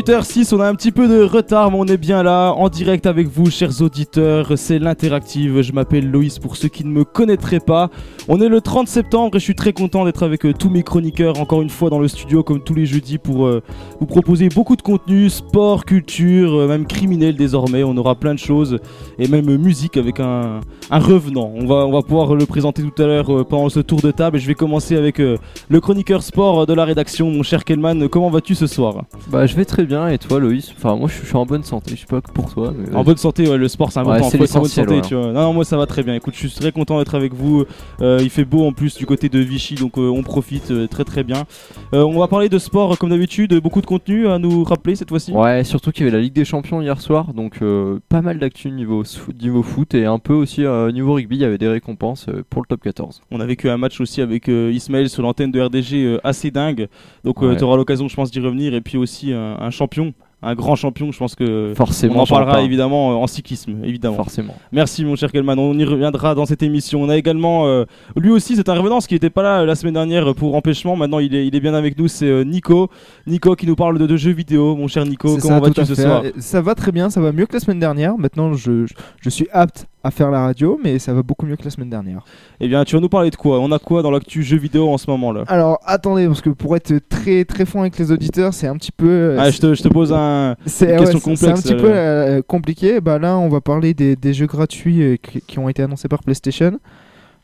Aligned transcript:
18h06, 0.00 0.54
on 0.54 0.60
a 0.60 0.66
un 0.66 0.74
petit 0.74 0.92
peu 0.92 1.08
de 1.08 1.22
retard, 1.22 1.70
mais 1.70 1.76
on 1.78 1.84
est 1.84 1.98
bien 1.98 2.22
là, 2.22 2.52
en 2.52 2.70
direct 2.70 3.04
avec 3.04 3.28
vous, 3.28 3.50
chers 3.50 3.82
auditeurs. 3.82 4.52
C'est 4.56 4.78
l'interactive. 4.78 5.60
Je 5.60 5.72
m'appelle 5.72 6.10
Loïs 6.10 6.38
pour 6.38 6.56
ceux 6.56 6.68
qui 6.68 6.86
ne 6.86 6.90
me 6.90 7.04
connaîtraient 7.04 7.60
pas. 7.60 7.90
On 8.26 8.40
est 8.40 8.48
le 8.48 8.62
30 8.62 8.88
septembre 8.88 9.36
et 9.36 9.38
je 9.38 9.44
suis 9.44 9.54
très 9.54 9.74
content 9.74 10.06
d'être 10.06 10.22
avec 10.22 10.46
euh, 10.46 10.54
tous 10.54 10.70
mes 10.70 10.82
chroniqueurs, 10.82 11.38
encore 11.38 11.60
une 11.60 11.68
fois 11.68 11.90
dans 11.90 11.98
le 11.98 12.08
studio, 12.08 12.42
comme 12.42 12.62
tous 12.62 12.72
les 12.72 12.86
jeudis, 12.86 13.18
pour 13.18 13.44
euh, 13.44 13.62
vous 14.00 14.06
proposer 14.06 14.48
beaucoup 14.48 14.74
de 14.74 14.80
contenu, 14.80 15.28
sport, 15.28 15.84
culture, 15.84 16.54
euh, 16.54 16.66
même 16.66 16.86
criminel 16.86 17.36
désormais. 17.36 17.82
On 17.84 17.94
aura 17.98 18.14
plein 18.14 18.32
de 18.32 18.38
choses 18.38 18.78
et 19.18 19.28
même 19.28 19.54
musique 19.58 19.98
avec 19.98 20.18
un, 20.18 20.60
un 20.90 20.98
revenant. 20.98 21.52
On 21.54 21.66
va, 21.66 21.86
on 21.86 21.92
va 21.92 22.00
pouvoir 22.00 22.34
le 22.36 22.46
présenter 22.46 22.82
tout 22.82 23.02
à 23.02 23.06
l'heure 23.06 23.46
pendant 23.46 23.68
ce 23.68 23.80
tour 23.80 24.00
de 24.00 24.12
table. 24.12 24.38
Et 24.38 24.40
je 24.40 24.46
vais 24.46 24.54
commencer 24.54 24.96
avec 24.96 25.18
le 25.18 25.80
chroniqueur 25.80 26.22
sport 26.22 26.66
de 26.66 26.72
la 26.72 26.86
rédaction, 26.86 27.30
mon 27.30 27.42
cher 27.42 27.66
Kelman. 27.66 28.08
Comment 28.08 28.30
vas-tu 28.30 28.54
ce 28.54 28.66
soir? 28.66 29.04
Bah, 29.28 29.44
je 29.44 29.54
vais 29.56 29.66
très 29.66 29.84
bien 29.84 29.89
et 29.90 30.18
toi 30.18 30.38
Loïs? 30.38 30.72
Enfin 30.76 30.96
moi 30.96 31.08
je 31.08 31.26
suis 31.26 31.36
en 31.36 31.46
bonne 31.46 31.64
santé, 31.64 31.92
je 31.94 32.00
sais 32.00 32.06
pas 32.06 32.20
pour 32.20 32.52
toi. 32.52 32.72
En 32.94 33.04
bonne 33.04 33.16
santé, 33.16 33.48
ouais, 33.48 33.56
le 33.56 33.68
sport 33.68 33.92
c'est 33.92 34.00
important. 34.00 34.24
Ouais, 34.24 34.30
c'est 34.30 34.38
bonne 34.38 34.46
santé, 34.46 35.00
tu 35.02 35.14
vois. 35.14 35.32
Non, 35.32 35.42
non, 35.42 35.52
moi 35.52 35.64
ça 35.64 35.76
va 35.76 35.86
très 35.86 36.02
bien. 36.02 36.14
Écoute, 36.14 36.34
je 36.36 36.46
suis 36.46 36.60
très 36.60 36.72
content 36.72 36.98
d'être 36.98 37.14
avec 37.14 37.34
vous. 37.34 37.64
Euh, 38.00 38.18
il 38.22 38.30
fait 38.30 38.44
beau 38.44 38.66
en 38.66 38.72
plus 38.72 38.96
du 38.96 39.06
côté 39.06 39.28
de 39.28 39.38
Vichy, 39.38 39.74
donc 39.74 39.98
euh, 39.98 40.08
on 40.08 40.22
profite 40.22 40.70
euh, 40.70 40.86
très 40.86 41.04
très 41.04 41.24
bien. 41.24 41.44
on 41.92 42.18
va 42.18 42.28
parler 42.28 42.48
de 42.48 42.58
sport 42.58 42.98
comme 42.98 43.10
d'habitude, 43.10 43.54
beaucoup 43.60 43.80
de 43.80 43.86
contenu 43.86 44.28
à 44.28 44.38
nous 44.38 44.64
rappeler 44.64 44.96
cette 44.96 45.08
fois-ci. 45.08 45.32
Ouais, 45.32 45.64
surtout 45.64 45.90
qu'il 45.90 46.04
y 46.04 46.08
avait 46.08 46.16
la 46.16 46.22
Ligue 46.22 46.32
des 46.32 46.44
Champions 46.44 46.80
hier 46.80 47.00
soir, 47.00 47.32
donc 47.34 47.60
pas 48.08 48.22
mal 48.22 48.38
d'actu 48.38 48.70
niveau, 48.70 49.02
niveau 49.40 49.62
foot 49.62 49.94
et 49.94 50.06
un 50.06 50.18
peu 50.18 50.34
aussi 50.34 50.62
niveau 50.92 51.14
rugby, 51.14 51.36
il 51.36 51.42
y 51.42 51.44
avait 51.44 51.58
des 51.58 51.68
récompenses 51.68 52.26
pour 52.48 52.62
le 52.62 52.66
top 52.66 52.82
14. 52.82 53.22
On 53.30 53.40
a 53.40 53.46
vécu 53.46 53.68
un 53.68 53.76
match 53.76 54.00
aussi 54.00 54.20
avec 54.20 54.48
Ismaël 54.48 55.08
sur 55.08 55.22
l'antenne 55.22 55.50
de 55.50 55.60
RDG 55.60 56.18
assez 56.24 56.50
dingue, 56.50 56.88
donc 57.24 57.38
tu 57.40 57.64
auras 57.64 57.76
l'occasion 57.76 58.08
je 58.08 58.14
pense 58.14 58.30
d'y 58.30 58.40
revenir 58.40 58.74
et 58.74 58.80
puis 58.80 58.98
aussi 58.98 59.32
un 59.32 59.70
champion 59.80 60.14
un 60.42 60.54
grand 60.54 60.76
champion. 60.76 61.12
Je 61.12 61.18
pense 61.18 61.34
que 61.34 61.72
forcément, 61.76 62.20
on 62.20 62.22
en 62.22 62.26
parlera 62.26 62.62
évidemment 62.62 63.22
en 63.22 63.26
cyclisme, 63.26 63.76
évidemment. 63.84 64.16
Forcément. 64.16 64.54
Merci 64.72 65.04
mon 65.04 65.16
cher 65.16 65.30
Kelman. 65.32 65.58
On 65.58 65.78
y 65.78 65.84
reviendra 65.84 66.34
dans 66.34 66.46
cette 66.46 66.62
émission. 66.62 67.02
On 67.02 67.08
a 67.08 67.16
également 67.16 67.66
euh, 67.66 67.84
lui 68.16 68.30
aussi, 68.30 68.56
c'est 68.56 68.68
un 68.68 68.74
revenant, 68.74 68.98
qui 69.00 69.14
n'était 69.14 69.30
pas 69.30 69.42
là 69.42 69.60
euh, 69.60 69.66
la 69.66 69.74
semaine 69.74 69.94
dernière 69.94 70.34
pour 70.34 70.54
empêchement. 70.54 70.96
Maintenant, 70.96 71.18
il 71.18 71.34
est, 71.34 71.46
il 71.46 71.54
est 71.54 71.60
bien 71.60 71.74
avec 71.74 71.98
nous. 71.98 72.08
C'est 72.08 72.26
euh, 72.26 72.44
Nico. 72.44 72.90
Nico 73.26 73.54
qui 73.54 73.66
nous 73.66 73.76
parle 73.76 73.98
de, 73.98 74.16
jeux 74.16 74.32
vidéo. 74.32 74.76
Mon 74.76 74.88
cher 74.88 75.04
Nico, 75.04 75.36
comment 75.38 75.60
vas-tu 75.60 75.84
ce 75.84 75.94
soir 75.94 76.22
Ça 76.38 76.60
va 76.60 76.74
très 76.74 76.92
bien. 76.92 77.10
Ça 77.10 77.20
va 77.20 77.32
mieux 77.32 77.46
que 77.46 77.54
la 77.54 77.60
semaine 77.60 77.80
dernière. 77.80 78.16
Maintenant, 78.16 78.54
je, 78.54 78.86
je 79.20 79.30
suis 79.30 79.48
apte 79.52 79.86
à 80.02 80.10
faire 80.10 80.30
la 80.30 80.40
radio, 80.40 80.80
mais 80.82 80.98
ça 80.98 81.12
va 81.12 81.22
beaucoup 81.22 81.46
mieux 81.46 81.56
que 81.56 81.64
la 81.64 81.70
semaine 81.70 81.90
dernière. 81.90 82.24
Eh 82.58 82.68
bien, 82.68 82.84
tu 82.84 82.96
vas 82.96 83.00
nous 83.00 83.08
parler 83.08 83.30
de 83.30 83.36
quoi? 83.36 83.60
On 83.60 83.70
a 83.70 83.78
quoi 83.78 84.02
dans 84.02 84.10
l'actu 84.10 84.42
jeux 84.42 84.56
vidéo 84.56 84.88
en 84.88 84.98
ce 84.98 85.10
moment 85.10 85.32
là? 85.32 85.44
Alors, 85.46 85.78
attendez, 85.84 86.26
parce 86.26 86.40
que 86.40 86.50
pour 86.50 86.74
être 86.76 86.92
très 87.08 87.44
très 87.44 87.66
franc 87.66 87.82
avec 87.82 87.98
les 87.98 88.10
auditeurs, 88.10 88.54
c'est 88.54 88.66
un 88.66 88.76
petit 88.76 88.92
peu. 88.92 89.08
Euh, 89.08 89.36
ah, 89.38 89.50
je 89.50 89.58
te, 89.58 89.74
je 89.74 89.82
te 89.82 89.88
pose 89.88 90.12
un, 90.12 90.56
une 90.64 90.96
question 90.98 91.20
complexe. 91.20 91.40
C'est 91.40 91.50
un 91.50 91.54
petit 91.54 91.74
peu 91.74 91.90
euh, 91.90 92.40
compliqué. 92.46 93.00
Bah 93.00 93.18
là, 93.18 93.36
on 93.36 93.48
va 93.48 93.60
parler 93.60 93.92
des, 93.94 94.16
des 94.16 94.32
jeux 94.32 94.46
gratuits 94.46 95.02
euh, 95.02 95.16
qui 95.46 95.58
ont 95.58 95.68
été 95.68 95.82
annoncés 95.82 96.08
par 96.08 96.22
PlayStation. 96.22 96.78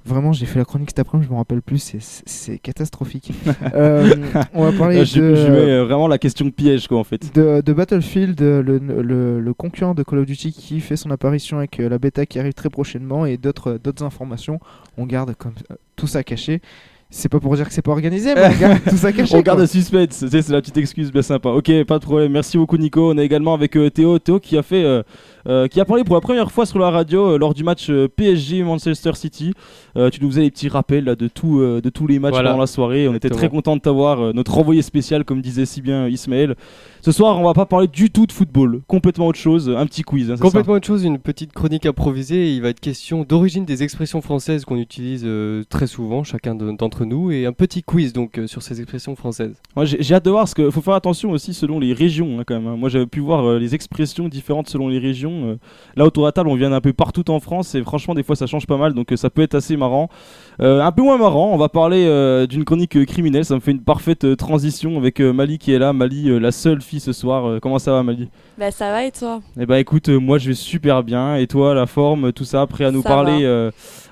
Vraiment, 0.07 0.33
j'ai 0.33 0.47
fait 0.47 0.61
la 0.61 0.65
chronique 0.65 0.91
cet 0.91 1.01
après-midi, 1.01 1.27
je 1.29 1.33
me 1.33 1.39
rappelle 1.39 1.63
plus, 1.63 1.97
c'est 2.27 2.59
catastrophique. 2.59 3.33
euh, 3.75 4.15
on 4.55 4.65
va 4.65 4.73
parler 4.73 5.05
je, 5.05 5.21
de. 5.21 5.35
Je 5.35 5.51
mets 5.51 5.85
vraiment 5.85 6.07
la 6.07 6.19
question 6.19 6.49
piège, 6.51 6.87
quoi, 6.87 6.99
en 6.99 7.05
fait. 7.05 7.35
De, 7.35 7.61
de 7.61 7.73
Battlefield, 7.73 8.41
le, 8.41 8.63
le, 8.63 9.41
le, 9.41 9.55
concurrent 9.55 9.95
de 9.95 10.05
Call 10.05 10.21
of 10.21 10.27
Duty 10.27 10.53
qui 10.53 10.81
fait 10.81 10.97
son 10.97 11.11
apparition 11.11 11.59
avec 11.59 11.81
euh, 11.81 11.89
la 11.89 11.99
bêta 11.99 12.25
qui 12.25 12.39
arrive 12.39 12.55
très 12.55 12.71
prochainement 12.71 13.27
et 13.27 13.37
d'autres 13.37 13.79
informations. 14.01 14.61
On 14.97 15.07
garde 15.07 15.35
comme, 15.35 15.55
euh, 15.73 15.75
tout 15.97 16.07
ça 16.07 16.23
caché. 16.23 16.61
C'est 17.09 17.29
pas 17.29 17.39
pour 17.39 17.55
dire 17.55 17.69
que 17.69 17.73
c'est 17.73 17.83
pas 17.83 17.93
organisé, 17.93 18.35
mais 18.35 18.47
on 18.47 18.59
garde 18.61 18.81
tout 18.89 18.97
ça 18.97 19.13
caché. 19.13 19.37
on 19.37 19.41
garde 19.41 19.61
le 19.61 19.67
suspense, 19.67 20.25
c'est 20.29 20.49
la 20.49 20.61
petite 20.61 20.77
excuse 20.77 21.13
bien 21.13 21.23
sympa. 21.23 21.51
Ok, 21.51 21.71
pas 21.85 21.99
de 21.99 22.05
problème. 22.05 22.33
Merci 22.33 22.59
beaucoup, 22.59 22.77
Nico. 22.77 23.13
On 23.13 23.19
est 23.19 23.25
également 23.25 23.55
avec 23.55 23.77
euh, 23.77 23.91
Théo. 23.91 24.19
Théo 24.19 24.41
qui 24.41 24.59
a 24.59 24.63
fait. 24.63 24.85
Euh, 24.85 25.03
qui 25.71 25.81
a 25.81 25.85
parlé 25.85 26.05
pour 26.05 26.15
la 26.15 26.21
première 26.21 26.51
fois 26.51 26.67
sur 26.67 26.79
la 26.79 26.91
radio 26.91 27.33
euh, 27.33 27.39
lors 27.39 27.55
du 27.55 27.65
match 27.65 27.89
euh, 27.91 28.09
PSG 28.09 28.63
Manchester 28.63 29.13
City. 29.15 29.53
tu 30.13 30.23
nous 30.23 30.31
faisais 30.31 30.43
des 30.43 30.51
petits 30.51 30.69
rappels 30.69 31.05
là, 31.05 31.15
de, 31.17 31.29
tout, 31.29 31.61
de 31.61 31.91
tous 31.91 32.07
les 32.07 32.19
matchs 32.19 32.35
pendant 32.35 32.59
la 32.59 32.67
soirée. 32.67 33.09
On 33.09 33.15
était 33.15 33.31
très 33.31 33.49
content 33.49 33.77
de 33.77 33.81
t'avoir, 33.81 34.35
notre 34.35 34.59
envoyé 34.59 34.83
spécial, 34.83 35.25
comme 35.25 35.41
disait 35.41 35.67
si 35.67 35.81
bien 35.81 36.09
Ismaël. 36.09 36.55
Ce 37.01 37.13
soir, 37.13 37.39
on 37.39 37.45
va 37.45 37.55
pas 37.55 37.67
parler 37.67 37.87
du 37.87 38.11
tout 38.11 38.27
de 38.27 38.33
football, 38.33 38.83
complètement 38.89 39.29
autre 39.29 39.39
chose, 39.39 39.71
un 39.71 39.87
petit 39.87 40.03
quiz. 40.03 40.31
Hein, 40.31 40.37
complètement 40.37 40.75
autre 40.75 40.87
chose, 40.87 41.05
une 41.05 41.19
petite 41.19 41.53
chronique 41.53 41.87
improvisée. 41.87 42.53
Il 42.55 42.63
va 42.63 42.69
être 42.69 42.81
question 42.81 43.25
d'origine 43.27 43.65
des 43.65 43.83
expressions 43.83 44.21
françaises 44.21 44.65
qu'on 44.65 44.77
utilise 44.77 45.27
très 45.71 45.87
souvent, 45.87 46.25
chacun 46.25 46.55
d'entre 46.55 47.05
nous, 47.05 47.31
et 47.31 47.47
un 47.47 47.53
petit 47.53 47.83
quiz 47.83 48.13
donc 48.13 48.41
sur 48.47 48.63
ces 48.63 48.81
expressions 48.81 49.17
françaises. 49.17 49.55
J'ai 49.85 50.15
hâte 50.15 50.25
de 50.25 50.31
voir, 50.31 50.43
parce 50.43 50.55
qu'il 50.55 50.71
faut 50.73 50.83
faire 50.83 50.95
attention 50.95 51.31
aussi 51.31 51.55
selon 51.55 51.79
les 51.79 51.93
régions 51.93 52.41
hein, 52.41 52.45
quand 52.47 52.55
même. 52.55 52.67
Hein. 52.67 52.77
Moi, 52.77 52.89
j'avais 52.89 53.07
pu 53.07 53.21
voir 53.21 53.59
les 53.59 53.75
expressions 53.75 54.29
différentes 54.29 54.69
selon 54.69 54.89
les 54.89 54.99
régions. 54.99 55.36
Euh, 55.45 55.57
là 55.97 56.05
autour 56.05 56.25
de 56.25 56.29
la 56.29 56.33
table, 56.33 56.49
on 56.49 56.55
vient 56.55 56.71
d'un 56.71 56.81
peu 56.81 56.93
partout 56.93 57.31
en 57.31 57.41
France 57.41 57.75
et 57.75 57.83
franchement 57.83 58.15
des 58.15 58.23
fois 58.23 58.37
ça 58.37 58.47
change 58.47 58.67
pas 58.67 58.77
mal, 58.77 58.95
donc 58.95 59.13
euh, 59.13 59.17
ça 59.17 59.31
peut 59.31 59.43
être 59.43 59.55
assez 59.55 59.77
marrant. 59.77 60.09
Euh, 60.61 60.81
un 60.81 60.93
peu 60.93 61.03
moins 61.03 61.19
marrant, 61.19 61.53
on 61.53 61.57
va 61.57 61.69
parler 61.69 62.07
d'une 62.49 62.65
chronique 62.65 63.05
criminelle. 63.07 63.45
Ça 63.45 63.55
me 63.55 63.61
fait 63.61 63.73
une 63.73 63.83
parfaite 63.83 64.37
transition 64.37 64.97
avec 64.97 65.21
Mali 65.21 65.59
qui 65.59 65.73
est 65.73 65.79
là. 65.79 65.93
Mali, 65.93 66.41
la 66.41 66.53
seule 66.53 66.81
fille 66.81 67.01
ce 67.01 67.13
soir. 67.13 67.61
comment 67.61 67.79
ça 67.79 67.93
va, 67.93 68.03
Mali? 68.03 68.29
Bah 68.59 68.71
ça 68.71 68.91
va 68.91 69.05
et 69.05 69.11
toi? 69.11 69.41
Eh 69.61 69.67
bah 69.67 69.79
écoute, 69.79 70.09
moi 70.09 70.39
je 70.39 70.49
vais 70.49 70.55
super 70.55 71.03
bien. 71.03 71.37
Et 71.37 71.47
toi, 71.47 71.75
la 71.75 71.87
forme, 71.87 72.33
tout 72.33 72.45
ça, 72.45 72.67
prêt 72.67 72.85
à 72.85 72.91
nous 72.91 73.03
parler 73.03 73.47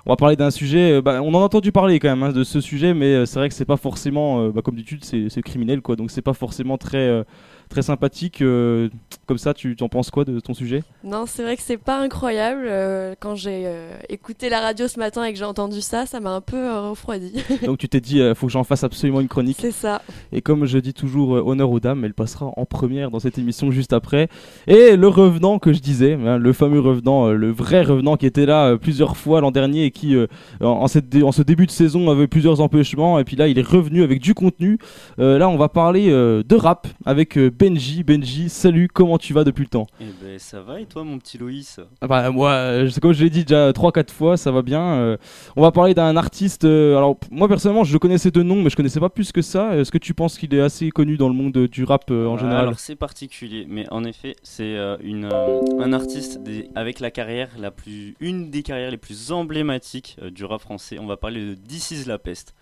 On 0.06 0.10
va 0.10 0.16
parler 0.16 0.36
d'un 0.36 0.50
sujet. 0.50 1.00
Bah, 1.00 1.22
on 1.22 1.32
en 1.32 1.40
a 1.40 1.44
entendu 1.44 1.72
parler 1.72 1.98
quand 1.98 2.08
même 2.08 2.22
hein, 2.22 2.32
de 2.32 2.44
ce 2.44 2.60
sujet, 2.60 2.92
mais 2.92 3.24
c'est 3.24 3.38
vrai 3.38 3.48
que 3.48 3.54
c'est 3.54 3.64
pas 3.64 3.78
forcément, 3.78 4.48
bah, 4.48 4.60
comme 4.62 4.74
d'habitude, 4.74 5.04
c'est 5.04 5.42
criminel 5.42 5.80
quoi. 5.80 5.96
Donc 5.96 6.10
c'est 6.10 6.22
pas 6.22 6.34
forcément 6.34 6.76
très 6.76 7.24
très 7.68 7.82
sympathique. 7.82 8.42
Euh, 8.42 8.88
comme 9.26 9.38
ça, 9.38 9.54
tu 9.54 9.76
en 9.80 9.88
penses 9.88 10.10
quoi 10.10 10.24
de 10.24 10.40
ton 10.40 10.54
sujet? 10.54 10.82
Non, 11.02 11.24
c'est 11.26 11.42
vrai 11.42 11.56
que 11.56 11.62
c'est 11.62 11.78
pas 11.78 11.98
incroyable. 11.98 12.64
Euh, 12.66 13.14
quand 13.18 13.34
j'ai 13.34 13.62
euh, 13.64 13.96
écouté 14.08 14.48
la 14.48 14.60
radio 14.60 14.86
ce 14.88 14.98
matin 14.98 15.24
et 15.24 15.32
que 15.32 15.38
j'ai 15.38 15.44
entendu 15.44 15.80
ça, 15.80 16.06
ça 16.06 16.20
m'a 16.20 16.30
un 16.30 16.40
peu 16.40 16.72
refroidi. 16.78 17.32
Donc 17.64 17.78
tu 17.78 17.88
t'es 17.88 18.00
dit, 18.00 18.18
il 18.18 18.34
faut 18.34 18.46
que 18.46 18.52
j'en 18.52 18.64
fasse 18.64 18.84
absolument 18.84 19.20
une 19.20 19.28
chronique. 19.28 19.58
C'est 19.60 19.70
ça. 19.70 20.02
Et 20.32 20.42
comme 20.42 20.66
je 20.66 20.78
dis 20.78 20.94
toujours, 20.94 21.30
honneur 21.30 21.70
aux 21.70 21.80
dames, 21.80 22.04
elle 22.04 22.14
passera 22.14 22.52
en 22.56 22.64
première 22.64 23.10
dans 23.10 23.18
cette 23.18 23.38
émission 23.38 23.70
juste 23.70 23.92
après. 23.92 24.28
Et 24.66 24.96
le 24.96 25.08
revenant 25.08 25.58
que 25.58 25.72
je 25.72 25.80
disais, 25.80 26.14
hein, 26.14 26.38
le 26.38 26.52
fameux 26.52 26.80
revenant, 26.80 27.30
le 27.30 27.50
vrai 27.50 27.82
revenant 27.82 28.16
qui 28.16 28.26
était 28.26 28.46
là 28.46 28.76
plusieurs 28.76 29.16
fois 29.16 29.40
l'an 29.40 29.50
dernier 29.50 29.86
et 29.86 29.90
qui, 29.90 30.16
en, 30.60 30.86
cette 30.86 31.14
en, 31.22 31.32
ce 31.32 31.42
début 31.42 31.66
de 31.66 31.70
saison, 31.70 32.10
avait 32.10 32.26
plusieurs 32.26 32.60
empêchements. 32.60 33.18
Et 33.18 33.24
puis 33.24 33.36
là, 33.36 33.48
il 33.48 33.58
est 33.58 33.66
revenu 33.66 34.02
avec 34.02 34.20
du 34.20 34.34
contenu. 34.34 34.78
là, 35.18 35.48
on 35.48 35.56
va 35.56 35.68
parler 35.68 36.10
de 36.10 36.54
rap 36.54 36.86
avec 37.04 37.38
Benji. 37.54 38.02
Benji, 38.02 38.48
salut, 38.48 38.88
comment 38.92 39.16
tu 39.16 39.32
vas 39.32 39.44
depuis 39.44 39.62
le 39.62 39.68
temps 39.68 39.86
Eh 40.00 40.04
ben 40.20 40.38
ça 40.38 40.60
va 40.60 40.80
et 40.80 40.86
toi 40.86 41.04
mon 41.04 41.18
petit 41.18 41.38
Loïs? 41.38 41.78
Ah 42.00 42.08
bah, 42.08 42.30
Moi, 42.30 42.50
euh, 42.50 42.90
comme 43.00 43.12
je 43.12 43.22
l'ai 43.22 43.30
dit 43.30 43.44
déjà 43.44 43.70
3-4 43.70 44.10
fois, 44.10 44.36
ça 44.36 44.50
va 44.50 44.62
bien. 44.62 44.82
Euh, 44.82 45.16
on 45.54 45.62
va 45.62 45.70
parler 45.70 45.94
d'un 45.94 46.16
artiste, 46.16 46.64
euh, 46.64 46.96
alors 46.96 47.16
moi 47.30 47.46
personnellement 47.46 47.84
je 47.84 47.92
le 47.92 47.98
connaissais 47.98 48.30
de 48.30 48.42
nom 48.42 48.60
mais 48.62 48.70
je 48.70 48.76
connaissais 48.76 49.00
pas 49.00 49.08
plus 49.08 49.30
que 49.30 49.40
ça. 49.40 49.76
Est-ce 49.76 49.92
que 49.92 49.98
tu 49.98 50.14
penses 50.14 50.36
qu'il 50.36 50.52
est 50.54 50.60
assez 50.60 50.90
connu 50.90 51.16
dans 51.16 51.28
le 51.28 51.34
monde 51.34 51.52
du 51.68 51.84
rap 51.84 52.10
en 52.10 52.36
général? 52.36 52.62
Alors 52.62 52.78
c'est 52.78 52.96
particulier, 52.96 53.66
mais 53.68 53.86
en 53.90 54.04
effet 54.04 54.34
c'est 54.42 54.76
une, 55.02 55.28
un 55.32 55.92
artiste 55.92 56.40
avec 56.74 56.98
la 56.98 57.10
carrière 57.10 57.50
la 57.58 57.70
plus, 57.70 58.16
une 58.20 58.50
des 58.50 58.62
carrières 58.62 58.90
les 58.90 58.96
plus 58.96 59.30
emblématiques 59.30 60.16
du 60.32 60.44
rap 60.44 60.60
français. 60.60 60.98
On 60.98 61.06
va 61.06 61.16
parler 61.16 61.40
de 61.50 61.54
This 61.54 61.92
is 61.92 62.04
la 62.06 62.18
peste. 62.18 62.54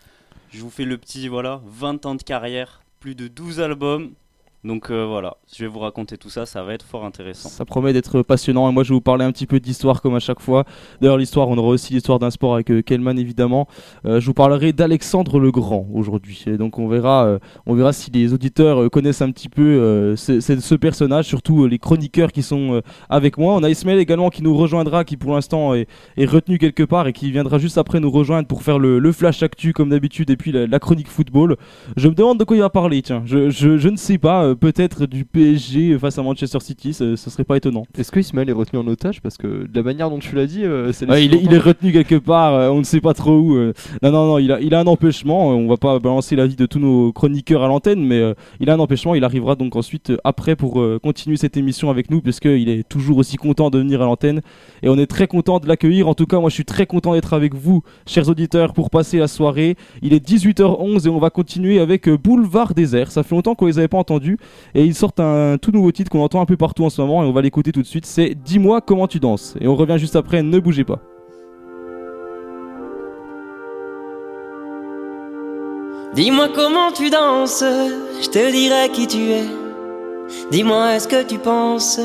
Je 0.51 0.61
vous 0.61 0.71
fais 0.71 0.85
le 0.85 0.99
petit, 0.99 1.29
voilà, 1.29 1.63
20 1.65 2.05
ans 2.05 2.15
de 2.15 2.23
carrière, 2.23 2.83
plus 3.01 3.15
de 3.15 3.27
12 3.27 3.61
albums, 3.61 4.11
donc 4.65 4.93
euh, 4.93 5.05
voilà, 5.05 5.39
je 5.53 5.65
vais 5.65 5.69
vous 5.69 5.81
raconter 5.81 6.17
tout 6.17 6.31
ça, 6.31 6.47
ça 6.47 6.63
va 6.63 6.75
être 6.75 6.85
fort 6.85 7.05
intéressant. 7.05 7.49
Ça 7.49 7.65
promet 7.65 7.93
d'être 7.93 8.23
passionnant 8.23 8.71
et 8.71 8.73
moi 8.73 8.85
je 8.85 8.91
vais 8.91 8.95
vous 8.95 9.01
parler 9.01 9.25
un 9.25 9.33
petit 9.33 9.47
peu 9.47 9.59
d'histoire 9.59 10.01
comme 10.01 10.15
à 10.15 10.21
chaque 10.21 10.39
fois. 10.39 10.65
D'ailleurs 11.01 11.17
l'histoire, 11.17 11.49
on 11.49 11.59
aura 11.59 11.71
aussi 11.71 11.95
l'histoire 11.95 12.21
d'un 12.21 12.31
sport 12.31 12.55
avec 12.55 12.71
euh, 12.71 12.81
Kelman 12.81 13.19
évidemment. 13.19 13.67
Euh, 14.05 14.21
je 14.21 14.27
vous 14.27 14.35
parlerai 14.35 14.73
d'Alexandre 14.73 15.41
le 15.41 15.51
Grand 15.51 15.89
aujourd'hui. 15.93 16.45
Donc 16.57 16.79
on 16.79 16.87
verra, 16.87 17.39
on 17.67 17.75
verra 17.75 17.93
si 17.93 18.13
les 18.13 18.33
auditeurs 18.33 18.89
connaissent 18.91 19.21
un 19.21 19.33
petit 19.33 19.49
peu 19.49 20.15
ce, 20.17 20.41
ce, 20.41 20.75
personnage, 20.77 21.27
surtout 21.27 21.67
les 21.67 21.81
chroniqueurs 21.81 22.31
qui 22.31 22.43
sont 22.43 22.83
avec 23.09 23.39
moi. 23.39 23.55
On 23.55 23.65
a 23.65 23.71
Ismaël 23.71 23.99
également 23.99 24.31
qui 24.31 24.43
nous 24.45 24.57
rejoindra, 24.57 25.05
qui 25.05 25.17
pour 25.17 25.35
l'instant 25.35 25.75
est, 25.75 25.87
retenu 26.25 26.59
quelque 26.59 26.85
part 26.85 27.09
et 27.09 27.13
qui 27.13 27.33
viendra 27.33 27.59
juste 27.59 27.79
après 27.79 27.99
nous 27.99 28.11
rejoindre 28.11 28.47
pour 28.47 28.63
faire 28.63 28.79
le, 28.79 29.13
flash 29.13 29.43
actu 29.43 29.73
comme 29.73 29.91
d'habitude 29.91 30.31
et 30.31 30.37
puis 30.37 30.53
la, 30.53 30.79
chronique 30.79 31.09
football. 31.09 31.57
Je 31.97 32.09
me 32.09 32.15
demande 32.15 32.39
de 32.39 32.45
quoi 32.45 32.57
il 32.57 32.61
va 32.61 32.71
parler, 32.71 33.03
tiens, 33.03 33.23
je, 33.27 33.51
je, 33.51 33.77
je 33.77 33.89
ne 33.89 33.97
sais 33.97 34.19
pas 34.19 34.52
euh, 34.53 34.55
peut-être 34.55 35.07
du 35.07 35.25
PSG 35.25 35.99
face 35.99 36.19
à 36.19 36.23
Manchester 36.23 36.61
City, 36.61 36.93
ce, 36.93 37.17
serait 37.17 37.45
pas 37.45 37.57
étonnant. 37.57 37.85
Est-ce 37.97 38.13
que 38.13 38.21
Ismaël 38.21 38.49
est 38.49 38.55
retenu 38.55 38.79
en 38.79 38.87
otage 38.87 39.21
Parce 39.21 39.37
que 39.37 39.47
de 39.47 39.71
la 39.75 39.83
manière 39.83 40.11
dont 40.11 40.19
tu 40.19 40.35
l'as 40.35 40.47
dit, 40.47 40.65
euh, 40.65 40.93
c'est 40.93 41.07
il, 41.23 41.53
est, 41.53 41.59
retenu 41.59 41.93
quelque 41.93 42.17
part, 42.17 42.55
euh, 42.55 42.69
on 42.69 42.79
ne 42.79 42.85
sait 42.85 43.01
pas 43.01 43.15
trop 43.15 43.37
où. 43.37 43.57
non, 43.57 43.73
non, 44.11 44.27
non, 44.27 44.39
il 44.39 44.53
a, 44.53 44.61
il 44.61 44.75
a 44.75 44.81
un 44.81 44.87
empêchement. 44.87 45.49
on 45.49 45.69
va 45.69 45.77
pas 45.77 45.99
balancer 45.99 46.37
la 46.37 46.47
vie 46.47 46.57
de 46.57 46.67
tous 46.67 46.79
nos 46.79 47.13
chroniqueurs 47.13 47.63
à 47.63 47.69
l'antenne, 47.69 48.05
mais 48.05 48.35
il 48.61 48.71
a 48.71 48.75
un 48.75 48.79
empêchement. 48.79 49.15
Il 49.15 49.25
arrivera 49.25 49.55
donc 49.55 49.77
ensuite 49.77 50.13
après 50.25 50.57
pour 50.57 50.83
continuer 51.03 51.37
cette 51.37 51.57
émission 51.57 51.91
avec 51.91 52.11
nous, 52.11 52.21
puisqu'il 52.21 52.69
est 52.69 52.89
toujours 52.89 53.19
aussi 53.19 53.37
content 53.37 53.71
de 53.71 53.79
venir 53.79 54.03
à 54.03 54.05
l'antenne. 54.05 54.41
Et 54.83 54.89
on 54.89 54.99
est 54.99 55.07
très 55.07 55.27
content 55.27 55.59
de 55.61 55.69
l'accueillir. 55.69 56.09
En 56.09 56.15
tout 56.15 56.27
cas, 56.27 56.39
moi 56.39 56.51
je 56.51 56.55
suis 56.55 56.65
très 56.65 56.87
content 56.87 57.15
d'être 57.15 57.33
avec 57.35 57.55
vous, 57.55 57.83
chers 58.07 58.29
auditeurs, 58.29 58.73
pour 58.73 58.91
passer 58.91 59.19
la 59.19 59.29
soirée. 59.29 59.77
Il 60.03 60.13
est 60.13 60.27
18h11 60.27 61.07
et 61.07 61.11
on 61.11 61.19
va 61.19 61.31
continuer 61.31 61.81
avec 61.81 62.09
Boulevard 62.09 62.75
Désert. 62.75 63.11
Ça 63.11 63.23
fait 63.23 63.35
longtemps 63.35 63.55
qu'on 63.55 63.67
les 63.67 63.79
avait 63.79 63.89
pas 63.89 63.99
entendus. 63.99 64.39
Et 64.75 64.85
ils 64.85 64.95
sortent 64.95 65.21
un 65.21 65.59
tout 65.59 65.71
nouveau 65.71 65.93
titre 65.93 66.11
qu'on 66.11 66.23
entend 66.23 66.41
un 66.41 66.47
peu 66.47 66.57
partout 66.57 66.85
en 66.85 66.91
ce 66.91 67.01
moment 67.01 67.23
et 67.23 67.27
on 67.27 67.33
va 67.33 67.43
l'écouter 67.43 67.73
tout 67.73 67.83
de 67.83 67.87
suite. 67.87 68.07
C'est 68.07 68.35
Dis-moi 68.35 68.81
comment 68.81 69.07
tu 69.07 69.21
danses. 69.21 69.55
Et 69.61 69.69
on 69.69 69.77
revient 69.77 69.97
juste 69.99 70.17
après, 70.17 70.43
ne 70.43 70.59
bougez 70.59 70.85
pas. 70.85 71.01
Dis-moi 76.15 76.49
comment 76.55 76.93
tu 76.93 77.09
danses, 77.09 77.65
je 78.23 78.29
te 78.29 78.51
dirai 78.51 78.91
qui 78.91 79.07
tu 79.07 79.31
es. 79.31 79.45
Dis-moi 80.51 80.95
est-ce 80.95 81.09
que 81.09 81.23
tu 81.23 81.39
penses 81.39 82.01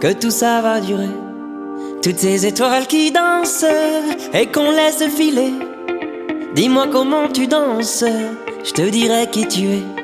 que 0.00 0.14
tout 0.14 0.30
ça 0.30 0.62
va 0.62 0.80
durer? 0.80 1.10
Toutes 2.02 2.18
ces 2.18 2.46
étoiles 2.46 2.86
qui 2.86 3.12
dansent 3.12 3.66
et 4.32 4.46
qu'on 4.46 4.70
laisse 4.70 5.04
filer. 5.08 5.52
Dis-moi 6.54 6.86
comment 6.90 7.28
tu 7.28 7.46
danses, 7.46 8.04
je 8.64 8.72
te 8.72 8.88
dirai 8.88 9.26
qui 9.30 9.46
tu 9.46 9.64
es. 9.64 10.03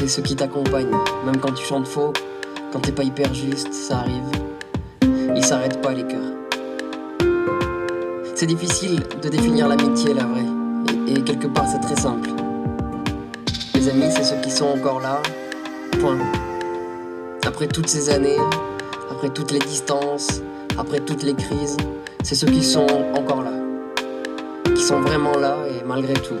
C'est 0.00 0.08
ceux 0.08 0.22
qui 0.22 0.34
t'accompagnent, 0.34 0.96
même 1.26 1.36
quand 1.42 1.52
tu 1.52 1.62
chantes 1.62 1.86
faux, 1.86 2.14
quand 2.72 2.80
t'es 2.80 2.90
pas 2.90 3.02
hyper 3.02 3.34
juste, 3.34 3.70
ça 3.74 3.98
arrive. 3.98 4.30
Ils 5.36 5.44
s'arrêtent 5.44 5.82
pas, 5.82 5.92
les 5.92 6.04
cœurs. 6.04 6.32
C'est 8.34 8.46
difficile 8.46 9.02
de 9.20 9.28
définir 9.28 9.68
l'amitié, 9.68 10.14
la 10.14 10.24
vraie. 10.24 10.46
Et, 11.06 11.20
quelque 11.20 11.48
part, 11.48 11.66
c'est 11.70 11.80
très 11.80 12.00
simple. 12.00 12.30
Les 13.74 13.90
amis, 13.90 14.10
c'est 14.10 14.24
ceux 14.24 14.40
qui 14.40 14.50
sont 14.50 14.68
encore 14.68 15.00
là. 15.00 15.20
Point. 16.00 16.16
Après 17.44 17.66
toutes 17.66 17.88
ces 17.88 18.08
années, 18.08 18.38
après 19.10 19.28
toutes 19.28 19.50
les 19.50 19.58
distances, 19.58 20.40
après 20.78 21.00
toutes 21.00 21.24
les 21.24 21.34
crises, 21.34 21.76
c'est 22.22 22.36
ceux 22.36 22.46
qui 22.46 22.64
sont 22.64 22.86
encore 23.14 23.42
là. 23.42 23.52
Qui 24.74 24.82
sont 24.82 25.02
vraiment 25.02 25.36
là 25.36 25.58
et 25.68 25.84
malgré 25.84 26.14
tout. 26.14 26.40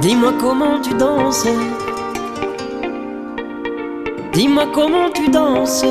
Dis-moi 0.00 0.32
comment 0.40 0.80
tu 0.80 0.94
danses. 0.94 1.46
Dis-moi 4.32 4.66
comment 4.72 5.10
tu 5.10 5.28
danses. 5.28 5.84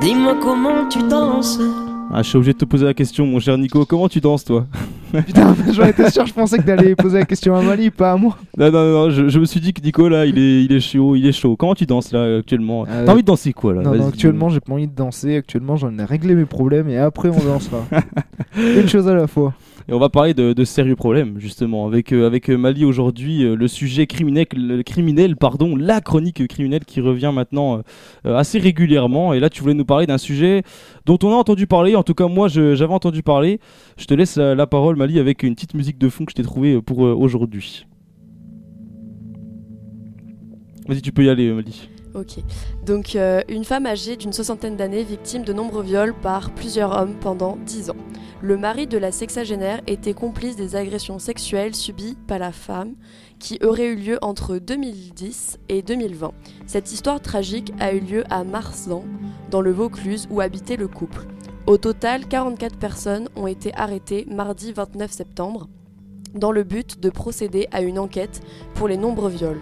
Dis-moi 0.00 0.34
comment 0.42 0.88
tu 0.88 0.98
danses. 1.04 1.60
Ah, 2.12 2.22
je 2.22 2.28
suis 2.28 2.36
obligé 2.36 2.52
de 2.54 2.58
te 2.58 2.64
poser 2.64 2.84
la 2.84 2.94
question, 2.94 3.24
mon 3.26 3.38
cher 3.38 3.56
Nico. 3.56 3.84
Comment 3.86 4.08
tu 4.08 4.20
danses, 4.20 4.44
toi? 4.44 4.66
Putain, 5.26 5.54
j'en 5.72 5.84
étais 5.86 6.10
sûr, 6.10 6.26
je 6.26 6.32
pensais 6.32 6.58
que 6.58 6.62
t'allais 6.62 6.94
poser 6.94 7.18
la 7.18 7.24
question 7.24 7.54
à 7.54 7.62
Mali, 7.62 7.90
pas 7.90 8.12
à 8.12 8.16
moi. 8.16 8.36
Non, 8.56 8.70
non, 8.70 8.92
non, 8.92 9.10
je, 9.10 9.28
je 9.28 9.38
me 9.38 9.44
suis 9.44 9.60
dit 9.60 9.72
que 9.72 9.80
Nico, 9.82 10.08
là, 10.08 10.26
il 10.26 10.38
est, 10.38 10.64
il 10.64 10.72
est 10.72 10.80
chaud, 10.80 11.16
il 11.16 11.26
est 11.26 11.32
chaud. 11.32 11.56
Comment 11.56 11.74
tu 11.74 11.86
danses, 11.86 12.12
là, 12.12 12.38
actuellement? 12.38 12.86
Euh, 12.88 13.06
T'as 13.06 13.12
envie 13.12 13.22
de 13.22 13.26
danser 13.26 13.52
quoi, 13.52 13.74
là? 13.74 13.82
Non, 13.82 13.94
non, 13.94 14.08
actuellement, 14.08 14.48
j'ai 14.48 14.60
pas 14.60 14.72
envie 14.72 14.86
de 14.88 14.94
danser. 14.94 15.36
Actuellement, 15.36 15.76
j'en 15.76 15.98
ai 15.98 16.04
réglé 16.04 16.34
mes 16.34 16.46
problèmes 16.46 16.88
et 16.88 16.98
après, 16.98 17.28
on 17.28 17.44
dansera. 17.44 17.84
Une 18.56 18.88
chose 18.88 19.08
à 19.08 19.14
la 19.14 19.26
fois. 19.26 19.54
Et 19.88 19.92
on 19.92 19.98
va 19.98 20.08
parler 20.08 20.34
de, 20.34 20.52
de 20.52 20.64
sérieux 20.64 20.94
problèmes, 20.94 21.40
justement, 21.40 21.86
avec, 21.86 22.12
euh, 22.12 22.24
avec 22.26 22.48
euh, 22.48 22.56
Mali 22.56 22.84
aujourd'hui, 22.84 23.42
euh, 23.42 23.56
le 23.56 23.66
sujet 23.66 24.06
criminel, 24.06 24.46
le 24.54 24.82
criminel, 24.82 25.36
pardon, 25.36 25.74
la 25.74 26.00
chronique 26.00 26.46
criminelle 26.46 26.84
qui 26.84 27.00
revient 27.00 27.32
maintenant 27.34 27.80
euh, 28.26 28.36
assez 28.36 28.58
régulièrement. 28.58 29.32
Et 29.34 29.40
là, 29.40 29.50
tu 29.50 29.62
voulais 29.62 29.74
nous 29.74 29.84
parler 29.84 30.06
d'un 30.06 30.18
sujet 30.18 30.62
dont 31.10 31.28
on 31.28 31.32
a 31.32 31.36
entendu 31.36 31.66
parler, 31.66 31.96
en 31.96 32.04
tout 32.04 32.14
cas 32.14 32.28
moi 32.28 32.46
j'avais 32.46 32.94
entendu 32.94 33.24
parler. 33.24 33.58
Je 33.96 34.04
te 34.04 34.14
laisse 34.14 34.36
la, 34.36 34.66
parole, 34.68 34.94
Mali, 34.94 35.18
avec 35.18 35.42
une 35.42 35.56
petite 35.56 35.74
musique 35.74 35.98
de 35.98 36.08
fond 36.08 36.24
que 36.24 36.30
je 36.30 36.36
t'ai 36.36 36.44
trouvée 36.44 36.80
pour 36.80 37.04
euh, 37.04 37.14
aujourd'hui. 37.14 37.84
Vas-y, 40.86 41.02
tu 41.02 41.10
peux 41.10 41.24
y 41.24 41.28
aller, 41.28 41.48
euh, 41.48 41.54
Mali. 41.54 41.88
Ok. 42.14 42.38
Donc, 42.86 43.16
euh, 43.16 43.42
une 43.48 43.64
femme 43.64 43.86
âgée 43.86 44.16
d'une 44.16 44.32
soixantaine 44.32 44.76
d'années 44.76 45.02
victime 45.02 45.42
de 45.42 45.52
nombreux 45.52 45.82
viols 45.82 46.14
par 46.14 46.50
plusieurs 46.52 46.96
hommes 46.96 47.14
pendant 47.20 47.58
10 47.66 47.90
ans. 47.90 47.96
Le 48.40 48.56
mari 48.56 48.86
de 48.86 48.96
la 48.96 49.10
sexagénaire 49.10 49.80
était 49.88 50.14
complice 50.14 50.54
des 50.54 50.76
agressions 50.76 51.18
sexuelles 51.18 51.74
subies 51.74 52.16
par 52.28 52.38
la 52.38 52.52
femme 52.52 52.94
qui 53.40 53.58
auraient 53.64 53.88
eu 53.88 53.96
lieu 53.96 54.18
entre 54.22 54.58
2010 54.58 55.58
et 55.68 55.82
2020. 55.82 56.32
Cette 56.66 56.92
histoire 56.92 57.20
tragique 57.20 57.72
a 57.80 57.92
eu 57.92 57.98
lieu 57.98 58.24
à 58.30 58.44
Marsan, 58.44 59.02
dans 59.50 59.62
le 59.62 59.72
Vaucluse, 59.72 60.28
où 60.30 60.40
habitait 60.40 60.76
le 60.76 60.86
couple. 60.86 61.26
Au 61.66 61.78
total, 61.78 62.28
44 62.28 62.76
personnes 62.78 63.28
ont 63.34 63.48
été 63.48 63.74
arrêtées 63.74 64.26
mardi 64.30 64.72
29 64.72 65.10
septembre 65.10 65.68
dans 66.34 66.52
le 66.52 66.62
but 66.62 67.00
de 67.00 67.10
procéder 67.10 67.66
à 67.72 67.80
une 67.80 67.98
enquête 67.98 68.40
pour 68.74 68.86
les 68.86 68.96
nombreux 68.96 69.30
viols. 69.30 69.60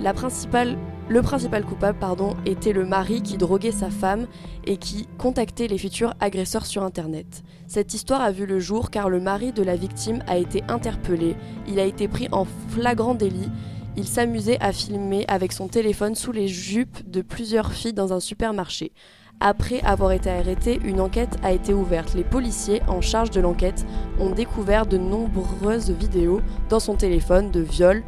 La 0.00 0.14
principale 0.14 0.78
le 1.08 1.22
principal 1.22 1.64
coupable 1.64 1.98
pardon, 1.98 2.36
était 2.46 2.72
le 2.72 2.84
mari 2.84 3.22
qui 3.22 3.36
droguait 3.36 3.70
sa 3.70 3.90
femme 3.90 4.26
et 4.64 4.76
qui 4.76 5.06
contactait 5.18 5.68
les 5.68 5.78
futurs 5.78 6.14
agresseurs 6.20 6.66
sur 6.66 6.82
Internet. 6.82 7.44
Cette 7.68 7.94
histoire 7.94 8.20
a 8.20 8.32
vu 8.32 8.44
le 8.44 8.58
jour 8.58 8.90
car 8.90 9.08
le 9.08 9.20
mari 9.20 9.52
de 9.52 9.62
la 9.62 9.76
victime 9.76 10.22
a 10.26 10.36
été 10.36 10.62
interpellé. 10.68 11.36
Il 11.68 11.78
a 11.78 11.84
été 11.84 12.08
pris 12.08 12.28
en 12.32 12.44
flagrant 12.70 13.14
délit. 13.14 13.50
Il 13.96 14.06
s'amusait 14.06 14.60
à 14.60 14.72
filmer 14.72 15.24
avec 15.28 15.52
son 15.52 15.68
téléphone 15.68 16.14
sous 16.14 16.32
les 16.32 16.48
jupes 16.48 17.08
de 17.08 17.22
plusieurs 17.22 17.72
filles 17.72 17.94
dans 17.94 18.12
un 18.12 18.20
supermarché. 18.20 18.92
Après 19.38 19.80
avoir 19.82 20.12
été 20.12 20.30
arrêté, 20.30 20.80
une 20.84 21.00
enquête 21.00 21.36
a 21.42 21.52
été 21.52 21.72
ouverte. 21.72 22.14
Les 22.14 22.24
policiers 22.24 22.82
en 22.88 23.00
charge 23.00 23.30
de 23.30 23.40
l'enquête 23.40 23.86
ont 24.18 24.30
découvert 24.30 24.86
de 24.86 24.96
nombreuses 24.96 25.90
vidéos 25.90 26.40
dans 26.68 26.80
son 26.80 26.94
téléphone 26.94 27.50
de 27.50 27.60
viols 27.60 28.02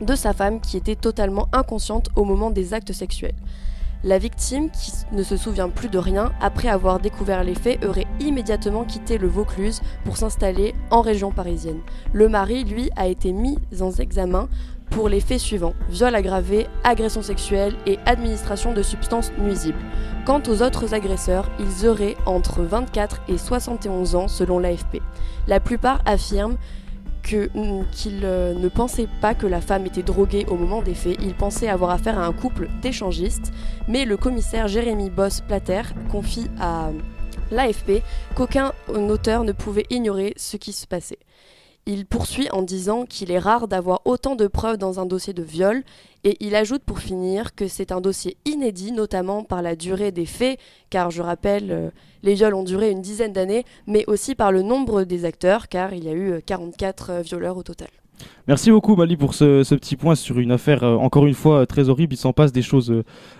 de 0.00 0.14
sa 0.14 0.32
femme 0.32 0.60
qui 0.60 0.76
était 0.76 0.96
totalement 0.96 1.48
inconsciente 1.52 2.08
au 2.16 2.24
moment 2.24 2.50
des 2.50 2.74
actes 2.74 2.92
sexuels. 2.92 3.34
La 4.02 4.16
victime, 4.16 4.70
qui 4.70 4.92
ne 5.12 5.22
se 5.22 5.36
souvient 5.36 5.68
plus 5.68 5.90
de 5.90 5.98
rien, 5.98 6.32
après 6.40 6.68
avoir 6.68 7.00
découvert 7.00 7.44
les 7.44 7.54
faits, 7.54 7.84
aurait 7.84 8.06
immédiatement 8.18 8.84
quitté 8.84 9.18
le 9.18 9.28
Vaucluse 9.28 9.82
pour 10.06 10.16
s'installer 10.16 10.74
en 10.90 11.02
région 11.02 11.32
parisienne. 11.32 11.80
Le 12.14 12.30
mari, 12.30 12.64
lui, 12.64 12.88
a 12.96 13.08
été 13.08 13.32
mis 13.32 13.58
en 13.78 13.90
examen 13.92 14.48
pour 14.88 15.08
les 15.08 15.20
faits 15.20 15.38
suivants 15.38 15.74
viol 15.88 16.14
aggravé, 16.14 16.66
agression 16.82 17.22
sexuelle 17.22 17.74
et 17.86 17.98
administration 18.06 18.72
de 18.72 18.82
substances 18.82 19.32
nuisibles. 19.38 19.78
Quant 20.24 20.42
aux 20.48 20.62
autres 20.62 20.94
agresseurs, 20.94 21.50
ils 21.58 21.86
auraient 21.86 22.16
entre 22.24 22.62
24 22.62 23.20
et 23.28 23.36
71 23.36 24.16
ans 24.16 24.28
selon 24.28 24.58
l'AFP. 24.58 25.02
La 25.46 25.60
plupart 25.60 26.00
affirment 26.06 26.56
mm, 27.28 27.84
qu'ils 27.92 28.20
euh, 28.24 28.54
ne 28.54 28.68
pensaient 28.68 29.08
pas 29.20 29.34
que 29.34 29.46
la 29.46 29.60
femme 29.60 29.86
était 29.86 30.02
droguée 30.02 30.46
au 30.48 30.56
moment 30.56 30.82
des 30.82 30.94
faits, 30.94 31.18
ils 31.20 31.34
pensaient 31.34 31.68
avoir 31.68 31.90
affaire 31.90 32.18
à 32.18 32.26
un 32.26 32.32
couple 32.32 32.68
d'échangistes, 32.82 33.52
mais 33.88 34.04
le 34.04 34.16
commissaire 34.16 34.68
Jérémy 34.68 35.10
Boss-Plater 35.10 35.82
confie 36.10 36.48
à 36.60 36.90
l'AFP 37.50 38.02
qu'aucun 38.34 38.72
auteur 38.88 39.44
ne 39.44 39.52
pouvait 39.52 39.86
ignorer 39.90 40.34
ce 40.36 40.56
qui 40.56 40.72
se 40.72 40.86
passait. 40.86 41.18
Il 41.86 42.06
poursuit 42.06 42.48
en 42.50 42.62
disant 42.62 43.06
qu'il 43.06 43.30
est 43.30 43.38
rare 43.38 43.66
d'avoir 43.66 44.02
autant 44.04 44.36
de 44.36 44.46
preuves 44.46 44.76
dans 44.76 45.00
un 45.00 45.06
dossier 45.06 45.32
de 45.32 45.42
viol 45.42 45.82
et 46.24 46.36
il 46.40 46.54
ajoute 46.54 46.82
pour 46.84 46.98
finir 46.98 47.54
que 47.54 47.68
c'est 47.68 47.90
un 47.90 48.00
dossier 48.00 48.36
inédit, 48.44 48.92
notamment 48.92 49.42
par 49.44 49.62
la 49.62 49.76
durée 49.76 50.12
des 50.12 50.26
faits, 50.26 50.60
car 50.90 51.10
je 51.10 51.22
rappelle, 51.22 51.72
euh, 51.72 51.90
les 52.22 52.34
viols 52.34 52.54
ont 52.54 52.62
duré 52.62 52.90
une 52.90 53.00
dizaine 53.00 53.32
d'années, 53.32 53.64
mais 53.86 54.04
aussi 54.06 54.34
par 54.34 54.52
le 54.52 54.62
nombre 54.62 55.04
des 55.04 55.24
acteurs, 55.24 55.68
car 55.68 55.94
il 55.94 56.04
y 56.04 56.08
a 56.08 56.12
eu 56.12 56.32
euh, 56.32 56.40
44 56.44 57.10
euh, 57.10 57.20
violeurs 57.22 57.56
au 57.56 57.62
total. 57.62 57.88
Merci 58.48 58.70
beaucoup 58.72 58.96
Mali 58.96 59.16
pour 59.16 59.34
ce, 59.34 59.62
ce 59.62 59.74
petit 59.76 59.94
point 59.94 60.16
sur 60.16 60.40
une 60.40 60.50
affaire 60.50 60.82
euh, 60.82 60.96
encore 60.96 61.26
une 61.26 61.34
fois 61.34 61.60
euh, 61.60 61.66
très 61.66 61.88
horrible. 61.88 62.14
Il 62.14 62.16
s'en 62.16 62.32
passe 62.32 62.50
des 62.52 62.62
choses 62.62 62.92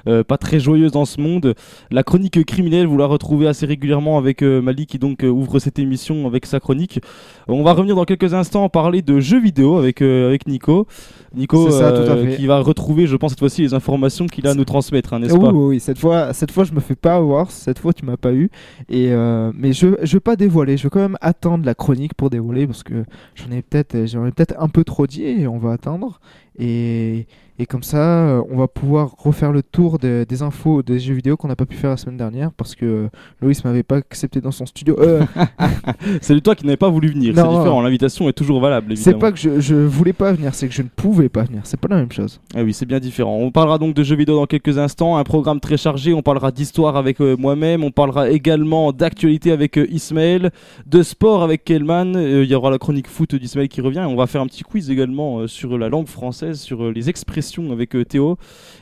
euh, 0.06 0.22
pas 0.22 0.38
très 0.38 0.60
joyeuses 0.60 0.92
dans 0.92 1.04
ce 1.04 1.20
monde. 1.20 1.54
La 1.90 2.04
chronique 2.04 2.44
criminelle, 2.44 2.87
vous 2.87 2.96
la 2.96 3.06
retrouvez 3.06 3.49
assez 3.49 3.66
régulièrement 3.66 4.18
avec 4.18 4.42
euh, 4.42 4.62
Mali 4.62 4.87
qui 4.87 4.99
donc 4.99 5.25
ouvre 5.25 5.58
cette 5.58 5.78
émission 5.78 6.26
avec 6.26 6.46
sa 6.46 6.60
chronique. 6.60 7.00
On 7.49 7.64
va 7.64 7.72
revenir 7.72 7.96
dans 7.96 8.04
quelques 8.04 8.34
instants 8.34 8.68
parler 8.68 9.02
de 9.02 9.18
jeux 9.18 9.40
vidéo 9.40 9.78
avec, 9.78 10.00
avec 10.02 10.46
Nico. 10.46 10.87
Nico 11.34 11.70
ça, 11.70 11.92
qui 12.37 12.46
va 12.46 12.60
retrouver, 12.60 13.06
je 13.06 13.16
pense 13.16 13.30
cette 13.30 13.38
fois-ci, 13.38 13.62
les 13.62 13.75
informations 13.75 14.26
qu'il 14.26 14.46
a 14.46 14.50
à 14.50 14.54
nous 14.54 14.64
transmettre, 14.64 15.14
hein, 15.14 15.20
n'est-ce 15.20 15.34
oui, 15.34 15.40
pas 15.40 15.52
oui, 15.52 15.64
oui, 15.66 15.80
cette 15.80 15.99
fois, 15.99 16.32
cette 16.32 16.50
fois, 16.50 16.64
je 16.64 16.72
me 16.72 16.80
fais 16.80 16.96
pas 16.96 17.14
avoir. 17.14 17.50
Cette 17.50 17.78
fois, 17.78 17.92
tu 17.92 18.04
m'as 18.04 18.16
pas 18.16 18.32
eu. 18.32 18.50
Et 18.88 19.10
mais 19.54 19.72
je, 19.72 19.88
je 20.02 20.16
vais 20.16 20.20
pas 20.20 20.37
dévoiler. 20.37 20.76
Je 20.76 20.84
vais 20.84 20.90
quand 20.90 21.00
même 21.00 21.18
attendre 21.20 21.64
la 21.64 21.75
chronique 21.75 22.14
pour 22.14 22.30
dévoiler 22.30 22.66
parce 22.66 22.82
que 22.82 23.04
j'en 23.34 23.50
ai 23.50 23.62
peut-être, 23.62 24.06
j'en 24.06 24.26
ai 24.26 24.32
peut-être 24.32 24.54
un 24.58 24.68
peu 24.70 24.84
trop 24.84 25.06
dit 25.06 25.24
et 25.24 25.46
on 25.46 25.58
va 25.58 25.72
attendre. 25.72 26.20
Et, 26.60 27.26
et 27.58 27.66
comme 27.66 27.82
ça, 27.82 27.98
euh, 28.28 28.42
on 28.50 28.56
va 28.58 28.68
pouvoir 28.68 29.14
refaire 29.18 29.50
le 29.52 29.62
tour 29.62 29.98
de- 29.98 30.24
des 30.28 30.42
infos 30.42 30.82
des 30.82 30.98
jeux 30.98 31.14
vidéo 31.14 31.36
qu'on 31.36 31.48
n'a 31.48 31.56
pas 31.56 31.66
pu 31.66 31.76
faire 31.76 31.90
la 31.90 31.96
semaine 31.96 32.16
dernière 32.16 32.52
parce 32.52 32.74
que 32.74 33.08
Loïs 33.40 33.64
m'avait 33.64 33.82
pas 33.82 33.96
accepté 33.96 34.40
dans 34.40 34.50
son 34.50 34.66
studio. 34.66 34.96
Euh, 34.98 35.22
C'est 36.20 36.38
toi 36.42 36.54
qui 36.54 36.64
n'avais 36.66 36.76
pas 36.76 36.88
voulu 36.88 37.08
venir. 37.08 37.34
C'est 37.34 37.42
différent. 37.42 37.80
L'invitation 37.82 38.28
est 38.28 38.32
toujours 38.32 38.60
valable. 38.60 38.96
c'est 38.96 39.14
pas 39.18 39.32
que 39.32 39.38
je, 39.38 39.60
je 39.60 39.74
voulais 39.74 40.12
pas 40.12 40.32
venir, 40.32 40.54
c'est 40.54 40.68
que 40.68 40.74
je 40.74 40.82
ne 40.82 40.88
pouvais 40.88 41.28
pas 41.28 41.42
venir. 41.44 41.60
C'est 41.64 41.78
pas 41.80 41.88
la 41.88 41.96
même 41.96 42.12
chose. 42.12 42.40
Ah 42.54 42.62
oui, 42.62 42.72
c'est 42.72 42.86
bien 42.86 42.98
différent. 43.00 43.36
On 43.36 43.50
parlera 43.50 43.78
donc 43.78 43.94
de 43.94 44.02
jeux 44.02 44.16
vidéo 44.16 44.36
dans 44.36 44.46
quelques 44.46 44.78
instants, 44.78 45.16
un 45.16 45.24
programme 45.24 45.60
très 45.60 45.76
chargé, 45.76 46.12
on 46.14 46.22
parlera 46.22 46.50
d'histoire 46.52 46.96
avec 46.96 47.20
euh, 47.20 47.36
moi-même, 47.38 47.84
on 47.84 47.90
parlera 47.90 48.30
également 48.30 48.92
d'actualité 48.92 49.52
avec 49.52 49.78
euh, 49.78 49.86
Ismaël, 49.90 50.50
de 50.86 51.02
sport 51.02 51.42
avec 51.42 51.64
Kelman, 51.64 52.16
Euh, 52.16 52.44
il 52.44 52.50
y 52.50 52.54
aura 52.54 52.70
la 52.70 52.78
chronique 52.78 53.08
foot 53.08 53.34
d'Ismaël 53.34 53.68
qui 53.68 53.80
revient, 53.80 53.98
et 54.00 54.10
on 54.12 54.16
va 54.16 54.26
faire 54.26 54.40
un 54.40 54.46
petit 54.46 54.62
quiz 54.62 54.90
également 54.90 55.40
euh, 55.40 55.46
sur 55.46 55.76
la 55.78 55.88
langue 55.88 56.06
française, 56.08 56.50
sur 56.54 56.85
euh, 56.85 56.92
les 56.92 57.09
expressions 57.09 57.73
avec 57.73 57.95
euh, 57.95 58.04
Théo, 58.04 58.37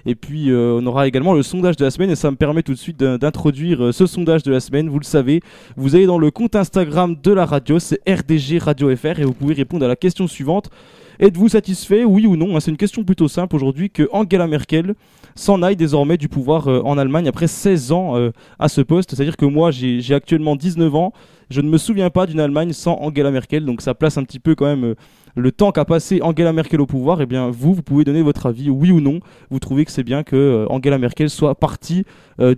et 0.07 0.15
puis 0.15 0.51
euh, 0.51 0.79
on 0.81 0.87
aura 0.87 1.07
également 1.07 1.35
le 1.35 1.43
sondage 1.43 1.77
de 1.77 1.85
la 1.85 1.91
semaine, 1.91 2.11
et 2.11 2.17
ça 2.17 2.31
me 2.31 2.37
permet 2.37 2.63
tout 2.63 2.73
de 2.73 2.79
suite 2.79 2.99
d'in- 2.99 3.19
d'introduire 3.19 3.93
ce 3.93 4.07
sondage 4.07 4.43
de 4.43 4.51
la 4.53 4.61
semaine, 4.61 4.89
vous 4.89 4.99
le 4.99 5.05
savez, 5.05 5.41
vous 5.77 5.95
allez 5.97 6.07
dans 6.07 6.19
le 6.19 6.31
compte 6.31 6.57
Instagram 6.57 7.17
de 7.23 7.33
la 7.33 7.47
radio, 7.47 7.79
c'est 7.79 8.01
RDG 8.09 8.59
Radio 8.59 8.95
FR, 8.97 9.21
et 9.21 9.25
vous 9.25 9.33
pouvez 9.35 9.55
répondre 9.55 9.85
à 9.85 9.89
la 9.89 9.97
question 9.97 10.27
suivante. 10.27 10.71
Êtes-vous 11.21 11.49
satisfait, 11.49 12.05
oui 12.05 12.27
ou 12.27 12.37
non? 12.37 12.55
Hein, 12.57 12.61
C'est 12.61 12.71
une 12.71 12.77
question 12.77 13.03
plutôt 13.03 13.27
simple 13.27 13.57
aujourd'hui 13.57 13.91
que 13.91 14.09
Angela 14.13 14.47
Merkel 14.47 14.95
s'en 15.39 15.63
aille 15.63 15.77
désormais 15.77 16.17
du 16.17 16.29
pouvoir 16.29 16.69
euh, 16.69 16.83
en 16.85 16.99
Allemagne 16.99 17.29
après 17.29 17.47
16 17.47 17.93
ans 17.93 18.17
euh, 18.17 18.31
à 18.59 18.69
ce 18.69 18.81
poste. 18.81 19.11
C'est-à-dire 19.15 19.37
que 19.37 19.47
moi, 19.47 19.71
j'ai 19.71 20.15
actuellement 20.15 20.57
19 20.57 20.95
ans. 20.95 21.13
Je 21.51 21.61
ne 21.61 21.69
me 21.69 21.79
souviens 21.79 22.11
pas 22.11 22.27
d'une 22.27 22.41
Allemagne 22.41 22.73
sans 22.73 22.97
Angela 23.01 23.31
Merkel. 23.31 23.65
Donc 23.65 23.81
ça 23.81 23.95
place 23.95 24.19
un 24.19 24.25
petit 24.25 24.41
peu 24.41 24.55
quand 24.55 24.67
même 24.67 24.85
euh, 24.85 24.95
le 25.37 25.53
temps 25.53 25.71
qu'a 25.71 25.85
passé 25.85 26.21
Angela 26.23 26.53
Merkel 26.53 26.81
au 26.81 26.87
pouvoir. 26.87 27.21
Et 27.21 27.27
bien 27.27 27.51
vous, 27.51 27.73
vous 27.73 27.83
pouvez 27.83 28.05
donner 28.05 28.23
votre 28.23 28.47
avis, 28.47 28.69
oui 28.69 28.91
ou 28.91 29.01
non. 29.01 29.21
Vous 29.51 29.61
trouvez 29.61 29.85
que 29.85 29.93
c'est 29.93 30.03
bien 30.03 30.25
que 30.25 30.67
Angela 30.69 30.99
Merkel 30.99 31.31
soit 31.31 31.55
partie 31.55 32.05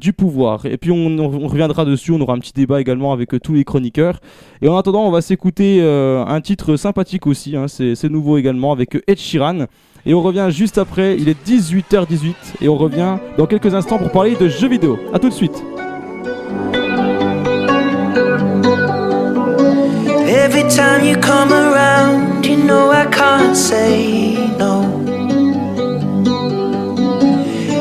du 0.00 0.12
pouvoir. 0.12 0.64
Et 0.66 0.76
puis 0.78 0.90
on, 0.90 1.28
reviendra 1.46 1.84
dessus. 1.84 2.12
On 2.12 2.20
aura 2.20 2.34
un 2.34 2.38
petit 2.38 2.54
débat 2.54 2.80
également 2.80 3.12
avec 3.12 3.34
tous 3.42 3.52
les 3.52 3.64
chroniqueurs. 3.64 4.20
Et 4.62 4.68
en 4.68 4.76
attendant, 4.78 5.06
on 5.06 5.10
va 5.10 5.20
s'écouter 5.20 5.82
un 5.82 6.40
titre 6.40 6.76
sympathique 6.76 7.26
aussi. 7.26 7.54
hein. 7.56 7.66
C'est 7.68 8.08
nouveau 8.08 8.38
également 8.38 8.72
avec 8.72 8.96
Ed 9.06 9.18
Sheeran. 9.18 9.66
Et 10.06 10.14
on 10.14 10.22
revient 10.22 10.48
juste 10.50 10.78
après, 10.78 11.16
il 11.18 11.28
est 11.28 11.36
18h18 11.46 12.34
et 12.62 12.68
on 12.68 12.76
revient 12.76 13.16
dans 13.36 13.46
quelques 13.46 13.74
instants 13.74 13.98
pour 13.98 14.10
parler 14.10 14.34
de 14.34 14.48
jeux 14.48 14.68
vidéo. 14.68 14.98
A 15.12 15.18
tout 15.18 15.28
de 15.28 15.34
suite. 15.34 15.62
Every 20.26 20.62
time 20.68 21.04
you 21.04 21.16
come 21.20 21.52
around, 21.52 22.46
you 22.46 22.56
know 22.56 22.90
I 22.90 23.06
can't 23.06 23.56
say 23.56 24.36
no. 24.58 24.84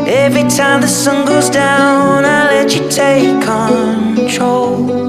Every 0.08 0.44
time 0.50 0.82
the 0.82 0.88
sun 0.88 1.26
goes 1.26 1.50
down, 1.50 2.26
I 2.26 2.46
let 2.52 2.76
you 2.76 2.90
take 2.90 3.40
control. 3.42 5.00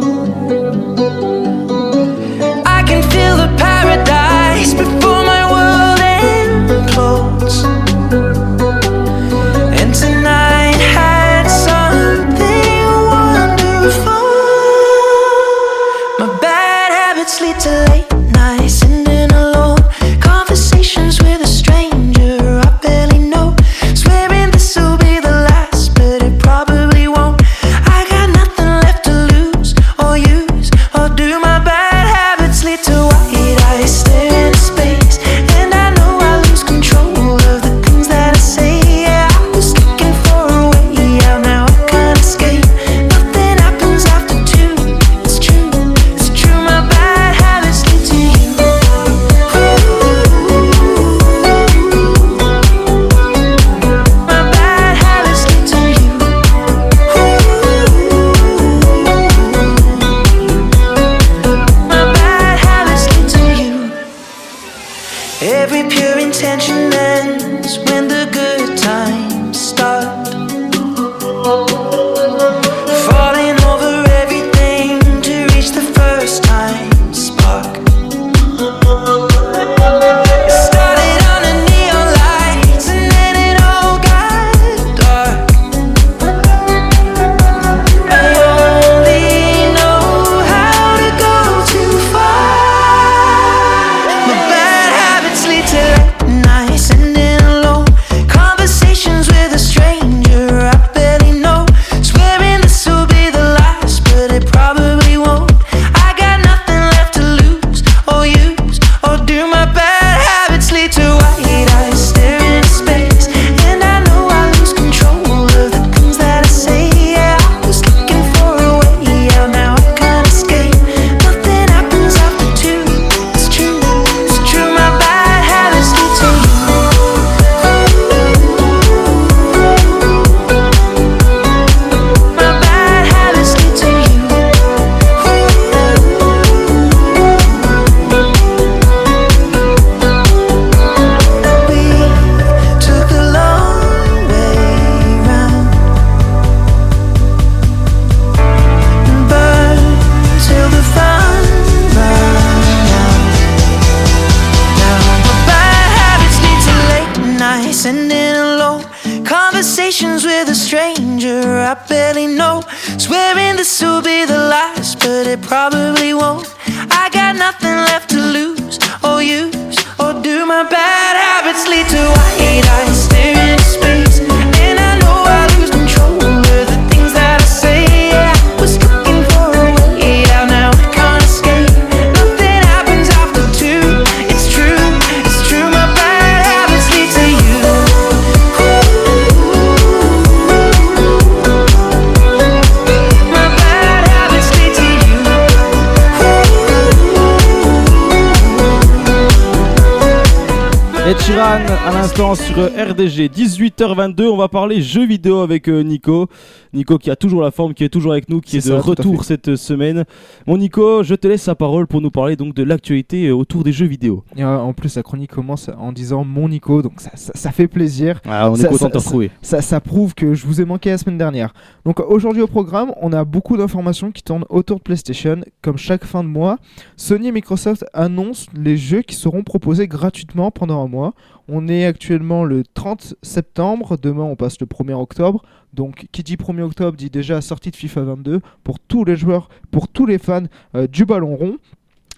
Sheeran 201.30 201.60
à 201.86 201.92
l'instant 201.92 202.34
sur 202.34 202.56
RDG 202.56 203.28
18h22 203.28 204.24
on 204.30 204.36
va 204.36 204.48
parler 204.48 204.82
jeux 204.82 205.06
vidéo 205.06 205.38
avec 205.38 205.68
euh, 205.68 205.82
Nico 205.82 206.26
Nico 206.72 206.98
qui 206.98 207.08
a 207.08 207.14
toujours 207.14 207.40
la 207.42 207.52
forme 207.52 207.72
qui 207.72 207.84
est 207.84 207.88
toujours 207.88 208.10
avec 208.12 208.28
nous 208.28 208.40
qui 208.40 208.56
est, 208.56 208.66
de 208.66 208.72
ça, 208.72 208.80
retour 208.80 209.22
cette 209.22 209.54
semaine 209.54 210.04
mon 210.48 210.56
Nico 210.58 211.04
je 211.04 211.14
te 211.14 211.28
laisse 211.28 211.46
la 211.46 211.54
parole 211.54 211.86
pour 211.86 212.00
nous 212.00 212.10
parler 212.10 212.34
donc 212.34 212.54
de 212.54 212.64
l'actualité 212.64 213.28
euh, 213.28 213.34
autour 213.36 213.62
des 213.62 213.70
jeux 213.72 213.86
vidéo 213.86 214.24
Et, 214.36 214.42
euh, 214.42 214.58
en 214.58 214.72
plus, 214.72 214.96
la 214.96 215.04
chronique 215.04 215.30
commence 215.30 215.70
en 215.78 215.92
disant 215.92 216.24
mon 216.24 216.48
Nico, 216.48 216.82
donc 216.82 216.94
ça, 217.00 217.10
ça- 217.14 217.32
ça 217.36 217.52
fait 217.52 217.68
plaisir. 217.68 218.20
ah, 218.28 218.50
on 218.50 218.56
est 218.56 218.66
content 218.66 218.86
de 218.88 218.92
te 218.92 218.98
retrouver 218.98 219.30
ça 219.42 219.80
prouve 219.80 220.14
que 220.14 220.34
je 220.34 220.44
vous 220.46 220.60
ai 220.60 220.64
manqué 220.64 220.90
la 220.90 220.98
semaine 220.98 221.18
dernière. 221.18 221.54
Donc 221.84 222.00
aujourd'hui 222.00 222.42
au 222.42 222.48
programme, 222.48 222.92
on 223.00 223.12
a 223.12 223.24
beaucoup 223.24 223.56
d'informations 223.56 224.10
qui 224.10 224.24
tournent 224.24 224.46
autour 224.48 224.78
de 224.78 224.82
PlayStation. 224.82 225.40
Comme 225.62 225.78
chaque 225.78 226.04
fin 226.04 226.24
de 226.24 226.28
mois, 226.28 226.56
Sony 226.96 227.28
et 227.28 227.32
Microsoft 227.32 227.84
annoncent 227.94 228.46
les 228.54 228.76
jeux 228.76 229.02
qui 229.02 229.14
seront 229.14 229.44
proposés 229.44 229.86
gratuitement 229.86 230.50
pendant 230.50 230.82
un 230.84 230.88
mois. 230.88 231.14
On 231.48 231.68
est 231.68 231.84
actuellement 231.84 232.44
le 232.44 232.62
30 232.74 233.14
septembre, 233.22 233.96
demain 234.00 234.22
on 234.22 234.36
passe 234.36 234.60
le 234.60 234.66
1er 234.66 234.92
octobre. 234.94 235.42
Donc 235.72 236.06
qui 236.12 236.22
dit 236.22 236.36
1er 236.36 236.62
octobre 236.62 236.96
dit 236.96 237.10
déjà 237.10 237.40
sortie 237.40 237.70
de 237.70 237.76
FIFA 237.76 238.02
22 238.02 238.40
pour 238.64 238.78
tous 238.78 239.04
les 239.04 239.16
joueurs, 239.16 239.48
pour 239.70 239.88
tous 239.88 240.06
les 240.06 240.18
fans 240.18 240.44
euh, 240.74 240.86
du 240.86 241.04
ballon 241.04 241.36
rond. 241.36 241.56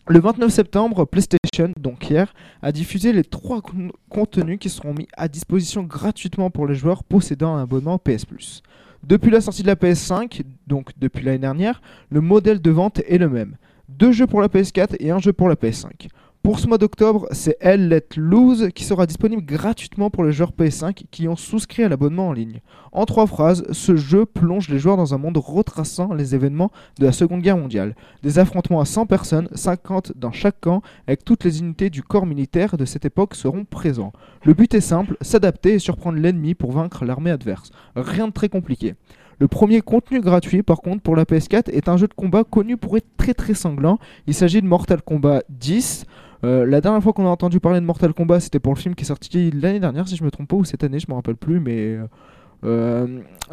Le 0.09 0.19
29 0.19 0.51
septembre, 0.51 1.05
PlayStation, 1.05 1.71
donc 1.79 2.11
hier, 2.11 2.35
a 2.61 2.73
diffusé 2.73 3.13
les 3.13 3.23
trois 3.23 3.61
con- 3.63 3.93
contenus 4.09 4.59
qui 4.59 4.69
seront 4.69 4.95
mis 4.95 5.07
à 5.17 5.29
disposition 5.29 5.85
gratuitement 5.85 6.51
pour 6.51 6.67
les 6.67 6.75
joueurs 6.75 7.05
possédant 7.05 7.55
un 7.55 7.63
abonnement 7.63 7.99
PS 7.99 8.25
Plus. 8.25 8.63
Depuis 9.05 9.31
la 9.31 9.41
sortie 9.41 9.63
de 9.63 9.69
la 9.69 9.77
PS5, 9.77 10.43
donc 10.67 10.91
depuis 10.99 11.25
l'année 11.25 11.39
dernière, 11.39 11.81
le 12.11 12.21
modèle 12.21 12.61
de 12.61 12.71
vente 12.71 13.01
est 13.07 13.19
le 13.19 13.29
même. 13.29 13.57
Deux 13.89 14.11
jeux 14.13 14.27
pour 14.27 14.41
la 14.41 14.49
PS4 14.49 14.97
et 14.99 15.11
un 15.11 15.19
jeu 15.21 15.33
pour 15.33 15.49
la 15.49 15.55
PS5. 15.55 16.09
Pour 16.43 16.59
ce 16.59 16.67
mois 16.67 16.77
d'octobre, 16.77 17.29
c'est 17.31 17.57
Hell 17.61 17.89
Let 17.89 18.17
Loose 18.17 18.71
qui 18.75 18.83
sera 18.83 19.07
disponible 19.07 19.45
gratuitement 19.45 20.11
pour 20.11 20.25
les 20.25 20.33
joueurs 20.33 20.51
PS5 20.51 21.05
qui 21.09 21.29
ont 21.29 21.37
souscrit 21.37 21.85
à 21.85 21.89
l'abonnement 21.89 22.27
en 22.27 22.33
ligne. 22.33 22.63
En 22.91 23.05
trois 23.05 23.29
phrases, 23.29 23.65
ce 23.71 23.95
jeu 23.95 24.27
plonge 24.27 24.69
les 24.69 24.81
joueurs 24.81 24.97
dans 24.97 25.15
un 25.15 25.19
monde 25.19 25.37
retraçant 25.37 26.13
les 26.15 26.35
événements 26.35 26.73
de 26.99 27.07
la 27.07 27.13
Seconde 27.13 27.43
Guerre 27.43 27.59
mondiale. 27.59 27.95
Des 28.25 28.41
affrontements 28.41 28.81
à 28.81 28.85
100 28.85 29.07
personnes, 29.07 29.49
50 29.55 30.15
dans 30.17 30.33
chaque 30.33 30.61
camp, 30.61 30.83
avec 31.07 31.25
toutes 31.25 31.45
les 31.45 31.61
unités 31.61 31.91
du 31.91 32.03
corps 32.03 32.27
militaire 32.27 32.77
de 32.77 32.87
cette 32.87 33.05
époque 33.05 33.37
seront 33.37 33.65
présents. 33.65 34.13
Le 34.45 34.53
but 34.53 34.75
est 34.75 34.81
simple, 34.81 35.17
s'adapter 35.21 35.75
et 35.75 35.79
surprendre 35.79 36.19
l'ennemi 36.19 36.55
pour 36.55 36.73
vaincre 36.73 37.05
l'armée 37.05 37.31
adverse. 37.31 37.71
Rien 37.95 38.27
de 38.27 38.33
très 38.33 38.49
compliqué. 38.49 38.97
Le 39.39 39.47
premier 39.49 39.81
contenu 39.81 40.21
gratuit, 40.21 40.63
par 40.63 40.79
contre, 40.79 41.03
pour 41.03 41.15
la 41.15 41.25
PS4 41.25 41.71
est 41.71 41.89
un 41.89 41.97
jeu 41.97 42.09
de 42.09 42.15
combat 42.15 42.43
connu 42.45 42.77
pour 42.77 42.97
être 42.97 43.09
très 43.17 43.35
très 43.35 43.55
sanglant. 43.55 43.99
Il 44.27 44.35
s'agit 44.35 44.61
de 44.61 44.67
Mortal 44.67 45.03
Kombat 45.03 45.43
10. 45.49 46.05
Euh, 46.45 46.67
la 46.67 46.81
dernière 46.81 47.03
fois 47.03 47.13
qu'on 47.13 47.27
a 47.27 47.31
entendu 47.31 47.61
parler 47.61 47.81
de 47.81 47.85
Mortal 47.85 48.13
Kombat, 48.13 48.41
c'était 48.41 48.59
pour 48.59 48.75
le 48.75 48.79
film 48.79 48.95
qui 48.95 49.03
est 49.03 49.07
sorti 49.07 49.51
l'année 49.53 49.81
dernière, 49.81 50.09
si 50.09 50.17
je 50.17 50.25
me 50.25 50.31
trompe 50.31 50.49
pas, 50.49 50.57
ou 50.57 50.65
cette 50.65 50.83
année, 50.85 50.99
je 50.99 51.07
me 51.09 51.15
rappelle 51.15 51.37
plus, 51.37 51.61
mais. 51.61 51.99
Euh, 52.65 53.07
euh, 53.07 53.07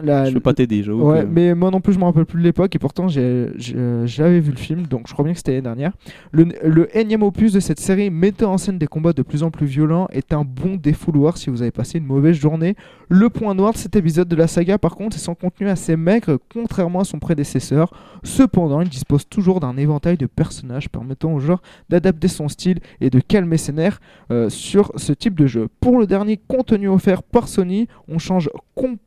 la- 0.03 0.25
je 0.25 0.33
peux 0.33 0.39
pas 0.39 0.53
t'aider 0.53 0.83
j'avoue 0.83 1.03
Ouais, 1.09 1.21
que- 1.21 1.27
mais 1.27 1.53
moi 1.55 1.71
non 1.71 1.81
plus, 1.81 1.93
je 1.93 1.99
me 1.99 2.03
rappelle 2.05 2.25
plus 2.25 2.39
de 2.39 2.43
l'époque, 2.43 2.75
et 2.75 2.79
pourtant 2.79 3.07
j'ai- 3.07 3.47
j'avais 3.57 4.39
vu 4.39 4.51
le 4.51 4.57
film, 4.57 4.83
donc 4.87 5.07
je 5.07 5.13
crois 5.13 5.23
bien 5.25 5.33
que 5.33 5.39
c'était 5.39 5.51
l'année 5.51 5.63
dernière. 5.63 5.93
Le, 6.31 6.47
le 6.63 6.95
énième 6.97 7.23
opus 7.23 7.51
de 7.53 7.59
cette 7.59 7.79
série 7.79 8.09
mettant 8.09 8.53
en 8.53 8.57
scène 8.57 8.77
des 8.77 8.87
combats 8.87 9.13
de 9.13 9.21
plus 9.21 9.43
en 9.43 9.51
plus 9.51 9.65
violents 9.65 10.07
est 10.11 10.33
un 10.33 10.43
bon 10.43 10.75
défouloir 10.75 11.37
si 11.37 11.49
vous 11.49 11.61
avez 11.61 11.71
passé 11.71 11.97
une 11.97 12.05
mauvaise 12.05 12.35
journée. 12.35 12.75
Le 13.09 13.29
point 13.29 13.55
noir 13.55 13.73
de 13.73 13.77
cet 13.77 13.95
épisode 13.95 14.27
de 14.27 14.35
la 14.35 14.47
saga, 14.47 14.77
par 14.77 14.95
contre, 14.95 15.15
est 15.17 15.19
son 15.19 15.35
contenu 15.35 15.67
assez 15.67 15.95
maigre, 15.95 16.37
contrairement 16.53 16.99
à 16.99 17.03
son 17.03 17.19
prédécesseur. 17.19 17.91
Cependant, 18.23 18.81
il 18.81 18.89
dispose 18.89 19.27
toujours 19.27 19.59
d'un 19.59 19.75
éventail 19.77 20.17
de 20.17 20.27
personnages 20.27 20.89
permettant 20.89 21.33
au 21.33 21.39
joueur 21.39 21.61
d'adapter 21.89 22.27
son 22.27 22.47
style 22.47 22.79
et 23.01 23.09
de 23.09 23.19
calmer 23.19 23.57
ses 23.57 23.71
nerfs 23.73 23.99
euh, 24.31 24.49
sur 24.49 24.91
ce 24.95 25.11
type 25.13 25.33
de 25.37 25.47
jeu. 25.47 25.67
Pour 25.79 25.97
le 25.99 26.05
dernier 26.05 26.37
contenu 26.47 26.87
offert 26.89 27.23
par 27.23 27.47
Sony, 27.47 27.87
on 28.07 28.19
change 28.19 28.49
complètement 28.75 28.98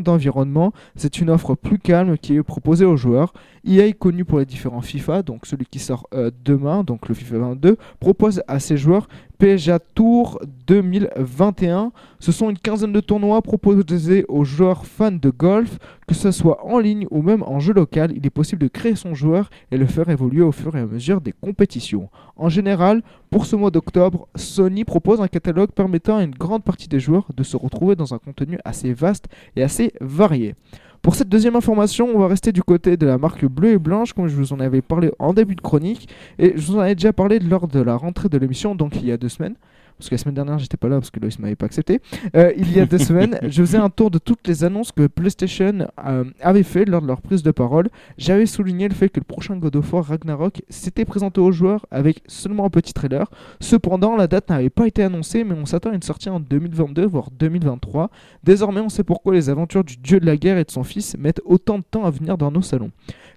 d'environnement. 0.00 0.72
C'est 0.96 1.18
une 1.18 1.30
offre 1.30 1.54
plus 1.54 1.78
calme 1.78 2.18
qui 2.18 2.36
est 2.36 2.42
proposée 2.42 2.84
aux 2.84 2.96
joueurs. 2.96 3.32
EA, 3.64 3.92
connu 3.92 4.24
pour 4.24 4.38
les 4.38 4.46
différents 4.46 4.80
FIFA, 4.80 5.22
donc 5.22 5.46
celui 5.46 5.66
qui 5.66 5.78
sort 5.78 6.06
euh, 6.14 6.30
demain, 6.44 6.84
donc 6.84 7.08
le 7.08 7.14
FIFA 7.14 7.38
22, 7.38 7.76
propose 7.98 8.42
à 8.46 8.60
ses 8.60 8.76
joueurs 8.76 9.08
PSA 9.38 9.78
Tour 9.94 10.40
2021. 10.66 11.92
Ce 12.20 12.32
sont 12.32 12.48
une 12.48 12.58
quinzaine 12.58 12.92
de 12.92 13.00
tournois 13.00 13.42
proposés 13.42 14.24
aux 14.28 14.44
joueurs 14.44 14.86
fans 14.86 15.12
de 15.12 15.30
golf, 15.30 15.78
que 16.06 16.14
ce 16.14 16.30
soit 16.30 16.64
en 16.66 16.78
ligne 16.78 17.06
ou 17.10 17.22
même 17.22 17.42
en 17.42 17.60
jeu 17.60 17.74
local. 17.74 18.12
Il 18.16 18.26
est 18.26 18.30
possible 18.30 18.62
de 18.62 18.68
créer 18.68 18.96
son 18.96 19.14
joueur 19.14 19.50
et 19.70 19.76
le 19.76 19.86
faire 19.86 20.08
évoluer 20.08 20.42
au 20.42 20.52
fur 20.52 20.74
et 20.76 20.80
à 20.80 20.86
mesure 20.86 21.20
des 21.20 21.32
compétitions. 21.32 22.08
En 22.36 22.48
général, 22.48 23.02
pour 23.30 23.46
ce 23.46 23.56
mois 23.56 23.70
d'octobre, 23.70 24.28
Sony 24.34 24.84
propose 24.84 25.20
un 25.20 25.28
catalogue 25.28 25.72
permettant 25.72 26.16
à 26.16 26.22
une 26.22 26.34
grande 26.34 26.64
partie 26.64 26.88
des 26.88 27.00
joueurs 27.00 27.26
de 27.36 27.42
se 27.42 27.56
retrouver 27.56 27.96
dans 27.96 28.14
un 28.14 28.18
contenu 28.18 28.58
assez 28.64 28.92
vaste 28.92 29.26
et 29.56 29.62
assez 29.62 29.92
varié. 30.00 30.54
Pour 31.02 31.14
cette 31.14 31.28
deuxième 31.28 31.56
information, 31.56 32.08
on 32.14 32.18
va 32.18 32.28
rester 32.28 32.52
du 32.52 32.62
côté 32.62 32.96
de 32.96 33.06
la 33.06 33.18
marque 33.18 33.44
bleue 33.44 33.72
et 33.72 33.78
blanche, 33.78 34.12
comme 34.12 34.28
je 34.28 34.34
vous 34.34 34.52
en 34.52 34.60
avais 34.60 34.82
parlé 34.82 35.12
en 35.18 35.32
début 35.32 35.54
de 35.54 35.60
chronique, 35.60 36.08
et 36.38 36.52
je 36.56 36.66
vous 36.66 36.76
en 36.76 36.80
avais 36.80 36.94
déjà 36.94 37.12
parlé 37.12 37.38
lors 37.38 37.68
de 37.68 37.80
la 37.80 37.96
rentrée 37.96 38.28
de 38.28 38.38
l'émission, 38.38 38.74
donc 38.74 38.96
il 38.96 39.06
y 39.06 39.12
a 39.12 39.16
deux 39.16 39.28
semaines. 39.28 39.54
Parce 39.98 40.08
que 40.10 40.14
la 40.14 40.18
semaine 40.18 40.34
dernière, 40.34 40.58
j'étais 40.58 40.76
pas 40.76 40.88
là 40.88 40.96
parce 40.96 41.10
que 41.10 41.20
Loïs 41.20 41.38
m'avait 41.38 41.56
pas 41.56 41.66
accepté. 41.66 42.00
Euh, 42.34 42.52
il 42.56 42.70
y 42.72 42.80
a 42.80 42.86
deux 42.86 42.98
semaines, 43.10 43.38
je 43.42 43.62
faisais 43.62 43.78
un 43.78 43.90
tour 43.90 44.10
de 44.10 44.18
toutes 44.18 44.46
les 44.46 44.64
annonces 44.64 44.92
que 44.92 45.06
PlayStation 45.06 45.88
euh, 46.06 46.24
avait 46.40 46.62
fait 46.62 46.84
lors 46.84 47.02
de 47.02 47.06
leur 47.06 47.20
prise 47.22 47.42
de 47.42 47.50
parole. 47.50 47.88
J'avais 48.18 48.46
souligné 48.46 48.88
le 48.88 48.94
fait 48.94 49.08
que 49.08 49.20
le 49.20 49.24
prochain 49.24 49.56
God 49.56 49.76
of 49.76 49.92
War 49.92 50.04
Ragnarok 50.04 50.62
s'était 50.68 51.04
présenté 51.04 51.40
aux 51.40 51.52
joueurs 51.52 51.86
avec 51.90 52.22
seulement 52.26 52.66
un 52.66 52.70
petit 52.70 52.92
trailer. 52.92 53.30
Cependant, 53.60 54.16
la 54.16 54.26
date 54.26 54.50
n'avait 54.50 54.70
pas 54.70 54.86
été 54.86 55.02
annoncée, 55.02 55.44
mais 55.44 55.54
on 55.54 55.66
s'attend 55.66 55.90
à 55.90 55.94
une 55.94 56.02
sortie 56.02 56.28
en 56.28 56.40
2022, 56.40 57.06
voire 57.06 57.30
2023. 57.30 58.10
Désormais, 58.44 58.80
on 58.80 58.88
sait 58.88 59.04
pourquoi 59.04 59.34
les 59.34 59.48
aventures 59.48 59.84
du 59.84 59.96
dieu 59.96 60.20
de 60.20 60.26
la 60.26 60.36
guerre 60.36 60.58
et 60.58 60.64
de 60.64 60.70
son 60.70 60.84
fils 60.84 61.16
mettent 61.18 61.40
autant 61.44 61.78
de 61.78 61.84
temps 61.90 62.04
à 62.04 62.10
venir 62.10 62.36
dans 62.36 62.50
nos 62.50 62.62
salons. 62.62 62.90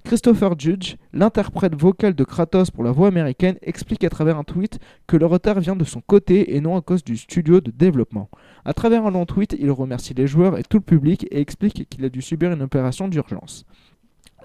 Christopher 0.04 0.58
Judge, 0.58 0.96
l'interprète 1.14 1.76
vocal 1.76 2.16
de 2.16 2.24
Kratos 2.24 2.72
pour 2.72 2.84
la 2.84 2.92
voix 2.92 3.10
américaine, 3.10 3.58
explique 3.62 4.04
à 4.04 4.10
travers 4.10 4.38
un 4.38 4.44
tweet 4.44 4.80
que 5.08 5.18
le 5.18 5.26
retard 5.26 5.60
vient 5.60 5.76
de 5.76 5.84
son 5.84 6.02
côté 6.02 6.49
et 6.50 6.62
non 6.62 6.78
à 6.78 6.82
cause 6.82 7.04
du 7.04 7.18
studio 7.18 7.62
de 7.62 7.72
développement. 7.72 8.30
À 8.66 8.74
travers 8.74 9.06
un 9.06 9.12
long 9.12 9.26
tweet, 9.26 9.56
il 9.60 9.72
remercie 9.72 10.14
les 10.14 10.28
joueurs 10.28 10.58
et 10.58 10.64
tout 10.64 10.78
le 10.78 10.84
public 10.84 11.26
et 11.32 11.40
explique 11.40 11.88
qu'il 11.90 12.06
a 12.06 12.10
dû 12.10 12.22
subir 12.22 12.52
une 12.52 12.62
opération 12.62 13.08
d'urgence. 13.08 13.66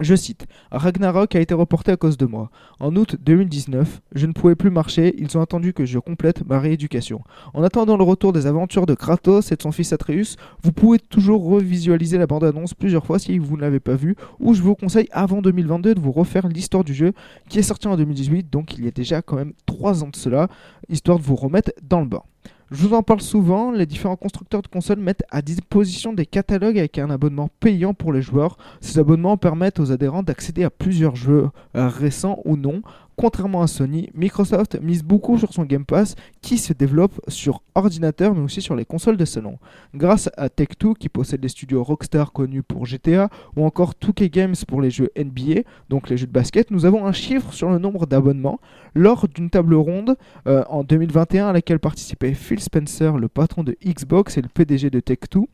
Je 0.01 0.13
cite 0.13 0.45
Ragnarok 0.71 1.35
a 1.35 1.39
été 1.39 1.53
reporté 1.53 1.91
à 1.91 1.97
cause 1.97 2.17
de 2.17 2.25
moi. 2.25 2.49
En 2.81 2.93
août 2.97 3.15
2019, 3.17 4.01
je 4.13 4.25
ne 4.25 4.33
pouvais 4.33 4.55
plus 4.55 4.69
marcher, 4.69 5.15
ils 5.17 5.37
ont 5.37 5.41
attendu 5.41 5.71
que 5.71 5.85
je 5.85 5.99
complète 5.99 6.45
ma 6.45 6.59
rééducation. 6.59 7.21
En 7.53 7.63
attendant 7.63 7.95
le 7.95 8.03
retour 8.03 8.33
des 8.33 8.45
aventures 8.45 8.85
de 8.85 8.93
Kratos 8.93 9.51
et 9.51 9.55
de 9.55 9.61
son 9.61 9.71
fils 9.71 9.93
Atreus, 9.93 10.35
vous 10.63 10.73
pouvez 10.73 10.99
toujours 10.99 11.45
revisualiser 11.45 12.17
la 12.17 12.27
bande-annonce 12.27 12.73
plusieurs 12.73 13.05
fois 13.05 13.19
si 13.19 13.37
vous 13.37 13.55
ne 13.55 13.61
l'avez 13.61 13.79
pas 13.79 13.95
vue, 13.95 14.17
ou 14.39 14.53
je 14.53 14.61
vous 14.61 14.75
conseille 14.75 15.07
avant 15.11 15.41
2022 15.41 15.95
de 15.95 15.99
vous 16.01 16.11
refaire 16.11 16.49
l'histoire 16.49 16.83
du 16.83 16.93
jeu 16.93 17.13
qui 17.47 17.59
est 17.59 17.63
sorti 17.63 17.87
en 17.87 17.95
2018, 17.95 18.49
donc 18.49 18.77
il 18.77 18.83
y 18.83 18.87
a 18.89 18.91
déjà 18.91 19.21
quand 19.21 19.37
même 19.37 19.53
3 19.65 20.03
ans 20.03 20.09
de 20.09 20.15
cela, 20.17 20.49
histoire 20.89 21.19
de 21.19 21.23
vous 21.23 21.35
remettre 21.35 21.71
dans 21.81 22.01
le 22.01 22.07
bain. 22.07 22.23
Je 22.71 22.77
vous 22.77 22.95
en 22.95 23.03
parle 23.03 23.21
souvent, 23.21 23.71
les 23.71 23.85
différents 23.85 24.15
constructeurs 24.15 24.63
de 24.63 24.67
consoles 24.67 24.99
mettent 24.99 25.23
à 25.29 25.43
disposition 25.43 26.13
des 26.13 26.25
catalogues 26.25 26.79
avec 26.79 26.97
un 26.97 27.11
abonnement 27.11 27.49
payant 27.59 27.93
pour 27.93 28.11
les 28.11 28.23
joueurs. 28.23 28.57
Ces 28.81 28.97
abonnements 28.97 29.37
permettent 29.37 29.79
aux 29.79 29.91
adhérents 29.91 30.23
d'accéder 30.23 30.63
à 30.63 30.71
plusieurs 30.71 31.15
jeux 31.15 31.49
euh, 31.75 31.87
récents 31.87 32.39
ou 32.43 32.57
non. 32.57 32.81
Contrairement 33.17 33.61
à 33.61 33.67
Sony, 33.67 34.09
Microsoft 34.15 34.81
mise 34.81 35.03
beaucoup 35.03 35.37
sur 35.37 35.53
son 35.53 35.63
Game 35.63 35.85
Pass 35.85 36.15
qui 36.45 36.59
se 36.59 36.73
développe 36.73 37.19
sur 37.27 37.63
ordinateur 37.73 38.35
mais 38.35 38.41
aussi 38.41 38.61
sur 38.61 38.75
les 38.75 38.85
consoles 38.85 39.17
de 39.17 39.25
salon. 39.25 39.57
Grâce 39.95 40.29
à 40.37 40.47
Tech2 40.47 40.93
qui 40.93 41.09
possède 41.09 41.41
les 41.41 41.49
studios 41.49 41.83
Rockstar 41.83 42.31
connus 42.33 42.61
pour 42.61 42.85
GTA 42.85 43.29
ou 43.55 43.65
encore 43.65 43.93
2K 43.99 44.29
Games 44.29 44.55
pour 44.67 44.79
les 44.79 44.91
jeux 44.91 45.09
NBA, 45.17 45.61
donc 45.89 46.07
les 46.07 46.17
jeux 46.17 46.27
de 46.27 46.31
basket, 46.31 46.69
nous 46.69 46.85
avons 46.85 47.07
un 47.07 47.13
chiffre 47.13 47.51
sur 47.51 47.71
le 47.71 47.79
nombre 47.79 48.05
d'abonnements 48.05 48.59
lors 48.93 49.27
d'une 49.27 49.49
table 49.49 49.73
ronde 49.73 50.17
euh, 50.47 50.63
en 50.69 50.83
2021 50.83 51.47
à 51.47 51.53
laquelle 51.53 51.79
participaient 51.79 52.35
Phil 52.35 52.59
Spencer, 52.59 53.17
le 53.17 53.27
patron 53.27 53.63
de 53.63 53.75
Xbox 53.83 54.37
et 54.37 54.43
le 54.43 54.47
PDG 54.47 54.91
de 54.91 54.99
Tech2. 54.99 55.45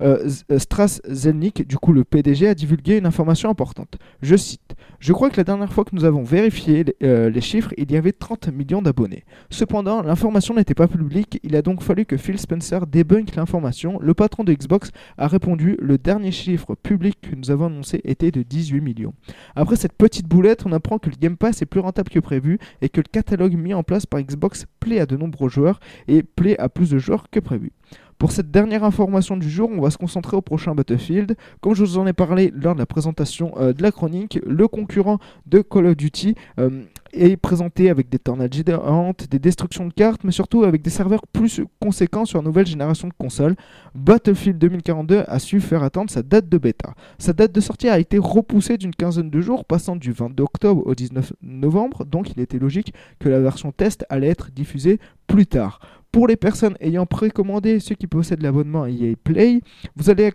Euh, 0.00 0.30
euh, 0.52 0.58
Strass 0.60 1.02
Zelnick, 1.10 1.66
du 1.66 1.76
coup 1.76 1.92
le 1.92 2.04
PDG, 2.04 2.46
a 2.46 2.54
divulgué 2.54 2.98
une 2.98 3.06
information 3.06 3.50
importante. 3.50 3.96
Je 4.22 4.36
cite 4.36 4.76
Je 5.00 5.12
crois 5.12 5.28
que 5.28 5.38
la 5.38 5.44
dernière 5.44 5.72
fois 5.72 5.84
que 5.84 5.94
nous 5.96 6.04
avons 6.04 6.22
vérifié 6.22 6.84
les, 6.84 6.96
euh, 7.02 7.30
les 7.30 7.40
chiffres, 7.40 7.74
il 7.76 7.90
y 7.90 7.96
avait 7.96 8.12
30 8.12 8.48
millions 8.48 8.80
d'abonnés. 8.80 9.24
Cependant, 9.50 10.02
l'information 10.02 10.35
n'était 10.54 10.74
pas 10.74 10.88
publique, 10.88 11.40
il 11.42 11.56
a 11.56 11.62
donc 11.62 11.82
fallu 11.82 12.04
que 12.04 12.16
Phil 12.16 12.38
Spencer 12.38 12.86
débunk 12.86 13.34
l'information. 13.36 13.98
Le 14.00 14.12
patron 14.12 14.44
de 14.44 14.52
Xbox 14.52 14.90
a 15.16 15.28
répondu 15.28 15.76
Le 15.80 15.98
dernier 15.98 16.30
chiffre 16.30 16.74
public 16.74 17.18
que 17.22 17.34
nous 17.34 17.50
avons 17.50 17.66
annoncé 17.66 18.00
était 18.04 18.30
de 18.30 18.42
18 18.42 18.80
millions. 18.80 19.14
Après 19.54 19.76
cette 19.76 19.94
petite 19.94 20.26
boulette, 20.26 20.66
on 20.66 20.72
apprend 20.72 20.98
que 20.98 21.10
le 21.10 21.16
Game 21.16 21.36
Pass 21.36 21.62
est 21.62 21.66
plus 21.66 21.80
rentable 21.80 22.10
que 22.10 22.18
prévu 22.18 22.58
et 22.82 22.88
que 22.88 23.00
le 23.00 23.08
catalogue 23.10 23.54
mis 23.54 23.74
en 23.74 23.82
place 23.82 24.06
par 24.06 24.20
Xbox 24.20 24.66
plaît 24.80 25.00
à 25.00 25.06
de 25.06 25.16
nombreux 25.16 25.48
joueurs 25.48 25.80
et 26.06 26.22
plaît 26.22 26.58
à 26.58 26.68
plus 26.68 26.90
de 26.90 26.98
joueurs 26.98 27.30
que 27.30 27.40
prévu. 27.40 27.72
Pour 28.18 28.32
cette 28.32 28.50
dernière 28.50 28.82
information 28.82 29.36
du 29.36 29.50
jour, 29.50 29.70
on 29.70 29.82
va 29.82 29.90
se 29.90 29.98
concentrer 29.98 30.38
au 30.38 30.40
prochain 30.40 30.74
Battlefield. 30.74 31.36
Comme 31.60 31.74
je 31.74 31.84
vous 31.84 31.98
en 31.98 32.06
ai 32.06 32.14
parlé 32.14 32.50
lors 32.54 32.74
de 32.74 32.78
la 32.78 32.86
présentation 32.86 33.52
euh, 33.58 33.74
de 33.74 33.82
la 33.82 33.92
chronique, 33.92 34.38
le 34.46 34.68
concurrent 34.68 35.18
de 35.44 35.60
Call 35.60 35.84
of 35.84 35.96
Duty 35.98 36.34
euh, 36.58 36.82
est 37.12 37.36
présenté 37.36 37.90
avec 37.90 38.08
des 38.08 38.18
tornades 38.18 38.54
géantes, 38.54 39.28
des 39.30 39.38
destructions 39.38 39.86
de 39.86 39.92
cartes, 39.92 40.24
mais 40.24 40.32
surtout 40.32 40.64
avec 40.64 40.80
des 40.80 40.88
serveurs 40.88 41.26
plus 41.26 41.60
conséquents 41.78 42.24
sur 42.24 42.38
la 42.38 42.44
nouvelle 42.44 42.66
génération 42.66 43.06
de 43.08 43.12
consoles. 43.18 43.54
Battlefield 43.94 44.56
2042 44.58 45.24
a 45.26 45.38
su 45.38 45.60
faire 45.60 45.82
attendre 45.82 46.10
sa 46.10 46.22
date 46.22 46.48
de 46.48 46.56
bêta. 46.56 46.94
Sa 47.18 47.34
date 47.34 47.52
de 47.52 47.60
sortie 47.60 47.90
a 47.90 47.98
été 47.98 48.16
repoussée 48.16 48.78
d'une 48.78 48.94
quinzaine 48.94 49.28
de 49.28 49.40
jours, 49.42 49.66
passant 49.66 49.94
du 49.94 50.12
22 50.12 50.42
octobre 50.42 50.82
au 50.86 50.94
19 50.94 51.34
novembre, 51.42 52.06
donc 52.06 52.30
il 52.34 52.40
était 52.40 52.58
logique 52.58 52.94
que 53.18 53.28
la 53.28 53.40
version 53.40 53.72
test 53.72 54.06
allait 54.08 54.28
être 54.28 54.50
diffusée 54.52 55.00
plus 55.26 55.46
tard. 55.46 55.80
Pour 56.16 56.28
les 56.28 56.36
personnes 56.36 56.78
ayant 56.80 57.04
précommandé, 57.04 57.78
ceux 57.78 57.94
qui 57.94 58.06
possèdent 58.06 58.40
l'abonnement 58.40 58.86
EA 58.86 59.12
Play, 59.22 59.60
vous 59.96 60.08
allez 60.08 60.32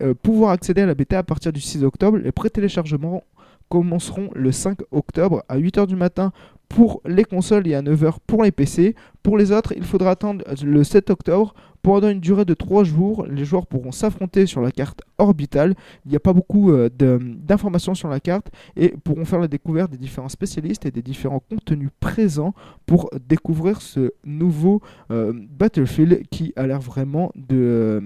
euh, 0.00 0.14
pouvoir 0.14 0.52
accéder 0.52 0.82
à 0.82 0.86
la 0.86 0.94
bêta 0.94 1.18
à 1.18 1.22
partir 1.24 1.52
du 1.52 1.60
6 1.60 1.82
octobre. 1.82 2.18
Les 2.18 2.30
pré-téléchargements 2.30 3.24
commenceront 3.68 4.30
le 4.36 4.52
5 4.52 4.78
octobre 4.92 5.42
à 5.48 5.58
8h 5.58 5.88
du 5.88 5.96
matin 5.96 6.30
pour 6.74 7.00
les 7.06 7.22
consoles 7.22 7.68
et 7.68 7.74
à 7.76 7.82
9h 7.82 8.16
pour 8.26 8.42
les 8.42 8.50
PC. 8.50 8.96
Pour 9.22 9.38
les 9.38 9.52
autres, 9.52 9.72
il 9.76 9.84
faudra 9.84 10.10
attendre 10.10 10.44
le 10.64 10.82
7 10.82 11.08
octobre. 11.08 11.54
Pendant 11.82 12.08
une 12.08 12.18
durée 12.18 12.44
de 12.44 12.52
3 12.52 12.82
jours, 12.82 13.26
les 13.26 13.44
joueurs 13.44 13.68
pourront 13.68 13.92
s'affronter 13.92 14.46
sur 14.46 14.60
la 14.60 14.72
carte 14.72 15.02
orbitale. 15.18 15.74
Il 16.04 16.10
n'y 16.10 16.16
a 16.16 16.20
pas 16.20 16.32
beaucoup 16.32 16.72
euh, 16.72 16.88
d'informations 16.98 17.94
sur 17.94 18.08
la 18.08 18.18
carte 18.18 18.48
et 18.74 18.88
pourront 19.04 19.24
faire 19.24 19.38
la 19.38 19.46
découverte 19.46 19.92
des 19.92 19.98
différents 19.98 20.28
spécialistes 20.28 20.84
et 20.84 20.90
des 20.90 21.02
différents 21.02 21.38
contenus 21.48 21.90
présents 22.00 22.54
pour 22.86 23.08
découvrir 23.28 23.80
ce 23.80 24.10
nouveau 24.24 24.82
euh, 25.12 25.32
Battlefield 25.32 26.26
qui 26.28 26.52
a 26.56 26.66
l'air 26.66 26.80
vraiment 26.80 27.30
de 27.36 28.02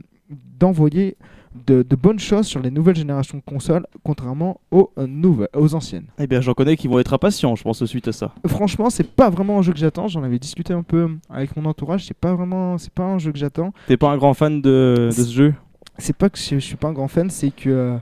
d'envoyer 0.58 1.16
de, 1.66 1.82
de 1.82 1.96
bonnes 1.96 2.18
choses 2.18 2.46
sur 2.46 2.60
les 2.60 2.70
nouvelles 2.70 2.96
générations 2.96 3.38
de 3.38 3.42
consoles, 3.42 3.86
contrairement 4.04 4.60
aux, 4.70 4.90
euh, 4.98 5.06
nouvelles, 5.06 5.48
aux 5.54 5.74
anciennes. 5.74 6.06
Eh 6.18 6.26
bien, 6.26 6.40
j'en 6.40 6.54
connais 6.54 6.76
qui 6.76 6.88
vont 6.88 6.98
être 6.98 7.12
impatients, 7.14 7.54
je 7.56 7.62
pense, 7.62 7.84
suite 7.84 8.08
à 8.08 8.12
ça. 8.12 8.34
Franchement, 8.46 8.90
c'est 8.90 9.08
pas 9.08 9.30
vraiment 9.30 9.58
un 9.58 9.62
jeu 9.62 9.72
que 9.72 9.78
j'attends. 9.78 10.08
J'en 10.08 10.22
avais 10.22 10.38
discuté 10.38 10.72
un 10.72 10.82
peu 10.82 11.10
avec 11.30 11.56
mon 11.56 11.64
entourage. 11.64 12.06
C'est 12.06 12.16
pas 12.16 12.34
vraiment, 12.34 12.78
c'est 12.78 12.92
pas 12.92 13.04
un 13.04 13.18
jeu 13.18 13.32
que 13.32 13.38
j'attends. 13.38 13.72
T'es 13.86 13.96
pas 13.96 14.10
un 14.10 14.16
grand 14.16 14.34
fan 14.34 14.60
de, 14.60 15.06
de 15.06 15.10
ce 15.10 15.30
jeu? 15.30 15.54
C'est 15.98 16.16
pas 16.16 16.30
que 16.30 16.38
je, 16.38 16.54
je 16.54 16.58
suis 16.58 16.76
pas 16.76 16.88
un 16.88 16.92
grand 16.92 17.08
fan, 17.08 17.28
c'est 17.30 17.50
que 17.50 17.68
euh, 17.68 17.96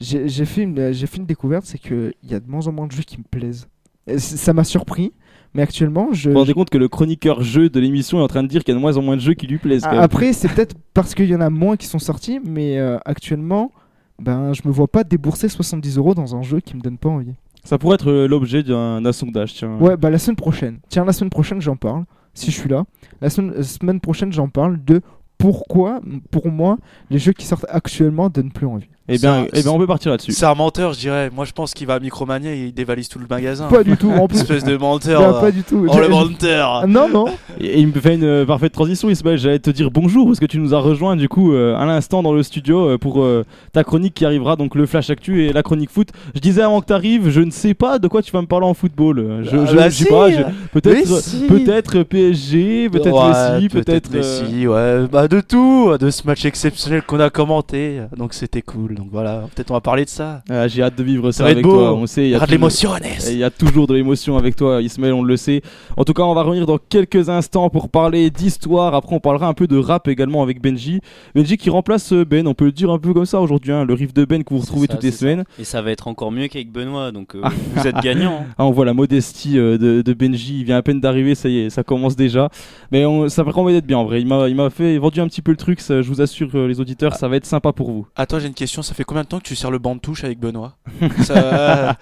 j'ai 0.00 0.44
fait 0.44 0.62
une, 0.62 0.92
j'ai 0.92 1.06
fait 1.06 1.18
une 1.18 1.26
découverte, 1.26 1.64
c'est 1.66 1.78
que 1.78 2.12
il 2.22 2.30
y 2.30 2.34
a 2.34 2.40
de 2.40 2.48
moins 2.48 2.66
en 2.66 2.72
moins 2.72 2.86
de 2.86 2.92
jeux 2.92 3.02
qui 3.02 3.18
me 3.18 3.24
plaisent. 3.24 3.68
Et 4.06 4.18
ça 4.18 4.52
m'a 4.52 4.64
surpris, 4.64 5.12
mais 5.54 5.62
actuellement, 5.62 6.08
je, 6.12 6.28
Vous 6.28 6.34
vous 6.34 6.40
rendez 6.40 6.54
compte 6.54 6.70
que 6.70 6.78
le 6.78 6.88
chroniqueur 6.88 7.42
jeu 7.42 7.68
de 7.68 7.78
l'émission 7.78 8.18
est 8.18 8.22
en 8.22 8.28
train 8.28 8.42
de 8.42 8.48
dire 8.48 8.64
qu'il 8.64 8.72
y 8.72 8.76
a 8.76 8.78
de 8.78 8.80
moins 8.80 8.96
en 8.96 9.02
moins 9.02 9.16
de 9.16 9.20
jeux 9.20 9.34
qui 9.34 9.46
lui 9.46 9.58
plaisent. 9.58 9.82
Ah. 9.84 10.00
Après, 10.00 10.32
c'est 10.32 10.48
peut-être 10.48 10.74
parce 10.94 11.14
qu'il 11.14 11.28
y 11.28 11.34
en 11.34 11.40
a 11.40 11.50
moins 11.50 11.76
qui 11.76 11.86
sont 11.86 11.98
sortis, 11.98 12.40
mais 12.44 12.78
euh, 12.78 12.98
actuellement, 13.04 13.70
ben, 14.18 14.52
je 14.54 14.62
me 14.64 14.72
vois 14.72 14.88
pas 14.88 15.04
débourser 15.04 15.48
70 15.48 15.98
euros 15.98 16.14
dans 16.14 16.36
un 16.36 16.42
jeu 16.42 16.60
qui 16.60 16.76
me 16.76 16.80
donne 16.80 16.96
pas 16.96 17.10
envie. 17.10 17.34
Ça 17.64 17.78
pourrait 17.78 17.94
être 17.94 18.10
euh, 18.10 18.26
l'objet 18.26 18.62
d'un 18.62 19.00
d'un 19.02 19.12
sondage, 19.12 19.54
tiens. 19.54 19.76
Ouais, 19.78 19.96
bah 19.96 20.10
la 20.10 20.18
semaine 20.18 20.36
prochaine. 20.36 20.78
Tiens, 20.88 21.04
la 21.04 21.12
semaine 21.12 21.30
prochaine, 21.30 21.60
j'en 21.60 21.76
parle. 21.76 22.04
Si 22.34 22.50
je 22.50 22.58
suis 22.58 22.68
là. 22.68 22.84
La 23.20 23.30
semaine, 23.30 23.52
euh, 23.56 23.62
semaine 23.62 24.00
prochaine, 24.00 24.32
j'en 24.32 24.48
parle 24.48 24.82
de 24.82 25.00
pourquoi, 25.38 26.00
pour 26.30 26.50
moi, 26.50 26.78
les 27.10 27.18
jeux 27.18 27.32
qui 27.32 27.46
sortent 27.46 27.66
actuellement 27.68 28.30
donnent 28.30 28.52
plus 28.52 28.66
envie. 28.66 28.88
Eh 29.08 29.18
bien, 29.18 29.46
eh 29.52 29.62
bien, 29.62 29.72
on 29.72 29.78
peut 29.78 29.86
partir 29.86 30.12
là-dessus. 30.12 30.30
C'est 30.32 30.46
un 30.46 30.54
menteur, 30.54 30.92
je 30.92 31.00
dirais. 31.00 31.28
Moi, 31.34 31.44
je 31.44 31.52
pense 31.52 31.74
qu'il 31.74 31.86
va 31.88 31.94
à 31.94 32.00
Micromania 32.00 32.52
et 32.54 32.66
il 32.66 32.72
dévalise 32.72 33.08
tout 33.08 33.18
le 33.18 33.26
magasin. 33.28 33.66
Pas 33.68 33.82
du 33.82 33.96
tout, 33.96 34.10
en 34.10 34.28
plus. 34.28 34.38
Espèce 34.40 34.62
de 34.64 34.76
menteur. 34.76 35.40
Pas 35.40 35.50
du 35.50 35.64
tout. 35.64 35.86
Oh, 35.88 35.98
le 35.98 36.08
menteur 36.08 36.86
Non, 36.86 37.08
non. 37.08 37.24
Et 37.60 37.80
il 37.80 37.88
me 37.88 37.92
fait 38.00 38.14
une 38.14 38.24
euh, 38.24 38.46
parfaite 38.46 38.72
transition, 38.72 39.10
Ismaël. 39.10 39.38
J'allais 39.38 39.58
te 39.58 39.70
dire 39.70 39.90
bonjour 39.90 40.26
parce 40.26 40.38
que 40.38 40.46
tu 40.46 40.58
nous 40.58 40.72
as 40.72 40.78
rejoint 40.78 41.16
du 41.16 41.28
coup 41.28 41.52
euh, 41.52 41.74
à 41.76 41.84
l'instant 41.84 42.22
dans 42.22 42.32
le 42.32 42.42
studio 42.44 42.90
euh, 42.90 42.98
pour 42.98 43.22
euh, 43.22 43.44
ta 43.72 43.82
chronique 43.82 44.14
qui 44.14 44.24
arrivera, 44.24 44.54
donc 44.56 44.74
le 44.76 44.86
Flash 44.86 45.10
Actu 45.10 45.44
et 45.46 45.52
la 45.52 45.62
chronique 45.64 45.90
foot. 45.90 46.08
Je 46.34 46.40
disais 46.40 46.62
avant 46.62 46.80
que 46.80 46.86
tu 46.86 46.92
arrives, 46.92 47.28
je 47.28 47.40
ne 47.40 47.50
sais 47.50 47.74
pas 47.74 47.98
de 47.98 48.06
quoi 48.08 48.22
tu 48.22 48.30
vas 48.30 48.40
me 48.40 48.46
parler 48.46 48.66
en 48.66 48.74
football. 48.74 49.42
Je, 49.42 49.56
Ah 49.56 49.66
je, 49.66 49.76
bah 49.76 49.88
je 49.88 49.94
sais 49.96 50.04
si. 50.04 50.10
pas, 50.10 50.28
peut-être 50.72 51.20
si. 51.22 51.46
peut-être 51.48 52.02
PSG, 52.04 52.88
peut-être 52.88 53.12
Ouais, 53.12 53.60
Messi, 53.60 53.68
peut-être. 53.68 54.10
euh, 54.14 54.18
Messi, 54.18 54.66
ouais. 54.68 55.08
Bah, 55.10 55.26
de 55.26 55.40
tout. 55.40 55.92
De 55.98 56.10
ce 56.10 56.24
match 56.26 56.44
exceptionnel 56.44 57.02
qu'on 57.02 57.20
a 57.20 57.30
commenté. 57.30 58.00
Donc, 58.16 58.32
c'était 58.34 58.62
cool. 58.62 58.91
Donc, 58.94 59.08
voilà. 59.10 59.44
Peut-être 59.54 59.70
on 59.70 59.74
va 59.74 59.80
parler 59.80 60.04
de 60.04 60.10
ça. 60.10 60.42
ah, 60.50 60.68
J'ai 60.68 60.82
hâte 60.82 60.96
de 60.96 61.02
vivre 61.02 61.30
ça, 61.32 61.44
va 61.44 61.50
avec 61.50 61.64
beau. 61.64 61.72
toi. 61.72 61.94
On 61.94 62.06
sait, 62.06 62.24
il 62.24 62.30
y 62.30 62.34
a 62.34 62.36
aura 62.38 62.46
de 62.46 62.52
toujours- 62.52 62.94
l'émotion, 62.96 63.30
Il 63.30 63.38
y 63.38 63.44
a 63.44 63.50
toujours 63.50 63.86
de 63.86 63.94
l'émotion 63.94 64.36
avec 64.36 64.56
toi, 64.56 64.80
Ismaël, 64.82 65.12
on 65.14 65.22
le 65.22 65.36
sait. 65.36 65.62
En 65.96 66.04
tout 66.04 66.12
cas, 66.12 66.22
on 66.22 66.34
va 66.34 66.42
revenir 66.42 66.66
dans 66.66 66.78
quelques 66.78 67.28
instants 67.28 67.70
pour 67.70 67.88
parler 67.88 68.30
d'histoire. 68.30 68.94
Après, 68.94 69.14
on 69.14 69.20
parlera 69.20 69.46
un 69.48 69.54
peu 69.54 69.66
de 69.66 69.76
rap 69.76 70.08
également 70.08 70.42
avec 70.42 70.60
Benji. 70.62 71.00
Benji 71.34 71.56
qui 71.56 71.70
remplace 71.70 72.12
euh, 72.12 72.24
Ben, 72.24 72.46
on 72.46 72.54
peut 72.54 72.66
le 72.66 72.72
dire 72.72 72.90
un 72.90 72.98
peu 72.98 73.12
comme 73.14 73.26
ça 73.26 73.40
aujourd'hui, 73.40 73.72
hein, 73.72 73.84
le 73.84 73.94
riff 73.94 74.12
de 74.14 74.24
Ben 74.24 74.42
que 74.44 74.54
vous 74.54 74.60
retrouvez 74.60 74.86
ça, 74.86 74.94
toutes 74.94 75.02
les 75.04 75.10
ça. 75.10 75.18
semaines. 75.18 75.44
Et 75.58 75.64
ça 75.64 75.82
va 75.82 75.90
être 75.90 76.08
encore 76.08 76.32
mieux 76.32 76.48
qu'avec 76.48 76.70
Benoît, 76.72 77.12
donc 77.12 77.34
euh, 77.34 77.42
vous 77.74 77.86
êtes 77.86 77.96
gagnant. 78.02 78.40
hein. 78.42 78.46
Ah, 78.58 78.64
on 78.66 78.70
voit 78.70 78.84
la 78.84 78.94
modestie 78.94 79.58
euh, 79.58 79.78
de, 79.78 80.02
de 80.02 80.12
Benji, 80.12 80.58
il 80.60 80.64
vient 80.64 80.76
à 80.76 80.82
peine 80.82 81.00
d'arriver, 81.00 81.34
ça 81.34 81.48
y 81.48 81.58
est, 81.58 81.70
ça 81.70 81.82
commence 81.82 82.16
déjà. 82.16 82.48
Mais 82.90 83.04
on, 83.06 83.28
ça 83.28 83.44
promet 83.44 83.72
d'être 83.72 83.86
bien 83.86 83.98
en 83.98 84.04
vrai. 84.04 84.20
Il 84.20 84.26
m'a, 84.26 84.48
il 84.48 84.54
m'a 84.54 84.70
fait 84.70 84.98
vendu 84.98 85.20
un 85.20 85.26
petit 85.26 85.42
peu 85.42 85.50
le 85.50 85.56
truc, 85.56 85.80
ça, 85.80 86.02
je 86.02 86.08
vous 86.08 86.20
assure, 86.20 86.50
euh, 86.54 86.68
les 86.68 86.80
auditeurs, 86.80 87.14
ça 87.14 87.28
va 87.28 87.36
être 87.36 87.46
sympa 87.46 87.72
pour 87.72 87.90
vous. 87.90 88.06
Attends, 88.16 88.38
j'ai 88.38 88.46
une 88.48 88.54
question. 88.54 88.81
Ça 88.82 88.94
fait 88.94 89.04
combien 89.04 89.22
de 89.22 89.28
temps 89.28 89.38
que 89.38 89.44
tu 89.44 89.56
sers 89.56 89.70
le 89.70 89.78
banc 89.78 89.94
de 89.94 90.00
touche 90.00 90.24
avec 90.24 90.38
Benoît 90.38 90.76
ça, 91.22 91.96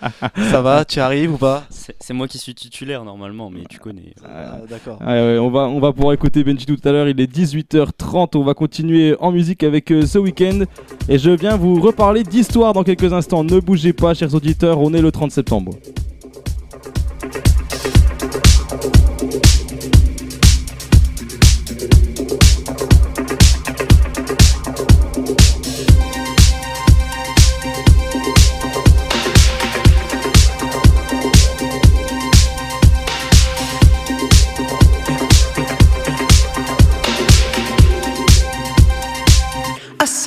ça 0.51 0.62
va 0.62 0.85
Tu 0.85 1.01
arrives 1.01 1.35
ou 1.35 1.37
pas 1.38 1.64
C'est 1.69 2.14
moi 2.14 2.27
qui 2.29 2.38
suis 2.38 2.55
titulaire 2.55 3.05
normalement, 3.05 3.51
mais 3.51 3.61
tu 3.69 3.79
connais. 3.79 4.14
Ah, 4.25 4.59
D'accord. 4.69 4.99
Ah 5.01 5.12
ouais, 5.12 5.38
on, 5.38 5.51
va, 5.51 5.61
on 5.62 5.81
va 5.81 5.93
pouvoir 5.93 6.12
écouter 6.14 6.45
Benji 6.45 6.66
tout 6.66 6.79
à 6.85 6.93
l'heure, 6.93 7.09
il 7.09 7.21
est 7.21 7.33
18h30, 7.33 8.37
on 8.37 8.45
va 8.45 8.55
continuer 8.55 9.16
en 9.21 9.33
musique 9.33 9.62
avec 9.62 9.90
euh, 9.90 10.05
The 10.05 10.16
Weeknd 10.16 10.64
et 11.09 11.19
je 11.19 11.31
viens 11.31 11.57
vous 11.57 11.81
reparler 11.81 12.23
d'histoire 12.23 12.73
dans 12.73 12.85
quelques 12.85 13.12
instants. 13.12 13.45
Ne 13.45 13.61
bougez 13.61 13.93
pas 13.93 14.14
chers 14.14 14.35
auditeurs, 14.35 14.81
on 14.81 14.93
est 14.95 15.03
le 15.03 15.12
30 15.12 15.31
septembre. 15.31 15.73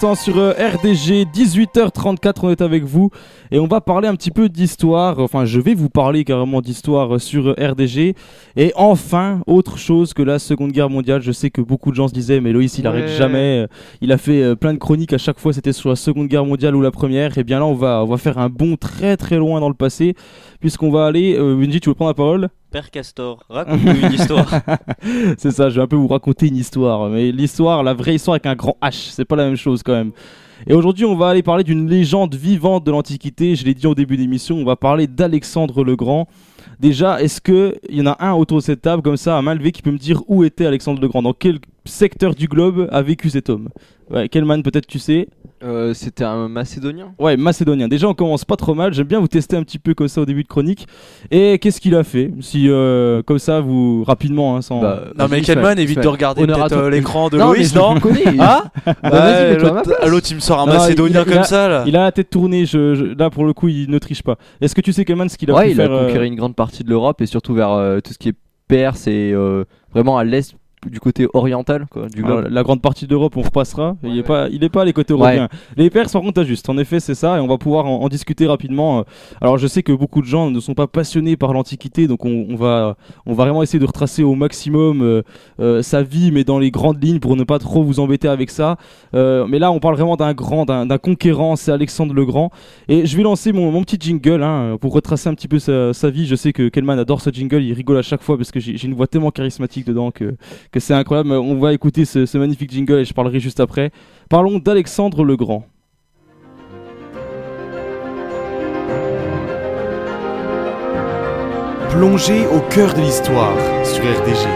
L'instant 0.00 0.14
sur 0.14 0.38
euh, 0.38 0.52
RDG, 0.52 1.24
18h34, 1.24 2.34
on 2.44 2.50
est 2.50 2.60
avec 2.60 2.84
vous 2.84 3.10
et 3.50 3.58
on 3.58 3.66
va 3.66 3.80
parler 3.80 4.06
un 4.06 4.14
petit 4.14 4.30
peu 4.30 4.48
d'histoire. 4.48 5.18
Enfin, 5.18 5.44
je 5.44 5.58
vais 5.58 5.74
vous 5.74 5.88
parler 5.88 6.22
carrément 6.22 6.60
d'histoire 6.60 7.16
euh, 7.16 7.18
sur 7.18 7.48
euh, 7.48 7.54
RDG. 7.72 8.14
Et 8.56 8.72
enfin, 8.76 9.40
autre 9.48 9.76
chose 9.76 10.14
que 10.14 10.22
la 10.22 10.38
Seconde 10.38 10.70
Guerre 10.70 10.88
mondiale. 10.88 11.20
Je 11.20 11.32
sais 11.32 11.50
que 11.50 11.60
beaucoup 11.60 11.90
de 11.90 11.96
gens 11.96 12.06
se 12.06 12.12
disaient, 12.14 12.40
mais 12.40 12.52
Loïs, 12.52 12.78
il 12.78 12.82
Ouais. 12.82 12.88
arrête 12.90 13.08
jamais. 13.08 13.66
Il 14.00 14.12
a 14.12 14.18
fait 14.18 14.54
plein 14.54 14.72
de 14.72 14.78
chroniques 14.78 15.12
à 15.14 15.18
chaque 15.18 15.40
fois, 15.40 15.52
c'était 15.52 15.72
sur 15.72 15.88
la 15.88 15.96
Seconde 15.96 16.28
Guerre 16.28 16.44
mondiale 16.44 16.76
ou 16.76 16.80
la 16.80 16.92
Première. 16.92 17.36
Et 17.36 17.42
bien 17.42 17.58
là, 17.58 17.66
on 17.66 17.74
va, 17.74 18.04
on 18.04 18.06
va 18.06 18.18
faire 18.18 18.38
un 18.38 18.48
bond 18.48 18.76
très 18.76 19.16
très 19.16 19.36
loin 19.36 19.58
dans 19.58 19.68
le 19.68 19.74
passé, 19.74 20.14
puisqu'on 20.60 20.92
va 20.92 21.06
aller. 21.06 21.34
Euh, 21.36 21.56
Benji, 21.56 21.80
tu 21.80 21.88
veux 21.88 21.94
prendre 21.96 22.10
la 22.10 22.14
parole? 22.14 22.48
Père 22.70 22.90
Castor, 22.90 23.44
raconte-nous 23.48 24.06
une 24.06 24.12
histoire. 24.12 24.46
c'est 25.38 25.52
ça, 25.52 25.70
je 25.70 25.76
vais 25.76 25.82
un 25.82 25.86
peu 25.86 25.96
vous 25.96 26.08
raconter 26.08 26.48
une 26.48 26.56
histoire. 26.56 27.08
Mais 27.08 27.32
l'histoire, 27.32 27.82
la 27.82 27.94
vraie 27.94 28.16
histoire 28.16 28.34
avec 28.34 28.44
un 28.44 28.54
grand 28.54 28.76
H, 28.82 29.10
c'est 29.10 29.24
pas 29.24 29.36
la 29.36 29.46
même 29.46 29.56
chose 29.56 29.82
quand 29.82 29.94
même. 29.94 30.12
Et 30.66 30.74
aujourd'hui, 30.74 31.06
on 31.06 31.16
va 31.16 31.28
aller 31.28 31.42
parler 31.42 31.64
d'une 31.64 31.88
légende 31.88 32.34
vivante 32.34 32.84
de 32.84 32.90
l'Antiquité. 32.90 33.56
Je 33.56 33.64
l'ai 33.64 33.72
dit 33.72 33.86
au 33.86 33.94
début 33.94 34.18
d'émission, 34.18 34.56
on 34.56 34.64
va 34.64 34.76
parler 34.76 35.06
d'Alexandre 35.06 35.82
le 35.82 35.96
Grand. 35.96 36.28
Déjà, 36.78 37.22
est-ce 37.22 37.40
qu'il 37.40 37.78
y 37.88 38.02
en 38.02 38.06
a 38.06 38.16
un 38.20 38.34
autour 38.34 38.58
de 38.58 38.62
cette 38.62 38.82
table, 38.82 39.02
comme 39.02 39.16
ça, 39.16 39.38
à 39.38 39.42
main 39.42 39.54
levée, 39.54 39.72
qui 39.72 39.80
peut 39.80 39.90
me 39.90 39.98
dire 39.98 40.22
où 40.28 40.44
était 40.44 40.66
Alexandre 40.66 41.00
le 41.00 41.08
Grand? 41.08 41.22
Dans 41.22 41.32
quel 41.32 41.60
secteur 41.88 42.34
du 42.34 42.46
globe 42.48 42.88
a 42.92 43.02
vécu 43.02 43.30
cet 43.30 43.50
homme 43.50 43.68
Ouais, 44.10 44.28
Kelman, 44.30 44.62
peut-être 44.62 44.86
tu 44.86 44.98
sais 44.98 45.28
Euh, 45.62 45.92
C'était 45.92 46.24
un 46.24 46.48
Macédonien 46.48 47.12
Ouais, 47.18 47.36
macédonien. 47.36 47.88
Déjà, 47.88 48.08
on 48.08 48.14
commence 48.14 48.44
pas 48.46 48.56
trop 48.56 48.74
mal. 48.74 48.94
J'aime 48.94 49.06
bien 49.06 49.20
vous 49.20 49.28
tester 49.28 49.54
un 49.56 49.62
petit 49.62 49.78
peu 49.78 49.92
comme 49.92 50.08
ça 50.08 50.22
au 50.22 50.24
début 50.24 50.44
de 50.44 50.48
chronique. 50.48 50.86
Et 51.30 51.58
qu'est-ce 51.58 51.78
qu'il 51.80 51.94
a 51.94 52.04
fait 52.04 52.32
Si, 52.40 52.70
euh, 52.70 53.22
comme 53.22 53.38
ça, 53.38 53.60
vous 53.60 54.02
rapidement, 54.04 54.56
hein, 54.56 54.62
sans. 54.62 54.80
Bah, 54.80 55.02
Non 55.18 55.26
mais 55.28 55.42
Kelman 55.42 55.78
évite 55.78 56.00
de 56.00 56.08
regarder 56.08 56.46
peut-être 56.46 56.72
euh, 56.72 56.88
l'écran 56.90 57.28
de 57.28 57.36
Non, 57.36 57.50
mais 57.50 57.58
Loïs, 57.58 57.74
je 57.74 57.78
non 57.78 57.94
le 57.94 58.00
connais. 58.00 58.24
Ah 58.38 58.70
Bah, 59.02 60.06
l'autre- 60.06 60.28
il 60.30 60.36
me 60.36 60.40
sort 60.40 60.60
un 60.60 60.66
Non, 60.66 60.72
macédonien 60.74 61.24
comme 61.24 61.38
a- 61.38 61.42
ça 61.44 61.68
là. 61.68 61.84
Il 61.86 61.94
a 61.96 62.04
la 62.04 62.12
tête 62.12 62.30
tournée. 62.30 62.64
Je, 62.64 62.94
je- 62.94 63.04
là, 63.18 63.28
pour 63.28 63.44
le 63.44 63.52
coup, 63.52 63.68
il 63.68 63.90
ne 63.90 63.98
triche 63.98 64.22
pas. 64.22 64.36
Est-ce 64.62 64.74
que 64.74 64.80
tu 64.80 64.92
sais, 64.94 65.04
Kelman, 65.04 65.28
ce 65.28 65.36
qu'il 65.36 65.50
a 65.50 65.54
Ouais, 65.54 65.64
pu 65.64 65.70
il 65.72 65.76
faire 65.76 65.92
a 65.92 65.94
euh, 65.96 66.06
conquéri 66.06 66.28
une 66.28 66.36
grande 66.36 66.54
partie 66.56 66.82
de 66.82 66.88
l'Europe 66.88 67.20
et 67.20 67.26
surtout 67.26 67.52
vers 67.52 67.72
euh, 67.72 68.00
tout 68.00 68.12
ce 68.14 68.18
qui 68.18 68.30
est 68.30 68.34
Perse 68.68 69.06
et 69.06 69.32
euh, 69.34 69.64
vraiment 69.92 70.18
à 70.18 70.24
l'est 70.24 70.54
du 70.86 71.00
côté 71.00 71.26
oriental 71.34 71.86
quoi, 71.90 72.08
du 72.08 72.22
globe. 72.22 72.46
la 72.50 72.62
grande 72.62 72.80
partie 72.80 73.06
d'Europe, 73.06 73.36
on 73.36 73.42
repassera. 73.42 73.96
il 74.02 74.10
Ouais, 74.10 74.18
est 74.18 74.22
pas, 74.22 74.48
il 74.48 74.62
est 74.62 74.68
pas 74.68 74.84
les 74.84 74.92
côtés 74.92 75.12
Ouais. 75.14 75.20
européens. 75.20 75.48
Les 75.76 75.90
Perses, 75.90 76.12
par 76.12 76.22
contre, 76.22 76.44
juste. 76.44 76.68
En 76.68 76.78
effet, 76.78 77.00
c'est 77.00 77.14
ça, 77.14 77.36
et 77.36 77.40
on 77.40 77.46
va 77.48 77.58
pouvoir 77.58 77.86
en, 77.86 78.02
en 78.02 78.08
discuter 78.08 78.46
rapidement. 78.46 79.00
Euh, 79.00 79.02
Alors, 79.40 79.58
je 79.58 79.66
sais 79.66 79.82
que 79.82 79.92
beaucoup 79.92 80.20
de 80.20 80.26
gens 80.26 80.50
ne 80.50 80.60
sont 80.60 80.74
pas 80.74 80.86
passionnés 80.86 81.36
par 81.36 81.52
l'Antiquité, 81.52 82.06
donc 82.06 82.24
on, 82.24 82.46
on 82.48 82.54
va, 82.56 82.96
on 83.26 83.32
va 83.34 83.44
vraiment 83.44 83.62
essayer 83.62 83.78
de 83.78 83.84
retracer 83.86 84.22
au 84.22 84.34
maximum 84.34 85.02
euh, 85.02 85.22
euh, 85.60 85.82
sa 85.82 86.02
vie, 86.02 86.30
mais 86.32 86.44
dans 86.44 86.58
les 86.58 86.70
grandes 86.70 87.02
lignes 87.02 87.18
pour 87.20 87.34
ne 87.36 87.44
pas 87.44 87.58
trop 87.58 87.82
vous 87.82 88.00
embêter 88.00 88.28
avec 88.28 88.50
ça. 88.50 88.76
Euh, 89.14 89.46
mais 89.48 89.58
là, 89.58 89.72
on 89.72 89.80
parle 89.80 89.94
vraiment 89.96 90.16
d'un 90.16 90.32
grand, 90.34 90.64
d'un 90.64 90.98
conquérant, 90.98 91.56
c'est 91.56 91.72
Alexandre 91.72 92.14
le 92.14 92.24
Grand. 92.24 92.50
Et 92.88 93.06
je 93.06 93.16
vais 93.16 93.22
lancer 93.22 93.52
mon, 93.52 93.70
mon 93.72 93.82
petit 93.82 93.96
jingle 93.98 94.42
hein, 94.42 94.76
pour 94.80 94.92
retracer 94.92 95.28
un 95.28 95.34
petit 95.34 95.48
peu 95.48 95.58
sa, 95.58 95.92
sa 95.92 96.10
vie. 96.10 96.26
Je 96.26 96.34
sais 96.36 96.52
que 96.52 96.68
Kelman 96.68 96.98
adore 96.98 97.20
ce 97.20 97.30
jingle, 97.30 97.62
il 97.62 97.72
rigole 97.72 97.96
à 97.98 98.02
chaque 98.02 98.22
fois 98.22 98.36
parce 98.36 98.50
que 98.52 98.60
j'ai 98.60 98.76
j'ai 98.76 98.86
une 98.86 98.94
voix 98.94 99.06
tellement 99.08 99.30
charismatique 99.30 99.86
dedans 99.86 100.10
que, 100.10 100.36
que 100.70 100.80
c'est 100.80 100.94
incroyable. 100.94 101.32
On 101.32 101.58
va 101.58 101.72
écouter 101.72 102.04
ce, 102.04 102.26
ce 102.26 102.38
magnifique 102.38 102.70
jingle 102.70 103.00
et 103.00 103.04
je 103.04 103.14
parlerai 103.14 103.40
juste 103.40 103.60
après. 103.60 103.90
Parlons 104.28 104.58
d'Alexandre 104.58 105.24
le 105.24 105.36
Grand. 105.36 105.64
Plongez 111.90 112.46
au 112.46 112.60
cœur 112.60 112.94
de 112.94 113.00
l'histoire 113.00 113.56
sur 113.84 114.04
RDG. 114.04 114.46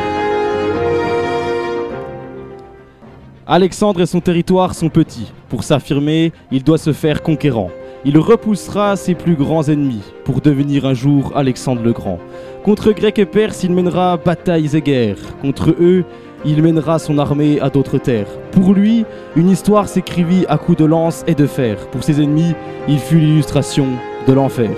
Alexandre 3.46 4.01
et 4.01 4.07
son 4.07 4.20
territoire 4.20 4.75
sont 4.75 4.88
petits. 4.88 5.33
Pour 5.48 5.64
s'affirmer, 5.64 6.33
il 6.51 6.62
doit 6.62 6.79
se 6.79 6.92
faire 6.92 7.22
conquérant. 7.22 7.70
Il 8.05 8.19
repoussera 8.19 8.97
ses 8.97 9.15
plus 9.15 9.37
grands 9.37 9.62
ennemis 9.62 10.03
pour 10.25 10.41
devenir 10.41 10.87
un 10.87 10.95
jour 10.95 11.33
Alexandre 11.37 11.83
le 11.83 11.93
Grand. 11.93 12.19
Contre 12.65 12.91
Grecs 12.91 13.21
et 13.21 13.27
Perses, 13.27 13.62
il 13.62 13.73
mènera 13.73 14.17
batailles 14.17 14.77
et 14.77 14.83
guerres. 14.83 15.37
Contre 15.41 15.71
eux, 15.81 16.05
il 16.45 16.62
mènera 16.62 16.99
son 16.99 17.19
armée 17.19 17.61
à 17.61 17.71
d'autres 17.71 17.99
terres. 17.99 18.27
Pour 18.51 18.75
lui, 18.75 19.05
une 19.37 19.51
histoire 19.51 19.88
s'écrivit 19.88 20.45
à 20.49 20.59
coups 20.59 20.79
de 20.79 20.85
lance 20.85 21.23
et 21.29 21.37
de 21.37 21.47
fer. 21.47 21.77
Pour 21.93 22.03
ses 22.03 22.21
ennemis, 22.21 22.55
il 22.88 22.99
fut 22.99 23.19
l'illustration 23.19 23.87
de 24.27 24.33
l'enfer. 24.33 24.71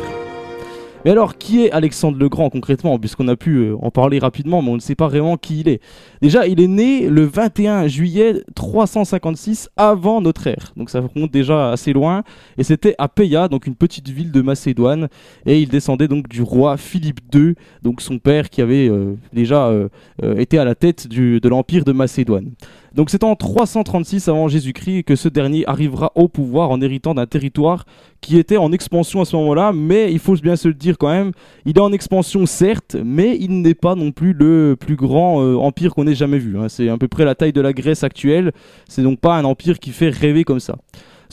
Mais 1.04 1.10
alors, 1.10 1.36
qui 1.36 1.64
est 1.64 1.70
Alexandre 1.70 2.18
le 2.18 2.28
Grand 2.28 2.50
concrètement 2.50 2.98
Puisqu'on 2.98 3.28
a 3.28 3.36
pu 3.36 3.56
euh, 3.56 3.76
en 3.82 3.90
parler 3.90 4.18
rapidement, 4.18 4.62
mais 4.62 4.70
on 4.70 4.76
ne 4.76 4.80
sait 4.80 4.94
pas 4.94 5.08
vraiment 5.08 5.36
qui 5.36 5.60
il 5.60 5.68
est. 5.68 5.80
Déjà, 6.22 6.46
il 6.46 6.60
est 6.60 6.68
né 6.68 7.08
le 7.08 7.24
21 7.24 7.86
juillet 7.88 8.42
356 8.54 9.68
avant 9.76 10.20
notre 10.20 10.46
ère. 10.46 10.72
Donc 10.76 10.90
ça 10.90 11.00
remonte 11.00 11.30
déjà 11.30 11.72
assez 11.72 11.92
loin. 11.92 12.22
Et 12.56 12.64
c'était 12.64 12.94
à 12.98 13.08
Peia, 13.08 13.48
donc 13.48 13.66
une 13.66 13.74
petite 13.74 14.08
ville 14.08 14.32
de 14.32 14.40
Macédoine. 14.40 15.08
Et 15.46 15.60
il 15.60 15.68
descendait 15.68 16.08
donc 16.08 16.28
du 16.28 16.42
roi 16.42 16.76
Philippe 16.76 17.20
II, 17.34 17.54
donc 17.82 18.00
son 18.00 18.18
père 18.18 18.48
qui 18.48 18.62
avait 18.62 18.88
euh, 18.88 19.14
déjà 19.32 19.68
euh, 19.68 19.88
été 20.36 20.58
à 20.58 20.64
la 20.64 20.74
tête 20.74 21.08
de 21.08 21.48
l'empire 21.48 21.84
de 21.84 21.92
Macédoine. 21.92 22.50
Donc 22.94 23.11
c'est 23.11 23.24
en 23.24 23.35
336 23.35 24.28
avant 24.28 24.46
Jésus-Christ 24.46 25.02
que 25.02 25.16
ce 25.16 25.28
dernier 25.28 25.66
arrivera 25.66 26.12
au 26.14 26.28
pouvoir 26.28 26.70
en 26.70 26.80
héritant 26.80 27.12
d'un 27.12 27.26
territoire 27.26 27.87
qui 28.20 28.38
était 28.38 28.57
en 28.57 28.70
expansion 28.70 29.20
à 29.20 29.24
ce 29.24 29.35
moment-là, 29.35 29.72
mais 29.72 30.12
il 30.12 30.20
faut 30.20 30.37
bien 30.37 30.54
se 30.54 30.68
le 30.68 30.74
dire 30.74 30.96
quand 30.96 31.09
même, 31.09 31.33
il 31.66 31.76
est 31.76 31.80
en 31.80 31.92
expansion 31.92 32.46
certes, 32.46 32.96
mais 33.04 33.37
il 33.40 33.62
n'est 33.62 33.74
pas 33.74 33.96
non 33.96 34.12
plus 34.12 34.33
le 34.33 34.76
plus 34.78 34.94
grand 34.94 35.42
euh, 35.42 35.57
empire 35.57 35.92
qu'on 35.92 36.07
ait 36.07 36.14
jamais 36.14 36.38
vu. 36.38 36.57
hein. 36.57 36.68
C'est 36.68 36.88
à 36.88 36.96
peu 36.96 37.09
près 37.09 37.24
la 37.24 37.35
taille 37.35 37.52
de 37.52 37.61
la 37.61 37.72
Grèce 37.72 38.04
actuelle, 38.04 38.52
c'est 38.88 39.02
donc 39.02 39.18
pas 39.18 39.37
un 39.37 39.44
empire 39.44 39.80
qui 39.80 39.90
fait 39.90 40.09
rêver 40.09 40.44
comme 40.44 40.61
ça. 40.61 40.76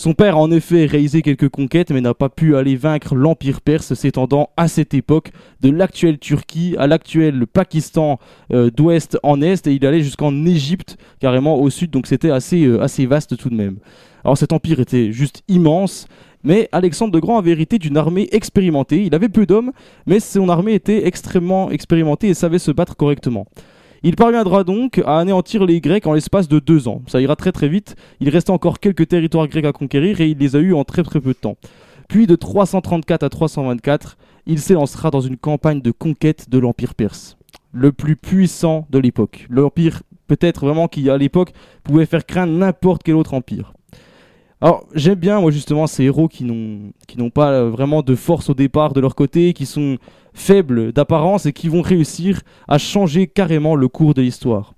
Son 0.02 0.16
père 0.16 0.36
a 0.36 0.40
en 0.40 0.50
effet 0.50 0.88
réalisé 0.88 1.22
quelques 1.22 1.50
conquêtes, 1.50 1.92
mais 1.92 2.02
n'a 2.02 2.16
pas 2.16 2.30
pu 2.30 2.56
aller 2.56 2.76
vaincre 2.76 3.14
l'Empire 3.14 3.62
perse 3.62 3.94
s'étendant 3.94 4.50
à 4.58 4.68
cette 4.68 4.96
époque 4.96 5.30
de 5.62 5.70
l'actuelle 5.70 6.18
Turquie 6.18 6.76
à 6.80 6.88
l'actuel 6.88 7.46
Pakistan 7.46 8.18
euh, 8.52 8.72
d'ouest 8.72 9.20
en 9.22 9.44
est, 9.44 9.68
et 9.68 9.74
il 9.74 9.86
allait 9.86 10.02
jusqu'en 10.02 10.44
Égypte, 10.44 10.98
carrément 11.20 11.62
au 11.62 11.70
sud, 11.70 11.92
donc 11.92 12.08
c'était 12.08 12.32
assez, 12.32 12.64
euh, 12.64 12.82
assez 12.82 13.06
vaste 13.06 13.38
tout 13.38 13.52
de 13.52 13.54
même. 13.54 13.78
Alors 14.24 14.40
cet 14.40 14.54
empire 14.54 14.80
était 14.80 15.12
juste 15.12 15.44
immense, 15.48 16.08
mais 16.44 16.68
Alexandre 16.72 17.14
de 17.14 17.20
Grand 17.20 17.38
avait 17.38 17.52
hérité 17.52 17.78
d'une 17.78 17.98
armée 17.98 18.28
expérimentée. 18.32 19.04
Il 19.04 19.14
avait 19.14 19.30
peu 19.30 19.46
d'hommes, 19.46 19.72
mais 20.08 20.20
son 20.20 20.50
armée 20.50 20.74
était 20.74 21.06
extrêmement 21.06 21.70
expérimentée 21.70 22.30
et 22.30 22.34
savait 22.34 22.58
se 22.58 22.72
battre 22.72 22.96
correctement. 22.96 23.46
Il 24.04 24.16
parviendra 24.16 24.64
donc 24.64 25.00
à 25.06 25.20
anéantir 25.20 25.64
les 25.64 25.80
Grecs 25.80 26.08
en 26.08 26.14
l'espace 26.14 26.48
de 26.48 26.58
deux 26.58 26.88
ans. 26.88 27.04
Ça 27.06 27.22
ira 27.22 27.36
très 27.36 27.52
très 27.52 27.70
vite. 27.70 27.96
Il 28.20 28.30
restait 28.30 28.50
encore 28.50 28.80
quelques 28.80 29.08
territoires 29.08 29.48
grecs 29.48 29.66
à 29.66 29.74
conquérir 29.74 30.22
et 30.22 30.30
il 30.30 30.40
les 30.40 30.56
a 30.56 30.60
eus 30.60 30.74
en 30.74 30.84
très 30.84 31.04
très 31.04 31.22
peu 31.22 31.34
de 31.34 31.38
temps. 31.38 31.58
Puis 32.08 32.26
de 32.26 32.36
334 32.36 33.22
à 33.22 33.30
324, 33.30 34.18
il 34.48 34.60
s'élancera 34.60 35.12
dans 35.12 35.22
une 35.22 35.38
campagne 35.38 35.82
de 35.82 35.92
conquête 35.92 36.50
de 36.50 36.58
l'Empire 36.58 36.96
perse, 36.96 37.38
le 37.74 37.92
plus 37.92 38.16
puissant 38.16 38.88
de 38.90 38.98
l'époque. 38.98 39.46
L'Empire 39.52 40.02
peut-être 40.26 40.66
vraiment 40.66 40.88
qui 40.88 41.08
à 41.10 41.18
l'époque 41.18 41.54
pouvait 41.84 42.08
faire 42.08 42.26
craindre 42.26 42.54
n'importe 42.54 43.04
quel 43.04 43.16
autre 43.16 43.36
empire. 43.36 43.74
Alors 44.62 44.88
j'aime 44.96 45.16
bien 45.16 45.40
moi 45.40 45.52
justement 45.52 45.86
ces 45.86 46.06
héros 46.06 46.28
qui 46.28 46.44
n'ont 46.44 46.92
qui 47.08 47.18
n'ont 47.18 47.30
pas 47.30 47.66
vraiment 47.66 48.02
de 48.02 48.16
force 48.16 48.50
au 48.50 48.56
départ 48.56 48.94
de 48.94 49.00
leur 49.00 49.14
côté, 49.14 49.54
qui 49.54 49.66
sont 49.66 49.98
faibles 50.34 50.92
d'apparence 50.94 51.46
et 51.46 51.54
qui 51.54 51.68
vont 51.68 51.82
réussir 51.82 52.42
à 52.68 52.78
changer 52.78 53.28
carrément 53.28 53.76
le 53.76 53.88
cours 53.88 54.14
de 54.14 54.22
l'histoire. 54.22 54.74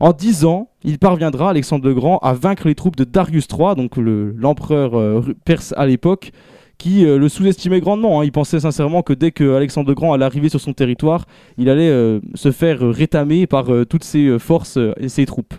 En 0.00 0.12
10 0.12 0.44
ans, 0.44 0.70
il 0.82 0.98
parviendra, 0.98 1.50
Alexandre 1.50 1.86
le 1.86 1.94
Grand, 1.94 2.18
à 2.18 2.32
vaincre 2.34 2.66
les 2.66 2.74
troupes 2.74 2.96
de 2.96 3.04
Darius 3.04 3.46
III, 3.50 3.74
donc 3.76 3.96
le- 3.96 4.32
l'empereur 4.36 4.98
euh, 4.98 5.22
perse 5.44 5.72
à 5.76 5.86
l'époque, 5.86 6.32
qui 6.78 7.06
euh, 7.06 7.16
le 7.18 7.28
sous-estimait 7.28 7.80
grandement. 7.80 8.20
hein. 8.20 8.24
Il 8.24 8.32
pensait 8.32 8.58
sincèrement 8.60 9.02
que 9.02 9.12
dès 9.12 9.30
que 9.30 9.54
Alexandre 9.54 9.88
le 9.88 9.94
Grand 9.94 10.12
allait 10.12 10.24
arriver 10.24 10.48
sur 10.48 10.60
son 10.60 10.72
territoire, 10.72 11.26
il 11.58 11.68
allait 11.68 11.88
euh, 11.88 12.20
se 12.34 12.50
faire 12.50 12.80
rétamer 12.80 13.46
par 13.46 13.66
toutes 13.88 14.04
ses 14.04 14.38
forces 14.40 14.78
et 14.98 15.08
ses 15.08 15.26
troupes. 15.26 15.54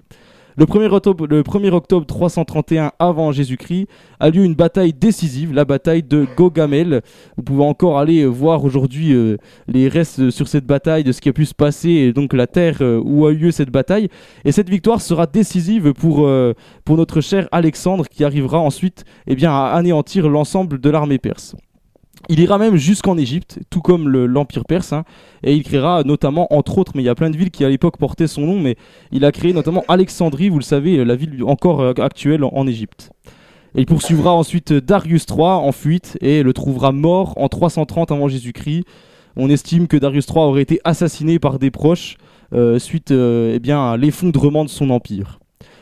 Le 0.58 0.66
1er 0.66 0.88
octobre, 0.88 1.28
le 1.28 1.44
1er 1.44 1.72
octobre 1.72 2.06
331 2.06 2.94
avant 2.98 3.34
Jésus-Christ 3.34 3.88
a 4.22 4.30
lieu 4.30 4.46
une 4.46 4.56
bataille 4.56 4.94
décisive, 4.94 5.54
la 5.54 5.66
bataille 5.66 6.02
de 6.02 6.26
Gogamel. 6.38 7.02
Vous 7.36 7.44
pouvez 7.44 7.66
encore 7.66 8.00
aller 8.00 8.22
euh, 8.22 8.28
voir 8.28 8.64
aujourd'hui 8.64 9.12
euh, 9.12 9.36
les 9.68 9.90
restes 9.90 10.30
sur 10.30 10.48
cette 10.48 10.66
bataille, 10.66 11.04
de 11.04 11.12
ce 11.12 11.20
qui 11.20 11.28
a 11.28 11.34
pu 11.34 11.46
se 11.46 11.54
passer, 11.54 11.90
et 11.90 12.14
donc 12.14 12.32
la 12.32 12.48
terre 12.48 12.78
euh, 12.80 13.02
où 13.04 13.26
a 13.26 13.34
eu 13.34 13.36
lieu 13.36 13.52
cette 13.52 13.70
bataille. 13.70 14.08
Et 14.46 14.54
cette 14.54 14.70
victoire 14.70 15.02
sera 15.02 15.28
décisive 15.28 15.92
pour, 15.92 16.30
pour 16.86 16.98
notre 16.98 17.20
cher 17.20 17.50
Alexandre 17.52 18.08
qui 18.08 18.24
arrivera 18.24 18.60
ensuite 18.60 19.04
eh 19.28 19.36
bien, 19.36 19.52
à 19.52 19.74
anéantir 19.74 20.30
l'ensemble 20.30 20.80
de 20.80 20.90
l'armée 20.90 21.18
perse. 21.18 21.58
Il 22.30 22.40
ira 22.40 22.58
même 22.58 22.76
jusqu'en 22.76 23.18
Égypte, 23.18 23.60
tout 23.70 23.82
comme 23.82 24.10
le- 24.10 24.26
l'Empire 24.26 24.66
perse, 24.66 24.94
hein, 24.94 25.04
et 25.44 25.54
il 25.54 25.64
créera 25.64 26.04
notamment, 26.04 26.52
entre 26.54 26.78
autres, 26.80 26.94
mais 26.96 27.04
il 27.04 27.06
y 27.06 27.10
a 27.10 27.16
plein 27.16 27.30
de 27.30 27.38
villes 27.38 27.52
qui 27.52 27.64
à 27.64 27.70
l'époque 27.70 27.98
portaient 27.98 28.28
son 28.28 28.42
nom, 28.42 28.60
mais 28.60 28.78
il 29.12 29.26
a 29.26 29.32
créé 29.32 29.54
notamment 29.54 29.84
Alexandrie, 29.88 30.50
vous 30.50 30.58
le 30.58 30.64
savez, 30.64 31.06
la 31.06 31.16
ville 31.16 31.44
encore 31.44 31.82
euh, 31.82 31.94
actuelle 32.00 32.44
en- 32.44 32.66
Égypte. 32.68 33.12
Il 33.76 33.86
poursuivra 33.86 34.32
ensuite 34.34 34.74
Darius 34.74 35.26
III 35.30 35.42
en 35.42 35.72
fuite 35.72 36.18
et 36.22 36.42
le 36.42 36.52
trouvera 36.54 36.92
mort 36.92 37.34
en 37.38 37.48
330 37.48 38.12
avant 38.12 38.28
Jésus-Christ. 38.28 38.86
On 39.36 39.50
estime 39.50 39.88
que 39.88 39.98
Darius 39.98 40.26
III 40.28 40.40
aurait 40.40 40.62
été 40.64 40.80
assassiné 40.84 41.38
par 41.40 41.60
des 41.60 41.70
proches 41.72 42.16
euh, 42.54 42.80
suite 42.80 43.12
euh, 43.12 43.54
eh 43.56 43.60
bien, 43.60 43.92
à 43.92 43.98
l'effondrement 43.98 44.64
de 44.64 44.70
son 44.70 44.90
empire. 44.90 45.40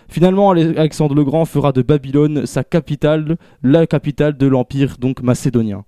Finalement, 0.09 0.51
Ale- 0.51 0.77
Alexandre 0.77 1.15
le 1.15 1.23
Grand 1.23 1.45
fera 1.45 1.71
de 1.71 1.81
Babylone 1.81 2.45
sa 2.45 2.63
capitale, 2.63 3.37
la 3.61 3.85
capitale 3.87 4.37
de 4.37 4.47
l'empire 4.47 4.95
donc 4.99 5.21
macédonien. 5.21 5.85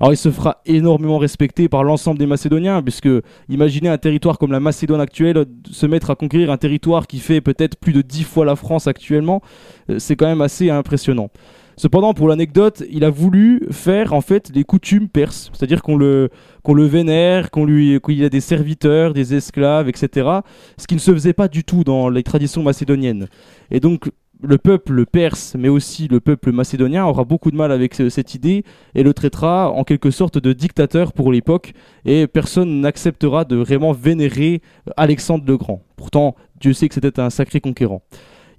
Alors 0.00 0.14
il 0.14 0.16
se 0.16 0.30
fera 0.30 0.62
énormément 0.64 1.18
respecter 1.18 1.68
par 1.68 1.84
l'ensemble 1.84 2.18
des 2.18 2.26
Macédoniens, 2.26 2.82
puisque 2.82 3.08
imaginez 3.50 3.90
un 3.90 3.98
territoire 3.98 4.38
comme 4.38 4.50
la 4.50 4.60
Macédoine 4.60 5.00
actuelle 5.00 5.36
euh, 5.36 5.44
se 5.70 5.84
mettre 5.84 6.08
à 6.08 6.14
conquérir 6.14 6.50
un 6.50 6.56
territoire 6.56 7.06
qui 7.06 7.18
fait 7.18 7.42
peut-être 7.42 7.76
plus 7.76 7.92
de 7.92 8.00
10 8.00 8.24
fois 8.24 8.46
la 8.46 8.56
France 8.56 8.86
actuellement, 8.86 9.42
euh, 9.90 9.98
c'est 9.98 10.16
quand 10.16 10.26
même 10.26 10.40
assez 10.40 10.70
impressionnant. 10.70 11.28
Cependant, 11.76 12.12
pour 12.14 12.28
l'anecdote, 12.28 12.82
il 12.90 13.04
a 13.04 13.10
voulu 13.10 13.62
faire 13.70 14.12
en 14.12 14.20
fait 14.20 14.50
les 14.54 14.64
coutumes 14.64 15.08
perses, 15.08 15.50
c'est-à-dire 15.54 15.82
qu'on 15.82 15.96
le, 15.96 16.28
le 16.66 16.84
vénère, 16.84 17.50
qu'on 17.50 17.64
lui, 17.64 17.98
qu'il 18.04 18.22
a 18.24 18.28
des 18.28 18.40
serviteurs, 18.40 19.14
des 19.14 19.34
esclaves, 19.34 19.88
etc. 19.88 20.28
Ce 20.76 20.86
qui 20.86 20.94
ne 20.94 21.00
se 21.00 21.10
faisait 21.10 21.32
pas 21.32 21.48
du 21.48 21.64
tout 21.64 21.82
dans 21.82 22.10
les 22.10 22.22
traditions 22.22 22.62
macédoniennes. 22.62 23.28
Et 23.70 23.80
donc, 23.80 24.10
le 24.42 24.58
peuple 24.58 25.06
perse, 25.06 25.54
mais 25.58 25.68
aussi 25.68 26.08
le 26.08 26.20
peuple 26.20 26.52
macédonien, 26.52 27.04
aura 27.04 27.24
beaucoup 27.24 27.50
de 27.50 27.56
mal 27.56 27.72
avec 27.72 27.94
ce- 27.94 28.08
cette 28.08 28.34
idée 28.34 28.64
et 28.94 29.02
le 29.02 29.12
traitera 29.14 29.70
en 29.70 29.84
quelque 29.84 30.10
sorte 30.10 30.38
de 30.38 30.52
dictateur 30.52 31.12
pour 31.12 31.32
l'époque. 31.32 31.72
Et 32.04 32.26
personne 32.26 32.80
n'acceptera 32.80 33.44
de 33.44 33.56
vraiment 33.56 33.92
vénérer 33.92 34.62
Alexandre 34.96 35.44
le 35.46 35.56
Grand. 35.56 35.82
Pourtant, 35.96 36.34
Dieu 36.60 36.72
sait 36.72 36.88
que 36.88 36.94
c'était 36.94 37.20
un 37.20 37.30
sacré 37.30 37.60
conquérant. 37.60 38.02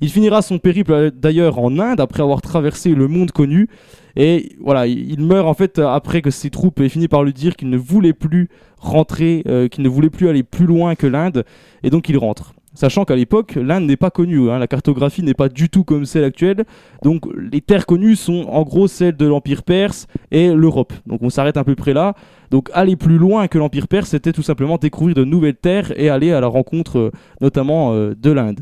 Il 0.03 0.09
finira 0.09 0.41
son 0.41 0.57
périple 0.57 0.93
euh, 0.93 1.11
d'ailleurs 1.11 1.59
en 1.59 1.77
Inde 1.77 1.99
après 1.99 2.23
avoir 2.23 2.41
traversé 2.41 2.95
le 2.95 3.07
monde 3.07 3.31
connu. 3.31 3.67
Et 4.15 4.55
voilà, 4.59 4.87
il 4.87 5.21
meurt 5.21 5.47
en 5.47 5.53
fait 5.53 5.77
après 5.79 6.21
que 6.21 6.31
ses 6.31 6.49
troupes 6.49 6.79
aient 6.79 6.89
fini 6.89 7.07
par 7.07 7.23
lui 7.23 7.33
dire 7.33 7.55
qu'il 7.55 7.69
ne 7.69 7.77
voulait 7.77 8.13
plus 8.13 8.49
rentrer, 8.77 9.43
euh, 9.47 9.67
qu'il 9.67 9.83
ne 9.83 9.89
voulait 9.89 10.09
plus 10.09 10.27
aller 10.27 10.43
plus 10.43 10.65
loin 10.65 10.95
que 10.95 11.05
l'Inde. 11.05 11.45
Et 11.83 11.89
donc 11.91 12.09
il 12.09 12.17
rentre. 12.17 12.53
Sachant 12.73 13.03
qu'à 13.03 13.17
l'époque, 13.17 13.55
l'Inde 13.55 13.85
n'est 13.85 13.97
pas 13.97 14.11
connue, 14.11 14.49
hein, 14.49 14.57
la 14.57 14.67
cartographie 14.67 15.23
n'est 15.23 15.33
pas 15.33 15.49
du 15.49 15.69
tout 15.69 15.83
comme 15.83 16.05
celle 16.05 16.23
actuelle. 16.23 16.63
Donc 17.03 17.25
les 17.35 17.59
terres 17.59 17.85
connues 17.85 18.15
sont 18.15 18.45
en 18.49 18.63
gros 18.63 18.87
celles 18.87 19.17
de 19.17 19.25
l'Empire 19.25 19.63
perse 19.63 20.07
et 20.31 20.53
l'Europe. 20.53 20.93
Donc 21.05 21.21
on 21.21 21.29
s'arrête 21.29 21.57
à 21.57 21.65
peu 21.65 21.75
près 21.75 21.93
là. 21.93 22.15
Donc 22.49 22.69
aller 22.73 22.95
plus 22.95 23.17
loin 23.17 23.47
que 23.47 23.57
l'Empire 23.57 23.89
perse, 23.89 24.09
c'était 24.09 24.31
tout 24.31 24.41
simplement 24.41 24.77
découvrir 24.77 25.15
de 25.15 25.25
nouvelles 25.25 25.57
terres 25.57 25.91
et 25.99 26.09
aller 26.09 26.31
à 26.31 26.39
la 26.39 26.47
rencontre 26.47 26.97
euh, 26.97 27.11
notamment 27.41 27.93
euh, 27.93 28.15
de 28.15 28.31
l'Inde. 28.31 28.61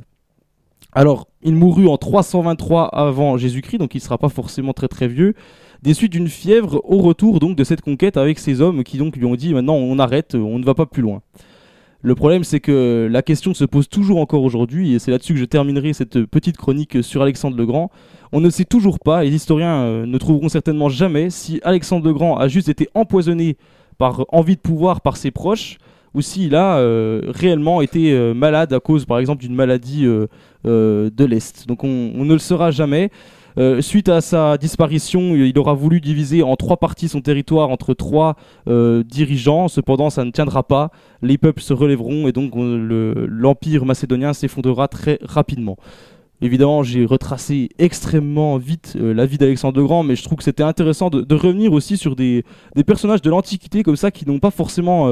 Alors, 0.91 1.27
il 1.43 1.53
mourut 1.53 1.87
en 1.87 1.97
323 1.97 2.87
avant 2.87 3.37
Jésus-Christ, 3.37 3.77
donc 3.77 3.93
il 3.93 3.99
ne 3.99 4.03
sera 4.03 4.17
pas 4.17 4.29
forcément 4.29 4.73
très 4.73 4.87
très 4.87 5.07
vieux, 5.07 5.35
des 5.83 5.93
suites 5.93 6.11
d'une 6.11 6.27
fièvre 6.27 6.81
au 6.83 6.97
retour 6.97 7.39
donc 7.39 7.55
de 7.55 7.63
cette 7.63 7.81
conquête 7.81 8.17
avec 8.17 8.39
ces 8.39 8.59
hommes 8.59 8.83
qui 8.83 8.97
donc 8.97 9.15
lui 9.15 9.25
ont 9.25 9.35
dit 9.35 9.53
maintenant 9.53 9.75
on 9.75 9.99
arrête, 9.99 10.33
on 10.33 10.57
ne 10.57 10.65
va 10.65 10.73
pas 10.73 10.87
plus 10.87 11.03
loin. 11.03 11.21
Le 12.01 12.15
problème 12.15 12.45
c'est 12.45 12.61
que 12.61 13.09
la 13.11 13.21
question 13.21 13.53
se 13.53 13.65
pose 13.65 13.89
toujours 13.89 14.19
encore 14.19 14.43
aujourd'hui 14.43 14.93
et 14.93 14.99
c'est 14.99 15.11
là-dessus 15.11 15.33
que 15.33 15.39
je 15.39 15.45
terminerai 15.45 15.91
cette 15.91 16.23
petite 16.23 16.55
chronique 16.55 17.03
sur 17.03 17.21
Alexandre 17.21 17.57
le 17.57 17.65
Grand. 17.65 17.91
On 18.31 18.39
ne 18.39 18.49
sait 18.49 18.63
toujours 18.63 18.99
pas, 18.99 19.25
et 19.25 19.29
les 19.29 19.35
historiens 19.35 19.81
euh, 19.81 20.05
ne 20.05 20.17
trouveront 20.17 20.49
certainement 20.49 20.87
jamais, 20.87 21.29
si 21.29 21.59
Alexandre 21.63 22.05
le 22.05 22.13
Grand 22.13 22.37
a 22.37 22.47
juste 22.47 22.69
été 22.69 22.87
empoisonné 22.93 23.57
par 23.97 24.25
envie 24.29 24.55
de 24.55 24.61
pouvoir 24.61 25.01
par 25.01 25.17
ses 25.17 25.31
proches 25.31 25.77
ou 26.13 26.21
s'il 26.21 26.55
a 26.55 26.77
euh, 26.77 27.21
réellement 27.27 27.81
été 27.81 28.13
euh, 28.13 28.33
malade 28.33 28.71
à 28.71 28.79
cause 28.79 29.03
par 29.03 29.19
exemple 29.19 29.41
d'une 29.41 29.55
maladie 29.55 30.05
de 30.63 31.25
l'Est. 31.25 31.67
Donc 31.67 31.83
on, 31.83 32.13
on 32.15 32.23
ne 32.23 32.33
le 32.33 32.39
saura 32.39 32.71
jamais. 32.71 33.09
Euh, 33.59 33.81
suite 33.81 34.07
à 34.07 34.21
sa 34.21 34.57
disparition, 34.57 35.35
il 35.35 35.57
aura 35.59 35.73
voulu 35.73 35.99
diviser 35.99 36.43
en 36.43 36.55
trois 36.55 36.77
parties 36.77 37.09
son 37.09 37.19
territoire 37.19 37.69
entre 37.69 37.93
trois 37.93 38.35
euh, 38.69 39.03
dirigeants. 39.03 39.67
Cependant, 39.67 40.09
ça 40.09 40.23
ne 40.23 40.31
tiendra 40.31 40.63
pas. 40.63 40.91
Les 41.21 41.37
peuples 41.37 41.61
se 41.61 41.73
relèveront 41.73 42.27
et 42.29 42.31
donc 42.31 42.55
on- 42.55 42.77
le- 42.77 43.25
l'empire 43.27 43.83
macédonien 43.85 44.31
s'effondrera 44.31 44.87
très 44.87 45.19
rapidement. 45.21 45.75
Évidemment, 46.41 46.83
j'ai 46.83 47.05
retracé 47.05 47.67
extrêmement 47.79 48.57
vite 48.57 48.93
euh, 48.97 49.13
la 49.13 49.25
vie 49.25 49.37
d'Alexandre 49.37 49.77
le 49.77 49.83
Grand, 49.85 50.03
mais 50.03 50.15
je 50.15 50.23
trouve 50.23 50.37
que 50.37 50.43
c'était 50.45 50.63
intéressant 50.63 51.09
de, 51.09 51.35
revenir 51.35 51.73
aussi 51.73 51.97
sur 51.97 52.15
des, 52.15 52.45
personnages 52.87 53.21
de 53.21 53.29
l'Antiquité 53.29 53.83
comme 53.83 53.97
ça 53.97 54.09
qui 54.09 54.25
n'ont 54.25 54.39
pas 54.39 54.51
forcément 54.51 55.11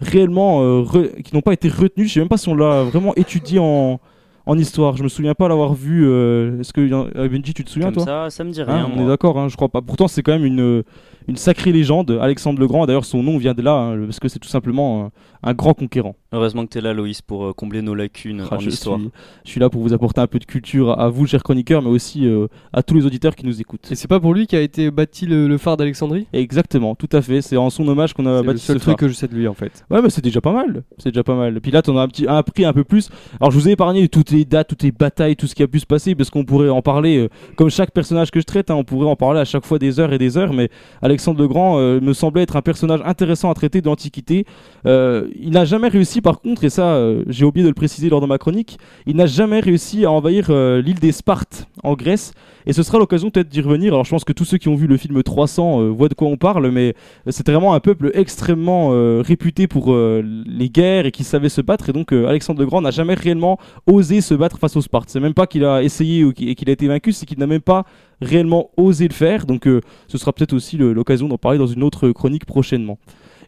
réellement, 0.00 0.84
qui 1.24 1.34
n'ont 1.34 1.40
pas 1.40 1.54
été 1.54 1.70
retenus. 1.70 2.08
Je 2.08 2.14
sais 2.14 2.20
même 2.20 2.28
pas 2.28 2.36
si 2.36 2.50
on 2.50 2.54
l'a 2.54 2.82
vraiment 2.82 3.14
étudié 3.14 3.58
en, 3.58 4.00
en 4.46 4.56
histoire. 4.58 4.96
Je 4.96 5.02
me 5.02 5.08
souviens 5.08 5.34
pas 5.34 5.48
l'avoir 5.48 5.74
vu. 5.74 6.06
euh, 6.06 6.60
Est-ce 6.60 6.72
que 6.72 6.80
euh, 6.80 7.28
Benji, 7.28 7.52
tu 7.54 7.64
te 7.64 7.70
souviens 7.70 7.88
Comme 7.92 8.04
toi? 8.04 8.04
ça, 8.04 8.30
ça 8.30 8.44
me 8.44 8.50
dit 8.50 8.60
Hein, 8.62 8.66
rien. 8.68 8.86
on 8.86 8.94
moi. 8.96 9.04
est 9.04 9.08
d'accord, 9.08 9.38
hein, 9.38 9.48
je 9.48 9.56
crois 9.56 9.68
pas. 9.68 9.82
Pourtant, 9.82 10.08
c'est 10.08 10.22
quand 10.22 10.32
même 10.32 10.44
une, 10.46 10.82
une 11.28 11.36
sacrée 11.36 11.72
légende. 11.72 12.18
Alexandre 12.20 12.58
le 12.60 12.66
Grand, 12.66 12.86
d'ailleurs, 12.86 13.04
son 13.04 13.22
nom 13.22 13.38
vient 13.38 13.54
de 13.54 13.62
là, 13.62 13.72
hein, 13.74 13.98
parce 14.04 14.20
que 14.20 14.28
c'est 14.28 14.38
tout 14.38 14.48
simplement 14.48 15.04
euh, 15.06 15.08
un 15.42 15.54
grand 15.54 15.74
conquérant. 15.74 16.16
Heureusement 16.32 16.64
que 16.66 16.70
tu 16.72 16.78
es 16.78 16.80
là, 16.80 16.92
Loïs, 16.92 17.22
pour 17.22 17.46
euh, 17.46 17.52
combler 17.52 17.82
nos 17.82 17.94
lacunes 17.94 18.44
Ah, 18.50 18.56
en 18.56 18.58
je, 18.58 18.68
histoire. 18.68 18.98
suis, 18.98 19.10
je 19.44 19.50
suis 19.50 19.60
là 19.60 19.70
pour 19.70 19.82
vous 19.82 19.92
apporter 19.92 20.20
un 20.20 20.26
peu 20.26 20.38
de 20.38 20.44
culture 20.44 20.98
à 20.98 21.08
vous, 21.08 21.26
chers 21.26 21.42
chroniqueurs, 21.42 21.82
mais 21.82 21.88
aussi 21.90 22.26
euh, 22.26 22.46
à 22.72 22.82
tous 22.82 22.94
les 22.94 23.06
auditeurs 23.06 23.34
qui 23.34 23.46
nous 23.46 23.60
écoutent. 23.60 23.90
Et 23.90 23.94
c'est 23.94 24.08
pas 24.08 24.20
pour 24.20 24.34
lui 24.34 24.46
qu'a 24.46 24.60
été 24.60 24.90
bâti 24.90 25.26
le, 25.26 25.48
le 25.48 25.58
phare 25.58 25.76
d'Alexandrie? 25.76 26.26
Exactement, 26.32 26.94
tout 26.94 27.08
à 27.12 27.22
fait. 27.22 27.42
C'est 27.42 27.56
en 27.56 27.70
son 27.70 27.86
hommage 27.88 28.12
qu'on 28.14 28.26
a 28.26 28.36
C'est 28.38 28.42
le 28.42 28.46
bâti 28.46 28.58
seul 28.64 28.76
ce 28.78 28.82
truc 28.82 28.92
phare. 28.92 28.96
que 28.98 29.08
je 29.08 29.14
sais 29.14 29.28
de 29.28 29.34
lui 29.34 29.48
en 29.48 29.54
fait. 29.54 29.84
Ouais, 29.90 30.00
mais 30.02 30.10
c'est 30.10 30.22
déjà 30.22 30.40
pas 30.40 30.52
mal. 30.52 30.84
C'est 30.98 31.10
déjà 31.10 31.24
pas 31.24 31.34
mal. 31.36 31.60
Puis 31.60 31.70
là, 31.70 31.82
t'en 31.82 31.96
as 31.96 32.02
un 32.02 32.08
petit, 32.08 32.26
un 32.28 32.36
appris 32.36 32.64
un 32.64 32.72
peu 32.72 32.84
plus. 32.84 33.10
Alors, 33.40 33.50
je 33.50 33.58
vous 33.58 33.68
ai 33.68 33.72
épargné 33.72 34.08
toutes 34.08 34.30
les 34.30 34.44
dates, 34.44 34.68
toutes 34.68 34.82
les 34.82 34.92
batailles, 34.92 35.36
tout 35.36 35.46
ce 35.46 35.54
qui 35.54 35.62
a 35.62 35.68
pu 35.68 35.80
se 35.80 35.86
passer, 35.86 36.14
parce 36.14 36.30
qu'on 36.30 36.44
pourrait 36.44 36.68
en 36.68 36.82
parler, 36.82 37.18
euh, 37.18 37.28
comme 37.56 37.70
chaque 37.70 37.90
personnage 37.92 38.30
que 38.30 38.40
je 38.40 38.44
traite, 38.44 38.70
hein, 38.70 38.74
on 38.74 38.84
pourrait 38.84 39.08
en 39.08 39.16
parler 39.16 39.40
à 39.40 39.44
chaque 39.44 39.64
fois 39.64 39.78
des 39.78 39.98
heures 40.00 40.12
et 40.12 40.18
des 40.18 40.36
heures. 40.38 40.52
Mais 40.52 40.68
Alexandre 41.02 41.15
le 41.16 41.48
Grand 41.48 41.78
euh, 41.78 42.00
me 42.00 42.12
semblait 42.12 42.42
être 42.42 42.56
un 42.56 42.62
personnage 42.62 43.00
intéressant 43.04 43.50
à 43.50 43.54
traiter 43.54 43.80
de 43.80 43.86
l'Antiquité. 43.86 44.46
Euh, 44.86 45.28
il 45.38 45.50
n'a 45.50 45.64
jamais 45.64 45.88
réussi, 45.88 46.20
par 46.20 46.40
contre, 46.40 46.64
et 46.64 46.70
ça, 46.70 46.94
euh, 46.94 47.24
j'ai 47.28 47.44
oublié 47.44 47.64
de 47.64 47.68
le 47.68 47.74
préciser 47.74 48.08
lors 48.08 48.20
de 48.20 48.26
ma 48.26 48.38
chronique, 48.38 48.78
il 49.06 49.16
n'a 49.16 49.26
jamais 49.26 49.60
réussi 49.60 50.04
à 50.04 50.10
envahir 50.10 50.50
l'île 50.50 51.00
des 51.00 51.12
Spartes 51.12 51.68
en 51.82 51.94
Grèce. 51.94 52.32
Et 52.68 52.72
ce 52.72 52.82
sera 52.82 52.98
l'occasion 52.98 53.30
peut-être 53.30 53.48
d'y 53.48 53.60
revenir. 53.60 53.92
Alors, 53.92 54.04
je 54.04 54.10
pense 54.10 54.24
que 54.24 54.32
tous 54.32 54.44
ceux 54.44 54.58
qui 54.58 54.68
ont 54.68 54.74
vu 54.74 54.88
le 54.88 54.96
film 54.96 55.22
300 55.22 55.80
euh, 55.80 55.88
voient 55.88 56.08
de 56.08 56.14
quoi 56.14 56.26
on 56.26 56.36
parle, 56.36 56.70
mais 56.70 56.94
c'était 57.28 57.52
vraiment 57.52 57.74
un 57.74 57.80
peuple 57.80 58.10
extrêmement 58.14 58.90
réputé 59.20 59.66
pour 59.66 59.94
les 59.94 60.68
guerres 60.68 61.06
et 61.06 61.12
qui 61.12 61.24
savait 61.24 61.48
se 61.48 61.60
battre. 61.60 61.88
Et 61.88 61.92
donc, 61.92 62.12
Alexandre 62.12 62.60
le 62.60 62.66
Grand 62.66 62.80
n'a 62.80 62.90
jamais 62.90 63.14
réellement 63.14 63.58
osé 63.86 64.20
se 64.20 64.34
battre 64.34 64.58
face 64.58 64.76
aux 64.76 64.80
Spartes. 64.80 65.10
C'est 65.10 65.20
même 65.20 65.34
pas 65.34 65.46
qu'il 65.46 65.64
a 65.64 65.82
essayé 65.82 66.26
et 66.40 66.54
qu'il 66.54 66.68
a 66.68 66.72
été 66.72 66.88
vaincu, 66.88 67.12
c'est 67.12 67.26
qu'il 67.26 67.38
n'a 67.38 67.46
même 67.46 67.60
pas 67.60 67.84
réellement 68.20 68.70
osé 68.76 69.08
le 69.08 69.14
faire. 69.14 69.46
Donc, 69.46 69.66
euh, 69.66 69.80
ce 70.08 70.18
sera 70.18 70.32
peut-être 70.32 70.52
aussi 70.52 70.76
l'occasion 70.76 71.28
d'en 71.28 71.38
parler 71.38 71.58
dans 71.58 71.66
une 71.66 71.82
autre 71.82 72.10
chronique 72.10 72.44
prochainement. 72.44 72.98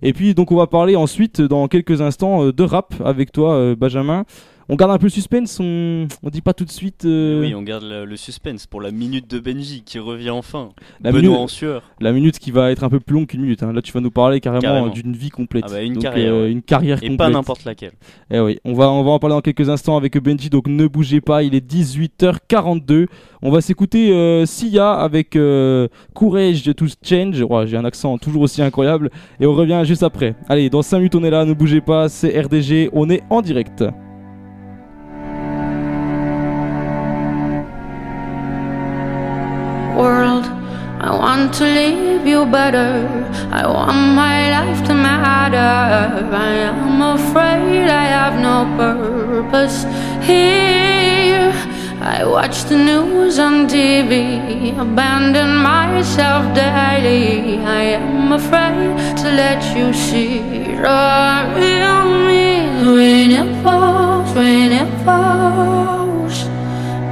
Et 0.03 0.13
puis 0.13 0.35
donc 0.35 0.53
on 0.53 0.57
va 0.57 0.67
parler 0.67 0.97
ensuite 0.97 1.41
dans 1.41 1.67
quelques 1.69 2.01
instants 2.01 2.45
euh, 2.45 2.53
de 2.53 2.63
rap 2.63 2.95
avec 3.05 3.33
toi 3.33 3.55
euh, 3.55 3.77
Benjamin. 3.77 4.25
On 4.71 4.77
garde 4.77 4.91
un 4.93 4.99
peu 4.99 5.07
le 5.07 5.11
suspense, 5.11 5.59
on, 5.61 6.07
on 6.23 6.29
dit 6.29 6.43
pas 6.43 6.53
tout 6.53 6.67
de 6.67 6.71
suite 6.71 7.07
euh, 7.07 7.41
Oui, 7.41 7.55
on 7.55 7.63
garde 7.63 7.85
le, 7.85 8.05
le 8.05 8.17
suspense 8.17 8.67
pour 8.67 8.83
la 8.83 8.91
minute 8.91 9.31
de 9.31 9.39
Benji 9.39 9.83
qui 9.83 9.99
revient 9.99 10.29
enfin. 10.29 10.69
La 11.03 11.11
Benoît 11.11 11.23
minute- 11.23 11.39
en 11.45 11.49
sueur. 11.49 11.83
la 12.01 12.13
minute 12.13 12.39
qui 12.39 12.51
va 12.51 12.71
être 12.71 12.85
un 12.85 12.91
peu 12.91 13.01
plus 13.01 13.15
longue 13.15 13.27
qu'une 13.27 13.41
minute. 13.41 13.63
hein. 13.63 13.73
Là 13.73 13.81
tu 13.81 13.93
vas 13.93 14.01
nous 14.01 14.11
parler 14.11 14.41
carrément, 14.41 14.61
Carrément. 14.61 14.89
d'une 14.89 15.15
vie 15.15 15.31
complète. 15.31 15.65
Ah 15.67 15.73
bah, 15.73 15.83
une 15.83 15.95
Donc, 15.95 16.03
carrière, 16.03 16.35
euh, 16.35 16.43
ouais. 16.45 16.53
une 16.53 16.61
carrière 16.61 16.99
Et 16.99 17.09
complète. 17.09 17.17
pas 17.19 17.31
n'importe 17.31 17.65
laquelle. 17.65 17.93
Eh 18.31 18.41
oui, 18.41 18.59
on 18.67 18.75
va, 18.75 18.91
on 18.91 19.03
va 19.05 19.13
en 19.13 19.19
parler 19.19 19.37
dans 19.37 19.41
quelques 19.41 19.71
instants 19.71 19.97
avec 19.97 20.19
Benji, 20.23 20.51
donc 20.51 20.67
ne 20.69 20.87
bougez 20.87 21.23
pas, 21.23 21.43
il 21.43 21.55
est 21.55 21.67
18h42. 21.67 23.07
On 23.41 23.51
va 23.51 23.61
s'écouter 23.63 24.13
euh, 24.13 24.45
Sia 24.45 24.93
avec 24.93 25.35
euh, 25.37 25.89
Courage 26.15 26.63
to 26.77 26.87
Change. 27.03 27.43
J'ai 27.67 27.77
un 27.79 27.85
accent 27.87 28.19
toujours 28.19 28.43
aussi 28.43 28.61
incroyable. 28.61 29.11
Et 29.41 29.47
on 29.47 29.55
revient 29.55 29.81
juste 29.85 30.03
après. 30.03 30.35
Allez, 30.49 30.69
dans 30.69 30.83
5 30.83 30.99
minutes 30.99 31.15
on 31.15 31.25
est 31.25 31.31
là, 31.31 31.47
ne 31.47 31.55
bougez 31.55 31.81
pas, 31.81 32.09
c'est 32.11 32.39
RDG, 32.39 32.91
on 32.93 33.09
est 33.09 33.23
en 33.31 33.41
direct. 33.41 33.83
I 41.01 41.11
want 41.13 41.55
to 41.55 41.65
leave 41.65 42.27
you 42.27 42.45
better. 42.45 43.07
I 43.53 43.65
want 43.67 44.17
my 44.17 44.51
life 44.51 44.85
to 44.89 44.95
matter. 44.95 46.27
I 46.35 46.55
am 46.71 47.01
afraid 47.01 47.89
I 47.89 48.07
have 48.19 48.41
no 48.41 48.57
purpose 48.77 49.85
here. 50.27 51.53
I 52.01 52.25
watch 52.25 52.65
the 52.65 52.77
news 52.77 53.39
on 53.39 53.69
TV, 53.69 54.77
abandon 54.77 55.57
myself 55.57 56.43
daily. 56.55 57.59
I 57.59 57.83
am 58.01 58.33
afraid 58.33 58.97
to 59.19 59.29
let 59.43 59.63
you 59.77 59.93
see 59.93 60.39
the 60.41 61.53
real 61.55 62.05
me. 62.27 62.49
When 62.97 63.31
it 63.31 63.63
falls, 63.63 64.35
when 64.35 64.73
it 64.73 65.05
falls. 65.05 65.88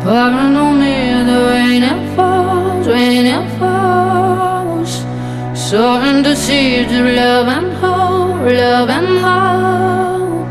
Pardon 0.06 0.78
me, 0.78 1.24
the 1.24 1.38
rain 1.50 1.82
it 1.82 2.14
falls, 2.14 2.86
rain 2.86 3.26
it 3.26 3.58
falls. 3.58 5.04
Soaring 5.52 6.22
the 6.22 6.36
seeds 6.36 6.92
of 6.92 7.06
love 7.06 7.48
and 7.48 7.72
hope, 7.82 8.40
love 8.62 8.88
and 8.88 9.18
hope. 9.26 10.46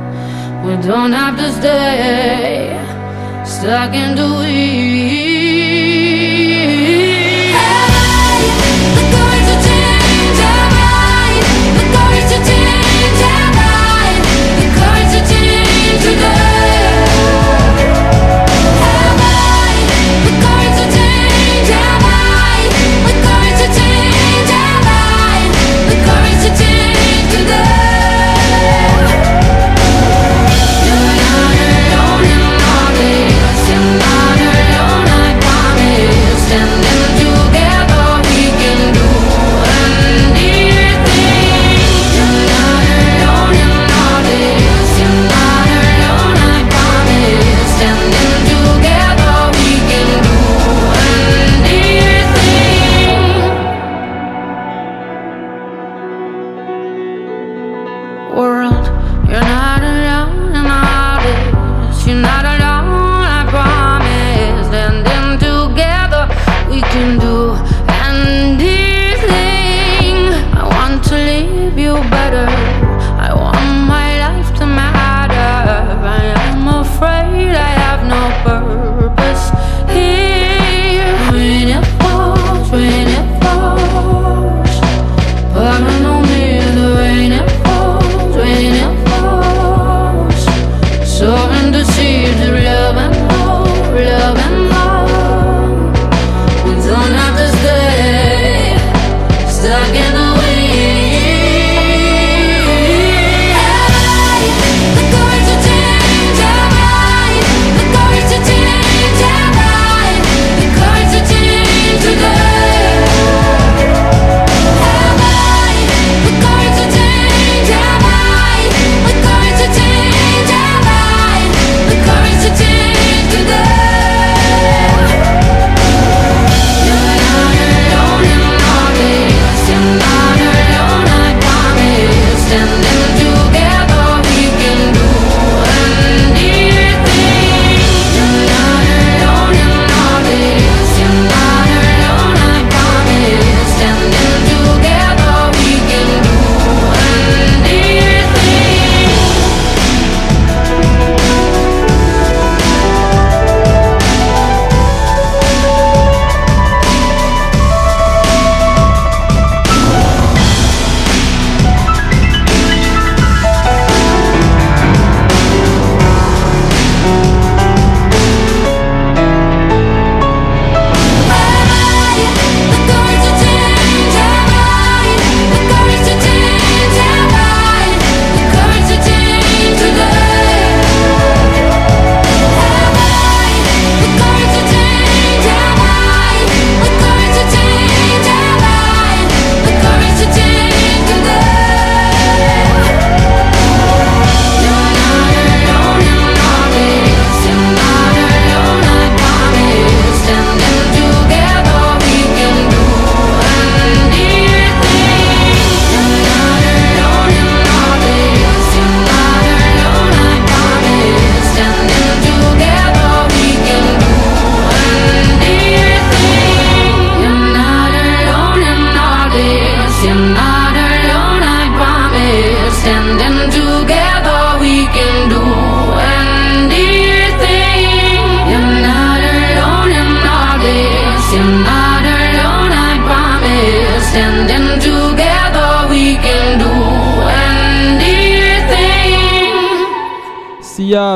We 0.65 0.75
don't 0.85 1.13
have 1.13 1.37
to 1.37 1.49
stay 1.53 2.77
stuck 3.45 3.93
in 3.93 4.15
the 4.15 4.27
weeds. 4.41 5.24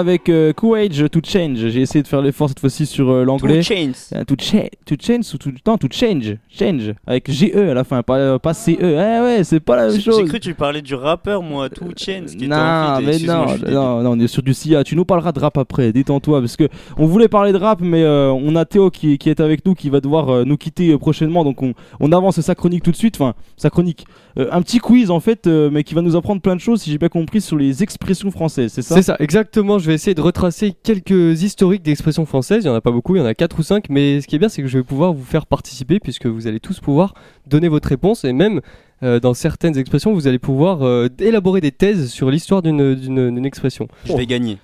Avec 0.10 0.30
euh, 0.30 0.52
Courage 0.54 1.06
to 1.12 1.20
Change. 1.24 1.58
J'ai 1.70 1.82
essayé 1.82 2.02
de 2.04 2.08
faire 2.08 2.22
l'effort 2.22 2.50
cette 2.50 2.60
fois-ci 2.60 2.86
sur 2.86 3.10
euh, 3.10 3.24
l'anglais. 3.24 3.62
Two 3.62 3.76
Chains. 3.76 3.92
Euh, 4.16 4.24
to, 4.24 4.36
cha- 4.40 4.70
to 4.86 4.96
change 5.00 5.34
ou 5.34 5.38
to, 5.38 5.50
non, 5.66 5.78
to 5.78 5.88
change. 5.92 6.36
Change. 6.50 6.94
Avec 7.08 7.32
GE 7.32 7.56
à 7.56 7.74
la 7.74 7.84
fin, 7.84 8.02
pas, 8.04 8.18
euh, 8.18 8.40
pas 8.40 8.54
CE. 8.54 8.72
Eh 8.80 8.84
ouais, 8.84 9.44
c'est 9.44 9.60
pas 9.60 9.76
la 9.76 9.88
même 9.90 10.00
chose. 10.02 10.18
j'ai 10.18 10.24
cru 10.26 10.34
que 10.40 10.44
tu 10.44 10.54
parlais 10.54 10.82
du 10.82 10.96
rappeur, 10.96 11.42
moi, 11.44 11.70
Chains. 11.96 12.26
Qui 12.28 12.36
était 12.46 12.48
Non, 12.48 13.00
mais 13.02 13.20
non, 13.20 13.46
non, 13.72 14.04
non, 14.04 14.12
on 14.12 14.20
est 14.20 14.28
sur 14.28 14.44
du 14.44 14.54
Sia. 14.54 14.84
Tu 14.84 14.96
nous 14.96 15.06
parleras 15.06 15.32
de 15.32 15.40
rap 15.40 15.58
après, 15.58 15.92
détends-toi, 15.92 16.40
parce 16.42 16.58
que 16.58 16.68
on 16.98 17.06
voulait 17.06 17.28
parler 17.28 17.52
de 17.54 17.58
rap, 17.58 17.80
mais 17.82 18.04
euh, 18.04 18.32
on 18.32 18.56
a 18.56 18.66
Théo 18.66 18.90
qui, 18.92 19.18
qui 19.18 19.30
est 19.30 19.40
avec 19.40 19.66
nous, 19.66 19.76
qui 19.76 19.90
va 19.90 20.02
devoir 20.02 20.30
euh, 20.30 20.44
nous 20.46 20.58
quitter 20.58 20.92
euh, 20.92 20.98
prochainement, 20.98 21.44
donc 21.44 21.62
on, 21.62 21.74
on 22.00 22.12
avance 22.12 22.40
sa 22.42 22.56
chronique 22.56 22.84
tout 22.84 22.92
de 22.92 22.96
suite. 22.96 23.16
Enfin, 23.20 23.34
sa 23.58 23.70
chronique. 23.70 24.06
Euh, 24.38 24.48
un 24.52 24.62
petit 24.62 24.80
quiz 24.80 25.10
en 25.12 25.20
fait, 25.20 25.48
euh, 25.48 25.70
mais 25.72 25.84
qui 25.84 25.94
va 25.96 26.02
nous 26.02 26.16
apprendre 26.16 26.42
plein 26.42 26.56
de 26.56 26.62
choses, 26.62 26.82
si 26.82 26.92
j'ai 26.92 26.98
bien 26.98 27.10
compris, 27.10 27.42
sur 27.42 27.58
les 27.58 27.84
expressions 27.84 28.32
françaises, 28.32 28.72
c'est 28.74 28.82
ça? 28.82 28.96
C'est 28.96 29.02
ça, 29.02 29.16
exactement. 29.20 29.80
Je 29.80 29.88
vais 29.88 29.98
essayer 30.00 30.16
de 30.16 30.22
retracer 30.22 30.74
quelques 30.82 31.44
historiques 31.44 31.84
d'expressions 31.84 32.26
françaises. 32.26 32.64
Il 32.64 32.68
n'y 32.68 32.74
en 32.74 32.78
a 32.78 32.82
pas 32.82 32.92
beaucoup, 32.92 33.16
il 33.16 33.20
y 33.20 33.22
en 33.22 33.26
a 33.26 33.34
4 33.34 33.60
ou 33.60 33.64
5. 33.64 33.90
Mais 33.90 34.22
ce 34.22 34.28
qui 34.28 34.36
est 34.36 34.40
bien, 34.40 34.48
c'est 34.48 34.62
que 34.62 34.68
je 34.70 34.78
vais 34.78 34.84
pouvoir 34.84 35.12
vous 35.14 35.26
faire 35.26 35.46
participer 35.46 36.00
puisque 36.00 36.26
vous 36.26 36.48
allez 36.48 36.62
tous 36.62 36.80
pouvoir 36.80 37.14
donner 37.48 37.68
votre 37.68 37.90
réponse. 37.90 38.24
Et 38.24 38.32
même 38.32 38.62
euh, 39.04 39.20
dans 39.20 39.34
certaines 39.34 39.78
expressions, 39.78 40.14
vous 40.14 40.28
allez 40.28 40.40
pouvoir 40.40 40.84
euh, 40.84 41.10
élaborer 41.20 41.60
des 41.60 41.72
thèses 41.72 42.10
sur 42.10 42.32
l'histoire 42.32 42.62
d'une- 42.62 43.46
expression. 43.46 43.88
Je 44.06 44.14
vais 44.14 44.26
gagner. 44.26 44.58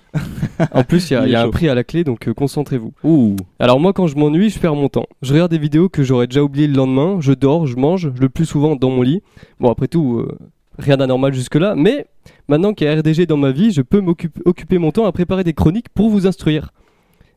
En 0.72 0.84
plus, 0.84 1.10
il 1.10 1.14
y 1.14 1.16
a, 1.16 1.26
y 1.28 1.36
un 1.36 1.50
prix 1.50 1.68
à 1.68 1.74
la 1.74 1.84
clé, 1.84 2.02
donc 2.02 2.28
euh, 2.28 2.34
concentrez-vous. 2.34 2.92
Ouh. 3.04 3.36
Alors 3.58 3.78
moi, 3.78 3.92
quand 3.92 4.06
je 4.06 4.16
m'ennuie, 4.16 4.48
je 4.48 4.58
perds 4.58 4.74
mon 4.74 4.88
temps. 4.88 5.06
Je 5.20 5.34
regarde 5.34 5.50
des 5.50 5.58
vidéos 5.58 5.90
que 5.90 6.02
j'aurais 6.02 6.26
déjà 6.26 6.42
oubliées 6.42 6.66
le 6.66 6.74
lendemain. 6.74 7.18
Je 7.20 7.34
dors, 7.34 7.66
je 7.66 7.76
mange, 7.76 8.10
le 8.18 8.28
plus 8.30 8.46
souvent 8.46 8.74
dans 8.74 8.90
mon 8.90 9.02
lit. 9.02 9.22
Bon, 9.60 9.70
après 9.70 9.88
tout, 9.88 10.26
rien 10.78 10.96
d'anormal 10.96 11.32
jusque-là. 11.34 11.74
Mais 11.76 12.06
maintenant 12.48 12.74
qu'il 12.74 12.86
y 12.86 12.90
a 12.90 12.94
RDG 12.96 13.26
dans 13.26 13.36
ma 13.36 13.52
vie, 13.52 13.72
je 13.72 13.82
peux 13.82 14.00
m'occuper 14.00 14.40
occuper 14.44 14.78
mon 14.78 14.92
temps 14.92 15.06
à 15.06 15.12
préparer 15.12 15.44
des 15.44 15.54
chroniques 15.54 15.88
pour 15.88 16.10
vous 16.10 16.26
instruire. 16.26 16.72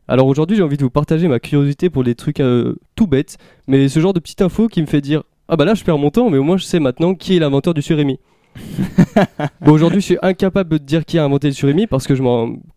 Alors 0.08 0.26
aujourd'hui, 0.26 0.56
j'ai 0.56 0.62
envie 0.62 0.76
de 0.76 0.82
vous 0.82 0.90
partager 0.90 1.28
ma 1.28 1.38
curiosité 1.38 1.88
pour 1.88 2.02
des 2.02 2.14
trucs 2.14 2.40
euh, 2.40 2.74
tout 2.96 3.06
bêtes, 3.06 3.38
mais 3.68 3.88
ce 3.88 4.00
genre 4.00 4.12
de 4.12 4.18
petite 4.20 4.42
info 4.42 4.66
qui 4.66 4.80
me 4.80 4.86
fait 4.86 5.00
dire 5.00 5.22
ah 5.48 5.56
bah 5.56 5.64
là 5.64 5.74
je 5.74 5.84
perds 5.84 5.98
mon 5.98 6.10
temps, 6.10 6.30
mais 6.30 6.38
au 6.38 6.44
moins 6.44 6.56
je 6.56 6.64
sais 6.64 6.80
maintenant 6.80 7.14
qui 7.14 7.36
est 7.36 7.38
l'inventeur 7.38 7.74
du 7.74 7.82
surimi. 7.82 8.18
bon 9.60 9.72
aujourd'hui, 9.72 10.00
je 10.00 10.06
suis 10.06 10.18
incapable 10.22 10.70
de 10.70 10.78
dire 10.78 11.04
qui 11.04 11.18
a 11.18 11.24
inventé 11.24 11.48
le 11.48 11.54
surimi 11.54 11.86
parce 11.86 12.06
que 12.06 12.14
je 12.14 12.22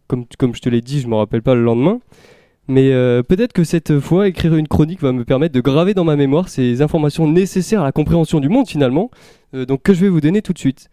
comme 0.07 0.25
comme 0.37 0.55
je 0.55 0.61
te 0.61 0.69
l'ai 0.69 0.81
dit, 0.81 1.01
je 1.01 1.07
m'en 1.07 1.17
rappelle 1.17 1.41
pas 1.41 1.55
le 1.55 1.63
lendemain. 1.63 1.99
Mais 2.67 2.93
euh, 2.93 3.23
peut-être 3.23 3.51
que 3.51 3.63
cette 3.63 3.99
fois, 3.99 4.27
écrire 4.27 4.55
une 4.55 4.67
chronique 4.67 5.01
va 5.01 5.11
me 5.11 5.25
permettre 5.25 5.53
de 5.53 5.59
graver 5.59 5.93
dans 5.93 6.05
ma 6.05 6.15
mémoire 6.15 6.47
ces 6.47 6.81
informations 6.81 7.27
nécessaires 7.27 7.81
à 7.81 7.83
la 7.83 7.91
compréhension 7.91 8.39
du 8.39 8.47
monde 8.47 8.67
finalement, 8.67 9.11
euh, 9.53 9.65
donc 9.65 9.81
que 9.81 9.93
je 9.93 9.99
vais 9.99 10.09
vous 10.09 10.21
donner 10.21 10.41
tout 10.41 10.53
de 10.53 10.59
suite. 10.59 10.89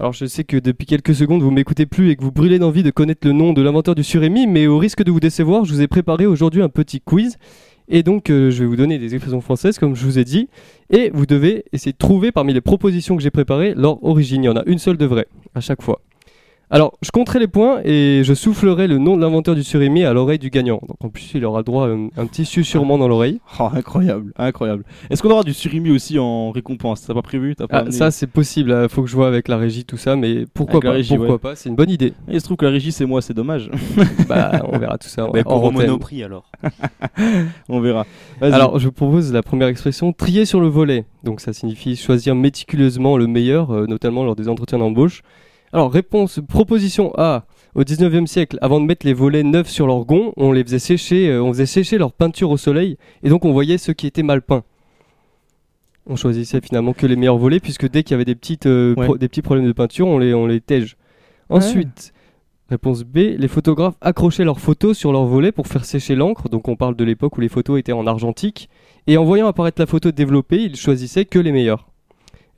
Alors 0.00 0.12
je 0.12 0.24
sais 0.24 0.44
que 0.44 0.56
depuis 0.56 0.86
quelques 0.86 1.14
secondes 1.14 1.42
vous 1.42 1.50
m'écoutez 1.50 1.86
plus 1.86 2.10
et 2.10 2.16
que 2.16 2.22
vous 2.22 2.32
brûlez 2.32 2.58
d'envie 2.58 2.82
de 2.82 2.90
connaître 2.90 3.26
le 3.26 3.34
nom 3.34 3.52
de 3.52 3.62
l'inventeur 3.62 3.94
du 3.94 4.02
surémi, 4.02 4.46
mais 4.46 4.66
au 4.66 4.78
risque 4.78 5.04
de 5.04 5.10
vous 5.10 5.20
décevoir, 5.20 5.64
je 5.64 5.74
vous 5.74 5.82
ai 5.82 5.88
préparé 5.88 6.26
aujourd'hui 6.26 6.62
un 6.62 6.70
petit 6.70 7.00
quiz. 7.00 7.36
Et 7.92 8.02
donc 8.02 8.30
euh, 8.30 8.50
je 8.50 8.60
vais 8.60 8.66
vous 8.66 8.76
donner 8.76 8.98
des 8.98 9.14
expressions 9.14 9.40
françaises 9.40 9.78
comme 9.78 9.94
je 9.94 10.04
vous 10.04 10.18
ai 10.18 10.24
dit, 10.24 10.48
et 10.90 11.10
vous 11.12 11.26
devez 11.26 11.66
essayer 11.72 11.92
de 11.92 11.98
trouver 11.98 12.32
parmi 12.32 12.52
les 12.52 12.60
propositions 12.60 13.16
que 13.16 13.22
j'ai 13.22 13.30
préparées 13.30 13.74
leur 13.76 14.02
origine. 14.02 14.42
Il 14.42 14.46
y 14.46 14.48
en 14.48 14.56
a 14.56 14.64
une 14.66 14.78
seule 14.78 14.96
de 14.96 15.06
vraie 15.06 15.28
à 15.54 15.60
chaque 15.60 15.82
fois. 15.82 16.00
Alors, 16.72 16.96
je 17.02 17.10
compterai 17.10 17.40
les 17.40 17.48
points 17.48 17.80
et 17.84 18.22
je 18.24 18.32
soufflerai 18.32 18.86
le 18.86 18.98
nom 18.98 19.16
de 19.16 19.20
l'inventeur 19.22 19.56
du 19.56 19.64
surimi 19.64 20.04
à 20.04 20.12
l'oreille 20.12 20.38
du 20.38 20.50
gagnant. 20.50 20.80
Donc 20.86 20.96
en 21.02 21.08
plus, 21.08 21.28
il 21.34 21.44
aura 21.44 21.64
droit 21.64 21.86
à 21.86 21.90
un, 21.90 22.10
un 22.16 22.26
petit 22.26 22.44
susurrement 22.44 22.96
dans 22.96 23.08
l'oreille. 23.08 23.40
Oh, 23.58 23.68
incroyable, 23.74 24.32
incroyable. 24.38 24.84
Est-ce 25.10 25.20
qu'on 25.22 25.30
aura 25.30 25.42
du 25.42 25.52
surimi 25.52 25.90
aussi 25.90 26.18
en 26.18 26.50
récompense? 26.52 27.04
T'as 27.04 27.12
pas 27.12 27.22
prévu? 27.22 27.54
Pas 27.56 27.66
Ah, 27.70 27.78
amené 27.78 27.90
ça, 27.90 28.10
c'est 28.12 28.28
possible. 28.28 28.70
Il 28.84 28.88
faut 28.88 29.02
que 29.02 29.08
je 29.08 29.16
vois 29.16 29.26
avec 29.26 29.48
la 29.48 29.56
régie 29.56 29.84
tout 29.84 29.96
ça, 29.96 30.14
mais 30.16 30.44
pourquoi 30.54 30.76
Avec 30.76 30.84
pas? 30.84 30.92
régie, 30.92 31.16
Pourquoi 31.16 31.34
ouais. 31.34 31.38
pas? 31.40 31.56
C'est 31.56 31.68
une 31.68 31.74
bonne 31.74 31.90
idée. 31.90 32.12
Il 32.28 32.40
se 32.40 32.44
trouve 32.44 32.56
que 32.56 32.64
la 32.64 32.70
régie 32.70 32.92
c'est 32.92 33.04
moi, 33.04 33.20
c'est 33.20 33.34
dommage. 33.34 33.68
bah, 34.28 34.62
on 34.72 34.78
verra 34.78 34.96
tout 34.96 35.08
ça. 35.08 35.28
Au 35.28 35.36
antenne. 35.46 35.72
Monoprix 35.72 36.22
alors. 36.22 36.44
On 37.68 37.80
verra. 37.80 38.06
Alors, 38.40 38.78
je 38.78 38.86
vous 38.86 38.92
propose 38.92 39.32
la 39.32 39.42
première 39.42 39.68
expression 39.68 40.12
trier 40.12 40.44
sur 40.44 40.60
le 40.60 40.68
volet. 40.68 41.04
Donc, 41.24 41.40
ça 41.40 41.52
signifie 41.52 41.96
choisir 41.96 42.34
méticuleusement 42.36 43.16
le 43.18 43.26
meilleur, 43.26 43.72
euh, 43.72 43.86
notamment 43.86 44.24
lors 44.24 44.36
des 44.36 44.48
entretiens 44.48 44.78
d'embauche. 44.78 45.22
Alors, 45.72 45.92
réponse 45.92 46.40
proposition 46.46 47.12
A. 47.16 47.44
Au 47.76 47.82
19e 47.82 48.26
siècle, 48.26 48.58
avant 48.60 48.80
de 48.80 48.86
mettre 48.86 49.06
les 49.06 49.12
volets 49.14 49.44
neufs 49.44 49.68
sur 49.68 49.86
leur 49.86 50.04
gond, 50.04 50.32
on 50.36 50.50
les 50.50 50.64
faisait 50.64 50.80
sécher, 50.80 51.28
euh, 51.30 51.40
on 51.42 51.52
faisait 51.52 51.66
sécher 51.66 51.98
leur 51.98 52.12
peinture 52.12 52.50
au 52.50 52.56
soleil, 52.56 52.96
et 53.22 53.28
donc 53.28 53.44
on 53.44 53.52
voyait 53.52 53.78
ceux 53.78 53.92
qui 53.92 54.08
étaient 54.08 54.24
mal 54.24 54.42
peints. 54.42 54.64
On 56.08 56.16
choisissait 56.16 56.60
finalement 56.60 56.92
que 56.92 57.06
les 57.06 57.14
meilleurs 57.14 57.38
volets, 57.38 57.60
puisque 57.60 57.88
dès 57.88 58.02
qu'il 58.02 58.12
y 58.12 58.14
avait 58.16 58.24
des, 58.24 58.34
petites, 58.34 58.66
euh, 58.66 58.94
Ouais. 58.96 59.04
pro- 59.06 59.16
des 59.18 59.28
petits 59.28 59.42
problèmes 59.42 59.66
de 59.66 59.72
peinture, 59.72 60.08
on 60.08 60.18
les, 60.18 60.34
on 60.34 60.46
les 60.46 60.60
tège. 60.60 60.96
Ensuite, 61.48 62.12
réponse 62.70 63.04
B, 63.04 63.18
les 63.38 63.48
photographes 63.48 63.96
accrochaient 64.00 64.44
leurs 64.44 64.58
photos 64.58 64.98
sur 64.98 65.12
leurs 65.12 65.26
volets 65.26 65.52
pour 65.52 65.68
faire 65.68 65.84
sécher 65.84 66.16
l'encre, 66.16 66.48
donc 66.48 66.66
on 66.66 66.74
parle 66.74 66.96
de 66.96 67.04
l'époque 67.04 67.38
où 67.38 67.40
les 67.40 67.48
photos 67.48 67.78
étaient 67.78 67.92
en 67.92 68.08
argentique, 68.08 68.68
et 69.06 69.16
en 69.16 69.24
voyant 69.24 69.46
apparaître 69.46 69.80
la 69.80 69.86
photo 69.86 70.10
développée, 70.10 70.62
ils 70.64 70.74
choisissaient 70.76 71.24
que 71.24 71.38
les 71.38 71.52
meilleurs. 71.52 71.89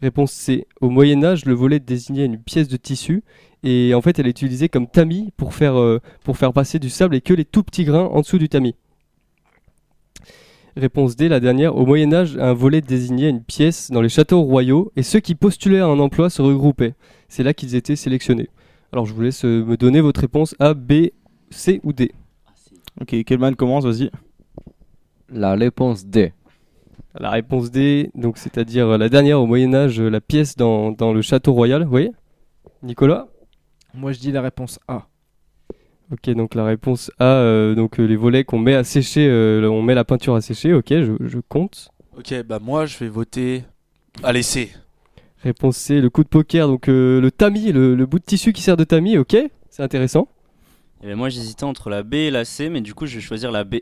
Réponse 0.03 0.32
C. 0.32 0.66
Au 0.80 0.90
Moyen 0.90 1.22
Âge, 1.22 1.44
le 1.44 1.55
volet 1.55 1.78
désignait 1.78 2.26
une 2.26 2.38
pièce 2.38 2.66
de 2.66 2.76
tissu 2.76 3.22
et 3.62 3.94
en 3.94 4.03
fait 4.03 4.18
elle 4.18 4.26
est 4.26 4.30
utilisée 4.30 4.68
comme 4.68 4.88
tamis 4.88 5.32
pour 5.36 5.55
faire, 5.55 5.78
euh, 5.78 6.00
pour 6.24 6.36
faire 6.36 6.53
passer 6.53 6.80
du 6.80 6.90
sable 6.90 7.14
et 7.14 7.20
que 7.20 7.32
les 7.32 7.44
tout 7.44 7.62
petits 7.62 7.84
grains 7.84 8.07
en 8.07 8.20
dessous 8.20 8.38
du 8.38 8.48
tamis. 8.48 8.74
Réponse 10.76 11.14
D, 11.14 11.28
la 11.28 11.38
dernière. 11.38 11.76
Au 11.76 11.86
Moyen 11.86 12.12
Âge, 12.12 12.36
un 12.36 12.53
volet 12.53 12.80
désignait 12.80 13.28
une 13.28 13.44
pièce 13.44 13.92
dans 13.92 14.00
les 14.00 14.09
châteaux 14.09 14.42
royaux 14.42 14.90
et 14.96 15.05
ceux 15.05 15.20
qui 15.20 15.36
postulaient 15.36 15.78
à 15.78 15.86
un 15.86 16.00
emploi 16.00 16.30
se 16.30 16.42
regroupaient. 16.42 16.94
C'est 17.28 17.44
là 17.44 17.55
qu'ils 17.55 17.76
étaient 17.76 17.94
sélectionnés. 17.94 18.48
Alors 18.92 19.07
je 19.07 19.14
vous 19.14 19.20
laisse 19.20 19.44
euh, 19.44 19.64
me 19.64 19.76
donner 19.76 20.00
votre 20.00 20.20
réponse 20.20 20.57
A, 20.59 20.74
B, 20.74 21.11
C 21.50 21.80
ou 21.84 21.92
D. 21.92 22.11
Ok, 23.00 23.22
Kelman 23.22 23.55
commence, 23.55 23.84
vas-y. 23.84 24.11
La 25.28 25.55
réponse 25.55 26.07
D. 26.07 26.32
La 27.18 27.30
réponse 27.30 27.70
D, 27.70 28.10
donc 28.14 28.38
c'est-à-dire 28.38 28.88
euh, 28.88 28.98
la 28.98 29.08
dernière 29.08 29.40
au 29.40 29.46
Moyen 29.46 29.74
Âge, 29.74 30.00
euh, 30.00 30.08
la 30.08 30.20
pièce 30.20 30.56
dans, 30.56 30.92
dans 30.92 31.12
le 31.12 31.20
château 31.22 31.52
royal. 31.52 31.84
Vous 31.84 31.90
voyez? 31.90 32.10
Nicolas? 32.82 33.28
Moi, 33.94 34.12
je 34.12 34.18
dis 34.18 34.32
la 34.32 34.40
réponse 34.40 34.80
A. 34.88 35.06
Ok, 36.10 36.28
donc 36.30 36.54
la 36.54 36.64
réponse 36.64 37.10
A, 37.18 37.24
euh, 37.24 37.74
donc 37.74 37.98
euh, 37.98 38.04
les 38.04 38.16
volets 38.16 38.44
qu'on 38.44 38.58
met 38.58 38.74
à 38.74 38.84
sécher, 38.84 39.26
euh, 39.28 39.66
on 39.70 39.80
met 39.80 39.94
la 39.94 40.04
peinture 40.04 40.34
à 40.34 40.42
sécher, 40.42 40.74
ok, 40.74 40.88
je, 40.88 41.12
je 41.20 41.38
compte. 41.48 41.90
Ok, 42.18 42.34
bah 42.44 42.58
moi 42.60 42.84
je 42.84 42.98
vais 42.98 43.08
voter. 43.08 43.64
Allez, 44.22 44.42
C. 44.42 44.70
Réponse 45.42 45.76
C, 45.78 46.02
le 46.02 46.10
coup 46.10 46.22
de 46.22 46.28
poker, 46.28 46.68
donc 46.68 46.88
euh, 46.88 47.18
le 47.20 47.30
tamis, 47.30 47.72
le, 47.72 47.94
le 47.94 48.06
bout 48.06 48.18
de 48.18 48.24
tissu 48.24 48.52
qui 48.52 48.60
sert 48.60 48.76
de 48.76 48.84
tamis, 48.84 49.16
ok, 49.16 49.36
c'est 49.70 49.82
intéressant. 49.82 50.28
Et 51.02 51.06
ben 51.06 51.16
moi 51.16 51.30
j'hésitais 51.30 51.64
entre 51.64 51.88
la 51.88 52.02
B 52.02 52.14
et 52.14 52.30
la 52.30 52.44
C, 52.44 52.68
mais 52.68 52.82
du 52.82 52.92
coup 52.92 53.06
je 53.06 53.14
vais 53.14 53.22
choisir 53.22 53.50
la 53.50 53.64
B. 53.64 53.76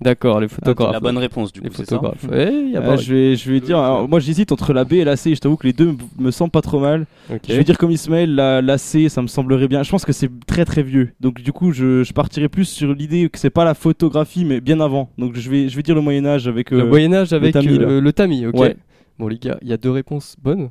D'accord, 0.00 0.40
les 0.40 0.46
Ah, 0.46 0.54
photographes. 0.54 0.92
la 0.92 1.00
bonne 1.00 1.16
réponse 1.16 1.52
du 1.54 1.60
Les 1.60 1.70
coup, 1.70 1.76
c'est 1.76 1.86
ça 1.86 1.96
photographes. 1.96 2.24
Ouais, 2.30 2.52
y 2.70 2.76
a 2.76 2.80
Euh, 2.80 2.86
pas- 2.86 2.96
je 2.96 3.14
vais, 3.14 3.34
je 3.36 3.50
vais 3.50 3.60
dire, 3.60 3.78
alors, 3.78 4.06
moi 4.06 4.20
j'hésite 4.20 4.52
entre 4.52 4.74
la 4.74 4.84
B 4.84 4.92
et 4.94 5.04
la 5.04 5.16
C. 5.16 5.34
Je 5.34 5.40
t'avoue 5.40 5.56
que 5.56 5.66
les 5.66 5.72
deux 5.72 5.96
me- 6.18 6.30
semblent 6.30 6.50
pas 6.50 6.60
trop 6.60 6.78
mal. 6.80 7.06
Je 7.48 7.54
vais 7.54 7.64
dire 7.64 7.78
comme 7.78 7.90
Ismaël, 7.90 8.34
la, 8.34 8.60
la 8.60 8.76
C, 8.76 9.08
ça 9.08 9.22
me 9.22 9.26
semblerait 9.26 9.68
bien. 9.68 9.82
Je 9.82 9.90
pense 9.90 10.04
que 10.04 10.12
c'est 10.12 10.30
très 10.46 10.66
très 10.66 10.82
vieux. 10.82 11.12
Donc 11.20 11.40
du 11.40 11.50
coup, 11.52 11.72
je, 11.72 12.04
je 12.04 12.12
partirais 12.12 12.50
plus 12.50 12.66
sur 12.66 12.92
l'idée 12.92 13.30
que 13.30 13.38
c'est 13.38 13.48
pas 13.48 13.64
la 13.64 13.72
photographie, 13.72 14.44
mais 14.44 14.60
bien 14.60 14.80
avant. 14.80 15.08
Donc 15.16 15.34
je 15.34 15.48
vais, 15.50 15.68
je 15.70 15.76
vais 15.76 15.82
dire 15.82 15.94
le 15.94 16.02
Moyen 16.02 16.26
Âge 16.26 16.46
avec. 16.46 16.70
Le 16.72 16.80
euh, 16.80 16.86
Moyen 16.86 17.14
Âge 17.14 17.32
avec 17.32 17.54
tamis, 17.54 17.78
là. 17.78 17.86
euh, 17.88 18.00
le 18.02 18.12
tamis, 18.12 18.46
ok. 18.46 18.54
Ouais. 18.60 18.76
Bon 19.18 19.28
les 19.28 19.38
gars, 19.38 19.56
il 19.62 19.68
y 19.68 19.72
a 19.72 19.78
deux 19.78 19.90
réponses 19.90 20.36
bonnes. 20.42 20.68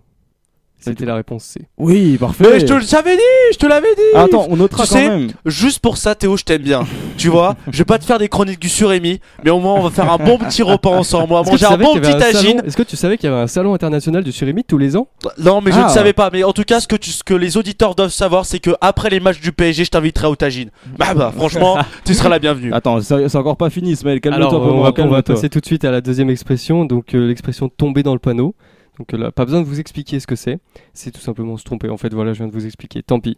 C'était 0.79 1.05
la 1.05 1.15
réponse 1.15 1.43
C. 1.45 1.61
Oui, 1.79 2.15
parfait. 2.17 2.43
Mais 2.47 2.59
je 2.59 2.65
te 2.67 2.73
l'avais 2.95 3.15
dit, 3.15 3.21
je 3.53 3.57
te 3.57 3.65
l'avais 3.65 3.95
dit. 3.95 4.01
Ah, 4.13 4.23
Attends, 4.23 4.45
on 4.49 4.55
notera 4.55 4.83
Tu 4.83 4.89
quand 4.89 4.95
sais, 4.95 5.09
même. 5.09 5.29
Juste 5.45 5.79
pour 5.79 5.97
ça, 5.97 6.13
Théo, 6.13 6.37
je 6.37 6.43
t'aime 6.43 6.61
bien. 6.61 6.85
tu 7.17 7.29
vois, 7.29 7.55
je 7.71 7.77
vais 7.79 7.85
pas 7.85 7.97
te 7.97 8.03
faire 8.05 8.19
des 8.19 8.27
chroniques 8.29 8.59
du 8.61 8.69
surémi, 8.69 9.19
mais 9.43 9.49
au 9.49 9.59
moins 9.59 9.73
on 9.73 9.81
va 9.81 9.89
faire 9.89 10.11
un 10.11 10.17
bon 10.17 10.37
petit 10.37 10.61
repas 10.61 10.89
ensemble. 10.91 11.33
On 11.33 11.41
va 11.41 11.49
manger 11.49 11.65
un 11.65 11.77
bon 11.77 11.95
petit 11.95 12.15
tagine. 12.17 12.61
Est-ce 12.65 12.77
que 12.77 12.83
tu 12.83 12.95
savais 12.95 13.17
qu'il 13.17 13.29
y 13.29 13.33
avait 13.33 13.41
un 13.41 13.47
salon 13.47 13.73
international 13.73 14.23
du 14.23 14.31
surimi 14.31 14.63
tous 14.63 14.77
les 14.77 14.95
ans? 14.95 15.07
Non, 15.39 15.59
mais 15.61 15.71
je 15.71 15.77
Ah. 15.79 15.85
ne 15.85 15.89
savais 15.89 16.13
pas. 16.13 16.29
Mais 16.31 16.43
en 16.43 16.53
tout 16.53 16.63
cas, 16.63 16.79
ce 16.79 16.87
que, 16.87 16.95
tu- 16.95 17.09
ce 17.11 17.23
que 17.23 17.33
les 17.33 17.57
auditeurs 17.57 17.95
doivent 17.95 18.11
savoir, 18.11 18.45
c'est 18.45 18.59
que 18.59 18.71
après 18.79 19.09
les 19.09 19.19
matchs 19.19 19.39
du 19.41 19.51
PSG, 19.53 19.85
je 19.85 19.89
t'inviterai 19.89 20.27
au 20.27 20.35
tagine. 20.35 20.69
Bah, 20.99 21.15
bah, 21.15 21.33
franchement, 21.35 21.77
tu 22.05 22.13
seras 22.13 22.29
la 22.29 22.37
bienvenue. 22.37 22.71
Attends, 22.73 22.99
c'est 23.01 23.35
encore 23.35 23.57
pas 23.57 23.71
fini, 23.71 23.91
Ismaël. 23.91 24.19
Calme-toi, 24.21 24.53
on 24.53 24.85
on 24.85 25.07
va 25.09 25.23
passer 25.23 25.49
tout 25.49 25.59
de 25.61 25.65
suite 25.65 25.83
à 25.83 25.89
la 25.91 26.01
deuxième 26.01 26.29
expression, 26.29 26.85
donc 26.85 27.15
euh, 27.15 27.27
l'expression 27.27 27.69
tomber 27.69 28.03
dans 28.03 28.13
le 28.13 28.19
panneau. 28.19 28.53
Donc 28.97 29.13
euh, 29.13 29.17
là, 29.17 29.31
pas 29.31 29.45
besoin 29.45 29.61
de 29.61 29.65
vous 29.65 29.79
expliquer 29.79 30.19
ce 30.19 30.27
que 30.27 30.35
c'est. 30.35 30.59
C'est 30.93 31.11
tout 31.11 31.21
simplement 31.21 31.57
se 31.57 31.63
tromper. 31.63 31.89
En 31.89 31.97
fait, 31.97 32.13
voilà, 32.13 32.33
je 32.33 32.39
viens 32.39 32.47
de 32.47 32.53
vous 32.53 32.65
expliquer. 32.65 33.03
Tant 33.03 33.19
pis. 33.19 33.37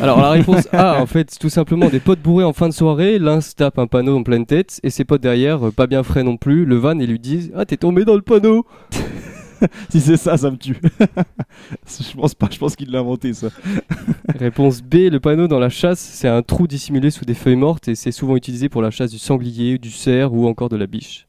Alors 0.00 0.20
la 0.20 0.30
réponse 0.30 0.68
A, 0.72 1.00
en 1.00 1.06
fait, 1.06 1.30
c'est 1.30 1.38
tout 1.38 1.50
simplement 1.50 1.88
des 1.88 2.00
potes 2.00 2.20
bourrés 2.20 2.44
en 2.44 2.52
fin 2.52 2.68
de 2.68 2.74
soirée. 2.74 3.18
L'un 3.18 3.40
se 3.40 3.54
tape 3.54 3.78
un 3.78 3.86
panneau 3.86 4.16
en 4.16 4.22
pleine 4.22 4.46
tête 4.46 4.80
et 4.82 4.90
ses 4.90 5.04
potes 5.04 5.22
derrière, 5.22 5.68
euh, 5.68 5.70
pas 5.70 5.86
bien 5.86 6.02
frais 6.02 6.22
non 6.22 6.36
plus, 6.36 6.64
le 6.64 6.76
van 6.76 6.98
et 6.98 7.06
lui 7.06 7.18
disent 7.18 7.52
Ah, 7.54 7.64
t'es 7.64 7.76
tombé 7.76 8.04
dans 8.04 8.16
le 8.16 8.22
panneau. 8.22 8.66
si 9.90 10.00
c'est 10.00 10.16
ça, 10.16 10.36
ça 10.36 10.50
me 10.50 10.56
tue. 10.56 10.76
je 11.86 12.16
pense 12.16 12.34
pas, 12.34 12.48
je 12.50 12.58
pense 12.58 12.76
qu'il 12.76 12.90
l'a 12.90 13.00
inventé 13.00 13.32
ça. 13.34 13.48
Réponse 14.38 14.82
B, 14.82 15.10
le 15.10 15.20
panneau 15.20 15.48
dans 15.48 15.58
la 15.58 15.68
chasse, 15.68 16.00
c'est 16.00 16.28
un 16.28 16.42
trou 16.42 16.66
dissimulé 16.66 17.10
sous 17.10 17.24
des 17.24 17.34
feuilles 17.34 17.56
mortes 17.56 17.88
et 17.88 17.94
c'est 17.94 18.12
souvent 18.12 18.36
utilisé 18.36 18.68
pour 18.68 18.82
la 18.82 18.90
chasse 18.90 19.10
du 19.10 19.18
sanglier, 19.18 19.78
du 19.78 19.90
cerf 19.90 20.32
ou 20.32 20.46
encore 20.46 20.68
de 20.68 20.76
la 20.76 20.86
biche. 20.86 21.26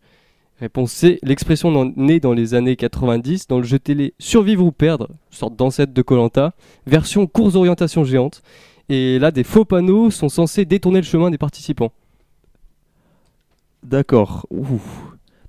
Réponse 0.60 0.94
C, 0.94 1.20
l'expression 1.22 1.94
née 1.98 2.22
dans 2.22 2.32
les 2.32 2.54
années 2.54 2.78
90 2.78 3.48
dans 3.48 3.58
le 3.58 3.66
jeu 3.66 3.78
télé 3.78 4.14
Survivre 4.20 4.64
ou 4.66 4.72
perdre, 4.72 5.10
sorte 5.30 5.56
d'ancêtre 5.56 5.94
de 5.94 6.02
Colanta, 6.02 6.54
version 6.88 7.28
course 7.28 7.56
orientation 7.56 8.06
géante. 8.06 8.42
Et 8.88 9.20
là, 9.20 9.32
des 9.32 9.44
faux 9.44 9.66
panneaux 9.66 10.12
sont 10.12 10.30
censés 10.30 10.64
détourner 10.64 11.00
le 11.00 11.06
chemin 11.06 11.30
des 11.30 11.38
participants. 11.38 11.92
D'accord. 13.84 14.48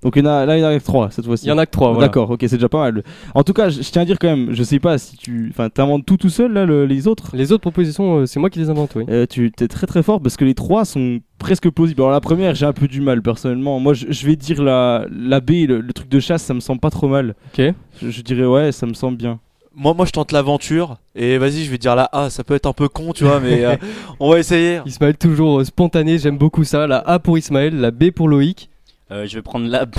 Donc 0.03 0.15
il 0.15 0.23
y 0.23 0.27
en 0.27 0.29
a, 0.29 0.45
là, 0.45 0.57
il 0.57 0.61
y 0.61 0.65
en 0.65 0.69
a 0.69 0.77
que 0.79 0.83
3 0.83 1.09
cette 1.11 1.25
fois-ci. 1.25 1.45
Il 1.45 1.49
y 1.49 1.51
en 1.51 1.57
a 1.57 1.65
que 1.65 1.71
trois, 1.71 1.91
voilà. 1.91 2.07
D'accord, 2.07 2.29
ok, 2.29 2.39
c'est 2.41 2.57
déjà 2.57 2.69
pas 2.69 2.79
mal. 2.79 3.03
En 3.33 3.43
tout 3.43 3.53
cas, 3.53 3.69
je, 3.69 3.81
je 3.81 3.89
tiens 3.91 4.03
à 4.03 4.05
dire 4.05 4.17
quand 4.19 4.27
même, 4.27 4.53
je 4.53 4.63
sais 4.63 4.79
pas 4.79 4.97
si 4.97 5.17
tu. 5.17 5.47
Enfin, 5.49 5.69
t'inventes 5.69 6.05
tout 6.05 6.17
tout 6.17 6.29
seul 6.29 6.53
là, 6.53 6.65
le- 6.65 6.85
les 6.85 7.07
autres? 7.07 7.31
Les 7.33 7.51
autres 7.51 7.61
propositions, 7.61 8.19
euh, 8.19 8.25
c'est 8.25 8.39
moi 8.39 8.49
qui 8.49 8.59
les 8.59 8.69
invente, 8.69 8.91
oui. 8.95 9.05
Euh, 9.09 9.25
tu 9.29 9.47
es 9.59 9.67
très 9.67 9.87
très 9.87 10.03
fort 10.03 10.21
parce 10.21 10.37
que 10.37 10.45
les 10.45 10.53
trois 10.53 10.85
sont 10.85 11.19
presque 11.39 11.69
plausibles. 11.69 12.01
Alors 12.01 12.11
la 12.11 12.21
première, 12.21 12.53
j'ai 12.55 12.65
un 12.65 12.73
peu 12.73 12.87
du 12.87 13.01
mal 13.01 13.21
personnellement. 13.21 13.79
Moi, 13.79 13.93
je, 13.93 14.05
je 14.09 14.25
vais 14.27 14.35
dire 14.35 14.61
la, 14.61 15.05
la 15.11 15.39
B, 15.39 15.51
le, 15.67 15.81
le 15.81 15.93
truc 15.93 16.09
de 16.09 16.19
chasse, 16.19 16.43
ça 16.43 16.53
me 16.53 16.59
semble 16.59 16.79
pas 16.79 16.89
trop 16.91 17.07
mal. 17.07 17.35
Ok. 17.57 17.73
Je, 18.01 18.09
je 18.09 18.21
dirais 18.21 18.45
ouais, 18.45 18.71
ça 18.71 18.85
me 18.85 18.93
semble 18.93 19.17
bien. 19.17 19.39
Moi, 19.79 19.93
moi, 19.93 20.05
je 20.07 20.11
tente 20.11 20.31
l'aventure. 20.31 20.97
Et 21.15 21.37
vas-y, 21.37 21.63
je 21.63 21.69
vais 21.69 21.77
dire 21.77 21.95
la 21.95 22.09
A. 22.11 22.31
Ça 22.31 22.43
peut 22.43 22.55
être 22.55 22.65
un 22.65 22.73
peu 22.73 22.87
con, 22.87 23.13
tu 23.13 23.25
vois, 23.25 23.39
mais 23.39 23.63
euh, 23.63 23.75
on 24.19 24.31
va 24.31 24.39
essayer. 24.39 24.79
Ismaël, 24.87 25.15
toujours 25.17 25.59
euh, 25.59 25.63
spontané, 25.65 26.17
j'aime 26.17 26.37
beaucoup 26.37 26.63
ça. 26.63 26.87
La 26.87 26.97
A 26.97 27.19
pour 27.19 27.37
Ismaël, 27.37 27.79
la 27.79 27.91
B 27.91 28.09
pour 28.09 28.27
Loïc. 28.27 28.69
Euh, 29.09 29.25
je 29.25 29.35
vais 29.35 29.41
prendre 29.41 29.67
la 29.67 29.85
B. 29.85 29.95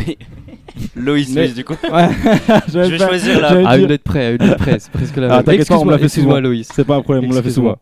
Loïs, 0.96 1.30
Mais- 1.34 1.42
Loïs, 1.46 1.54
du 1.54 1.64
coup. 1.64 1.74
Ouais, 1.92 2.08
Je 2.68 2.78
vais 2.78 2.98
choisir 2.98 3.40
la 3.40 3.48
j'allais 3.48 3.66
À 3.66 3.74
dire- 3.76 3.84
une 3.84 3.90
lettre 3.90 4.04
près, 4.04 4.26
à 4.26 4.30
une 4.32 4.38
lettre 4.38 4.56
près, 4.58 4.78
c'est 4.78 4.90
presque 4.92 5.16
la 5.16 5.26
Ah, 5.32 5.36
même. 5.36 5.44
t'inquiète 5.44 5.68
pas, 5.68 5.78
on 5.78 5.84
me 5.84 5.90
l'a 5.92 5.98
fait 5.98 6.04
excuse-moi, 6.04 6.34
souvent. 6.36 6.48
Loïs. 6.48 6.68
C'est 6.74 6.84
pas 6.84 6.96
un 6.96 7.02
problème, 7.02 7.24
on 7.30 7.34
l'a 7.34 7.42
fait 7.42 7.50
souvent. 7.50 7.76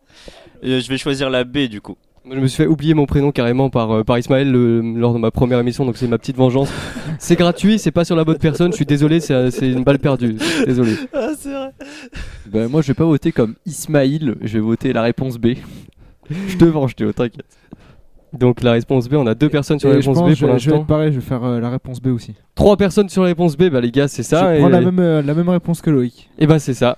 Excuse-moi. 0.61 0.77
Euh, 0.77 0.81
je 0.81 0.89
vais 0.89 0.97
choisir 0.97 1.29
la 1.29 1.43
B, 1.43 1.67
du 1.67 1.81
coup. 1.81 1.97
Moi, 2.25 2.35
Je 2.35 2.41
me 2.41 2.47
suis 2.47 2.57
fait 2.63 2.67
oublier 2.67 2.93
mon 2.93 3.05
prénom 3.05 3.31
carrément 3.31 3.69
par, 3.69 3.91
euh, 3.91 4.03
par 4.03 4.17
Ismaël 4.17 4.51
le- 4.51 4.81
lors 4.81 5.13
de 5.13 5.19
ma 5.19 5.31
première 5.31 5.59
émission, 5.59 5.85
donc 5.85 5.95
c'est 5.97 6.07
ma 6.07 6.17
petite 6.17 6.35
vengeance. 6.37 6.69
c'est 7.19 7.35
gratuit, 7.37 7.77
c'est 7.79 7.91
pas 7.91 8.03
sur 8.05 8.15
la 8.15 8.23
bonne 8.25 8.37
personne, 8.37 8.71
je 8.71 8.75
suis 8.77 8.85
désolé, 8.85 9.19
c'est 9.19 9.33
euh, 9.33 9.49
c'est 9.51 9.67
une 9.69 9.83
balle 9.83 9.99
perdue. 9.99 10.35
Désolé. 10.65 10.93
Ah, 11.13 11.29
c'est 11.37 11.51
vrai. 11.51 11.71
Ben, 12.47 12.67
moi, 12.69 12.81
je 12.81 12.87
vais 12.87 12.93
pas 12.93 13.05
voter 13.05 13.31
comme 13.31 13.55
Ismaïl, 13.65 14.35
je 14.41 14.53
vais 14.53 14.59
voter 14.59 14.91
la 14.93 15.01
réponse 15.03 15.37
B. 15.37 15.55
je 16.29 16.57
te 16.57 16.65
venge, 16.65 16.95
Théo, 16.95 17.11
t'inquiète. 17.13 17.45
Donc 18.39 18.61
la 18.61 18.73
réponse 18.73 19.09
B, 19.09 19.13
on 19.15 19.25
a 19.27 19.35
deux 19.35 19.49
personnes 19.49 19.79
sur 19.79 19.89
Et 19.89 19.93
la 19.93 19.97
réponse 19.99 20.17
pense 20.17 20.29
B 20.29 20.35
pour 20.35 20.35
je, 20.35 20.35
je 20.35 20.45
vais 20.45 20.51
l'instant. 20.53 20.75
être 20.75 20.85
pareil, 20.87 21.11
je 21.11 21.19
vais 21.19 21.25
faire 21.25 21.43
euh, 21.43 21.59
la 21.59 21.69
réponse 21.69 22.01
B 22.01 22.07
aussi. 22.07 22.33
Trois 22.55 22.77
personnes 22.77 23.09
sur 23.09 23.23
la 23.23 23.29
réponse 23.29 23.57
B, 23.57 23.69
bah 23.69 23.81
les 23.81 23.91
gars, 23.91 24.07
c'est 24.07 24.23
ça. 24.23 24.51
je 24.53 24.57
et... 24.57 24.59
prends 24.59 24.69
la 24.69 24.81
même, 24.81 24.99
euh, 24.99 25.21
la 25.21 25.33
même 25.33 25.49
réponse 25.49 25.81
que 25.81 25.89
Loïc. 25.89 26.29
et 26.37 26.45
bah 26.47 26.59
c'est 26.59 26.73
ça. 26.73 26.97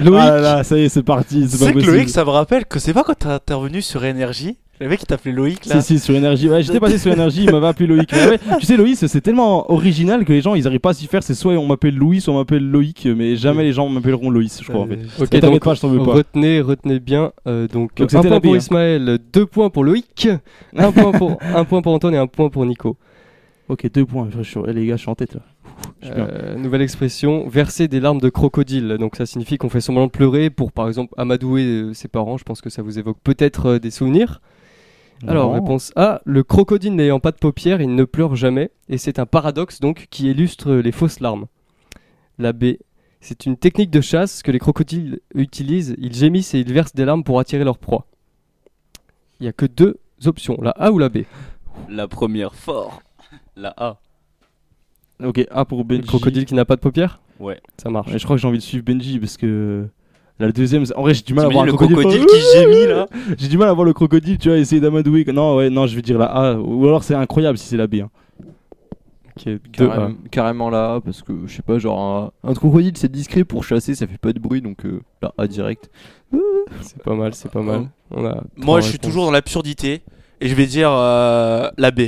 Loïc. 0.00 0.18
Ah 0.20 0.30
là 0.30 0.40
là, 0.40 0.64
ça 0.64 0.76
y 0.78 0.84
est, 0.84 0.88
c'est 0.88 1.02
parti. 1.02 1.42
Tu 1.42 1.56
C'est 1.56 1.72
que. 1.72 1.78
Loïc, 1.78 2.08
ça 2.08 2.24
me 2.24 2.30
rappelle 2.30 2.64
que 2.66 2.78
c'est 2.78 2.92
pas 2.92 3.04
quand 3.04 3.14
t'es 3.14 3.26
intervenu 3.26 3.82
sur 3.82 4.04
Énergie. 4.04 4.56
Le 4.80 4.88
mec 4.88 5.00
qui 5.00 5.06
t'appelait 5.06 5.32
Loïc 5.32 5.66
là. 5.66 5.80
Si, 5.80 5.94
si, 5.94 5.98
sur 5.98 6.14
énergie. 6.14 6.48
Ouais, 6.48 6.62
j'étais 6.62 6.78
passé 6.78 6.98
sur 6.98 7.12
énergie, 7.12 7.44
il 7.44 7.50
m'avait 7.50 7.66
appelé 7.66 7.86
Loïc. 7.88 8.10
Mais 8.12 8.28
ouais, 8.28 8.38
tu 8.60 8.66
sais, 8.66 8.76
Loïc, 8.76 8.96
c'est 8.96 9.20
tellement 9.20 9.70
original 9.72 10.24
que 10.24 10.32
les 10.32 10.40
gens, 10.40 10.54
ils 10.54 10.66
arrivent 10.66 10.78
pas 10.80 10.90
à 10.90 10.94
s'y 10.94 11.06
faire. 11.06 11.22
C'est 11.22 11.34
soit 11.34 11.54
on 11.54 11.66
m'appelle 11.66 11.96
Louis, 11.96 12.20
soit 12.20 12.32
on 12.34 12.36
m'appelle 12.38 12.62
Loïc, 12.68 13.06
mais 13.16 13.34
jamais 13.36 13.64
les 13.64 13.72
gens 13.72 13.88
m'appelleront 13.88 14.30
Loïs, 14.30 14.60
je 14.62 14.68
crois, 14.68 14.82
en 14.82 14.86
fait. 14.86 14.98
Ok, 15.18 15.30
T'inquiète 15.30 15.44
donc 15.44 15.64
pas, 15.64 15.74
je 15.74 15.80
t'en 15.80 15.88
veux 15.88 15.98
pas. 16.04 16.12
retenez, 16.14 16.60
retenez 16.60 17.00
bien. 17.00 17.32
euh, 17.48 17.66
donc, 17.66 17.90
Donc, 17.96 18.14
un 18.14 18.22
point 18.22 18.40
pour. 18.40 18.56
Ismaël, 18.56 19.18
deux 19.32 19.46
points 19.46 19.70
pour 19.70 19.82
Loïc, 19.84 20.28
un 20.76 20.92
point 20.92 21.12
pour 21.12 21.38
un 21.42 21.64
point 21.64 21.82
pour 21.82 21.92
Antoine 21.92 22.14
et 22.14 22.18
un 22.18 22.26
point 22.28 22.48
pour 22.48 22.64
Nico. 22.64 22.96
Ok, 23.68 23.90
deux 23.92 24.06
points. 24.06 24.28
Je 24.36 24.42
suis- 24.42 24.60
eh, 24.66 24.72
les 24.72 24.86
gars, 24.86 24.96
je 24.96 25.00
suis 25.02 25.10
en 25.10 25.14
tête 25.14 25.34
là. 25.34 25.40
Euh, 26.04 26.56
nouvelle 26.56 26.82
expression, 26.82 27.48
verser 27.48 27.86
des 27.88 28.00
larmes 28.00 28.20
de 28.20 28.28
crocodile. 28.30 28.96
Donc 28.98 29.16
ça 29.16 29.26
signifie 29.26 29.58
qu'on 29.58 29.68
fait 29.68 29.80
semblant 29.80 30.06
de 30.06 30.10
pleurer 30.10 30.50
pour 30.50 30.72
par 30.72 30.88
exemple 30.88 31.12
amadouer 31.16 31.64
euh, 31.64 31.94
ses 31.94 32.08
parents. 32.08 32.36
Je 32.38 32.44
pense 32.44 32.60
que 32.60 32.70
ça 32.70 32.82
vous 32.82 32.98
évoque 32.98 33.18
peut-être 33.22 33.66
euh, 33.66 33.78
des 33.78 33.90
souvenirs. 33.90 34.40
Alors 35.26 35.52
réponse 35.52 35.92
A, 35.96 36.20
le 36.24 36.42
crocodile 36.44 36.94
n'ayant 36.94 37.18
pas 37.20 37.32
de 37.32 37.38
paupières, 37.38 37.80
il 37.80 37.94
ne 37.94 38.04
pleure 38.04 38.36
jamais 38.36 38.70
et 38.88 38.98
c'est 38.98 39.18
un 39.18 39.26
paradoxe 39.26 39.80
donc 39.80 40.06
qui 40.10 40.30
illustre 40.30 40.74
les 40.74 40.92
fausses 40.92 41.20
larmes. 41.20 41.46
La 42.38 42.52
B, 42.52 42.76
c'est 43.20 43.46
une 43.46 43.56
technique 43.56 43.90
de 43.90 44.00
chasse 44.00 44.42
que 44.42 44.52
les 44.52 44.60
crocodiles 44.60 45.18
utilisent. 45.34 45.96
Ils 45.98 46.14
gémissent 46.14 46.54
et 46.54 46.60
ils 46.60 46.72
versent 46.72 46.94
des 46.94 47.04
larmes 47.04 47.24
pour 47.24 47.40
attirer 47.40 47.64
leur 47.64 47.78
proie. 47.78 48.06
Il 49.40 49.44
n'y 49.44 49.48
a 49.48 49.52
que 49.52 49.66
deux 49.66 49.98
options, 50.24 50.56
la 50.62 50.70
A 50.70 50.92
ou 50.92 50.98
la 50.98 51.08
B. 51.08 51.18
La 51.88 52.06
première, 52.06 52.54
fort. 52.54 53.02
La 53.56 53.74
A. 53.76 53.98
Ok, 55.22 55.44
A 55.50 55.64
pour 55.64 55.78
Le 55.78 55.84
Benji. 55.84 56.06
crocodile 56.06 56.44
qui 56.44 56.54
n'a 56.54 56.64
pas 56.64 56.76
de 56.76 56.80
paupières? 56.80 57.20
Ouais. 57.40 57.60
Ça 57.82 57.90
marche. 57.90 58.12
Ouais, 58.12 58.18
je 58.20 58.24
crois 58.24 58.36
que 58.36 58.42
j'ai 58.42 58.46
envie 58.48 58.58
de 58.58 58.62
suivre 58.62 58.84
Benji 58.84 59.18
parce 59.18 59.36
que. 59.36 59.88
Le 60.40 60.52
deuxième, 60.52 60.86
c'est- 60.86 60.94
en 60.94 61.02
vrai, 61.02 61.14
j'ai 61.14 61.22
du 61.22 61.34
mal 61.34 61.46
à 61.46 61.48
voir 61.48 61.64
le 61.64 61.72
crocodile. 61.72 61.96
crocodile 61.96 62.26
qui 62.26 62.58
gémit 62.58 62.86
là 62.86 63.06
J'ai 63.38 63.48
du 63.48 63.58
mal 63.58 63.68
à 63.68 63.72
voir 63.72 63.84
le 63.84 63.92
crocodile, 63.92 64.38
tu 64.38 64.48
vois, 64.48 64.58
essayer 64.58 64.80
d'amadouer. 64.80 65.24
Non, 65.32 65.56
ouais, 65.56 65.68
non, 65.70 65.86
je 65.86 65.96
vais 65.96 66.02
dire 66.02 66.18
la 66.18 66.26
A. 66.26 66.54
Ou 66.54 66.86
alors 66.86 67.02
c'est 67.02 67.14
incroyable 67.14 67.58
si 67.58 67.66
c'est 67.66 67.76
la 67.76 67.86
B. 67.88 67.96
hein. 67.96 68.10
A. 69.46 69.50
Carrément, 69.72 70.14
carrément 70.32 70.68
là, 70.70 71.00
parce 71.04 71.22
que 71.22 71.32
je 71.46 71.54
sais 71.54 71.62
pas, 71.62 71.78
genre 71.78 72.32
un, 72.44 72.50
un 72.50 72.54
crocodile 72.54 72.96
c'est 72.96 73.10
discret 73.10 73.44
pour 73.44 73.62
chasser, 73.62 73.94
ça 73.94 74.06
fait 74.08 74.18
pas 74.18 74.32
de 74.32 74.40
bruit 74.40 74.60
donc 74.60 74.84
euh, 74.84 75.00
là, 75.22 75.32
A 75.38 75.46
direct. 75.46 75.90
C'est 76.82 77.02
pas 77.02 77.14
mal, 77.14 77.32
c'est 77.34 77.50
pas 77.50 77.62
mal. 77.62 77.88
On 78.10 78.26
a 78.26 78.42
Moi, 78.56 78.80
je 78.80 78.88
suis 78.88 78.98
toujours 78.98 79.24
dans 79.24 79.30
l'absurdité. 79.30 80.02
Et 80.40 80.48
je 80.48 80.54
vais 80.54 80.66
dire 80.66 80.90
euh, 80.92 81.68
la 81.78 81.90
B. 81.90 82.00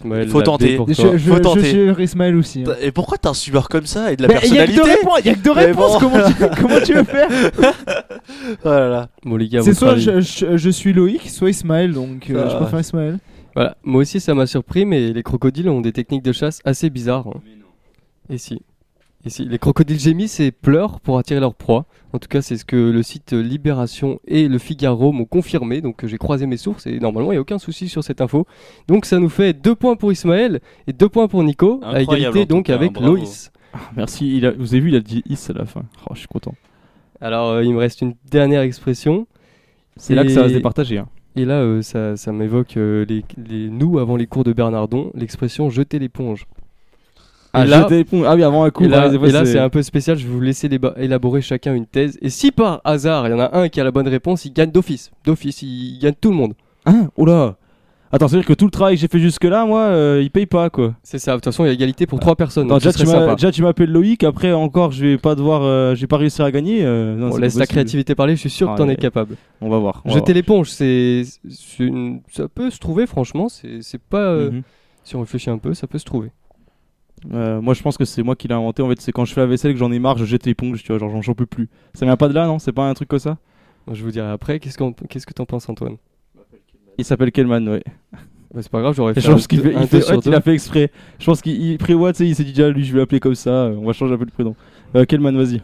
Ismaël, 0.00 0.28
Faut 0.28 0.42
tenter. 0.42 0.76
pour 0.76 0.88
Je, 0.88 0.94
je, 0.94 1.02
Faut 1.02 1.36
je 1.36 1.40
tenter. 1.40 1.70
suis 1.70 2.02
Ismaël 2.04 2.36
aussi. 2.36 2.64
hein. 2.66 2.74
Et 2.82 2.92
pourquoi 2.92 3.16
t'es 3.18 3.28
un 3.28 3.34
suiveur 3.34 3.68
comme 3.68 3.86
ça 3.86 4.12
et 4.12 4.16
de 4.16 4.22
la 4.22 4.28
Mais 4.28 4.40
Il 4.44 4.54
y 4.54 4.58
a 4.58 4.66
que 4.66 4.72
personnalité 4.72 4.76
deux 4.76 4.90
réponses, 5.00 5.20
il 5.20 5.26
y 5.26 5.30
a 5.30 5.34
que 5.34 5.40
deux 5.40 5.52
réponses. 5.52 5.92
bon. 5.92 5.98
Comment, 6.00 6.24
tu, 6.28 6.60
comment 6.62 6.80
tu 6.84 6.94
veux 6.94 7.04
faire 7.04 7.28
Oh 8.64 8.68
là 8.68 8.88
là. 8.88 9.08
Bon 9.24 9.36
les 9.36 9.48
gars, 9.48 9.62
C'est 9.62 9.74
soit 9.74 9.96
je, 9.96 10.20
je- 10.20 10.56
je 10.56 10.70
suis 10.70 10.92
Loïc, 10.92 11.28
soit 11.30 11.50
Ismaël, 11.50 11.92
donc 11.92 12.30
euh, 12.30 12.48
je 12.50 12.56
préfère 12.56 12.80
Ismaël. 12.80 13.18
Voilà, 13.54 13.76
moi 13.84 14.02
aussi 14.02 14.20
ça 14.20 14.34
m'a 14.34 14.46
surpris, 14.46 14.84
mais 14.84 15.12
les 15.12 15.22
crocodiles 15.22 15.68
ont 15.70 15.80
des 15.80 15.92
techniques 15.92 16.22
de 16.22 16.32
chasse 16.32 16.60
assez 16.64 16.90
bizarres. 16.90 17.28
hein. 17.28 17.40
Et 18.28 18.38
si 18.38 18.60
Et 19.24 19.30
si 19.30 19.44
Les 19.46 19.58
crocodiles 19.58 19.98
gémissent 20.00 20.40
et 20.40 20.50
pleurent 20.52 21.00
pour 21.00 21.18
attirer 21.18 21.40
leur 21.40 21.54
proie. 21.54 21.86
En 22.16 22.18
tout 22.18 22.28
cas, 22.28 22.40
c'est 22.40 22.56
ce 22.56 22.64
que 22.64 22.76
le 22.76 23.02
site 23.02 23.32
Libération 23.34 24.20
et 24.26 24.48
le 24.48 24.56
Figaro 24.56 25.12
m'ont 25.12 25.26
confirmé. 25.26 25.82
Donc 25.82 26.06
j'ai 26.06 26.16
croisé 26.16 26.46
mes 26.46 26.56
sources 26.56 26.86
et 26.86 26.98
normalement 26.98 27.30
il 27.30 27.34
n'y 27.34 27.38
a 27.38 27.42
aucun 27.42 27.58
souci 27.58 27.90
sur 27.90 28.02
cette 28.02 28.22
info. 28.22 28.46
Donc 28.88 29.04
ça 29.04 29.18
nous 29.18 29.28
fait 29.28 29.52
deux 29.52 29.74
points 29.74 29.96
pour 29.96 30.12
Ismaël 30.12 30.60
et 30.86 30.94
deux 30.94 31.10
points 31.10 31.28
pour 31.28 31.42
Nico, 31.44 31.78
à 31.84 32.00
égalité 32.00 32.46
donc 32.46 32.70
avec 32.70 32.92
bravo. 32.94 33.16
Loïs. 33.16 33.52
Ah, 33.74 33.80
Merci, 33.98 34.34
il 34.38 34.46
a- 34.46 34.52
vous 34.52 34.72
avez 34.72 34.80
vu, 34.80 34.88
il 34.88 34.96
a 34.96 35.00
dit 35.00 35.22
Is 35.28 35.50
à 35.50 35.52
la 35.52 35.66
fin. 35.66 35.82
Oh, 36.08 36.12
je 36.14 36.20
suis 36.20 36.28
content. 36.28 36.54
Alors 37.20 37.50
euh, 37.50 37.62
il 37.64 37.74
me 37.74 37.78
reste 37.78 38.00
une 38.00 38.14
dernière 38.30 38.62
expression. 38.62 39.26
C'est 39.98 40.14
là 40.14 40.24
que 40.24 40.30
ça 40.30 40.40
va 40.40 40.48
se 40.48 40.52
Et- 40.54 40.56
départager. 40.56 40.96
Hein. 40.96 41.08
Et 41.36 41.44
là, 41.44 41.60
euh, 41.60 41.82
ça, 41.82 42.16
ça 42.16 42.32
m'évoque 42.32 42.78
euh, 42.78 43.04
les, 43.06 43.22
les 43.36 43.68
nous 43.68 43.98
avant 43.98 44.16
les 44.16 44.26
cours 44.26 44.42
de 44.44 44.54
Bernardon, 44.54 45.10
l'expression 45.14 45.68
jeter 45.68 45.98
l'éponge. 45.98 46.46
Ah, 47.56 47.64
Et 47.64 47.68
là-. 47.68 47.88
Ah 48.26 48.34
oui, 48.34 48.42
avant 48.42 48.64
un 48.64 48.70
coup. 48.70 48.84
Et 48.84 48.88
là, 48.88 49.08
ouais, 49.08 49.44
c'est 49.44 49.58
un 49.58 49.68
peu 49.68 49.82
spécial, 49.82 50.16
je 50.18 50.26
vais 50.26 50.32
vous 50.32 50.40
laisser 50.40 50.68
élaborer 50.96 51.40
chacun 51.40 51.74
une 51.74 51.86
thèse. 51.86 52.18
Et 52.22 52.30
si 52.30 52.52
par 52.52 52.80
hasard, 52.84 53.26
il 53.26 53.30
y 53.30 53.34
en 53.34 53.40
a 53.40 53.56
un 53.58 53.68
qui 53.68 53.80
a 53.80 53.84
la 53.84 53.90
bonne 53.90 54.08
réponse, 54.08 54.44
il 54.44 54.52
gagne 54.52 54.70
d'office. 54.70 55.10
D'office, 55.24 55.62
il 55.62 55.98
gagne 56.00 56.14
tout 56.20 56.30
le 56.30 56.36
monde. 56.36 56.54
Hein 56.84 57.08
Oula 57.16 57.56
Attends, 58.12 58.28
c'est-à-dire 58.28 58.46
que 58.46 58.52
tout 58.54 58.66
le 58.66 58.70
travail 58.70 58.94
que 58.94 59.00
j'ai 59.00 59.08
fait 59.08 59.18
jusque-là, 59.18 59.66
moi, 59.66 59.80
euh, 59.80 60.20
il 60.22 60.30
paye 60.30 60.46
pas, 60.46 60.70
quoi. 60.70 60.94
C'est 61.02 61.18
ça, 61.18 61.32
de 61.32 61.36
toute 61.38 61.46
façon, 61.46 61.64
il 61.64 61.66
y 61.66 61.70
a 61.70 61.72
égalité 61.72 62.06
pour 62.06 62.20
trois 62.20 62.36
personnes. 62.36 62.68
Non, 62.68 62.78
déjà, 62.78 62.92
tu 62.92 63.04
déjà, 63.04 63.50
tu 63.50 63.62
m'appelles 63.62 63.90
Loïc, 63.90 64.22
après 64.22 64.52
encore, 64.52 64.92
je 64.92 65.04
vais 65.04 65.18
pas 65.18 65.34
devoir. 65.34 65.62
euh, 65.64 65.96
j'ai 65.96 66.06
pas 66.06 66.16
réussi 66.16 66.40
à 66.40 66.50
gagner. 66.52 66.84
euh, 66.84 67.16
non, 67.16 67.32
On 67.32 67.36
laisse 67.36 67.58
la 67.58 67.66
créativité 67.66 68.14
parler, 68.14 68.36
je 68.36 68.40
suis 68.40 68.48
sûr 68.50 68.72
que 68.72 68.78
t'en 68.78 68.86
ouais. 68.86 68.92
es 68.92 68.96
capable. 68.96 69.34
On 69.60 69.68
va 69.68 69.78
voir. 69.78 70.02
on 70.04 70.12
Jeter 70.12 70.34
l'éponge, 70.34 70.70
c'est, 70.70 71.24
une- 71.80 72.20
ça 72.30 72.46
peut 72.48 72.70
se 72.70 72.78
trouver, 72.78 73.06
franchement. 73.06 73.48
C'est, 73.48 73.82
c'est 73.82 74.00
pas. 74.00 74.18
euh, 74.20 74.50
Mhm. 74.52 74.62
Si 75.02 75.14
on 75.16 75.20
réfléchit 75.20 75.50
un 75.50 75.58
peu, 75.58 75.74
ça 75.74 75.86
peut 75.88 75.98
se 75.98 76.04
trouver. 76.04 76.30
Euh, 77.32 77.60
moi, 77.60 77.74
je 77.74 77.82
pense 77.82 77.96
que 77.96 78.04
c'est 78.04 78.22
moi 78.22 78.36
qui 78.36 78.46
l'ai 78.48 78.54
inventé. 78.54 78.82
En 78.82 78.88
fait, 78.88 79.00
c'est 79.00 79.12
quand 79.12 79.24
je 79.24 79.32
fais 79.32 79.40
la 79.40 79.46
vaisselle 79.46 79.72
que 79.72 79.78
j'en 79.78 79.90
ai 79.90 79.98
marre, 79.98 80.18
je 80.18 80.24
jette 80.24 80.46
l'éponge, 80.46 80.82
tu 80.82 80.88
vois, 80.92 80.98
genre 80.98 81.22
j'en- 81.22 81.34
peux 81.34 81.46
plus. 81.46 81.68
Ça 81.94 82.04
vient 82.06 82.16
pas 82.16 82.28
de 82.28 82.34
là, 82.34 82.46
non? 82.46 82.58
C'est 82.58 82.72
pas 82.72 82.88
un 82.88 82.94
truc 82.94 83.08
comme 83.08 83.18
ça? 83.18 83.38
Je 83.90 84.02
vous 84.02 84.10
dirai 84.10 84.28
après. 84.28 84.58
Qu'est-ce, 84.60 84.76
qu'on- 84.78 84.92
qu'est-ce 84.92 85.26
que 85.26 85.32
t'en 85.32 85.46
penses, 85.46 85.68
Antoine? 85.68 85.96
Il 86.98 87.04
s'appelle 87.04 87.32
Kelman, 87.32 87.68
ouais. 87.68 87.82
Bah, 88.54 88.62
C'est 88.62 88.70
pas 88.70 88.80
grave, 88.80 88.94
j'aurais 88.94 89.14
Je 89.14 89.20
fait 89.20 89.28
un, 89.28 89.32
pense 89.32 89.46
qu'il 89.46 89.60
fait, 89.60 89.74
un 89.74 89.82
il, 89.82 89.86
fait- 89.86 90.10
ouais, 90.10 90.18
il 90.24 90.34
a 90.34 90.40
fait 90.40 90.52
exprès. 90.54 90.90
Je 91.18 91.26
pense 91.26 91.42
qu'il 91.42 91.60
il 91.60 91.78
prévoit, 91.78 92.12
tu 92.12 92.18
sais, 92.18 92.26
il 92.28 92.34
s'est 92.34 92.44
dit 92.44 92.52
déjà, 92.52 92.70
lui, 92.70 92.84
je 92.84 92.92
vais 92.92 93.00
l'appeler 93.00 93.20
comme 93.20 93.34
ça. 93.34 93.50
euh, 93.50 93.76
On 93.76 93.84
va 93.86 93.92
changer 93.92 94.14
un 94.14 94.18
peu 94.18 94.24
le 94.24 94.30
prénom. 94.30 94.54
Euh, 94.94 95.04
Kelman, 95.04 95.36
vas-y. 95.36 95.62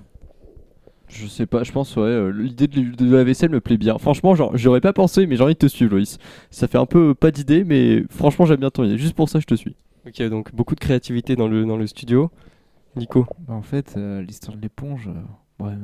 Je 1.09 1.27
sais 1.27 1.45
pas, 1.47 1.63
je 1.63 1.73
pense 1.73 1.95
ouais, 1.97 2.03
euh, 2.05 2.31
l'idée 2.31 2.67
de, 2.67 2.81
de 3.05 3.15
la 3.17 3.23
vaisselle 3.23 3.51
me 3.51 3.61
plaît 3.61 3.77
bien. 3.77 3.99
Franchement, 3.99 4.35
genre, 4.35 4.51
j'aurais 4.57 4.81
pas 4.81 4.95
pensé, 4.95 5.27
mais 5.27 5.37
j'ai 5.37 5.43
envie 5.43 5.53
de 5.53 5.59
te 5.59 5.67
suivre, 5.67 5.93
Loïs. 5.93 6.19
Ça 6.51 6.67
fait 6.69 6.79
un 6.79 6.87
peu 6.87 7.15
pas 7.15 7.31
d'idée, 7.31 7.65
mais 7.65 8.03
franchement, 8.11 8.47
j'aime 8.47 8.61
bien 8.61 8.71
ton 8.71 8.85
idée. 8.85 8.97
Juste 8.97 9.15
pour 9.15 9.29
ça, 9.29 9.39
je 9.39 9.45
te 9.45 9.55
suis. 9.55 9.75
Ok, 10.07 10.23
donc 10.29 10.55
beaucoup 10.55 10.75
de 10.75 10.81
créativité 10.81 11.37
dans 11.37 11.49
le, 11.49 11.65
dans 11.65 11.77
le 11.77 11.87
studio. 11.87 12.31
Nico 12.97 13.27
Bah, 13.41 13.55
en 13.55 13.63
fait, 13.63 13.95
euh, 13.97 14.23
l'histoire 14.23 14.57
de 14.57 14.63
l'éponge, 14.63 15.09
euh, 15.09 15.65
ouais, 15.65 15.75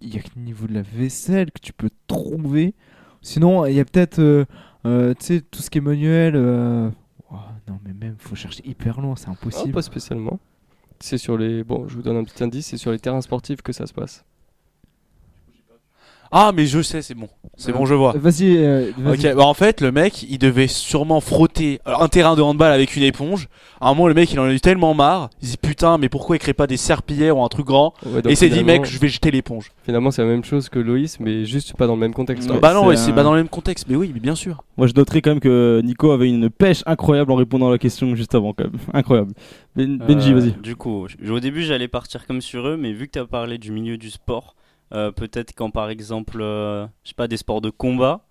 il 0.00 0.14
y 0.14 0.18
a 0.18 0.22
que 0.22 0.28
le 0.36 0.42
niveau 0.42 0.66
de 0.66 0.74
la 0.74 0.82
vaisselle 0.82 1.50
que 1.50 1.60
tu 1.60 1.72
peux 1.72 1.90
trouver. 2.06 2.74
Sinon, 3.20 3.66
il 3.66 3.74
y 3.74 3.80
a 3.80 3.84
peut-être, 3.84 4.18
euh, 4.20 4.44
euh, 4.86 5.14
tout 5.50 5.60
ce 5.62 5.70
qui 5.70 5.78
est 5.78 5.80
manuel. 5.80 6.34
euh, 6.36 6.90
oh, 7.30 7.36
non, 7.68 7.80
mais 7.84 7.92
même, 7.92 8.16
faut 8.18 8.36
chercher 8.36 8.62
hyper 8.66 9.00
loin, 9.00 9.16
c'est 9.16 9.28
Ah, 9.28 9.32
impossible. 9.32 9.72
Pas 9.72 9.82
spécialement. 9.82 10.38
C'est 11.00 11.18
sur 11.18 11.36
les. 11.36 11.64
Bon, 11.64 11.88
je 11.88 11.96
vous 11.96 12.02
donne 12.02 12.16
un 12.16 12.24
petit 12.24 12.42
indice, 12.44 12.66
c'est 12.68 12.76
sur 12.76 12.92
les 12.92 12.98
terrains 12.98 13.20
sportifs 13.20 13.62
que 13.62 13.72
ça 13.72 13.86
se 13.86 13.92
passe. 13.92 14.24
Ah, 16.36 16.50
mais 16.52 16.66
je 16.66 16.82
sais, 16.82 17.00
c'est 17.00 17.14
bon. 17.14 17.28
C'est 17.56 17.70
bon, 17.70 17.86
je 17.86 17.94
vois. 17.94 18.12
Vas-y. 18.16 18.56
euh, 18.56 18.90
vas-y. 18.98 19.28
Ok, 19.30 19.36
bah 19.36 19.44
en 19.44 19.54
fait, 19.54 19.80
le 19.80 19.92
mec, 19.92 20.24
il 20.28 20.38
devait 20.38 20.66
sûrement 20.66 21.20
frotter 21.20 21.80
euh, 21.86 21.94
un 22.00 22.08
terrain 22.08 22.34
de 22.34 22.42
handball 22.42 22.72
avec 22.72 22.96
une 22.96 23.04
éponge. 23.04 23.46
À 23.80 23.86
un 23.88 23.94
moment, 23.94 24.08
le 24.08 24.14
mec, 24.14 24.32
il 24.32 24.40
en 24.40 24.44
a 24.46 24.52
eu 24.52 24.58
tellement 24.60 24.94
marre. 24.94 25.30
Il 25.40 25.48
dit 25.50 25.56
putain, 25.56 25.96
mais 25.96 26.08
pourquoi 26.08 26.34
il 26.34 26.40
crée 26.40 26.52
pas 26.52 26.66
des 26.66 26.76
serpillères 26.76 27.36
ou 27.38 27.44
un 27.44 27.48
truc 27.48 27.66
grand 27.66 27.94
Ouais, 28.04 28.18
Et 28.26 28.30
il 28.30 28.36
s'est 28.36 28.48
dit, 28.48 28.58
finalement- 28.58 28.82
mec, 28.82 28.90
je 28.90 28.98
vais 28.98 29.06
jeter 29.06 29.30
l'éponge. 29.30 29.70
Finalement, 29.84 30.10
c'est 30.10 30.22
la 30.22 30.28
même 30.28 30.42
chose 30.42 30.68
que 30.68 30.80
Loïs, 30.80 31.20
mais 31.20 31.44
juste 31.44 31.76
pas 31.76 31.86
dans 31.86 31.94
le 31.94 32.00
même 32.00 32.14
contexte. 32.14 32.50
Ouais, 32.50 32.58
bah 32.58 32.74
non, 32.74 32.94
c'est 32.96 33.12
pas 33.12 33.22
dans 33.22 33.30
le 33.32 33.38
même 33.38 33.48
contexte. 33.48 33.86
Mais 33.88 33.94
oui, 33.94 34.10
mais 34.12 34.18
bien 34.18 34.34
sûr. 34.34 34.64
Moi, 34.76 34.88
je 34.88 34.94
noterai 34.94 35.22
quand 35.22 35.30
même 35.30 35.40
que 35.40 35.80
Nico 35.84 36.10
avait 36.10 36.28
une 36.28 36.50
pêche 36.50 36.82
incroyable 36.86 37.30
en 37.30 37.36
répondant 37.36 37.68
à 37.68 37.70
la 37.70 37.78
question 37.78 38.12
juste 38.16 38.34
avant, 38.34 38.52
quand 38.54 38.64
même. 38.64 38.72
Incroyable. 38.92 39.32
Ben- 39.76 39.98
Benji, 39.98 40.32
Euh, 40.32 40.40
vas-y. 40.40 40.52
Du 40.60 40.74
coup, 40.74 41.06
au 41.30 41.40
début, 41.40 41.62
j'allais 41.62 41.86
partir 41.88 42.26
comme 42.26 42.40
sur 42.40 42.66
eux, 42.66 42.76
mais 42.76 42.92
vu 42.92 43.06
que 43.06 43.12
tu 43.12 43.18
as 43.20 43.24
parlé 43.26 43.56
du 43.58 43.70
milieu 43.70 43.96
du 43.98 44.10
sport, 44.10 44.56
euh, 44.56 44.60
peut-être 45.12 45.54
quand 45.54 45.70
par 45.70 45.90
exemple, 45.90 46.38
euh, 46.40 46.86
je 47.02 47.08
sais 47.10 47.14
pas, 47.14 47.28
des 47.28 47.36
sports 47.36 47.60
de 47.60 47.70
combat, 47.70 48.24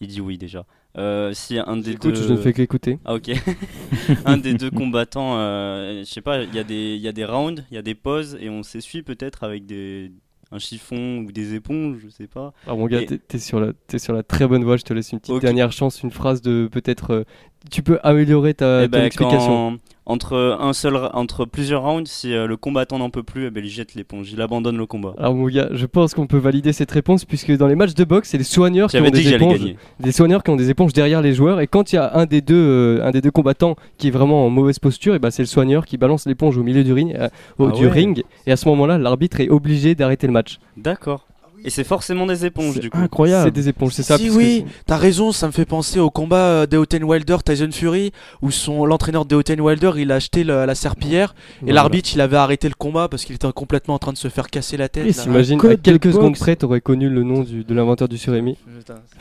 il 0.00 0.08
dit 0.08 0.20
oui 0.20 0.38
déjà. 0.38 0.64
Euh, 0.96 1.32
si 1.34 1.58
un 1.58 1.76
des 1.76 1.92
Écoute, 1.92 2.14
deux. 2.14 2.22
je 2.22 2.32
ne 2.32 2.36
fais 2.36 2.52
qu'écouter. 2.52 2.98
Ah, 3.04 3.14
ok. 3.14 3.30
un 4.26 4.36
des 4.36 4.54
deux 4.54 4.70
combattants, 4.70 5.36
euh, 5.38 6.00
je 6.00 6.04
sais 6.04 6.20
pas, 6.20 6.42
il 6.44 6.54
y, 6.54 6.58
a 6.58 6.64
des- 6.64 6.96
y 6.96 7.08
a 7.08 7.12
des 7.12 7.24
rounds, 7.24 7.64
il 7.70 7.74
y 7.74 7.78
a 7.78 7.82
des 7.82 7.94
pauses, 7.96 8.36
et 8.40 8.48
on 8.48 8.62
s'essuie 8.62 9.02
peut-être 9.02 9.42
avec 9.42 9.66
des, 9.66 10.12
un 10.52 10.60
chiffon 10.60 11.18
ou 11.26 11.32
des 11.32 11.54
éponges, 11.54 11.98
je 12.04 12.08
sais 12.10 12.28
pas. 12.28 12.52
Alors 12.66 12.78
mon 12.78 12.86
gars, 12.86 13.00
Et- 13.02 13.06
t'es- 13.18 13.38
sur, 13.40 13.58
la, 13.58 13.72
t'es 13.88 13.98
sur 13.98 14.12
la 14.14 14.22
très 14.22 14.46
bonne 14.46 14.62
voie, 14.62 14.76
je 14.76 14.84
te 14.84 14.92
laisse 14.94 15.10
une 15.10 15.18
petite 15.18 15.40
dernière 15.40 15.72
chance, 15.72 16.00
une 16.02 16.12
phrase 16.12 16.40
de 16.42 16.68
peut-être... 16.70 17.10
euh, 17.12 17.24
tu 17.70 17.82
peux 17.82 17.98
améliorer 18.02 18.54
ta, 18.54 18.82
Eh 18.82 18.86
ton 18.86 18.90
ben, 18.98 19.04
explication. 19.04 19.78
entre, 20.06 20.58
un 20.60 20.72
seul, 20.74 20.96
entre 21.14 21.44
plusieurs 21.46 21.82
rounds, 21.82 22.10
si 22.10 22.34
euh, 22.34 22.46
le 22.46 22.56
combattant 22.58 22.98
n'en 22.98 23.08
peut 23.10 23.22
plus, 23.22 23.46
eh 23.46 23.50
ben, 23.50 23.64
il 23.64 23.70
jette 23.70 23.94
l'éponge, 23.94 24.30
il 24.32 24.40
abandonne 24.42 24.76
le 24.76 24.84
combat. 24.86 25.14
Alors 25.18 25.34
mon 25.34 25.46
gars, 25.48 25.68
je 25.72 25.86
pense 25.86 26.12
qu'on 26.14 26.26
peut 26.26 26.36
valider 26.38 26.72
cette 26.74 26.90
réponse 26.90 27.24
puisque 27.24 27.56
dans 27.56 27.66
les 27.66 27.74
matchs 27.74 27.94
de 27.94 28.04
boxe, 28.04 28.28
c'est 28.30 28.38
les 28.38 28.44
soigneurs 28.44 28.90
qui 28.90 28.98
ont 28.98 29.08
des 29.10 29.32
éponges, 29.32 29.74
des 30.00 30.12
soigneurs 30.12 30.42
qui 30.42 30.50
ont 30.50 30.56
des 30.56 30.68
éponges 30.70 30.92
derrière 30.92 31.22
les 31.22 31.32
joueurs 31.32 31.60
et 31.60 31.66
quand 31.66 31.92
il 31.92 31.96
y 31.96 31.98
a 31.98 32.14
un 32.16 32.26
des 32.26 32.42
deux, 32.42 32.54
euh, 32.54 33.04
un 33.06 33.10
des 33.12 33.20
deux 33.22 33.30
combattants 33.30 33.76
qui 33.96 34.08
est 34.08 34.10
vraiment 34.12 34.44
en 34.46 34.50
mauvaise 34.50 34.78
posture, 34.78 35.14
et 35.14 35.18
ben 35.18 35.30
c'est 35.30 35.42
le 35.42 35.46
soigneur 35.46 35.86
qui 35.86 35.96
balance 35.96 36.26
l'éponge 36.26 36.58
au 36.58 36.62
milieu 36.62 36.84
du 36.84 36.92
ring, 36.92 37.14
euh, 37.18 37.28
au- 37.58 37.68
Ah 37.68 37.72
du 37.72 37.84
ouais. 37.86 37.90
ring 37.90 38.22
et 38.46 38.52
à 38.52 38.56
ce 38.56 38.68
moment-là, 38.68 38.98
l'arbitre 38.98 39.40
est 39.40 39.48
obligé 39.48 39.94
d'arrêter 39.94 40.26
le 40.26 40.32
match. 40.34 40.58
D'accord. 40.76 41.26
Et 41.64 41.70
c'est 41.70 41.84
forcément 41.84 42.26
des 42.26 42.44
éponges 42.46 42.78
du 42.78 42.90
coup. 42.90 42.98
C'est 43.18 43.50
des 43.50 43.68
éponges, 43.68 43.92
c'est 43.92 44.02
ça. 44.02 44.18
Si 44.18 44.28
oui, 44.30 44.64
t'as 44.86 44.96
raison, 44.96 45.32
ça 45.32 45.46
me 45.46 45.52
fait 45.52 45.64
penser 45.64 45.98
au 45.98 46.10
combat 46.10 46.36
euh, 46.36 46.66
d'Eoten 46.66 47.02
Wilder, 47.04 47.36
Tyson 47.44 47.70
Fury, 47.72 48.12
où 48.42 48.50
son 48.50 48.84
l'entraîneur 48.84 49.24
d'Eoten 49.24 49.60
Wilder, 49.60 49.92
il 49.96 50.12
a 50.12 50.16
acheté 50.16 50.44
le- 50.44 50.66
la 50.66 50.74
serpillière 50.74 51.34
et 51.66 51.72
l'arbitre, 51.72 52.10
il 52.14 52.20
avait 52.20 52.36
arrêté 52.36 52.68
le 52.68 52.74
combat 52.76 53.08
parce 53.08 53.24
qu'il 53.24 53.34
était 53.34 53.50
complètement 53.52 53.94
en 53.94 53.98
train 53.98 54.12
de 54.12 54.18
se 54.18 54.28
faire 54.28 54.48
casser 54.50 54.76
la 54.76 54.88
tête. 54.88 55.06
Et 55.06 55.12
là. 55.12 55.22
T'imagines, 55.22 55.60
à 55.66 55.76
quelques 55.76 56.12
secondes 56.12 56.36
près, 56.36 56.56
t'aurais 56.56 56.80
connu 56.80 57.08
le 57.08 57.22
nom 57.22 57.40
du- 57.42 57.64
de 57.64 57.74
l'inventeur 57.74 58.08
du 58.08 58.18
surimi. 58.18 58.56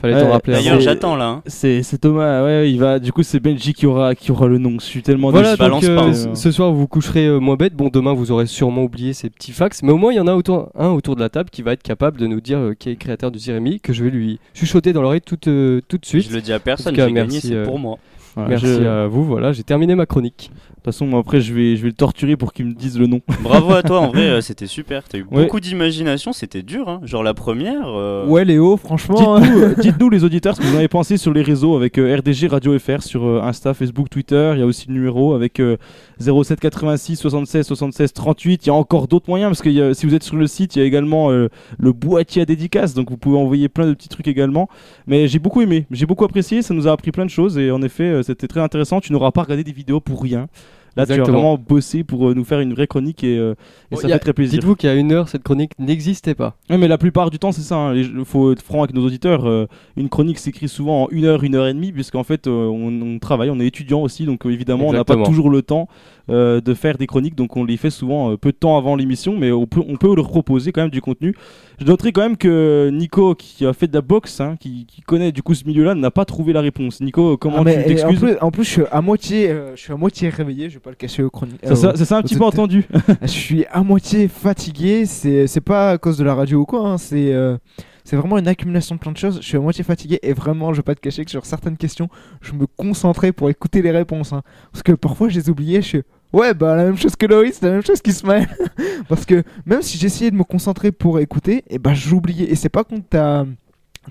Fallait 0.01 0.13
t'en 0.19 0.25
Ouais, 0.25 0.31
rappeler 0.31 0.53
D'ailleurs, 0.53 0.79
j'attends 0.81 1.15
là. 1.15 1.27
hein. 1.27 1.41
C'est 1.47 1.81
Thomas, 2.01 2.43
ouais, 2.43 2.69
il 2.71 2.79
va. 2.79 2.99
Du 2.99 3.13
coup, 3.13 3.23
c'est 3.23 3.39
Benji 3.39 3.73
qui 3.73 3.85
aura, 3.85 4.15
qui 4.15 4.31
aura 4.31 4.47
le 4.47 4.57
nom. 4.57 4.77
Je 4.79 4.85
suis 4.85 5.01
tellement 5.01 5.31
Voilà, 5.31 5.55
déçu. 5.55 5.69
donc 5.69 5.83
euh, 5.83 6.13
ce- 6.13 6.35
ce 6.35 6.51
soir 6.51 6.71
vous 6.71 6.79
vous 6.79 6.87
coucherez 6.87 7.27
euh, 7.27 7.39
moins 7.39 7.55
bête. 7.55 7.73
Bon, 7.75 7.89
demain 7.89 8.13
vous 8.13 8.31
aurez 8.31 8.47
sûrement 8.47 8.83
oublié 8.83 9.13
ces 9.13 9.29
petits 9.29 9.51
fax, 9.53 9.81
mais 9.83 9.91
au 9.91 9.97
moins 9.97 10.11
il 10.11 10.15
y 10.17 10.19
en 10.19 10.27
a 10.27 10.33
autour, 10.35 10.69
un 10.77 10.89
autour 10.89 11.15
de 11.15 11.21
la 11.21 11.29
table 11.29 11.49
qui 11.49 11.61
va 11.61 11.71
être 11.73 11.83
capable 11.83 12.19
de 12.19 12.27
nous 12.33 12.41
dire 12.41 12.57
euh, 12.57 12.73
qui 12.73 12.89
est 12.89 12.95
créateur 12.95 13.31
du 13.31 13.39
Jérémy, 13.39 13.79
que 13.79 13.93
je 13.93 14.03
vais 14.03 14.09
lui 14.09 14.39
chuchoter 14.53 14.93
dans 14.93 15.01
l'oreille 15.01 15.21
tout, 15.21 15.39
euh, 15.47 15.81
tout 15.87 15.97
de 15.97 16.05
suite. 16.05 16.29
Je 16.29 16.35
le 16.35 16.41
dis 16.41 16.53
à 16.53 16.59
personne, 16.59 16.95
j'ai 16.95 17.11
gagné, 17.11 17.39
c'est 17.39 17.53
euh, 17.53 17.65
pour 17.65 17.79
moi. 17.79 17.97
Voilà, 18.35 18.49
merci 18.49 18.65
je- 18.65 18.83
à 18.83 19.07
vous, 19.07 19.23
voilà, 19.23 19.51
j'ai 19.51 19.63
terminé 19.63 19.95
ma 19.95 20.05
chronique. 20.05 20.49
De 20.53 20.75
toute 20.89 20.95
façon, 20.95 21.05
moi, 21.07 21.19
après, 21.21 21.39
je 21.39 21.53
vais, 21.53 21.77
je 21.77 21.81
vais 21.83 21.87
le 21.89 21.93
torturer 21.93 22.35
pour 22.35 22.51
qu'il 22.51 22.65
me 22.65 22.73
dise 22.73 22.99
le 22.99 23.07
nom. 23.07 23.21
Bravo 23.41 23.71
à 23.73 23.83
toi, 23.83 24.01
en 24.01 24.07
vrai, 24.09 24.23
euh, 24.27 24.41
c'était 24.41 24.67
super. 24.67 25.03
T'as 25.07 25.19
eu 25.19 25.25
Ouais. 25.31 25.43
beaucoup 25.43 25.61
d'imagination, 25.61 26.33
c'était 26.33 26.61
dur. 26.61 26.89
Hein. 26.89 26.99
Genre 27.03 27.23
la 27.23 27.33
première. 27.33 27.87
euh, 27.87 28.25
Ouais, 28.27 28.43
Léo, 28.43 28.75
franchement. 28.75 29.39
Dites-nous, 29.39 29.59
euh, 29.61 29.75
dites-nous, 29.79 30.09
les 30.09 30.23
auditeurs 30.25 30.55
ce 30.57 30.61
que 30.61 30.65
vous 30.65 30.75
en 30.75 30.79
avez 30.79 30.89
pensé 30.89 31.15
sur 31.17 31.31
les 31.33 31.41
réseaux 31.41 31.75
avec 31.77 31.97
euh, 31.97 32.17
RDG 32.17 32.47
Radio 32.47 32.77
FR 32.77 33.01
sur 33.01 33.23
euh, 33.23 33.41
Insta, 33.43 33.73
Facebook, 33.73 34.09
Twitter. 34.09 34.51
Il 34.55 34.59
y 34.59 34.61
a 34.61 34.65
aussi 34.65 34.87
le 34.89 34.93
numéro 34.95 35.33
avec 35.33 35.61
euh, 35.61 35.77
07 36.19 36.59
86 36.59 37.15
76 37.15 37.65
76 37.65 38.11
38. 38.11 38.65
Il 38.65 38.67
y 38.67 38.69
a 38.69 38.73
encore 38.73 39.07
d'autres 39.07 39.29
moyens 39.29 39.51
parce 39.51 39.61
que 39.61 39.69
il 39.69 39.75
y 39.75 39.81
a- 39.81 39.93
si 39.93 40.05
vous 40.05 40.15
êtes 40.15 40.23
sur 40.23 40.35
le 40.35 40.47
site, 40.47 40.75
il 40.75 40.79
y 40.79 40.81
a 40.81 40.85
également 40.85 41.31
euh, 41.31 41.47
le 41.79 41.93
boîtier 41.93 42.41
à 42.41 42.45
dédicace. 42.45 42.93
Donc 42.93 43.09
vous 43.09 43.17
pouvez 43.17 43.37
envoyer 43.37 43.69
plein 43.69 43.87
de 43.87 43.93
petits 43.93 44.09
trucs 44.09 44.27
également. 44.27 44.67
Mais 45.07 45.29
j'ai 45.29 45.39
beaucoup 45.39 45.61
aimé, 45.61 45.85
j'ai 45.91 46.05
beaucoup 46.05 46.25
apprécié. 46.25 46.61
Ça 46.61 46.73
nous 46.73 46.89
a 46.89 46.91
appris 46.91 47.11
plein 47.11 47.25
de 47.25 47.29
choses 47.29 47.57
et 47.57 47.71
en 47.71 47.81
effet, 47.81 48.22
c'était 48.23 48.47
très 48.47 48.59
intéressant. 48.61 48.99
Tu 49.01 49.11
n'auras 49.13 49.31
pas 49.31 49.41
regardé 49.43 49.63
des 49.63 49.71
vidéos 49.73 49.99
pour 49.99 50.21
rien. 50.21 50.47
Là, 50.95 51.07
tu 51.07 51.13
as 51.13 51.23
vraiment 51.31 51.57
bossé 51.57 52.03
pour 52.03 52.29
euh, 52.29 52.35
nous 52.35 52.43
faire 52.43 52.59
une 52.59 52.71
vraie 52.75 52.85
chronique 52.85 53.23
et, 53.23 53.35
euh, 53.35 53.55
et 53.91 53.95
Bon, 53.95 54.01
ça 54.01 54.07
a- 54.07 54.09
fait 54.11 54.19
très 54.19 54.33
plaisir. 54.33 54.59
Dites-vous 54.59 54.75
qu'il 54.75 54.87
y 54.87 54.93
a 54.93 54.95
une 54.95 55.11
heure, 55.11 55.27
cette 55.27 55.41
chronique 55.41 55.71
n'existait 55.79 56.35
pas. 56.35 56.55
Ouais, 56.69 56.77
mais 56.77 56.87
la 56.87 56.99
plupart 56.99 57.31
du 57.31 57.39
temps, 57.39 57.51
c'est 57.51 57.63
ça. 57.63 57.93
Il 57.95 58.23
faut 58.25 58.51
être 58.51 58.61
franc 58.61 58.83
avec 58.83 58.93
nos 58.95 59.03
auditeurs. 59.03 59.47
euh, 59.49 59.65
une 59.97 60.07
chronique 60.07 60.37
s'écrit 60.37 60.67
souvent 60.69 61.05
en 61.05 61.07
une 61.09 61.25
heure, 61.25 61.43
une 61.43 61.55
heure 61.55 61.65
et 61.65 61.73
demie, 61.73 61.91
puisqu'en 61.91 62.21
fait, 62.23 62.45
euh, 62.45 62.67
on, 62.67 62.91
on 63.01 63.17
travaille, 63.17 63.49
on 63.49 63.59
est 63.59 63.65
étudiant 63.65 64.01
aussi, 64.01 64.25
donc 64.27 64.45
évidemment, 64.45 64.83
on 64.89 64.93
n'a 64.93 65.03
pas 65.03 65.15
toujours 65.25 65.49
le 65.49 65.63
temps 65.63 65.87
de 66.29 66.73
faire 66.73 66.97
des 66.97 67.05
chroniques, 67.07 67.35
donc 67.35 67.57
on 67.57 67.65
les 67.65 67.75
fait 67.75 67.89
souvent 67.89 68.37
peu 68.37 68.51
de 68.53 68.55
temps 68.57 68.77
avant 68.77 68.95
l'émission, 68.95 69.35
mais 69.37 69.51
on 69.51 69.65
peut, 69.65 69.81
on 69.85 69.97
peut 69.97 70.15
leur 70.15 70.29
proposer 70.29 70.71
quand 70.71 70.81
même 70.81 70.89
du 70.91 71.01
contenu. 71.01 71.35
Je 71.79 71.85
noterai 71.85 72.11
quand 72.11 72.21
même 72.21 72.37
que 72.37 72.89
Nico, 72.93 73.35
qui 73.35 73.65
a 73.65 73.73
fait 73.73 73.87
de 73.87 73.93
la 73.93 74.01
boxe, 74.01 74.39
hein, 74.41 74.55
qui, 74.59 74.85
qui 74.85 75.01
connaît 75.01 75.31
du 75.31 75.41
coup 75.41 75.53
ce 75.55 75.65
milieu-là, 75.65 75.95
n'a 75.95 76.11
pas 76.11 76.25
trouvé 76.25 76.53
la 76.53 76.61
réponse. 76.61 77.01
Nico, 77.01 77.35
comment 77.37 77.63
Ah, 77.65 77.71
tu 77.73 77.79
en, 77.79 77.83
t'excuses 77.83 78.19
plus, 78.19 78.37
en 78.41 78.51
plus, 78.51 78.63
je 78.63 78.69
suis 78.69 78.83
à 78.91 79.01
moitié, 79.01 79.49
euh, 79.49 79.75
je 79.75 79.81
suis 79.81 79.91
à 79.93 79.97
moitié 79.97 80.29
réveillé. 80.29 80.69
Je 80.69 80.75
vais 80.75 80.79
pas 80.79 80.91
le 80.91 80.95
cacher 80.95 81.23
aux 81.23 81.29
chroniques. 81.29 81.59
Ça, 81.65 81.95
ça- 81.95 82.17
un 82.17 82.21
petit 82.21 82.35
peu 82.35 82.43
entendu. 82.45 82.85
je 83.21 83.27
suis 83.27 83.65
à 83.71 83.81
moitié 83.83 84.27
fatigué. 84.27 85.05
C'est, 85.05 85.47
c'est 85.47 85.61
pas 85.61 85.91
à 85.91 85.97
cause 85.97 86.17
de 86.17 86.23
la 86.23 86.35
radio 86.35 86.59
ou 86.61 86.65
quoi. 86.65 86.87
hein, 86.87 86.97
c'est, 86.97 87.33
euh, 87.33 87.57
c'est 88.03 88.15
vraiment 88.17 88.37
une 88.37 88.47
accumulation 88.47 88.95
de 88.95 88.99
plein 88.99 89.11
de 89.11 89.17
choses. 89.17 89.39
Je 89.41 89.45
suis 89.47 89.57
à 89.57 89.61
moitié 89.61 89.83
fatigué 89.83 90.19
et 90.21 90.33
vraiment, 90.33 90.73
je 90.73 90.77
vais 90.77 90.83
pas 90.83 90.93
te 90.95 90.99
cacher 91.01 91.25
que 91.25 91.31
sur 91.31 91.45
certaines 91.45 91.77
questions, 91.77 92.07
je 92.41 92.53
me 92.53 92.67
concentrais 92.67 93.31
pour 93.31 93.49
écouter 93.49 93.81
les 93.81 93.91
réponses. 93.91 94.31
hein. 94.33 94.43
parce 94.71 94.83
que 94.83 94.91
parfois, 94.91 95.29
je 95.29 95.39
les 95.39 95.49
oubliais. 95.49 95.81
Je 95.81 95.87
suis 95.87 96.01
Ouais, 96.33 96.55
bah 96.55 96.75
la 96.75 96.85
même 96.85 96.97
chose 96.97 97.15
que 97.15 97.27
Loïs, 97.27 97.61
la 97.61 97.69
même 97.69 97.85
chose 97.85 98.01
qu'Ismaël. 98.01 98.47
Parce 99.07 99.23
que 99.25 99.43
même 99.67 99.83
si 99.83 99.99
j'essayais 99.99 100.31
de 100.31 100.35
me 100.35 100.43
concentrer 100.43 100.91
pour 100.91 101.19
écouter, 101.19 101.63
et 101.69 101.77
bah 101.77 101.93
j'oubliais. 101.93 102.51
Et 102.51 102.55
c'est 102.55 102.69
pas 102.69 102.83
contre 102.83 103.07
ta, 103.07 103.45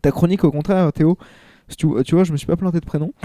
ta 0.00 0.12
chronique, 0.12 0.44
au 0.44 0.52
contraire, 0.52 0.92
Théo. 0.92 1.18
Tu, 1.76 1.86
tu 2.04 2.14
vois, 2.14 2.24
je 2.24 2.32
me 2.32 2.36
suis 2.36 2.46
pas 2.46 2.56
planté 2.56 2.80
de 2.80 2.84
prénom. 2.84 3.12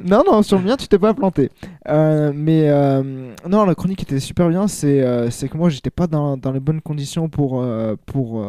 non, 0.00 0.22
non, 0.26 0.42
sur 0.42 0.58
le 0.58 0.64
mien, 0.64 0.76
tu 0.76 0.88
t'es 0.88 0.98
pas 0.98 1.14
planté. 1.14 1.50
Euh, 1.88 2.32
mais 2.34 2.68
euh, 2.68 3.34
non, 3.48 3.64
la 3.64 3.74
chronique 3.74 4.02
était 4.02 4.20
super 4.20 4.48
bien. 4.48 4.68
C'est 4.68 5.02
euh, 5.02 5.30
c'est 5.30 5.48
que 5.48 5.56
moi, 5.56 5.68
j'étais 5.68 5.90
pas 5.90 6.06
dans, 6.06 6.36
dans 6.36 6.52
les 6.52 6.60
bonnes 6.60 6.80
conditions 6.80 7.28
pour, 7.28 7.66
pour, 8.06 8.46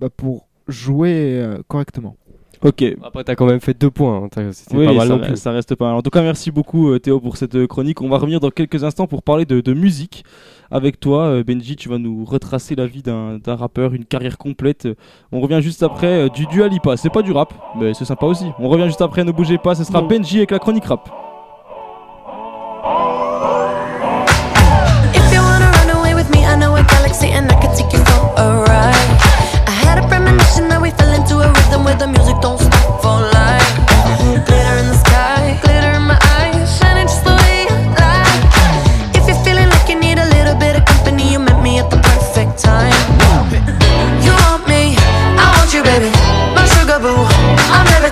bah, 0.00 0.10
pour 0.14 0.48
jouer 0.68 1.42
correctement. 1.68 2.16
Ok. 2.64 2.84
Après, 3.02 3.24
t'as 3.24 3.34
quand 3.34 3.46
même 3.46 3.60
fait 3.60 3.74
deux 3.78 3.90
points. 3.90 4.28
hein, 4.36 4.48
C'était 4.52 4.76
Oui, 4.76 4.86
pas 4.86 4.92
mal 4.92 5.08
ça, 5.08 5.14
non 5.16 5.20
re- 5.20 5.26
plus. 5.26 5.36
ça 5.36 5.50
reste 5.50 5.74
pas 5.74 5.86
mal. 5.86 5.94
En 5.96 6.02
tout 6.02 6.10
cas, 6.10 6.22
merci 6.22 6.50
beaucoup 6.50 6.90
euh, 6.92 6.98
Théo 7.00 7.18
pour 7.20 7.36
cette 7.36 7.54
euh, 7.56 7.66
chronique. 7.66 8.00
On 8.00 8.08
va 8.08 8.18
revenir 8.18 8.38
dans 8.40 8.50
quelques 8.50 8.84
instants 8.84 9.06
pour 9.08 9.22
parler 9.22 9.44
de, 9.44 9.60
de 9.60 9.74
musique 9.74 10.24
avec 10.70 11.00
toi. 11.00 11.24
Euh, 11.24 11.42
Benji, 11.44 11.74
tu 11.76 11.88
vas 11.88 11.98
nous 11.98 12.24
retracer 12.24 12.74
la 12.76 12.86
vie 12.86 13.02
d'un 13.02 13.40
rappeur, 13.46 13.94
une 13.94 14.04
carrière 14.04 14.38
complète. 14.38 14.86
On 15.32 15.40
revient 15.40 15.60
juste 15.60 15.82
après 15.82 16.30
du 16.30 16.46
Dua 16.46 16.68
Lipa. 16.68 16.96
C'est 16.96 17.10
pas 17.10 17.22
du 17.22 17.32
rap, 17.32 17.52
mais 17.80 17.94
c'est 17.94 18.04
sympa 18.04 18.26
aussi. 18.26 18.46
On 18.60 18.68
revient 18.68 18.86
juste 18.86 19.02
après, 19.02 19.24
ne 19.24 19.32
bougez 19.32 19.58
pas. 19.58 19.74
Ce 19.74 19.82
sera 19.84 20.00
Benji 20.02 20.36
avec 20.38 20.52
la 20.52 20.58
chronique 20.60 20.84
rap. 20.84 21.10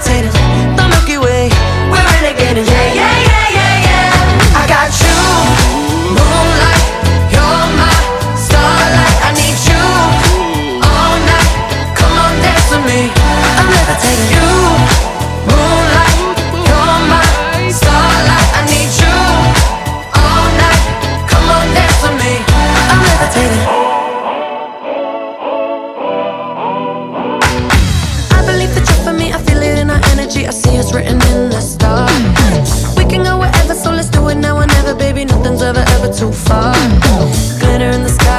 meditating 0.00 0.39
Too 36.18 36.32
far. 36.32 36.74
Glitter 37.60 37.90
in 37.90 38.02
the 38.02 38.08
sky, 38.08 38.29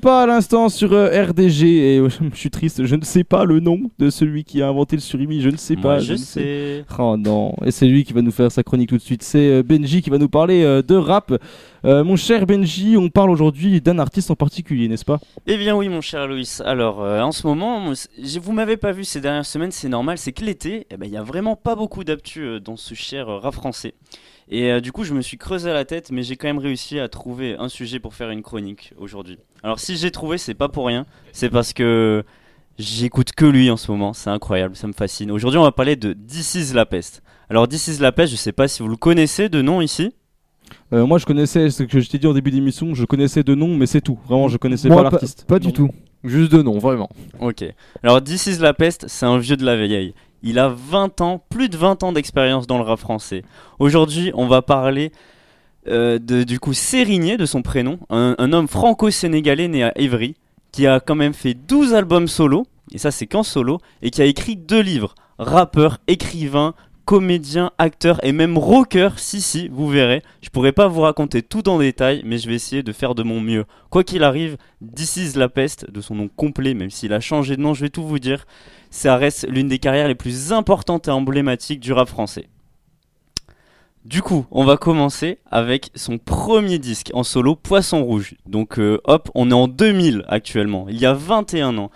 Lipa 0.00 0.20
à 0.20 0.26
l'instant 0.26 0.70
sur 0.70 0.94
euh, 0.94 1.26
RDG 1.26 1.66
et 1.66 1.98
euh, 1.98 2.08
je 2.32 2.38
suis 2.38 2.48
triste, 2.48 2.86
je 2.86 2.94
ne 2.96 3.04
sais 3.04 3.22
pas 3.22 3.44
le 3.44 3.60
nom 3.60 3.90
de 3.98 4.08
celui 4.08 4.44
qui 4.44 4.62
a 4.62 4.68
inventé 4.68 4.96
le 4.96 5.02
surimi, 5.02 5.42
je 5.42 5.50
ne 5.50 5.58
sais 5.58 5.74
Moi, 5.74 5.82
pas. 5.82 5.98
je 5.98 6.12
ne 6.12 6.16
sais. 6.16 6.86
Oh 6.98 7.18
non, 7.18 7.52
et 7.66 7.70
c'est 7.70 7.84
lui 7.84 8.02
qui 8.04 8.14
va 8.14 8.22
nous 8.22 8.30
faire 8.30 8.50
sa 8.50 8.62
chronique 8.62 8.88
tout 8.88 8.96
de 8.96 9.02
suite, 9.02 9.22
c'est 9.22 9.50
euh, 9.50 9.62
Benji 9.62 10.00
qui 10.00 10.08
va 10.08 10.16
nous 10.16 10.30
parler 10.30 10.62
euh, 10.62 10.80
de 10.80 10.94
rap. 10.94 11.34
Mon 11.84 12.16
cher 12.16 12.46
Benji, 12.46 12.96
on 12.96 13.08
parle 13.10 13.30
aujourd'hui 13.30 13.80
d'un 13.82 13.98
artiste 13.98 14.30
en 14.30 14.36
particulier, 14.36 14.88
n'est-ce 14.88 15.04
pas? 15.04 15.18
Eh 15.46 15.56
bien 15.58 15.74
oui 15.76 15.90
mon 15.90 16.00
cher 16.00 16.26
Louis, 16.26 16.58
alors 16.64 17.00
en 17.00 17.32
ce 17.32 17.46
moment, 17.46 17.92
vous 18.42 18.52
m'avez 18.52 18.76
pas 18.76 18.92
vu 18.92 19.04
ces 19.04 19.20
dernières 19.20 19.46
semaines, 19.46 19.70
c'est 19.70 19.88
normal, 19.88 20.18
c'est 20.18 20.32
que 20.32 20.44
l'été, 20.44 20.86
eh 20.90 20.96
ben, 20.98 21.06
il 21.06 21.12
y 21.12 21.16
a 21.16 21.22
vraiment 21.22 21.56
pas 21.56 21.76
beaucoup 21.76 22.04
d'actu 22.04 22.60
dans 22.60 22.76
ce 22.76 22.94
cher 22.94 23.28
rap 23.28 23.54
français. 23.54 23.94
Et 24.52 24.70
euh, 24.72 24.80
du 24.80 24.90
coup 24.92 25.04
je 25.04 25.14
me 25.14 25.22
suis 25.22 25.38
creusé 25.38 25.72
la 25.72 25.84
tête, 25.84 26.10
mais 26.10 26.22
j'ai 26.22 26.36
quand 26.36 26.48
même 26.48 26.58
réussi 26.58 26.98
à 26.98 27.08
trouver 27.08 27.56
un 27.58 27.68
sujet 27.68 28.00
pour 28.00 28.14
faire 28.14 28.30
une 28.30 28.42
chronique 28.42 28.92
aujourd'hui. 28.98 29.38
Alors 29.62 29.78
si 29.78 29.96
j'ai 29.96 30.10
trouvé, 30.10 30.38
c'est 30.38 30.54
pas 30.54 30.68
pour 30.68 30.86
rien, 30.86 31.06
c'est 31.32 31.50
parce 31.50 31.72
que 31.72 32.24
j'écoute 32.78 33.30
que 33.32 33.44
lui 33.44 33.70
en 33.70 33.76
ce 33.76 33.90
moment, 33.92 34.12
c'est 34.12 34.30
incroyable, 34.30 34.74
ça 34.74 34.86
me 34.88 34.92
fascine. 34.92 35.30
Aujourd'hui 35.30 35.58
on 35.58 35.62
va 35.62 35.70
parler 35.72 35.94
de 35.96 36.12
This 36.14 36.56
is 36.56 36.74
la 36.74 36.84
peste. 36.84 37.22
Alors 37.48 37.68
This 37.68 37.86
is 37.88 37.98
la 38.00 38.10
peste, 38.12 38.32
je 38.32 38.36
sais 38.36 38.52
pas 38.52 38.66
si 38.66 38.82
vous 38.82 38.88
le 38.88 38.96
connaissez 38.96 39.48
de 39.48 39.62
nom 39.62 39.80
ici. 39.80 40.12
Euh, 40.92 41.06
Moi 41.06 41.18
je 41.18 41.26
connaissais 41.26 41.70
ce 41.70 41.84
que 41.84 42.00
je 42.00 42.08
t'ai 42.10 42.18
dit 42.18 42.26
en 42.26 42.34
début 42.34 42.50
d'émission, 42.50 42.92
je 42.94 43.04
connaissais 43.04 43.44
de 43.44 43.54
nom, 43.54 43.76
mais 43.76 43.86
c'est 43.86 44.00
tout. 44.00 44.18
Vraiment, 44.26 44.48
je 44.48 44.56
connaissais 44.56 44.88
Moi, 44.88 44.96
pas 44.98 45.10
pas- 45.10 45.16
l'artiste. 45.16 45.44
pas 45.46 45.58
du 45.60 45.72
tout. 45.72 45.90
Juste 46.22 46.52
de 46.52 46.60
nom, 46.60 46.78
vraiment. 46.78 47.08
Ok. 47.40 47.64
Alors, 48.02 48.22
This 48.22 48.46
is 48.46 48.58
la 48.58 48.74
peste, 48.74 49.06
c'est 49.08 49.24
un 49.24 49.38
vieux 49.38 49.56
de 49.56 49.64
la 49.64 49.74
vieille. 49.76 50.12
Il 50.42 50.58
a 50.58 50.68
20 50.68 51.20
ans, 51.20 51.42
plus 51.48 51.68
de 51.68 51.76
20 51.76 52.02
ans 52.02 52.12
d'expérience 52.12 52.66
dans 52.66 52.78
le 52.78 52.84
rap 52.84 52.98
français. 52.98 53.42
Aujourd'hui, 53.78 54.32
on 54.34 54.46
va 54.46 54.62
parler 54.62 55.12
euh, 55.88 56.18
de, 56.18 56.42
du 56.42 56.58
coup, 56.60 56.72
Sérigné, 56.72 57.36
de 57.36 57.46
son 57.46 57.62
prénom, 57.62 57.98
un, 58.10 58.34
un 58.38 58.52
homme 58.52 58.68
franco-sénégalais 58.68 59.68
né 59.68 59.84
à 59.84 59.92
Évry, 59.96 60.36
qui 60.72 60.86
a 60.86 61.00
quand 61.00 61.14
même 61.14 61.34
fait 61.34 61.54
12 61.54 61.94
albums 61.94 62.28
solo, 62.28 62.66
et 62.92 62.98
ça 62.98 63.10
c'est 63.10 63.26
qu'en 63.26 63.42
solo, 63.42 63.78
et 64.02 64.10
qui 64.10 64.22
a 64.22 64.24
écrit 64.24 64.56
deux 64.56 64.80
livres. 64.80 65.14
Rappeur, 65.38 65.98
écrivain, 66.06 66.74
comédien, 67.10 67.72
acteur 67.76 68.24
et 68.24 68.30
même 68.30 68.56
rocker, 68.56 69.08
si 69.16 69.40
si, 69.40 69.66
vous 69.66 69.88
verrez. 69.88 70.22
Je 70.42 70.48
pourrais 70.48 70.70
pas 70.70 70.86
vous 70.86 71.00
raconter 71.00 71.42
tout 71.42 71.68
en 71.68 71.80
détail, 71.80 72.22
mais 72.24 72.38
je 72.38 72.48
vais 72.48 72.54
essayer 72.54 72.84
de 72.84 72.92
faire 72.92 73.16
de 73.16 73.24
mon 73.24 73.40
mieux. 73.40 73.64
Quoi 73.90 74.04
qu'il 74.04 74.22
arrive, 74.22 74.56
This 74.94 75.16
is 75.16 75.36
la 75.36 75.48
peste, 75.48 75.90
de 75.90 76.00
son 76.00 76.14
nom 76.14 76.28
complet, 76.28 76.72
même 76.72 76.90
s'il 76.90 77.12
a 77.12 77.18
changé 77.18 77.56
de 77.56 77.62
nom, 77.62 77.74
je 77.74 77.80
vais 77.80 77.88
tout 77.88 78.06
vous 78.06 78.20
dire, 78.20 78.46
ça 78.90 79.16
reste 79.16 79.44
l'une 79.48 79.66
des 79.66 79.80
carrières 79.80 80.06
les 80.06 80.14
plus 80.14 80.52
importantes 80.52 81.08
et 81.08 81.10
emblématiques 81.10 81.80
du 81.80 81.92
rap 81.92 82.08
français. 82.08 82.48
Du 84.04 84.22
coup, 84.22 84.46
on 84.52 84.62
va 84.62 84.76
commencer 84.76 85.40
avec 85.50 85.90
son 85.96 86.16
premier 86.16 86.78
disque 86.78 87.10
en 87.12 87.24
solo, 87.24 87.56
Poisson 87.56 88.04
Rouge. 88.04 88.36
Donc 88.46 88.78
euh, 88.78 89.00
hop, 89.02 89.32
on 89.34 89.50
est 89.50 89.54
en 89.54 89.66
2000 89.66 90.26
actuellement, 90.28 90.86
il 90.88 91.00
y 91.00 91.06
a 91.06 91.14
21 91.14 91.76
ans. 91.76 91.90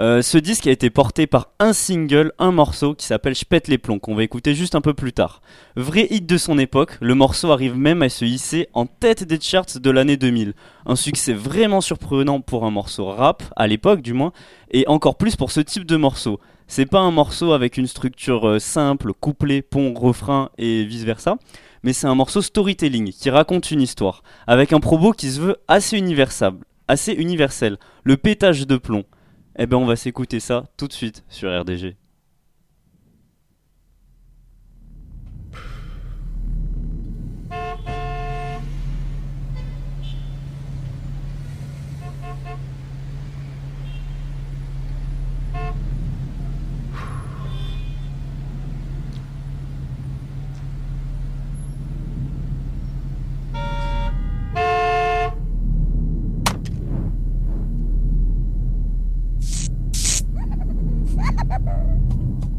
Euh, 0.00 0.22
ce 0.22 0.38
disque 0.38 0.66
a 0.66 0.72
été 0.72 0.90
porté 0.90 1.28
par 1.28 1.50
un 1.60 1.72
single, 1.72 2.32
un 2.40 2.50
morceau 2.50 2.94
qui 2.94 3.06
s'appelle 3.06 3.36
Je 3.36 3.44
pète 3.44 3.68
les 3.68 3.78
plombs, 3.78 4.00
qu'on 4.00 4.16
va 4.16 4.24
écouter 4.24 4.54
juste 4.54 4.74
un 4.74 4.80
peu 4.80 4.92
plus 4.92 5.12
tard. 5.12 5.40
Vrai 5.76 6.08
hit 6.10 6.26
de 6.26 6.36
son 6.36 6.58
époque, 6.58 6.96
le 7.00 7.14
morceau 7.14 7.52
arrive 7.52 7.76
même 7.76 8.02
à 8.02 8.08
se 8.08 8.24
hisser 8.24 8.68
en 8.72 8.86
tête 8.86 9.22
des 9.22 9.40
charts 9.40 9.78
de 9.80 9.90
l'année 9.90 10.16
2000. 10.16 10.54
Un 10.86 10.96
succès 10.96 11.32
vraiment 11.32 11.80
surprenant 11.80 12.40
pour 12.40 12.64
un 12.64 12.72
morceau 12.72 13.06
rap, 13.06 13.44
à 13.54 13.68
l'époque 13.68 14.02
du 14.02 14.14
moins, 14.14 14.32
et 14.72 14.84
encore 14.88 15.16
plus 15.16 15.36
pour 15.36 15.52
ce 15.52 15.60
type 15.60 15.86
de 15.86 15.96
morceau. 15.96 16.40
C'est 16.66 16.86
pas 16.86 17.00
un 17.00 17.12
morceau 17.12 17.52
avec 17.52 17.76
une 17.76 17.86
structure 17.86 18.48
euh, 18.48 18.58
simple, 18.58 19.12
couplet, 19.12 19.62
pont, 19.62 19.94
refrain 19.94 20.50
et 20.58 20.82
vice 20.82 21.04
versa, 21.04 21.36
mais 21.84 21.92
c'est 21.92 22.08
un 22.08 22.16
morceau 22.16 22.42
storytelling 22.42 23.12
qui 23.12 23.30
raconte 23.30 23.70
une 23.70 23.82
histoire, 23.82 24.24
avec 24.48 24.72
un 24.72 24.80
propos 24.80 25.12
qui 25.12 25.30
se 25.30 25.40
veut 25.40 25.56
assez 25.68 25.96
universel, 25.96 26.54
assez 26.88 27.12
universel, 27.12 27.76
le 28.02 28.16
pétage 28.16 28.66
de 28.66 28.76
plomb. 28.76 29.04
Eh 29.56 29.66
ben 29.66 29.76
on 29.76 29.86
va 29.86 29.96
s'écouter 29.96 30.40
ça 30.40 30.64
tout 30.76 30.88
de 30.88 30.92
suite 30.92 31.24
sur 31.28 31.48
RDG. 31.48 31.96
Uh-oh. 61.66 62.53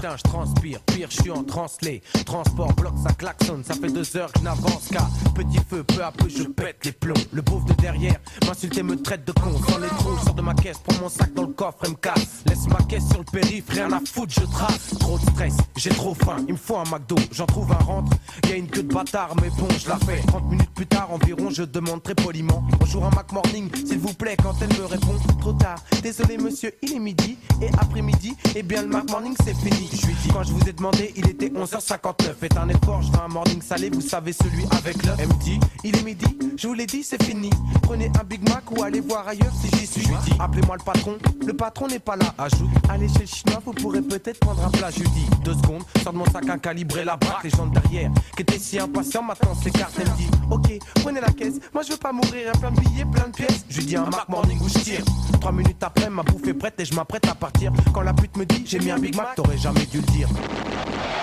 Putain, 0.00 0.16
je 0.16 0.22
transpire, 0.22 0.80
pire, 0.80 1.08
je 1.10 1.20
suis 1.20 1.30
en 1.30 1.44
translé. 1.44 2.00
Transport, 2.24 2.72
bloc, 2.72 2.94
ça 3.06 3.12
klaxonne, 3.12 3.62
ça 3.62 3.74
fait 3.74 3.92
deux 3.92 4.16
heures 4.16 4.32
que 4.32 4.40
n'avance 4.40 4.88
qu'à 4.90 5.06
petit 5.34 5.58
feu, 5.68 5.84
peu 5.84 6.02
à 6.02 6.10
peu 6.10 6.26
je 6.26 6.44
pète 6.44 6.86
les 6.86 6.92
plombs. 6.92 7.12
Le 7.34 7.42
beauf 7.42 7.66
de 7.66 7.74
derrière 7.74 8.18
m'insulte 8.46 8.78
et 8.78 8.82
me 8.82 8.96
traite 8.96 9.26
de 9.26 9.32
con. 9.32 9.52
Sans 9.68 9.76
les 9.76 9.88
trous, 9.88 10.16
je 10.18 10.24
sors 10.24 10.32
de 10.32 10.40
ma 10.40 10.54
caisse, 10.54 10.78
prends 10.78 11.02
mon 11.02 11.10
sac 11.10 11.34
dans 11.34 11.42
le 11.42 11.52
coffre 11.52 11.84
et 11.84 11.90
me 11.90 11.96
casse. 11.96 12.44
Laisse 12.46 12.66
ma 12.68 12.82
caisse 12.88 13.06
sur 13.10 13.18
le 13.18 13.24
périph', 13.24 13.68
rien 13.68 13.92
à 13.92 14.00
foutre, 14.00 14.32
je 14.32 14.46
trace. 14.46 14.94
Trop 14.98 15.18
de 15.18 15.22
stress, 15.32 15.56
j'ai 15.76 15.90
trop 15.90 16.14
faim, 16.14 16.36
il 16.48 16.54
me 16.54 16.58
faut 16.58 16.78
un 16.78 16.84
McDo. 16.84 17.16
J'en 17.30 17.44
trouve 17.44 17.70
un 17.70 17.84
rentre, 17.84 18.16
y 18.48 18.52
a 18.52 18.56
une 18.56 18.68
queue 18.68 18.84
de 18.84 18.94
bâtard, 18.94 19.34
mais 19.42 19.50
bon, 19.50 19.68
je 19.78 19.86
la 19.86 19.98
fais. 19.98 20.22
30 20.28 20.50
minutes 20.50 20.70
plus 20.74 20.86
tard 20.86 21.10
environ, 21.12 21.50
je 21.50 21.64
demande 21.64 22.02
très 22.02 22.14
poliment. 22.14 22.64
Bonjour 22.78 23.04
un 23.04 23.10
Mac 23.10 23.30
Morning, 23.32 23.68
s'il 23.74 23.98
vous 23.98 24.14
plaît, 24.14 24.38
quand 24.42 24.54
elle 24.62 24.74
me 24.78 24.86
répond, 24.86 25.14
trop 25.40 25.52
tard. 25.52 25.76
Désolé 26.02 26.38
monsieur, 26.38 26.72
il 26.80 26.94
est 26.94 26.98
midi, 26.98 27.36
et 27.60 27.68
après-midi, 27.78 28.34
eh 28.56 28.62
bien 28.62 28.80
le 28.80 28.88
Mac 28.88 29.10
Morning 29.10 29.34
c'est 29.44 29.54
fini. 29.54 29.89
Je 29.92 30.06
lui 30.06 30.14
dis, 30.22 30.28
quand 30.28 30.42
je 30.42 30.52
vous 30.52 30.68
ai 30.68 30.72
demandé, 30.72 31.12
il 31.16 31.28
était 31.28 31.48
11h59. 31.48 32.34
Faites 32.40 32.56
un 32.56 32.68
effort, 32.68 33.02
je 33.02 33.10
veux 33.12 33.20
un 33.20 33.28
morning 33.28 33.60
salé, 33.62 33.90
vous 33.90 34.00
savez 34.00 34.32
celui 34.32 34.64
avec 34.70 34.96
me 35.04 35.42
dit, 35.42 35.58
il 35.84 35.96
est 35.96 36.02
midi, 36.02 36.26
je 36.56 36.68
vous 36.68 36.74
l'ai 36.74 36.86
dit, 36.86 37.02
c'est 37.02 37.22
fini. 37.22 37.50
Prenez 37.82 38.10
un 38.20 38.24
Big 38.24 38.48
Mac 38.48 38.70
ou 38.70 38.82
allez 38.82 39.00
voir 39.00 39.26
ailleurs 39.26 39.52
si 39.60 39.68
j'y 39.78 39.86
suis. 39.86 40.02
Je 40.02 40.08
lui 40.08 40.16
dis, 40.24 40.32
appelez-moi 40.38 40.76
le 40.78 40.84
patron, 40.84 41.18
le 41.46 41.52
patron 41.52 41.88
n'est 41.88 41.98
pas 41.98 42.16
là. 42.16 42.34
Ajoute, 42.38 42.70
allez 42.88 43.08
chez 43.08 43.20
le 43.20 43.26
chinois, 43.26 43.60
vous 43.64 43.72
pourrez 43.72 44.02
peut-être 44.02 44.40
prendre 44.40 44.64
un 44.64 44.70
plat. 44.70 44.90
Je 44.90 45.00
lui 45.00 45.08
dis, 45.10 45.26
deux 45.44 45.54
secondes, 45.54 45.82
sors 46.02 46.12
de 46.12 46.18
mon 46.18 46.26
sac 46.26 46.48
un 46.48 46.58
calibré 46.58 47.04
la 47.04 47.16
braque. 47.16 47.44
Les 47.44 47.50
gens 47.50 47.66
derrière, 47.66 48.10
qui 48.36 48.42
étaient 48.42 48.58
si 48.58 48.78
impatients, 48.78 49.22
maintenant 49.22 49.54
s'écartent. 49.54 49.94
Elle 49.98 50.08
me 50.10 50.16
dit, 50.16 50.30
ok, 50.50 50.78
prenez 51.02 51.20
la 51.20 51.32
caisse, 51.32 51.54
moi 51.72 51.82
je 51.82 51.92
veux 51.92 51.98
pas 51.98 52.12
mourir, 52.12 52.52
plein 52.60 52.70
de 52.70 52.80
billets, 52.80 53.04
plein 53.04 53.28
de 53.28 53.32
pièces. 53.32 53.64
Je 53.68 53.78
lui 53.78 53.86
dis, 53.86 53.96
un 53.96 54.04
Mac 54.04 54.28
Morning 54.28 54.58
où 54.60 54.68
je 54.68 54.78
tire. 54.78 55.04
Trois 55.40 55.52
minutes 55.52 55.82
après, 55.82 56.10
ma 56.10 56.22
bouffe 56.22 56.46
est 56.46 56.54
prête 56.54 56.78
et 56.78 56.84
je 56.84 56.94
m'apprête 56.94 57.26
à 57.26 57.34
partir. 57.34 57.72
Quand 57.92 58.02
la 58.02 58.12
pute 58.12 58.36
me 58.36 58.44
dit, 58.44 58.62
j'ai 58.66 58.78
mis 58.78 58.90
un 58.90 58.98
Big 58.98 59.16
Mac, 59.16 59.34
t'aurais 59.36 59.58
jamais 59.58 59.79
dû 59.86 59.98
le 59.98 60.06
dire. 60.12 60.28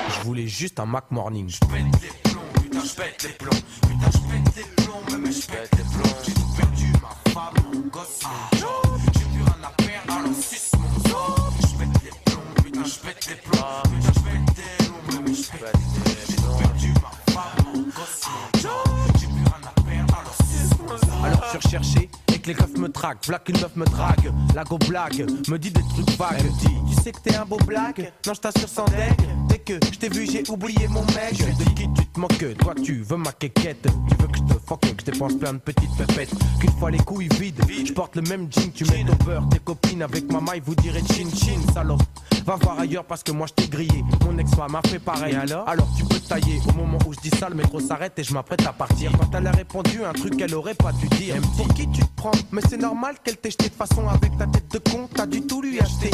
Je 0.10 0.22
voulais 0.26 0.48
juste 0.48 0.80
un 0.80 0.86
Mac 0.86 1.06
Morning. 1.12 1.50
Je 1.50 1.60
pète 1.60 2.02
les 2.02 2.30
plombs, 2.30 2.42
putain, 2.62 2.82
je 2.84 2.96
pète 2.96 3.24
les 3.24 3.30
plombs. 3.30 3.62
Putain, 3.82 4.12
je 4.12 4.18
pète 4.18 4.56
les 4.56 4.84
plombs, 4.84 5.20
mais 5.20 5.32
je 5.32 5.48
pète 5.48 5.72
les 5.78 5.84
plombs. 5.84 6.16
J'ai 6.26 6.34
tout 6.34 6.48
perdu, 6.58 6.94
ma 7.02 7.32
femme, 7.32 7.90
gosse 7.92 8.22
mon 8.24 8.58
job. 8.60 9.00
J'ai 9.06 9.26
plus 9.26 9.44
rien 9.44 9.64
à 9.64 9.70
perdre, 9.82 10.14
alors 10.14 10.36
suce 10.36 10.72
mon 10.78 11.10
sort. 11.10 11.54
Je 11.62 11.78
pète 11.78 12.04
les 12.04 12.32
plombs, 12.32 12.64
putain, 12.64 12.84
je 12.84 13.00
pète 13.00 13.28
les 13.30 13.36
plombs. 13.36 13.84
Putain, 13.84 14.12
je 14.16 14.20
pète 14.20 14.46
des 14.56 14.86
plombs, 14.86 15.22
mais 15.26 15.34
je 15.34 15.52
pète 15.52 15.74
des 15.74 16.12
J'ai 16.30 16.36
tout 16.36 16.58
perdu, 16.58 16.94
ma 17.02 17.34
femme, 17.34 17.66
mon 17.74 17.82
gosse 17.82 18.24
mon 18.28 18.60
job. 18.60 18.72
J'ai 19.20 19.28
plus 19.28 19.44
rien 19.44 19.62
à 19.66 19.82
perdre, 19.82 20.14
alors 20.20 20.36
suce 20.36 20.74
mon 20.80 20.98
sort. 20.98 21.26
Alors 21.26 21.44
je 21.44 21.50
suis 21.50 21.58
recherché 21.58 22.00
et 22.00 22.08
que 22.08 22.27
les 22.48 22.54
keufs 22.54 22.78
me 22.78 22.90
traquent. 22.90 23.28
V'là 23.28 23.40
qu'une 23.40 23.60
meuf 23.60 23.76
me 23.76 23.86
drague, 23.86 24.32
la 24.56 24.64
go 24.64 24.78
blague, 24.78 25.28
me 25.50 25.58
dit 25.60 25.72
des 25.72 25.82
trucs 25.82 26.18
vagues. 26.18 26.50
Dit, 26.60 26.68
tu 26.90 27.02
sais 27.04 27.12
que 27.12 27.20
t'es 27.20 27.36
un 27.36 27.46
beau 27.46 27.58
blague 27.58 28.12
Non, 28.26 28.34
je 28.34 28.40
t'assure 28.40 28.70
sans 28.70 28.86
deck. 28.86 29.18
Dès 29.50 29.60
que 29.60 29.74
je 29.92 30.00
t'ai 30.00 30.10
vu, 30.10 30.26
j'ai 30.26 30.44
oublié 30.50 30.88
mon 30.88 31.04
mec. 31.08 31.38
De 31.38 31.64
qui 31.76 31.88
tu 31.94 32.06
te 32.08 32.20
moques, 32.20 32.58
toi 32.60 32.74
tu 32.82 33.02
veux 33.02 33.18
ma 33.18 33.32
quéquette. 33.34 33.88
Tu 34.10 34.16
veux 34.16 34.28
que 34.28 34.38
je 34.38 34.54
te 34.54 34.60
fuck, 34.66 34.82
que 34.82 34.88
je 35.00 35.12
dépense 35.12 35.36
plein 35.36 35.54
de 35.54 35.60
petites 35.60 35.96
pépettes. 35.98 36.34
Qu'une 36.60 36.72
fois 36.72 36.90
les 36.90 37.00
couilles 37.00 37.30
vides, 37.40 37.62
je 37.86 37.94
porte 37.94 38.16
le 38.16 38.22
même 38.24 38.48
jean, 38.52 38.72
tu 38.72 38.86
mets 38.86 39.04
ton 39.04 39.26
beurre. 39.26 39.50
Tes 39.50 39.60
copines 39.60 40.02
avec 40.02 40.32
ma 40.32 40.40
maille 40.40 40.62
vous 40.64 40.76
direz 40.76 41.02
chin 41.02 41.30
chin, 41.36 41.60
salope. 41.74 42.02
Va 42.46 42.56
voir 42.56 42.80
ailleurs 42.80 43.04
parce 43.04 43.24
que 43.24 43.34
moi 43.34 43.46
je 43.48 43.54
t'ai 43.54 43.68
grillé. 43.68 44.06
Mon 44.26 44.38
ex-femme 44.38 44.72
m'a 44.72 44.82
fait 44.88 45.00
pareil. 45.00 45.36
alors 45.36 45.68
Alors 45.68 45.88
tu 45.98 46.06
peux 46.06 46.18
tailler. 46.18 46.62
Au 46.70 46.72
moment 46.72 46.98
où 47.06 47.12
je 47.12 47.20
dis 47.20 47.38
ça, 47.38 47.50
le 47.50 47.56
métro 47.56 47.82
s'arrête 47.82 48.18
et 48.20 48.24
je 48.24 48.34
m'apprête 48.34 48.66
à 48.66 48.72
partir. 48.72 49.12
Quand 49.20 49.38
elle 49.38 49.48
a 49.48 49.52
répondu 49.52 50.06
un 50.06 50.14
truc 50.14 50.38
qu'elle 50.38 50.56
aurait 50.56 50.74
pas 50.74 50.94
dû 50.94 51.08
dire. 51.18 51.36
Pour 51.58 51.68
qui 51.74 51.90
tu 51.90 52.00
te 52.00 52.16
prends 52.16 52.32
Mais 52.52 52.62
c'est 52.70 52.78
normal 52.78 53.16
qu'elle 53.24 53.38
t'ait 53.38 53.52
jeté 53.52 53.70
de 53.70 53.76
façon 53.76 54.08
avec 54.08 54.38
ta 54.38 54.48
tête 54.48 54.72
de 54.72 54.80
con. 54.80 55.10
T'as 55.14 55.26
du 55.26 55.42
tout 55.42 55.62
lui 55.62 55.80
acheter. 55.80 56.12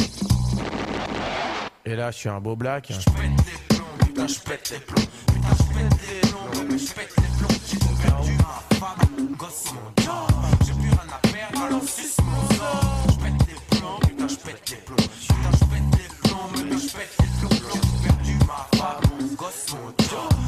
Et 1.85 1.95
là, 1.95 2.11
je 2.11 2.17
suis 2.17 2.29
un 2.29 2.39
beau 2.39 2.55
black. 2.55 2.87
Je 2.89 2.95
pète 3.11 3.15
les 3.45 3.75
plombs, 3.75 3.85
putain, 3.99 4.27
je 4.27 4.39
pète 4.39 4.69
les 4.71 4.79
plombs. 4.79 5.07
Putain, 5.27 5.55
je 5.57 5.63
pète 5.73 5.99
les 6.09 6.29
plombs, 6.29 6.67
mais 6.69 6.77
je 6.77 6.93
pète 6.93 7.13
les 7.17 7.27
plombs. 7.37 7.59
J'ai 7.67 7.77
tout 7.77 7.95
perdu, 8.01 8.37
ma 8.37 8.77
femme, 8.77 9.09
mon 9.17 9.35
gosse, 9.35 9.65
mon 9.73 10.03
job. 10.03 10.31
J'ai 10.65 10.73
plus 10.73 10.89
rien 10.89 11.07
à 11.13 11.27
perdre, 11.27 11.61
alors 11.65 11.83
suce 11.83 12.17
mon 12.23 12.55
sort. 12.55 13.05
Je 13.09 13.15
pète 13.15 13.47
les 13.47 13.77
plombs, 13.77 13.99
putain, 14.07 14.27
je 14.27 14.35
pète 14.35 14.69
les 14.69 14.77
plombs. 14.77 14.95
Putain, 14.95 15.51
je 15.51 15.65
pète 15.65 15.89
les 15.99 16.29
plombs, 16.29 16.49
mais 16.53 16.77
je 16.77 16.89
pète 16.95 17.13
les 17.19 17.27
plombs. 17.39 17.49
J'ai 17.73 17.79
tout 17.81 17.97
perdu, 18.03 18.35
ma 18.47 18.77
femme, 18.77 19.01
mon 19.19 19.27
gosse, 19.35 19.65
mon 19.73 19.87
job. 20.07 20.42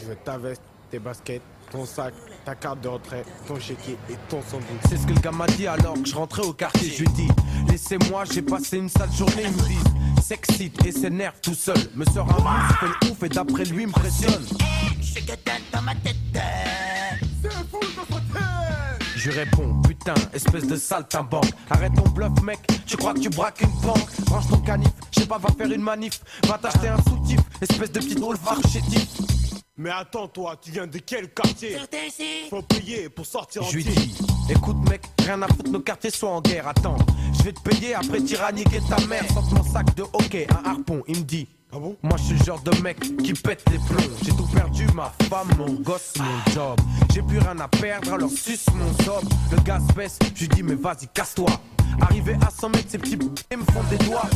Je 0.00 0.04
veux 0.04 0.16
ta 0.24 0.38
veste, 0.38 0.62
tes 0.90 0.98
baskets, 1.00 1.42
ton 1.72 1.84
sac, 1.84 2.14
ta 2.44 2.54
carte 2.54 2.80
de 2.80 2.88
retrait, 2.88 3.24
ton 3.48 3.58
chéquier 3.58 3.98
et 4.08 4.14
ton 4.28 4.40
sandwich. 4.42 4.80
C'est 4.88 4.96
ce 4.96 5.06
que 5.06 5.12
le 5.12 5.20
gars 5.20 5.32
m'a 5.32 5.46
dit 5.46 5.66
alors 5.66 5.94
que 5.94 6.04
je 6.04 6.14
rentrais 6.14 6.44
au 6.44 6.52
quartier. 6.52 6.88
Je 6.88 7.00
lui 7.00 7.08
dis, 7.14 7.28
laissez-moi, 7.68 8.24
j'ai 8.32 8.42
passé 8.42 8.78
une 8.78 8.88
sale 8.88 9.10
journée. 9.12 9.44
Il 9.44 9.50
me 9.50 9.68
dit, 9.68 10.22
s'excite 10.22 10.86
et 10.86 10.92
s'énerve 10.92 11.34
tout 11.42 11.54
seul. 11.54 11.78
Me 11.96 12.04
sort 12.04 12.28
un 12.30 12.68
fait 12.74 12.86
le 12.86 13.10
ouf 13.10 13.22
et 13.24 13.28
d'après 13.28 13.64
lui 13.64 13.86
me 13.86 13.92
pressionne. 13.92 14.46
Je 19.16 19.30
réponds, 19.32 19.82
putain, 19.82 20.14
espèce 20.32 20.66
de 20.66 20.76
saltimbanque. 20.76 21.50
Arrête 21.70 21.92
ton 21.94 22.08
bluff, 22.10 22.40
mec, 22.42 22.60
tu 22.86 22.96
crois 22.96 23.14
que 23.14 23.20
tu 23.20 23.30
braques 23.30 23.62
une 23.62 23.80
banque? 23.80 24.08
Range 24.30 24.48
ton 24.48 24.58
canif, 24.58 24.90
je 25.10 25.20
sais 25.20 25.26
pas, 25.26 25.38
va 25.38 25.48
faire 25.58 25.70
une 25.72 25.82
manif. 25.82 26.20
Va 26.46 26.56
t'acheter 26.56 26.88
un 26.88 27.02
soutif, 27.02 27.40
espèce 27.60 27.90
de 27.90 27.98
petit 27.98 28.14
drôle 28.14 28.36
chétif. 28.72 29.37
Mais 29.80 29.90
attends, 29.90 30.26
toi, 30.26 30.56
tu 30.60 30.72
viens 30.72 30.88
de 30.88 30.98
quel 30.98 31.28
quartier? 31.32 31.76
Faut 32.50 32.62
payer 32.62 33.08
pour 33.08 33.24
sortir 33.24 33.62
en 33.62 33.66
Je 33.68 33.76
lui 33.76 33.84
dis, 33.84 34.12
écoute 34.50 34.76
mec, 34.90 35.02
rien 35.20 35.40
à 35.40 35.46
foutre, 35.46 35.70
nos 35.70 35.78
quartiers 35.78 36.10
sont 36.10 36.26
en 36.26 36.40
guerre, 36.40 36.66
attends. 36.66 36.96
Je 37.38 37.44
vais 37.44 37.52
te 37.52 37.60
payer 37.60 37.94
après 37.94 38.20
tyranniquer 38.20 38.80
ta 38.88 38.98
mère. 39.06 39.24
Sorte 39.32 39.52
mon 39.52 39.62
sac 39.62 39.94
de 39.94 40.02
hockey, 40.02 40.48
un 40.50 40.68
harpon, 40.68 41.04
il 41.06 41.18
me 41.18 41.22
dit. 41.22 41.46
Ah 41.72 41.78
bon? 41.78 41.96
Moi 42.02 42.16
je 42.16 42.22
suis 42.24 42.38
le 42.38 42.44
genre 42.44 42.60
de 42.60 42.76
mec 42.80 42.98
qui 43.22 43.32
pète 43.34 43.62
les 43.70 43.78
plombs. 43.78 44.16
J'ai 44.24 44.32
tout 44.32 44.48
perdu, 44.52 44.84
ma 44.94 45.12
femme, 45.28 45.48
mon 45.56 45.74
gosse, 45.74 46.14
mon 46.18 46.52
job. 46.52 46.80
J'ai 47.14 47.22
plus 47.22 47.38
rien 47.38 47.60
à 47.60 47.68
perdre, 47.68 48.14
alors 48.14 48.30
suce 48.30 48.66
mon 48.74 48.92
sob. 49.04 49.22
Le 49.52 49.60
gaz 49.62 49.82
baisse, 49.94 50.18
je 50.34 50.40
lui 50.40 50.48
dis 50.48 50.62
mais 50.64 50.74
vas-y, 50.74 51.06
casse-toi. 51.06 51.50
Arrivé 52.00 52.36
à 52.44 52.50
100 52.50 52.70
mètres, 52.70 52.88
ces 52.88 52.98
petits 52.98 53.16
me 53.16 53.64
font 53.72 53.84
des 53.90 53.98
doigts. 53.98 54.28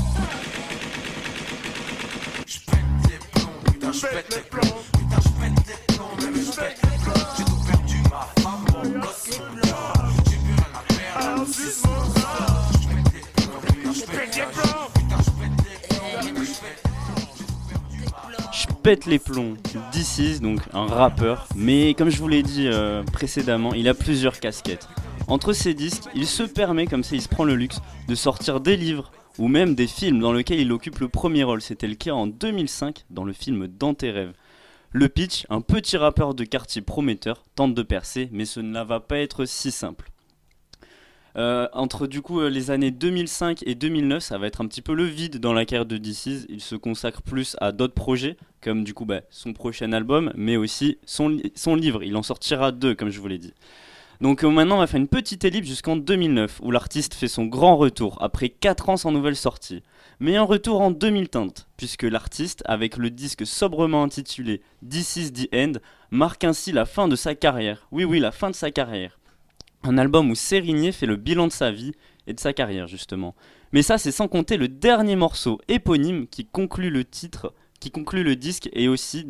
Putain, 3.93 4.09
je 4.09 4.15
pète 4.15 4.35
les 4.35 4.43
plombs. 4.43 4.79
Putain, 4.93 5.21
je 5.23 5.29
pète 5.41 5.67
les 5.69 5.95
plombs, 5.95 6.17
mais 6.21 6.41
je 6.41 6.53
pète 6.53 6.79
les 6.83 6.99
plombs. 6.99 7.27
J'ai 7.37 7.45
tout 7.45 7.61
perdu, 7.67 7.97
ma 8.11 8.43
femme, 8.43 8.65
mon 8.73 9.01
gosse, 9.01 9.39
mon 9.39 9.47
job. 9.63 9.75
J'ai 10.31 10.37
plus 10.37 10.55
rien 10.55 10.73
à 10.75 10.83
perdre, 10.89 11.29
alors 11.29 11.47
suce 11.47 11.83
mon 11.85 12.05
sob. 12.05 12.23
Je 12.83 12.89
pète 12.89 13.13
les 13.15 13.21
plombs, 13.23 13.59
putain, 13.65 13.93
je 13.93 14.01
pète 14.01 14.37
les 14.37 14.45
plombs. 14.45 14.81
Putain, 14.95 15.19
je 15.19 15.31
pète 15.41 15.57
les 15.65 16.33
plombs, 16.33 16.43
je 16.43 16.53
pète 16.61 16.81
Je 18.53 18.67
pète 18.83 19.07
les 19.07 19.19
plombs. 19.19 19.57
This 19.93 20.19
is 20.19 20.41
donc 20.41 20.61
un 20.73 20.87
rappeur, 20.87 21.47
mais 21.55 21.95
comme 21.95 22.11
je 22.11 22.19
vous 22.19 22.29
l'ai 22.29 22.43
dit 22.43 22.69
euh, 22.69 23.03
précédemment, 23.05 23.75
il 23.75 23.89
a 23.89 23.95
plusieurs 23.95 24.41
casquettes. 24.41 24.89
Entre 25.29 25.53
ses 25.53 25.73
disques, 25.73 26.05
il 26.15 26.27
se 26.27 26.43
permet, 26.43 26.87
comme 26.87 27.05
ça 27.05 27.15
il 27.15 27.23
se 27.23 27.29
prend 27.29 27.45
le 27.45 27.55
luxe, 27.55 27.81
de 28.09 28.15
sortir 28.15 28.61
des 28.61 28.77
livres 28.77 29.13
ou 29.39 29.49
même 29.49 29.75
des 29.75 29.87
films 29.87 30.21
dans 30.21 30.33
lesquels 30.33 30.61
il 30.61 30.73
occupe 30.73 30.99
le 30.99 31.09
premier 31.09 31.43
rôle. 31.45 31.63
C'était 31.63 31.89
le 31.89 31.95
cas 31.95 32.13
en 32.13 32.27
2005 32.27 33.05
dans 33.11 33.25
le 33.25 33.33
film 33.33 33.67
Dans 33.67 33.95
tes 33.95 34.11
rêves. 34.11 34.33
Le 34.91 35.09
pitch, 35.09 35.47
un 35.49 35.63
petit 35.63 35.97
rappeur 35.97 36.35
de 36.35 36.45
quartier 36.45 36.83
prometteur 36.83 37.45
tente 37.55 37.75
de 37.75 37.83
percer, 37.83 38.29
mais 38.31 38.45
ce 38.45 38.61
ne 38.61 38.83
va 38.83 39.01
pas 39.01 39.19
être 39.19 39.47
si 39.47 39.71
simple. 39.71 40.11
Euh, 41.39 41.67
entre 41.73 42.07
du 42.07 42.21
coup 42.21 42.41
euh, 42.41 42.51
les 42.51 42.71
années 42.71 42.91
2005 42.91 43.63
et 43.65 43.75
2009, 43.75 44.23
ça 44.23 44.37
va 44.37 44.47
être 44.47 44.61
un 44.61 44.67
petit 44.67 44.83
peu 44.83 44.93
le 44.93 45.05
vide 45.05 45.39
dans 45.39 45.55
la 45.55 45.65
carrière 45.65 45.87
de 45.87 45.97
DC's. 45.97 46.45
Il 46.51 46.61
se 46.61 46.75
consacre 46.77 47.23
plus 47.23 47.57
à 47.59 47.73
d'autres 47.73 47.95
projets, 47.95 48.37
comme 48.61 48.85
du 48.85 48.93
coup 48.93 49.07
bah, 49.07 49.23
son 49.31 49.55
prochain 49.55 49.93
album, 49.95 50.31
mais 50.37 50.57
aussi 50.59 50.99
son, 51.07 51.31
li- 51.31 51.51
son 51.55 51.75
livre. 51.75 52.03
Il 52.03 52.17
en 52.17 52.23
sortira 52.23 52.71
deux, 52.71 52.95
comme 52.95 53.09
je 53.09 53.19
vous 53.19 53.29
l'ai 53.29 53.39
dit. 53.39 53.55
Donc 54.23 54.45
euh, 54.45 54.49
maintenant, 54.49 54.77
on 54.77 54.79
va 54.79 54.87
faire 54.87 55.01
une 55.01 55.09
petite 55.09 55.45
ellipse 55.45 55.67
jusqu'en 55.67 55.97
2009, 55.97 56.61
où 56.63 56.71
l'artiste 56.71 57.15
fait 57.15 57.27
son 57.27 57.45
grand 57.45 57.77
retour, 57.77 58.19
après 58.21 58.51
4 58.51 58.91
ans 58.91 58.97
sans 58.97 59.11
nouvelle 59.11 59.35
sortie. 59.35 59.83
Mais 60.21 60.37
un 60.37 60.45
retour 60.45 60.81
en 60.81 60.93
2030, 60.93 61.67
puisque 61.77 62.05
l'artiste, 62.05 62.63
avec 62.65 62.99
le 62.99 63.11
disque 63.11 63.45
sobrement 63.45 64.05
intitulé 64.05 64.63
This 64.89 65.17
is 65.17 65.33
the 65.33 65.49
End, 65.53 65.73
marque 66.13 66.45
ainsi 66.45 66.71
la 66.71 66.85
fin 66.85 67.09
de 67.09 67.17
sa 67.17 67.35
carrière. 67.35 67.89
Oui, 67.91 68.05
oui, 68.05 68.21
la 68.21 68.31
fin 68.31 68.49
de 68.49 68.55
sa 68.55 68.71
carrière. 68.71 69.19
Un 69.83 69.99
album 69.99 70.31
où 70.31 70.37
Sérigné 70.37 70.93
fait 70.93 71.07
le 71.07 71.17
bilan 71.17 71.49
de 71.49 71.53
sa 71.53 71.73
vie 71.73 71.91
et 72.29 72.33
de 72.33 72.39
sa 72.39 72.53
carrière, 72.53 72.87
justement. 72.87 73.35
Mais 73.73 73.83
ça, 73.83 73.99
c'est 73.99 74.13
sans 74.13 74.29
compter 74.29 74.57
le 74.57 74.69
dernier 74.69 75.17
morceau 75.17 75.61
éponyme 75.67 76.29
qui 76.29 76.47
conclut 76.47 76.91
le 76.91 77.05
titre, 77.05 77.55
qui 77.81 77.91
conclut 77.91 78.23
le 78.23 78.37
disque 78.37 78.71
et 78.73 78.87
aussi, 78.87 79.27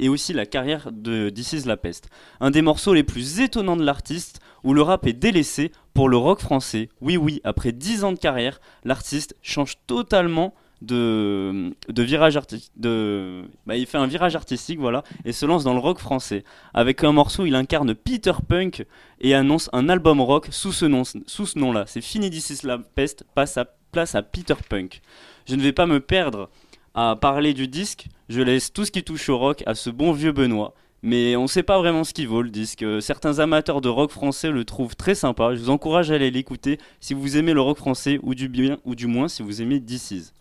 et 0.00 0.08
aussi 0.08 0.32
la 0.32 0.46
carrière 0.46 0.90
de 0.90 1.30
This 1.30 1.52
is 1.52 1.66
la 1.66 1.76
peste. 1.76 2.08
Un 2.40 2.50
des 2.50 2.62
morceaux 2.62 2.94
les 2.94 3.04
plus 3.04 3.40
étonnants 3.40 3.76
de 3.76 3.84
l'artiste, 3.84 4.40
où 4.64 4.74
le 4.74 4.82
rap 4.82 5.06
est 5.06 5.12
délaissé 5.12 5.70
pour 5.94 6.08
le 6.08 6.16
rock 6.16 6.40
français. 6.40 6.88
Oui, 7.00 7.16
oui, 7.16 7.40
après 7.44 7.72
10 7.72 8.04
ans 8.04 8.12
de 8.12 8.18
carrière, 8.18 8.60
l'artiste 8.84 9.36
change 9.42 9.76
totalement 9.86 10.54
de, 10.82 11.74
virage 11.88 12.36
artistique. 12.36 12.72
Bah, 12.76 13.76
il 13.76 13.86
fait 13.86 13.98
un 13.98 14.06
virage 14.06 14.36
artistique, 14.36 14.78
voilà, 14.78 15.04
et 15.24 15.32
se 15.32 15.46
lance 15.46 15.64
dans 15.64 15.74
le 15.74 15.80
rock 15.80 15.98
français. 15.98 16.44
Avec 16.74 17.04
un 17.04 17.12
morceau, 17.12 17.44
il 17.44 17.54
incarne 17.54 17.94
Peter 17.94 18.32
Punk 18.48 18.86
et 19.20 19.34
annonce 19.34 19.68
un 19.72 19.88
album 19.88 20.20
rock 20.20 20.48
sous 20.50 20.72
ce 20.72 20.86
nom, 20.86 21.02
sous 21.04 21.46
ce 21.46 21.58
nom-là. 21.58 21.84
C'est 21.86 22.00
fini 22.00 22.30
d'ici 22.30 22.58
la 22.64 22.78
peste, 22.78 23.24
passe 23.34 23.58
à, 23.58 23.66
place 23.92 24.14
à 24.14 24.22
Peter 24.22 24.54
Punk. 24.68 25.02
Je 25.46 25.56
ne 25.56 25.62
vais 25.62 25.72
pas 25.72 25.86
me 25.86 26.00
perdre 26.00 26.48
à 26.94 27.16
parler 27.16 27.54
du 27.54 27.68
disque, 27.68 28.06
je 28.30 28.40
laisse 28.40 28.72
tout 28.72 28.84
ce 28.84 28.92
qui 28.92 29.02
touche 29.02 29.28
au 29.28 29.36
rock 29.36 29.64
à 29.66 29.74
ce 29.74 29.90
bon 29.90 30.12
vieux 30.12 30.30
Benoît. 30.30 30.72
Mais 31.02 31.34
on 31.34 31.42
ne 31.42 31.48
sait 31.48 31.64
pas 31.64 31.78
vraiment 31.78 32.04
ce 32.04 32.14
qu'il 32.14 32.28
vaut 32.28 32.42
le 32.42 32.50
disque. 32.50 32.82
Euh, 32.82 33.00
Certains 33.00 33.40
amateurs 33.40 33.80
de 33.80 33.88
rock 33.88 34.12
français 34.12 34.50
le 34.50 34.64
trouvent 34.64 34.94
très 34.94 35.16
sympa. 35.16 35.54
Je 35.54 35.60
vous 35.60 35.70
encourage 35.70 36.12
à 36.12 36.14
aller 36.14 36.30
l'écouter 36.30 36.78
si 37.00 37.12
vous 37.12 37.36
aimez 37.36 37.54
le 37.54 37.60
rock 37.60 37.78
français 37.78 38.20
ou 38.22 38.36
du 38.36 38.48
bien 38.48 38.78
ou 38.84 38.94
du 38.94 39.08
moins 39.08 39.26
si 39.26 39.42
vous 39.42 39.62
aimez 39.62 39.80
DC's. 39.80 40.32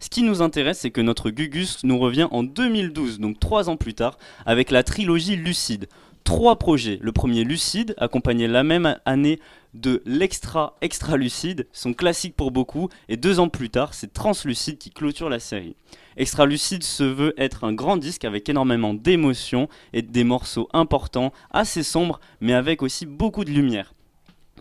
Ce 0.00 0.10
qui 0.10 0.22
nous 0.22 0.42
intéresse, 0.42 0.80
c'est 0.80 0.90
que 0.90 1.00
notre 1.00 1.30
Gugus 1.30 1.84
nous 1.84 1.98
revient 1.98 2.26
en 2.30 2.42
2012, 2.42 3.20
donc 3.20 3.38
trois 3.38 3.70
ans 3.70 3.76
plus 3.76 3.94
tard, 3.94 4.18
avec 4.44 4.70
la 4.70 4.82
trilogie 4.82 5.36
Lucide. 5.36 5.86
Trois 6.26 6.56
projets. 6.56 6.98
Le 7.02 7.12
premier 7.12 7.44
Lucide, 7.44 7.94
accompagné 7.98 8.48
la 8.48 8.64
même 8.64 8.98
année 9.04 9.38
de 9.74 10.02
l'Extra 10.06 10.76
Extra 10.80 11.16
Lucide, 11.16 11.68
son 11.72 11.94
classique 11.94 12.34
pour 12.34 12.50
beaucoup, 12.50 12.88
et 13.08 13.16
deux 13.16 13.38
ans 13.38 13.48
plus 13.48 13.70
tard, 13.70 13.94
c'est 13.94 14.12
Translucide 14.12 14.76
qui 14.76 14.90
clôture 14.90 15.28
la 15.28 15.38
série. 15.38 15.76
Extra 16.16 16.44
Lucide 16.44 16.82
se 16.82 17.04
veut 17.04 17.32
être 17.38 17.62
un 17.62 17.72
grand 17.72 17.96
disque 17.96 18.24
avec 18.24 18.48
énormément 18.48 18.92
d'émotions 18.92 19.68
et 19.92 20.02
des 20.02 20.24
morceaux 20.24 20.68
importants, 20.72 21.32
assez 21.52 21.84
sombres, 21.84 22.18
mais 22.40 22.54
avec 22.54 22.82
aussi 22.82 23.06
beaucoup 23.06 23.44
de 23.44 23.52
lumière 23.52 23.94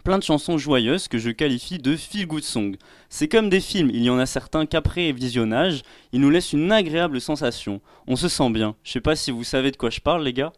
plein 0.04 0.20
de 0.20 0.24
chansons 0.24 0.60
joyeuses 0.60 1.08
que 1.08 1.18
je 1.18 1.32
qualifie 1.32 1.80
de 1.80 1.96
feel 1.96 2.28
good 2.28 2.44
song. 2.44 2.76
C'est 3.10 3.28
comme 3.28 3.50
des 3.50 3.60
films, 3.60 3.90
il 3.92 4.04
y 4.04 4.10
en 4.12 4.20
a 4.20 4.28
certains 4.28 4.68
qu'après 4.68 5.12
visionnage, 5.12 5.82
ils 6.14 6.22
nous 6.22 6.30
laissent 6.30 6.54
une 6.54 6.72
agréable 6.72 7.20
sensation. 7.20 7.82
On 8.06 8.16
se 8.16 8.28
sent 8.28 8.52
bien. 8.52 8.76
Je 8.84 8.92
sais 8.92 9.02
pas 9.02 9.16
si 9.16 9.32
vous 9.32 9.44
savez 9.44 9.72
de 9.72 9.78
quoi 9.78 9.90
je 9.90 10.02
parle, 10.02 10.24
les 10.24 10.34
gars. 10.34 10.54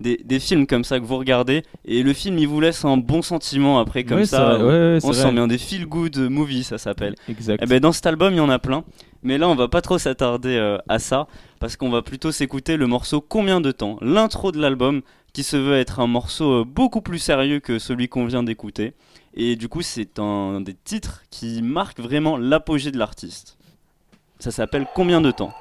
Des, 0.00 0.18
des 0.24 0.40
films 0.40 0.66
comme 0.66 0.84
ça 0.84 1.00
que 1.00 1.04
vous 1.04 1.16
regardez 1.16 1.62
et 1.84 2.02
le 2.02 2.12
film 2.12 2.38
il 2.38 2.46
vous 2.48 2.60
laisse 2.60 2.84
un 2.84 2.96
bon 2.96 3.22
sentiment 3.22 3.78
après 3.78 4.04
comme 4.04 4.24
ça 4.24 4.56
vrai, 4.56 4.62
ouais, 4.62 4.68
ouais, 4.94 5.00
c'est 5.00 5.06
on 5.08 5.12
se 5.12 5.18
vrai. 5.20 5.28
sent 5.28 5.34
bien 5.34 5.46
des 5.46 5.58
feel 5.58 5.86
good 5.86 6.16
movies 6.18 6.64
ça 6.66 6.78
s'appelle. 6.78 7.14
Exact. 7.28 7.60
Eh 7.62 7.66
ben, 7.66 7.80
dans 7.80 7.92
cet 7.92 8.06
album 8.06 8.34
il 8.34 8.36
y 8.36 8.40
en 8.40 8.50
a 8.50 8.58
plein 8.58 8.84
mais 9.22 9.38
là 9.38 9.48
on 9.48 9.54
va 9.54 9.68
pas 9.68 9.80
trop 9.80 9.98
s'attarder 9.98 10.56
euh, 10.56 10.78
à 10.88 10.98
ça 10.98 11.26
parce 11.60 11.76
qu'on 11.76 11.88
va 11.90 12.02
plutôt 12.02 12.30
s'écouter 12.32 12.76
le 12.76 12.86
morceau 12.86 13.20
Combien 13.20 13.60
de 13.60 13.72
temps? 13.72 13.96
L'intro 14.02 14.52
de 14.52 14.60
l'album 14.60 15.00
qui 15.32 15.42
se 15.42 15.56
veut 15.56 15.76
être 15.76 16.00
un 16.00 16.06
morceau 16.06 16.60
euh, 16.60 16.64
beaucoup 16.64 17.00
plus 17.00 17.18
sérieux 17.18 17.60
que 17.60 17.78
celui 17.78 18.08
qu'on 18.08 18.26
vient 18.26 18.42
d'écouter 18.42 18.92
et 19.34 19.56
du 19.56 19.68
coup 19.68 19.82
c'est 19.82 20.18
un 20.18 20.60
des 20.60 20.74
titres 20.74 21.22
qui 21.30 21.62
marque 21.62 22.00
vraiment 22.00 22.36
l'apogée 22.36 22.90
de 22.90 22.98
l'artiste. 22.98 23.56
Ça 24.38 24.50
s'appelle 24.50 24.86
Combien 24.94 25.22
de 25.22 25.30
temps? 25.30 25.54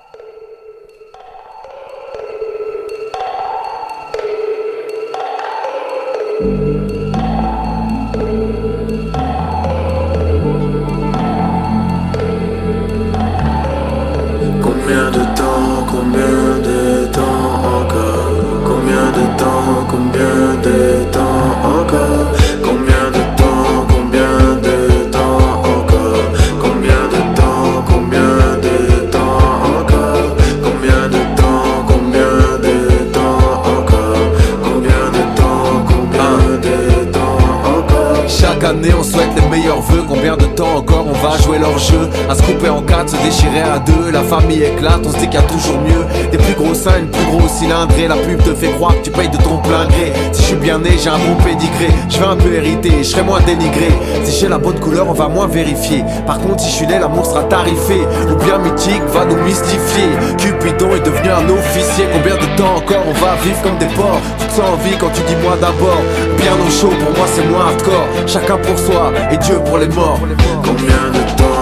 Jouer 41.55 41.59
leur 41.59 41.77
jeu. 41.77 42.09
À 42.29 42.35
se 42.35 42.41
couper 42.43 42.69
en 42.69 42.81
quatre, 42.81 43.09
se 43.09 43.15
déchirer 43.17 43.61
à 43.61 43.79
deux. 43.79 44.11
La 44.11 44.21
famille 44.21 44.63
éclate, 44.63 44.99
on 45.05 45.11
se 45.11 45.17
dit 45.17 45.27
qu'il 45.27 45.39
y 45.39 45.43
a 45.43 45.47
toujours 45.47 45.79
mieux. 45.81 46.05
Des 46.31 46.37
plus 46.37 46.53
gros 46.53 46.73
seins, 46.73 46.99
une 46.99 47.09
plus 47.09 47.25
grosse 47.25 47.51
cylindrée. 47.51 48.07
La 48.07 48.15
pub 48.15 48.41
te 48.43 48.53
fait 48.53 48.71
croire 48.71 48.93
que 48.95 49.03
tu 49.03 49.11
payes 49.11 49.29
de 49.29 49.37
ton 49.37 49.57
plein 49.57 49.85
gré. 49.87 50.13
Si 50.31 50.41
je 50.41 50.47
suis 50.47 50.55
bien 50.55 50.79
né, 50.79 50.91
j'ai 51.01 51.09
un 51.09 51.17
bon 51.17 51.35
pédigré. 51.43 51.89
Je 52.09 52.19
vais 52.19 52.25
un 52.25 52.35
peu 52.35 52.53
hériter, 52.53 52.91
je 52.99 53.03
serai 53.03 53.23
moins 53.23 53.41
dénigré. 53.41 53.89
Si 54.23 54.39
j'ai 54.39 54.47
la 54.47 54.57
bonne 54.57 54.79
couleur, 54.79 55.07
on 55.09 55.13
va 55.13 55.27
moins 55.27 55.47
vérifier. 55.47 56.03
Par 56.25 56.39
contre 56.39 56.61
si 56.61 56.69
je 56.69 56.75
suis 56.75 56.87
laid, 56.87 56.99
l'amour 56.99 57.25
sera 57.25 57.43
tarifé. 57.43 58.01
Ou 58.31 58.35
bien 58.43 58.57
mythique 58.57 59.03
va 59.13 59.25
nous 59.25 59.41
mystifier. 59.43 60.09
Cupidon 60.37 60.95
est 60.95 61.05
devenu 61.05 61.29
un 61.29 61.49
officier. 61.49 62.05
Combien 62.13 62.35
de 62.35 62.57
temps 62.57 62.75
encore 62.77 63.03
on 63.07 63.13
va 63.13 63.35
vivre 63.43 63.61
comme 63.61 63.77
des 63.77 63.93
porcs? 63.95 64.21
Tu 64.39 64.45
te 64.47 64.51
sens 64.53 64.69
en 64.73 64.77
vie 64.77 64.95
quand 64.99 65.11
tu 65.13 65.21
dis 65.27 65.35
moi 65.43 65.55
d'abord. 65.59 66.01
Bien 66.37 66.53
au 66.53 66.71
chaud, 66.71 66.93
pour 67.03 67.11
moi 67.17 67.27
c'est 67.33 67.45
moins 67.49 67.67
hardcore. 67.67 68.07
Chacun 68.27 68.57
pour 68.57 68.77
soi 68.77 69.11
et 69.31 69.37
Dieu 69.37 69.59
pour 69.65 69.77
les 69.77 69.87
morts. 69.87 70.19
Combien 70.63 71.11
de 71.13 71.37
temps, 71.37 71.54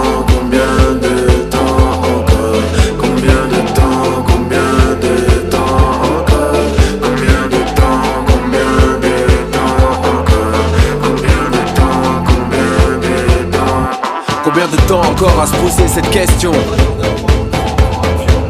Combien 14.54 14.68
de 14.68 14.76
temps 14.86 15.00
encore 15.00 15.40
à 15.40 15.48
se 15.48 15.54
poser 15.54 15.88
cette 15.88 16.08
question. 16.10 16.52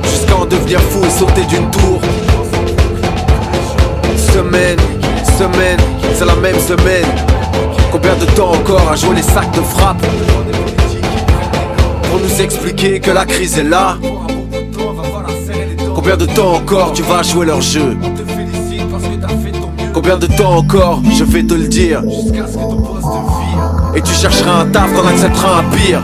Jusqu'à 0.02 0.36
en 0.36 0.44
devenir 0.44 0.78
fou 0.78 1.02
et 1.02 1.08
sauter 1.08 1.44
d'une 1.46 1.70
tour. 1.70 1.98
Semaine, 4.14 4.78
semaine, 5.38 5.78
c'est 6.14 6.26
la 6.26 6.34
même 6.34 6.60
semaine. 6.60 7.06
Combien 7.90 8.14
de 8.16 8.26
temps 8.36 8.50
encore 8.50 8.86
à 8.92 8.96
jouer 8.96 9.16
les 9.16 9.22
sacs 9.22 9.50
de 9.52 9.62
frappe? 9.62 10.04
Pour 12.02 12.20
nous 12.20 12.42
expliquer 12.42 13.00
que 13.00 13.10
la 13.10 13.24
crise 13.24 13.58
est 13.58 13.64
là. 13.64 13.96
Combien 15.94 16.18
de 16.18 16.26
temps 16.26 16.52
encore 16.52 16.92
tu 16.92 17.02
vas 17.02 17.22
jouer 17.22 17.46
leur 17.46 17.62
jeu? 17.62 17.96
Combien 19.94 20.18
de 20.18 20.26
temps 20.26 20.56
encore? 20.56 21.00
Je 21.16 21.24
vais 21.24 21.44
te 21.44 21.54
le 21.54 21.66
dire 21.66 22.02
Et 23.96 24.02
tu 24.02 24.12
chercheras 24.12 24.60
un 24.62 24.66
taf 24.66 24.92
qu'on 24.92 25.06
acceptera 25.06 25.58
un 25.58 25.64
pire 25.64 26.02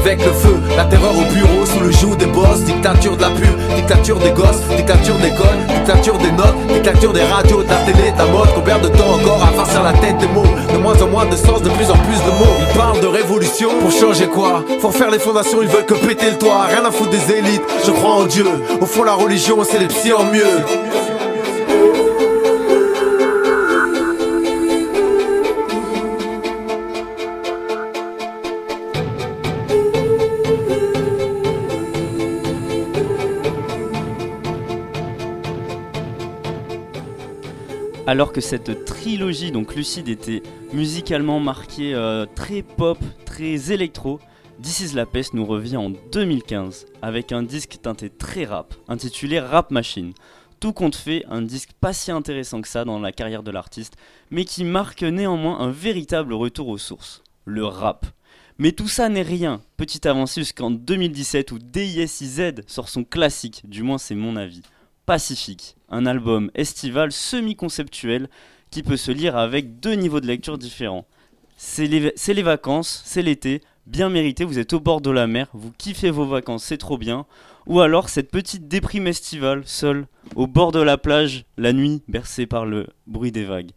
avec 0.00 0.24
le 0.24 0.32
feu 0.32 0.56
La 0.76 0.84
terreur 0.84 1.12
au 1.12 1.32
bureau, 1.32 1.66
sous 1.66 1.80
le 1.80 1.90
joug 1.90 2.16
des 2.16 2.26
boss 2.26 2.60
Dictature 2.60 3.16
de 3.16 3.22
la 3.22 3.30
pub, 3.30 3.56
dictature 3.76 4.18
des 4.18 4.30
gosses 4.30 4.60
Dictature 4.76 5.16
des 5.18 5.30
codes, 5.30 5.66
dictature 5.68 6.18
des 6.18 6.32
notes 6.32 6.56
Dictature 6.72 7.12
des 7.12 7.22
radios, 7.22 7.62
de 7.62 7.68
la 7.68 7.76
télé, 7.84 8.10
de 8.12 8.18
la 8.18 8.26
mode. 8.26 8.48
Combien 8.54 8.78
de 8.78 8.88
temps 8.88 9.14
encore 9.14 9.42
à 9.42 9.52
farcir 9.52 9.82
la 9.82 9.92
tête 9.92 10.18
des 10.18 10.28
mots? 10.28 10.46
De 10.72 10.78
moins 10.78 11.00
en 11.02 11.08
moins 11.08 11.26
de 11.26 11.36
sens, 11.36 11.62
de 11.62 11.70
plus 11.70 11.90
en 11.90 11.96
plus 11.96 12.16
de 12.16 12.30
mots. 12.38 12.56
Ils 12.60 12.78
parlent 12.78 13.00
de 13.00 13.06
révolution, 13.06 13.70
pour 13.80 13.90
changer 13.90 14.26
quoi? 14.26 14.64
Faut 14.80 14.90
faire 14.90 15.10
les 15.10 15.18
fondations, 15.18 15.62
ils 15.62 15.68
veulent 15.68 15.86
que 15.86 15.94
péter 15.94 16.30
le 16.30 16.38
toit. 16.38 16.66
Rien 16.70 16.84
à 16.84 16.90
foutre 16.90 17.10
des 17.10 17.32
élites, 17.34 17.62
je 17.84 17.90
crois 17.90 18.14
en 18.14 18.24
Dieu. 18.24 18.46
Au 18.80 18.86
fond 18.86 19.02
la 19.02 19.14
religion, 19.14 19.58
c'est 19.64 19.78
les 19.78 19.88
psy 19.88 20.12
en 20.12 20.24
mieux 20.24 20.64
Alors 38.10 38.32
que 38.32 38.40
cette 38.40 38.86
trilogie, 38.86 39.52
donc 39.52 39.76
Lucide, 39.76 40.08
était 40.08 40.42
musicalement 40.72 41.38
marquée 41.38 41.94
euh, 41.94 42.26
très 42.34 42.62
pop, 42.62 42.98
très 43.24 43.70
électro, 43.70 44.18
This 44.60 44.80
is 44.80 44.96
la 44.96 45.06
peste 45.06 45.32
nous 45.32 45.46
revient 45.46 45.76
en 45.76 45.90
2015 45.90 46.86
avec 47.02 47.30
un 47.30 47.44
disque 47.44 47.78
teinté 47.80 48.10
très 48.10 48.46
rap, 48.46 48.74
intitulé 48.88 49.38
Rap 49.38 49.70
Machine. 49.70 50.12
Tout 50.58 50.72
compte 50.72 50.96
fait, 50.96 51.24
un 51.28 51.40
disque 51.40 51.70
pas 51.80 51.92
si 51.92 52.10
intéressant 52.10 52.60
que 52.60 52.66
ça 52.66 52.84
dans 52.84 52.98
la 52.98 53.12
carrière 53.12 53.44
de 53.44 53.52
l'artiste, 53.52 53.96
mais 54.32 54.44
qui 54.44 54.64
marque 54.64 55.04
néanmoins 55.04 55.60
un 55.60 55.70
véritable 55.70 56.32
retour 56.32 56.66
aux 56.66 56.78
sources, 56.78 57.22
le 57.44 57.64
rap. 57.64 58.06
Mais 58.58 58.72
tout 58.72 58.88
ça 58.88 59.08
n'est 59.08 59.22
rien, 59.22 59.60
petite 59.76 60.06
avancée 60.06 60.40
jusqu'en 60.40 60.72
2017 60.72 61.52
où 61.52 61.60
DISIZ 61.60 62.54
sort 62.66 62.88
son 62.88 63.04
classique, 63.04 63.62
du 63.68 63.84
moins 63.84 63.98
c'est 63.98 64.16
mon 64.16 64.34
avis. 64.34 64.62
Un 65.88 66.06
album 66.06 66.52
estival 66.54 67.10
semi-conceptuel 67.10 68.28
qui 68.70 68.84
peut 68.84 68.96
se 68.96 69.10
lire 69.10 69.36
avec 69.36 69.80
deux 69.80 69.94
niveaux 69.94 70.20
de 70.20 70.26
lecture 70.28 70.56
différents. 70.56 71.04
C'est 71.56 71.88
les, 71.88 72.14
les 72.28 72.42
vacances, 72.42 73.02
c'est 73.04 73.22
l'été, 73.22 73.60
bien 73.86 74.08
mérité, 74.08 74.44
vous 74.44 74.60
êtes 74.60 74.72
au 74.72 74.78
bord 74.78 75.00
de 75.00 75.10
la 75.10 75.26
mer, 75.26 75.48
vous 75.52 75.72
kiffez 75.76 76.10
vos 76.10 76.26
vacances, 76.26 76.62
c'est 76.62 76.78
trop 76.78 76.96
bien. 76.96 77.26
Ou 77.66 77.80
alors 77.80 78.08
cette 78.08 78.30
petite 78.30 78.68
déprime 78.68 79.08
estivale, 79.08 79.62
seule, 79.66 80.06
au 80.36 80.46
bord 80.46 80.70
de 80.70 80.78
la 80.78 80.96
plage, 80.96 81.44
la 81.56 81.72
nuit, 81.72 82.02
bercée 82.06 82.46
par 82.46 82.64
le 82.64 82.86
bruit 83.08 83.32
des 83.32 83.44
vagues. 83.44 83.72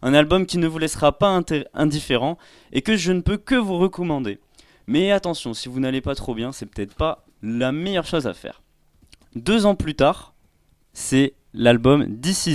Un 0.00 0.14
album 0.14 0.46
qui 0.46 0.56
ne 0.56 0.66
vous 0.66 0.78
laissera 0.78 1.18
pas 1.18 1.38
indifférent 1.74 2.38
et 2.72 2.80
que 2.80 2.96
je 2.96 3.12
ne 3.12 3.20
peux 3.20 3.36
que 3.36 3.56
vous 3.56 3.76
recommander. 3.76 4.38
Mais 4.86 5.12
attention, 5.12 5.52
si 5.52 5.68
vous 5.68 5.80
n'allez 5.80 6.00
pas 6.00 6.14
trop 6.14 6.34
bien, 6.34 6.50
c'est 6.50 6.64
peut-être 6.64 6.94
pas 6.94 7.26
la 7.42 7.72
meilleure 7.72 8.06
chose 8.06 8.26
à 8.26 8.32
faire. 8.32 8.62
Deux 9.34 9.66
ans 9.66 9.74
plus 9.74 9.94
tard, 9.94 10.32
c'est 10.98 11.34
l'album 11.54 12.18
This 12.20 12.48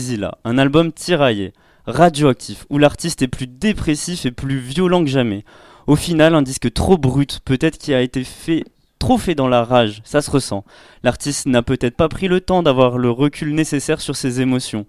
un 0.43 0.57
album 0.57 0.91
tiraillé, 0.91 1.53
radioactif, 1.85 2.65
où 2.69 2.77
l'artiste 2.77 3.21
est 3.21 3.27
plus 3.29 3.47
dépressif 3.47 4.25
et 4.25 4.31
plus 4.31 4.59
violent 4.59 5.03
que 5.03 5.09
jamais. 5.09 5.45
Au 5.87 5.95
final, 5.95 6.35
un 6.35 6.41
disque 6.41 6.71
trop 6.73 6.97
brut, 6.97 7.39
peut-être 7.45 7.77
qui 7.77 7.93
a 7.93 8.01
été 8.01 8.23
fait 8.25 8.65
trop 8.99 9.17
fait 9.17 9.33
dans 9.33 9.47
la 9.47 9.63
rage, 9.63 10.01
ça 10.03 10.21
se 10.21 10.29
ressent. 10.29 10.65
L'artiste 11.03 11.45
n'a 11.47 11.63
peut-être 11.63 11.95
pas 11.95 12.09
pris 12.09 12.27
le 12.27 12.41
temps 12.41 12.63
d'avoir 12.63 12.97
le 12.97 13.09
recul 13.09 13.55
nécessaire 13.55 14.01
sur 14.01 14.15
ses 14.15 14.41
émotions. 14.41 14.85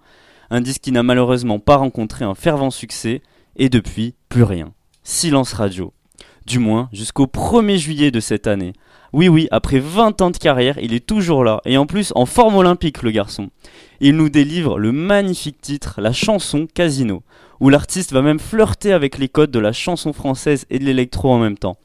Un 0.51 0.61
disque 0.61 0.83
qui 0.83 0.93
n'a 0.93 1.05
malheureusement 1.05 1.61
pas 1.61 1.77
rencontré 1.77 2.25
un 2.25 2.35
fervent 2.35 2.71
succès, 2.71 3.23
et 3.57 3.69
depuis, 3.69 4.15
plus 4.29 4.43
rien. 4.43 4.73
Silence 5.05 5.53
radio. 5.53 5.94
Du 6.47 6.59
moins, 6.59 6.89
jusqu'au 6.93 7.27
1er 7.27 7.79
juillet 7.79 8.11
de 8.11 8.21
cette 8.21 8.47
année. 8.47 8.75
Oui, 9.15 9.29
oui, 9.29 9.49
après 9.51 9.79
20 9.79 10.21
ans 10.21 10.31
de 10.31 10.37
carrière, 10.37 10.77
il 10.79 10.93
est 10.93 11.07
toujours 11.07 11.45
là, 11.45 11.61
et 11.65 11.79
en 11.79 11.87
plus 11.87 12.13
en 12.17 12.27
forme 12.27 12.57
olympique, 12.57 13.03
le 13.03 13.13
garçon. 13.13 13.51
Il 14.01 14.17
nous 14.17 14.29
délivre 14.29 14.79
le 14.79 14.93
magnifique 14.93 15.61
titre, 15.61 16.01
la 16.01 16.13
chanson 16.13 16.67
Casino, 16.67 17.23
où 17.61 17.71
l'artiste 17.71 18.13
va 18.13 18.21
même 18.21 18.41
flirter 18.41 18.93
avec 18.93 19.17
les 19.17 19.29
codes 19.29 19.53
de 19.53 19.59
la 19.59 19.73
chanson 19.73 20.13
française 20.13 20.67
et 20.69 20.79
de 20.79 20.85
l'électro 20.85 21.33
en 21.33 21.39
même 21.39 21.57
temps. 21.57 21.79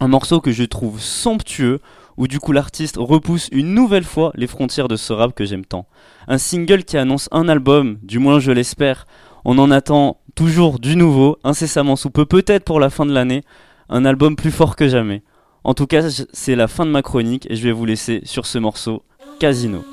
Un 0.00 0.08
morceau 0.08 0.40
que 0.40 0.50
je 0.50 0.64
trouve 0.64 1.00
somptueux, 1.00 1.80
où 2.16 2.26
du 2.26 2.40
coup 2.40 2.52
l'artiste 2.52 2.96
repousse 2.98 3.48
une 3.52 3.74
nouvelle 3.74 4.04
fois 4.04 4.32
les 4.34 4.46
frontières 4.46 4.88
de 4.88 4.96
ce 4.96 5.12
rap 5.12 5.34
que 5.34 5.44
j'aime 5.44 5.64
tant. 5.64 5.86
Un 6.26 6.38
single 6.38 6.84
qui 6.84 6.96
annonce 6.96 7.28
un 7.30 7.48
album, 7.48 7.98
du 8.02 8.18
moins 8.18 8.40
je 8.40 8.50
l'espère. 8.50 9.06
On 9.44 9.58
en 9.58 9.70
attend 9.70 10.18
toujours 10.34 10.78
du 10.78 10.96
nouveau, 10.96 11.36
incessamment 11.44 11.96
sous 11.96 12.10
peu, 12.10 12.24
peut-être 12.24 12.64
pour 12.64 12.80
la 12.80 12.90
fin 12.90 13.06
de 13.06 13.12
l'année, 13.12 13.42
un 13.90 14.04
album 14.04 14.36
plus 14.36 14.52
fort 14.52 14.76
que 14.76 14.88
jamais. 14.88 15.22
En 15.64 15.74
tout 15.74 15.86
cas, 15.86 16.08
c'est 16.32 16.56
la 16.56 16.68
fin 16.68 16.86
de 16.86 16.90
ma 16.90 17.02
chronique 17.02 17.46
et 17.50 17.56
je 17.56 17.64
vais 17.64 17.72
vous 17.72 17.84
laisser 17.84 18.22
sur 18.24 18.46
ce 18.46 18.58
morceau 18.58 19.02
Casino. 19.38 19.84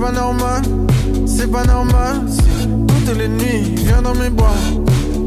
Pas 0.00 0.12
normal, 0.12 0.62
c'est 1.26 1.50
pas 1.50 1.64
normal. 1.64 2.22
Toutes 2.88 3.18
les 3.18 3.28
nuits, 3.28 3.74
viens 3.76 4.00
dans 4.00 4.14
mes 4.14 4.30
bras, 4.30 4.56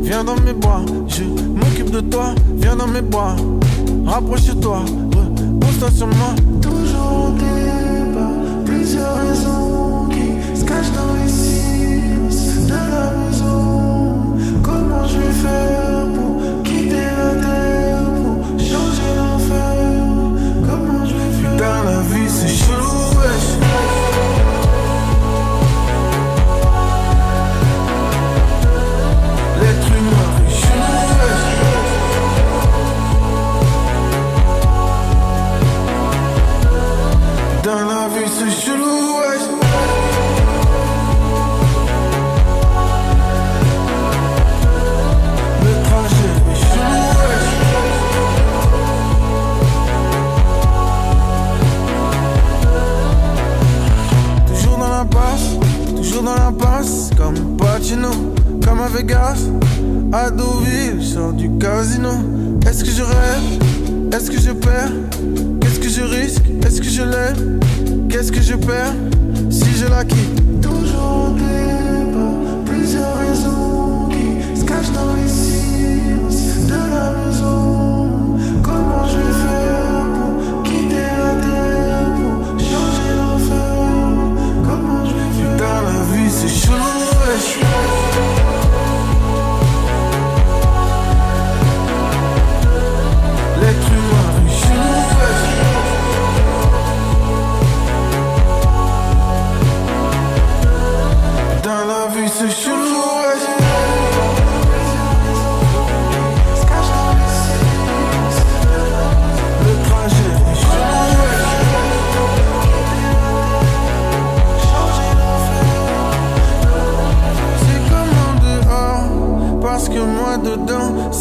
viens 0.01 0.23
dans 0.23 0.35
mes 0.37 0.53
bras, 0.53 0.81
je 1.07 1.23
m'occupe 1.23 1.91
de 1.91 2.01
toi, 2.01 2.33
viens 2.55 2.75
dans 2.75 2.87
mes 2.87 3.03
bras, 3.03 3.35
rapproche-toi, 4.05 4.79
repose-toi 4.79 5.91
sur 5.91 6.07
moi. 6.07 6.33
Toujours 6.59 7.27
au 7.27 7.31
débat, 7.33 8.31
plusieurs 8.65 9.15
raisons 9.17 10.09
qui 10.09 10.59
se 10.59 10.65
cachent 10.65 10.91
dans 10.91 11.13
les 11.21 11.29
silences 11.29 12.65
de 12.65 12.73
la 12.73 13.11
maison. 13.11 14.35
Comment 14.63 15.07
je 15.07 15.19
vais 15.19 15.33
faire 15.33 15.82
comme 58.65 58.79
à 58.81 58.87
Vegas, 58.87 59.37
à 60.11 60.31
Deauville, 60.31 60.97
je 60.99 61.05
sors 61.05 61.33
du 61.33 61.49
casino. 61.57 62.11
Est-ce 62.67 62.83
que 62.83 62.89
je 62.89 63.03
rêve? 63.03 64.13
Est-ce 64.13 64.31
que 64.31 64.39
je 64.39 64.51
perds? 64.51 64.91
Qu'est-ce 65.61 65.79
que 65.79 65.89
je 65.89 66.01
risque? 66.01 66.43
Est-ce 66.65 66.81
que 66.81 66.89
je 66.89 67.03
l'aime? 67.03 67.59
Qu'est-ce 68.09 68.31
que 68.31 68.41
je 68.41 68.55
perds? 68.55 68.93
Si 69.49 69.71
je 69.75 69.85
la 69.87 70.03
quitte 70.05 70.41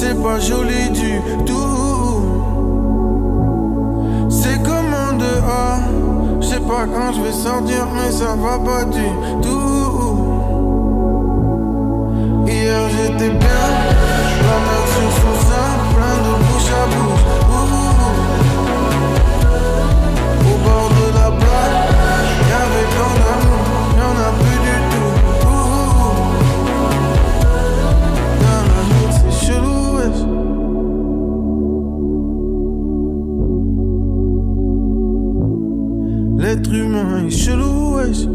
c'est 0.03 0.21
pas 0.21 0.39
joli 0.41 0.91
du 0.91 1.21
tout. 1.47 2.25
C'est 4.29 4.61
comme 4.67 4.93
en 5.07 5.13
dehors, 5.25 5.83
je 6.41 6.47
sais 6.47 6.61
pas 6.71 6.85
quand 6.93 7.13
je 7.15 7.21
vais 7.23 7.33
sortir, 7.47 7.87
mais 7.95 8.11
ça 8.11 8.35
va 8.45 8.59
pas 8.69 8.85
du 8.85 9.07
tout. 9.43 10.17
Hier 12.49 12.81
j'étais 12.95 13.33
bien, 13.43 13.65
la 14.47 14.57
main 14.67 14.83
sur 14.93 15.09
son 15.21 15.35
sein, 15.47 15.71
plein 15.95 16.19
de 16.27 16.33
bouche 16.43 16.71
à 16.81 16.85
bouche. 16.93 17.27
Au 20.51 20.55
bord 20.65 20.89
de 20.99 21.02
Juras 37.45 38.32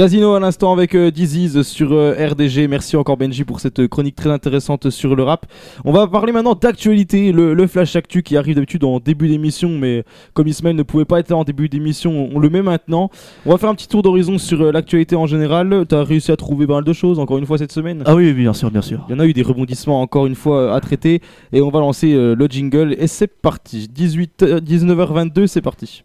Casino 0.00 0.32
à 0.32 0.40
l'instant 0.40 0.72
avec 0.72 0.94
euh, 0.94 1.10
Disease 1.10 1.60
sur 1.60 1.92
euh, 1.92 2.14
RDG. 2.18 2.68
Merci 2.68 2.96
encore 2.96 3.18
Benji 3.18 3.44
pour 3.44 3.60
cette 3.60 3.80
euh, 3.80 3.86
chronique 3.86 4.16
très 4.16 4.30
intéressante 4.30 4.88
sur 4.88 5.14
le 5.14 5.22
rap. 5.24 5.44
On 5.84 5.92
va 5.92 6.06
parler 6.06 6.32
maintenant 6.32 6.54
d'actualité, 6.54 7.32
le, 7.32 7.52
le 7.52 7.66
flash 7.66 7.96
actu 7.96 8.22
qui 8.22 8.38
arrive 8.38 8.54
d'habitude 8.54 8.82
en 8.84 8.98
début 8.98 9.28
d'émission, 9.28 9.68
mais 9.68 10.04
comme 10.32 10.48
Ismaël 10.48 10.74
ne 10.74 10.84
pouvait 10.84 11.04
pas 11.04 11.20
être 11.20 11.28
là 11.28 11.36
en 11.36 11.44
début 11.44 11.68
d'émission, 11.68 12.30
on 12.34 12.38
le 12.38 12.48
met 12.48 12.62
maintenant. 12.62 13.10
On 13.44 13.50
va 13.50 13.58
faire 13.58 13.68
un 13.68 13.74
petit 13.74 13.88
tour 13.88 14.00
d'horizon 14.00 14.38
sur 14.38 14.62
euh, 14.62 14.72
l'actualité 14.72 15.16
en 15.16 15.26
général. 15.26 15.84
T'as 15.86 16.02
réussi 16.02 16.32
à 16.32 16.36
trouver 16.36 16.66
pas 16.66 16.76
mal 16.76 16.84
de 16.84 16.94
choses 16.94 17.18
encore 17.18 17.36
une 17.36 17.44
fois 17.44 17.58
cette 17.58 17.72
semaine? 17.72 18.02
Ah 18.06 18.14
oui, 18.14 18.24
oui, 18.28 18.32
bien 18.32 18.54
sûr, 18.54 18.70
bien 18.70 18.80
sûr. 18.80 19.04
Il 19.10 19.12
y 19.12 19.14
en 19.16 19.20
a 19.20 19.26
eu 19.26 19.34
des 19.34 19.42
rebondissements 19.42 20.00
encore 20.00 20.24
une 20.24 20.34
fois 20.34 20.74
à 20.74 20.80
traiter 20.80 21.20
et 21.52 21.60
on 21.60 21.68
va 21.68 21.80
lancer 21.80 22.14
le 22.14 22.46
jingle 22.46 22.96
et 22.98 23.06
c'est 23.06 23.26
parti. 23.26 23.86
18, 23.92 24.44
euh, 24.44 24.60
19h22, 24.60 25.46
c'est 25.46 25.60
parti. 25.60 26.04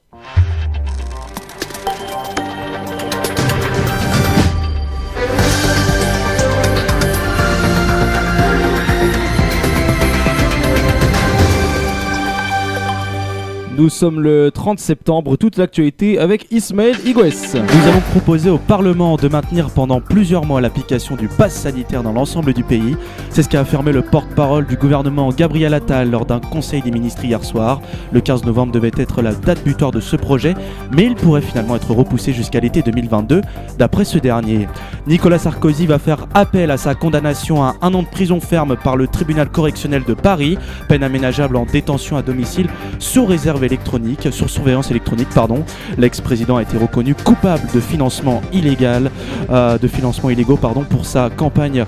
Nous 13.77 13.89
sommes 13.89 14.21
le 14.21 14.51
30 14.51 14.79
septembre, 14.79 15.35
toute 15.35 15.57
l'actualité 15.57 16.17
avec 16.17 16.47
Ismaël 16.49 16.95
Igoues. 17.05 17.23
Nous 17.23 17.89
avons 17.89 17.99
proposé 18.11 18.49
au 18.49 18.57
Parlement 18.57 19.17
de 19.17 19.27
maintenir 19.27 19.69
pendant 19.69 19.99
plusieurs 19.99 20.45
mois 20.45 20.61
l'application 20.61 21.17
du 21.17 21.27
pass 21.27 21.53
sanitaire 21.53 22.01
dans 22.01 22.13
l'ensemble 22.13 22.53
du 22.53 22.63
pays. 22.63 22.95
C'est 23.31 23.43
ce 23.43 23.49
qu'a 23.49 23.59
affirmé 23.59 23.91
le 23.91 24.01
porte-parole 24.01 24.65
du 24.65 24.77
gouvernement 24.77 25.27
Gabriel 25.27 25.73
Attal 25.73 26.09
lors 26.09 26.25
d'un 26.25 26.39
conseil 26.39 26.83
des 26.83 26.91
ministres 26.91 27.25
hier 27.25 27.43
soir. 27.43 27.81
Le 28.13 28.21
15 28.21 28.45
novembre 28.45 28.71
devait 28.71 28.93
être 28.95 29.21
la 29.21 29.33
date 29.33 29.61
butoir 29.65 29.91
de 29.91 29.99
ce 29.99 30.15
projet, 30.15 30.53
mais 30.93 31.03
il 31.03 31.15
pourrait 31.15 31.41
finalement 31.41 31.75
être 31.75 31.91
repoussé 31.91 32.31
jusqu'à 32.31 32.61
l'été 32.61 32.81
2022, 32.81 33.41
d'après 33.77 34.05
ce 34.05 34.17
dernier. 34.17 34.69
Nicolas 35.05 35.39
Sarkozy 35.39 35.85
va 35.85 35.99
faire 35.99 36.27
appel 36.33 36.71
à 36.71 36.77
sa 36.77 36.95
condamnation 36.95 37.61
à 37.61 37.75
un 37.81 37.93
an 37.93 38.03
de 38.03 38.07
prison 38.07 38.39
ferme 38.39 38.77
par 38.77 38.95
le 38.95 39.07
tribunal 39.07 39.49
correctionnel 39.49 40.03
de 40.07 40.13
Paris, 40.13 40.57
peine 40.87 41.03
aménageable 41.03 41.57
en 41.57 41.65
détention 41.65 42.15
à 42.15 42.21
domicile 42.21 42.69
sous 42.99 43.25
réserve 43.25 43.64
électronique, 43.65 44.27
sur 44.31 44.49
surveillance 44.49 44.91
électronique, 44.91 45.29
pardon. 45.33 45.63
L'ex-président 45.97 46.57
a 46.57 46.61
été 46.61 46.77
reconnu 46.77 47.15
coupable 47.15 47.63
de 47.73 47.79
financement 47.79 48.41
illégal, 48.53 49.11
euh, 49.49 49.77
de 49.77 49.87
financement 49.87 50.29
illégaux, 50.29 50.57
pardon, 50.57 50.83
pour 50.83 51.05
sa 51.05 51.29
campagne, 51.29 51.85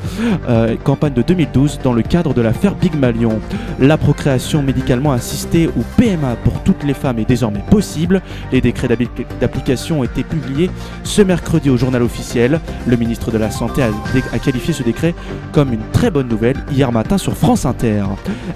euh, 0.49 0.75
campagne 0.83 1.13
de 1.13 1.21
2012 1.21 1.79
dans 1.83 1.93
le 1.93 2.01
cadre 2.01 2.33
de 2.33 2.41
l'affaire 2.41 2.75
Big 2.75 2.95
Malion. 2.95 3.39
La 3.79 3.97
procréation 3.97 4.61
médicalement 4.61 5.11
assistée 5.11 5.67
ou 5.67 5.83
PMA 5.97 6.35
pour 6.43 6.61
toutes 6.63 6.83
les 6.83 6.93
femmes 6.93 7.19
est 7.19 7.27
désormais 7.27 7.63
possible. 7.69 8.21
Les 8.51 8.61
décrets 8.61 8.87
d'appli- 8.87 9.09
d'application 9.39 9.99
ont 9.99 10.03
été 10.03 10.23
publiés 10.23 10.69
ce 11.03 11.21
mercredi 11.21 11.69
au 11.69 11.77
journal 11.77 12.01
officiel. 12.03 12.59
Le 12.87 12.97
ministre 12.97 13.31
de 13.31 13.37
la 13.37 13.51
Santé 13.51 13.81
a 13.83 14.39
qualifié 14.39 14.73
ce 14.73 14.83
décret 14.83 15.13
comme 15.51 15.73
une 15.73 15.81
très 15.91 16.11
bonne 16.11 16.27
nouvelle 16.27 16.57
hier 16.71 16.91
matin 16.91 17.17
sur 17.17 17.35
France 17.35 17.65
Inter. 17.65 18.03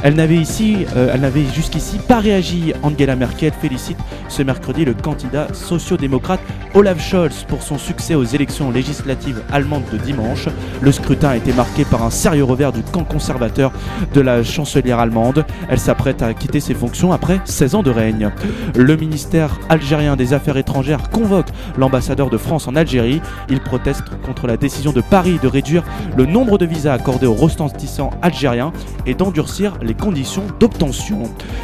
Elle 0.03 0.15
n'avait 0.15 0.35
ici, 0.37 0.85
euh, 0.95 1.11
elle 1.13 1.21
n'avait 1.21 1.45
jusqu'ici 1.53 1.97
pas 2.07 2.19
réagi. 2.19 2.73
Angela 2.83 3.10
Merkel 3.15 3.51
félicite 3.51 3.97
ce 4.27 4.43
mercredi 4.43 4.85
le 4.85 4.93
candidat 4.93 5.47
socio-démocrate 5.53 6.39
Olaf 6.73 7.01
Scholz 7.01 7.43
pour 7.47 7.61
son 7.63 7.77
succès 7.77 8.15
aux 8.15 8.23
élections 8.23 8.71
législatives 8.71 9.41
allemandes 9.51 9.83
de 9.91 9.97
dimanche. 9.97 10.47
Le 10.81 10.91
scrutin 10.91 11.29
a 11.29 11.37
été 11.37 11.51
marqué 11.53 11.83
par 11.83 12.03
un 12.03 12.09
sérieux 12.09 12.45
revers 12.45 12.71
du 12.71 12.81
camp 12.81 13.03
conservateur 13.03 13.71
de 14.13 14.21
la 14.21 14.43
chancelière 14.43 14.99
allemande. 14.99 15.45
Elle 15.69 15.79
s'apprête 15.79 16.21
à 16.21 16.33
quitter 16.33 16.59
ses 16.59 16.73
fonctions 16.73 17.11
après 17.11 17.41
16 17.45 17.75
ans 17.75 17.83
de 17.83 17.91
règne. 17.91 18.31
Le 18.75 18.95
ministère 18.95 19.59
algérien 19.69 20.15
des 20.15 20.33
Affaires 20.33 20.57
étrangères 20.57 21.09
convoque 21.09 21.49
l'ambassadeur 21.77 22.29
de 22.29 22.37
France 22.37 22.67
en 22.67 22.75
Algérie. 22.75 23.21
Il 23.49 23.59
proteste 23.59 24.05
contre 24.25 24.47
la 24.47 24.57
décision 24.57 24.91
de 24.93 25.01
Paris 25.01 25.39
de 25.41 25.47
réduire 25.47 25.83
le 26.15 26.25
nombre 26.25 26.57
de 26.57 26.65
visas 26.65 26.93
accordés 26.93 27.27
aux 27.27 27.33
ressortissants 27.33 28.11
algériens 28.21 28.71
et 29.05 29.13
d'endurcir 29.13 29.77
les 29.81 29.93
conditions 29.93 30.43
d'obtention. 30.59 31.23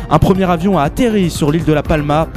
Un 0.10 0.19
premier 0.19 0.49
avion 0.49 0.78
a 0.78 0.84
atterri 0.84 1.30
sur 1.38 1.51
l'île 1.51 1.65
de 1.65 1.73
la 1.73 1.84
Palma 1.84 2.27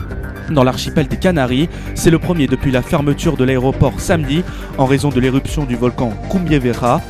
dans 0.51 0.63
l'archipel 0.63 1.09
des 1.09 1.17
Canaries. 1.17 1.71
C'est 1.95 2.11
le 2.11 2.19
premier 2.19 2.47
depuis 2.47 2.71
la 2.71 2.83
fermeture 2.83 3.39
de 3.39 3.45
l'aéroport 3.45 3.99
samedi 3.99 4.45
en 4.77 4.85
raison 4.85 5.09
de 5.09 5.19
l'éruption 5.19 5.65
du 5.65 5.75
volcan 5.75 6.13
Cumbievera. 6.31 7.01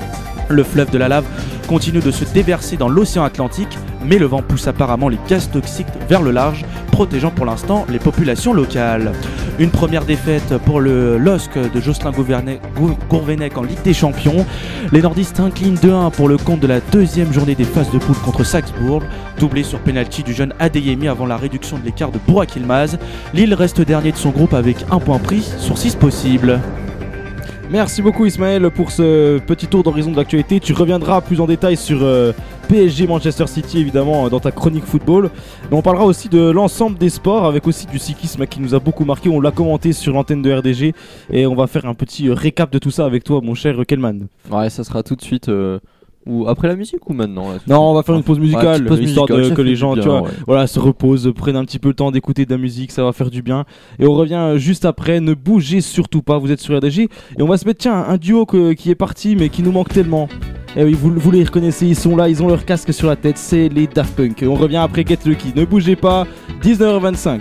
Le 0.50 0.64
fleuve 0.64 0.90
de 0.90 0.98
la 0.98 1.08
lave 1.08 1.24
continue 1.68 2.00
de 2.00 2.10
se 2.10 2.24
déverser 2.24 2.76
dans 2.76 2.88
l'océan 2.88 3.22
Atlantique, 3.22 3.78
mais 4.04 4.18
le 4.18 4.26
vent 4.26 4.42
pousse 4.42 4.66
apparemment 4.66 5.08
les 5.08 5.18
gaz 5.28 5.48
toxiques 5.48 5.86
vers 6.08 6.22
le 6.22 6.32
large, 6.32 6.64
protégeant 6.90 7.30
pour 7.30 7.46
l'instant 7.46 7.86
les 7.88 8.00
populations 8.00 8.52
locales. 8.52 9.12
Une 9.60 9.70
première 9.70 10.04
défaite 10.04 10.58
pour 10.64 10.80
le 10.80 11.18
LOSC 11.18 11.56
de 11.72 11.80
Jocelyn 11.80 12.10
Gourvenec 12.10 13.56
en 13.56 13.62
Ligue 13.62 13.82
des 13.82 13.94
Champions. 13.94 14.44
Les 14.90 15.02
nordistes 15.02 15.38
inclinent 15.38 15.76
2-1 15.76 16.10
pour 16.10 16.28
le 16.28 16.36
compte 16.36 16.58
de 16.58 16.66
la 16.66 16.80
deuxième 16.80 17.32
journée 17.32 17.54
des 17.54 17.62
phases 17.62 17.92
de 17.92 17.98
poule 17.98 18.16
contre 18.16 18.42
Salzbourg, 18.42 19.04
doublé 19.38 19.62
sur 19.62 19.78
penalty 19.78 20.24
du 20.24 20.34
jeune 20.34 20.52
Adeyemi 20.58 21.06
avant 21.06 21.26
la 21.26 21.36
réduction 21.36 21.78
de 21.78 21.84
l'écart 21.84 22.10
de 22.10 22.18
Burak 22.26 22.56
Yilmaz. 22.56 22.98
Lille 23.34 23.54
reste 23.54 23.80
dernier 23.82 24.10
de 24.10 24.16
son 24.16 24.30
groupe 24.30 24.54
avec 24.54 24.84
un 24.90 24.98
point 24.98 25.18
pris 25.18 25.48
sur 25.58 25.78
6 25.78 25.94
possibles. 25.94 26.58
Merci 27.70 28.02
beaucoup 28.02 28.26
Ismaël 28.26 28.68
pour 28.70 28.90
ce 28.90 29.38
petit 29.38 29.68
tour 29.68 29.84
d'horizon 29.84 30.10
de 30.10 30.16
l'actualité. 30.16 30.58
Tu 30.58 30.72
reviendras 30.72 31.20
plus 31.20 31.40
en 31.40 31.46
détail 31.46 31.76
sur 31.76 32.02
euh, 32.02 32.32
PSG 32.68 33.06
Manchester 33.06 33.46
City 33.46 33.78
évidemment 33.78 34.28
dans 34.28 34.40
ta 34.40 34.50
chronique 34.50 34.84
football. 34.84 35.30
Mais 35.70 35.76
on 35.76 35.82
parlera 35.82 36.04
aussi 36.04 36.28
de 36.28 36.50
l'ensemble 36.50 36.98
des 36.98 37.10
sports 37.10 37.44
avec 37.46 37.68
aussi 37.68 37.86
du 37.86 38.00
cyclisme 38.00 38.44
qui 38.46 38.60
nous 38.60 38.74
a 38.74 38.80
beaucoup 38.80 39.04
marqué. 39.04 39.28
On 39.28 39.40
l'a 39.40 39.52
commenté 39.52 39.92
sur 39.92 40.14
l'antenne 40.14 40.42
de 40.42 40.52
RDG 40.52 40.94
et 41.32 41.46
on 41.46 41.54
va 41.54 41.68
faire 41.68 41.86
un 41.86 41.94
petit 41.94 42.28
euh, 42.28 42.34
récap 42.34 42.72
de 42.72 42.78
tout 42.80 42.90
ça 42.90 43.04
avec 43.06 43.22
toi 43.22 43.40
mon 43.40 43.54
cher 43.54 43.76
Kelman. 43.86 44.26
Ouais, 44.50 44.68
ça 44.68 44.82
sera 44.82 45.04
tout 45.04 45.14
de 45.14 45.22
suite. 45.22 45.48
euh, 45.48 45.78
Ou 46.26 46.46
après 46.48 46.68
la 46.68 46.76
musique 46.76 47.08
ou 47.08 47.14
maintenant 47.14 47.48
là, 47.50 47.56
Non, 47.66 47.80
on 47.92 47.94
va 47.94 48.02
faire 48.02 48.14
une 48.14 48.22
pause 48.22 48.36
Ouais, 48.38 48.42
musicale, 48.44 48.84
pause 48.84 49.00
histoire 49.00 49.26
musicale, 49.30 49.56
que 49.56 49.62
les 49.62 49.74
gens, 49.74 49.94
bien, 49.94 50.02
tu 50.02 50.08
vois, 50.08 50.22
ouais. 50.22 50.30
voilà, 50.46 50.66
se 50.66 50.78
reposent, 50.78 51.32
prennent 51.34 51.56
un 51.56 51.64
petit 51.64 51.78
peu 51.78 51.88
le 51.88 51.94
temps 51.94 52.10
d'écouter 52.10 52.44
de 52.44 52.50
la 52.50 52.58
musique, 52.58 52.92
ça 52.92 53.02
va 53.02 53.12
faire 53.12 53.30
du 53.30 53.40
bien. 53.40 53.64
Et 53.98 54.06
on 54.06 54.12
revient 54.12 54.34
euh, 54.34 54.58
juste 54.58 54.84
après. 54.84 55.20
Ne 55.20 55.32
bougez 55.32 55.80
surtout 55.80 56.20
pas, 56.20 56.36
vous 56.38 56.52
êtes 56.52 56.60
sur 56.60 56.76
RDG 56.76 57.04
et 57.38 57.42
on 57.42 57.46
va 57.46 57.56
se 57.56 57.64
mettre 57.66 57.78
tiens 57.80 58.04
un 58.06 58.18
duo 58.18 58.44
que- 58.44 58.74
qui 58.74 58.90
est 58.90 58.94
parti 58.94 59.34
mais 59.34 59.48
qui 59.48 59.62
nous 59.62 59.72
manque 59.72 59.88
tellement. 59.88 60.28
Et 60.76 60.84
oui, 60.84 60.92
vous, 60.92 61.10
vous 61.16 61.30
les 61.30 61.42
reconnaissez, 61.42 61.86
ils 61.86 61.96
sont 61.96 62.14
là, 62.14 62.28
ils 62.28 62.42
ont 62.42 62.48
leur 62.48 62.64
casque 62.66 62.92
sur 62.92 63.08
la 63.08 63.16
tête, 63.16 63.38
c'est 63.38 63.68
les 63.70 63.86
Daft 63.86 64.14
Punk. 64.14 64.42
Et 64.42 64.46
on 64.46 64.54
revient 64.54 64.76
après 64.76 65.04
Get 65.06 65.18
Lucky. 65.24 65.52
Ne 65.56 65.64
bougez 65.64 65.96
pas, 65.96 66.26
19h25. 66.62 67.40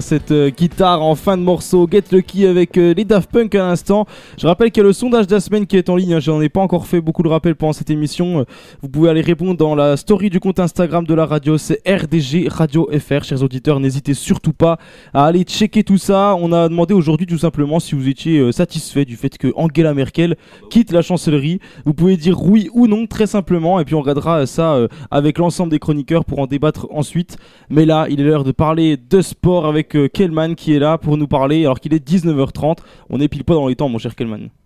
Cette 0.00 0.30
euh, 0.30 0.50
guitare 0.50 1.02
en 1.02 1.14
fin 1.14 1.36
de 1.36 1.42
morceau. 1.42 1.88
Get 1.90 2.04
Lucky 2.12 2.46
avec 2.46 2.76
euh, 2.76 2.94
les 2.94 3.04
Daft 3.04 3.30
Punk 3.30 3.54
à 3.54 3.58
l'instant. 3.58 4.06
Je 4.40 4.46
rappelle 4.46 4.70
qu'il 4.70 4.80
y 4.82 4.86
a 4.86 4.86
le 4.86 4.94
sondage 4.94 5.26
de 5.26 5.34
la 5.34 5.40
semaine 5.40 5.66
qui 5.66 5.76
est 5.76 5.90
en 5.90 5.96
ligne. 5.96 6.14
hein. 6.14 6.18
J'en 6.18 6.40
ai 6.40 6.48
pas 6.48 6.62
encore 6.62 6.86
fait 6.86 7.02
beaucoup 7.02 7.22
de 7.22 7.28
rappels 7.28 7.56
pendant 7.56 7.74
cette 7.74 7.90
émission. 7.90 8.46
Vous 8.80 8.88
pouvez 8.88 9.10
aller 9.10 9.20
répondre 9.20 9.54
dans 9.54 9.74
la 9.74 9.98
story 9.98 10.30
du 10.30 10.40
compte 10.40 10.58
Instagram 10.58 11.04
de 11.04 11.12
la 11.12 11.26
radio. 11.26 11.58
C'est 11.58 11.86
RDG 11.86 12.48
Radio 12.48 12.88
FR. 12.90 13.22
Chers 13.22 13.42
auditeurs, 13.42 13.80
n'hésitez 13.80 14.14
surtout 14.14 14.54
pas 14.54 14.78
à 15.12 15.26
aller 15.26 15.42
checker 15.42 15.84
tout 15.84 15.98
ça. 15.98 16.34
On 16.40 16.52
a 16.54 16.70
demandé 16.70 16.94
aujourd'hui 16.94 17.26
tout 17.26 17.36
simplement 17.36 17.80
si 17.80 17.94
vous 17.94 18.08
étiez 18.08 18.38
euh, 18.38 18.50
satisfait 18.50 19.04
du 19.04 19.16
fait 19.16 19.36
que 19.36 19.52
Angela 19.56 19.92
Merkel 19.92 20.36
quitte 20.70 20.90
la 20.90 21.02
chancellerie. 21.02 21.60
Vous 21.84 21.92
pouvez 21.92 22.16
dire 22.16 22.42
oui 22.42 22.70
ou 22.72 22.86
non 22.86 23.06
très 23.06 23.26
simplement 23.26 23.78
et 23.78 23.84
puis 23.84 23.94
on 23.94 24.00
regardera 24.00 24.46
ça 24.46 24.72
euh, 24.72 24.88
avec 25.10 25.36
l'ensemble 25.36 25.70
des 25.70 25.78
chroniqueurs 25.78 26.24
pour 26.24 26.38
en 26.38 26.46
débattre 26.46 26.86
ensuite. 26.92 27.36
Mais 27.68 27.84
là, 27.84 28.06
il 28.08 28.18
est 28.22 28.24
l'heure 28.24 28.44
de 28.44 28.52
parler 28.52 28.96
de 28.96 29.20
sport 29.20 29.66
avec 29.66 29.94
euh, 29.96 30.08
Kellman 30.08 30.54
qui 30.54 30.72
est 30.72 30.78
là 30.78 30.96
pour 30.96 31.18
nous 31.18 31.28
parler 31.28 31.66
alors 31.66 31.78
qu'il 31.78 31.92
est 31.92 32.08
19h30. 32.08 32.78
On 33.10 33.20
est 33.20 33.28
pile 33.28 33.44
pas 33.44 33.52
dans 33.52 33.68
les 33.68 33.76
temps, 33.76 33.90
mon 33.90 33.98
cher 33.98 34.14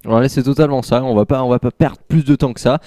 Voilà, 0.05 0.29
c'est 0.29 0.43
totalement 0.43 0.83
ça. 0.83 1.03
On 1.05 1.15
va 1.15 1.25
pas, 1.25 1.43
on 1.43 1.49
va 1.49 1.59
pas 1.59 1.71
perdre 1.71 1.99
plus 2.09 2.25
de 2.25 2.35
temps 2.37 2.53
que 2.53 2.61
ça. 2.61 2.79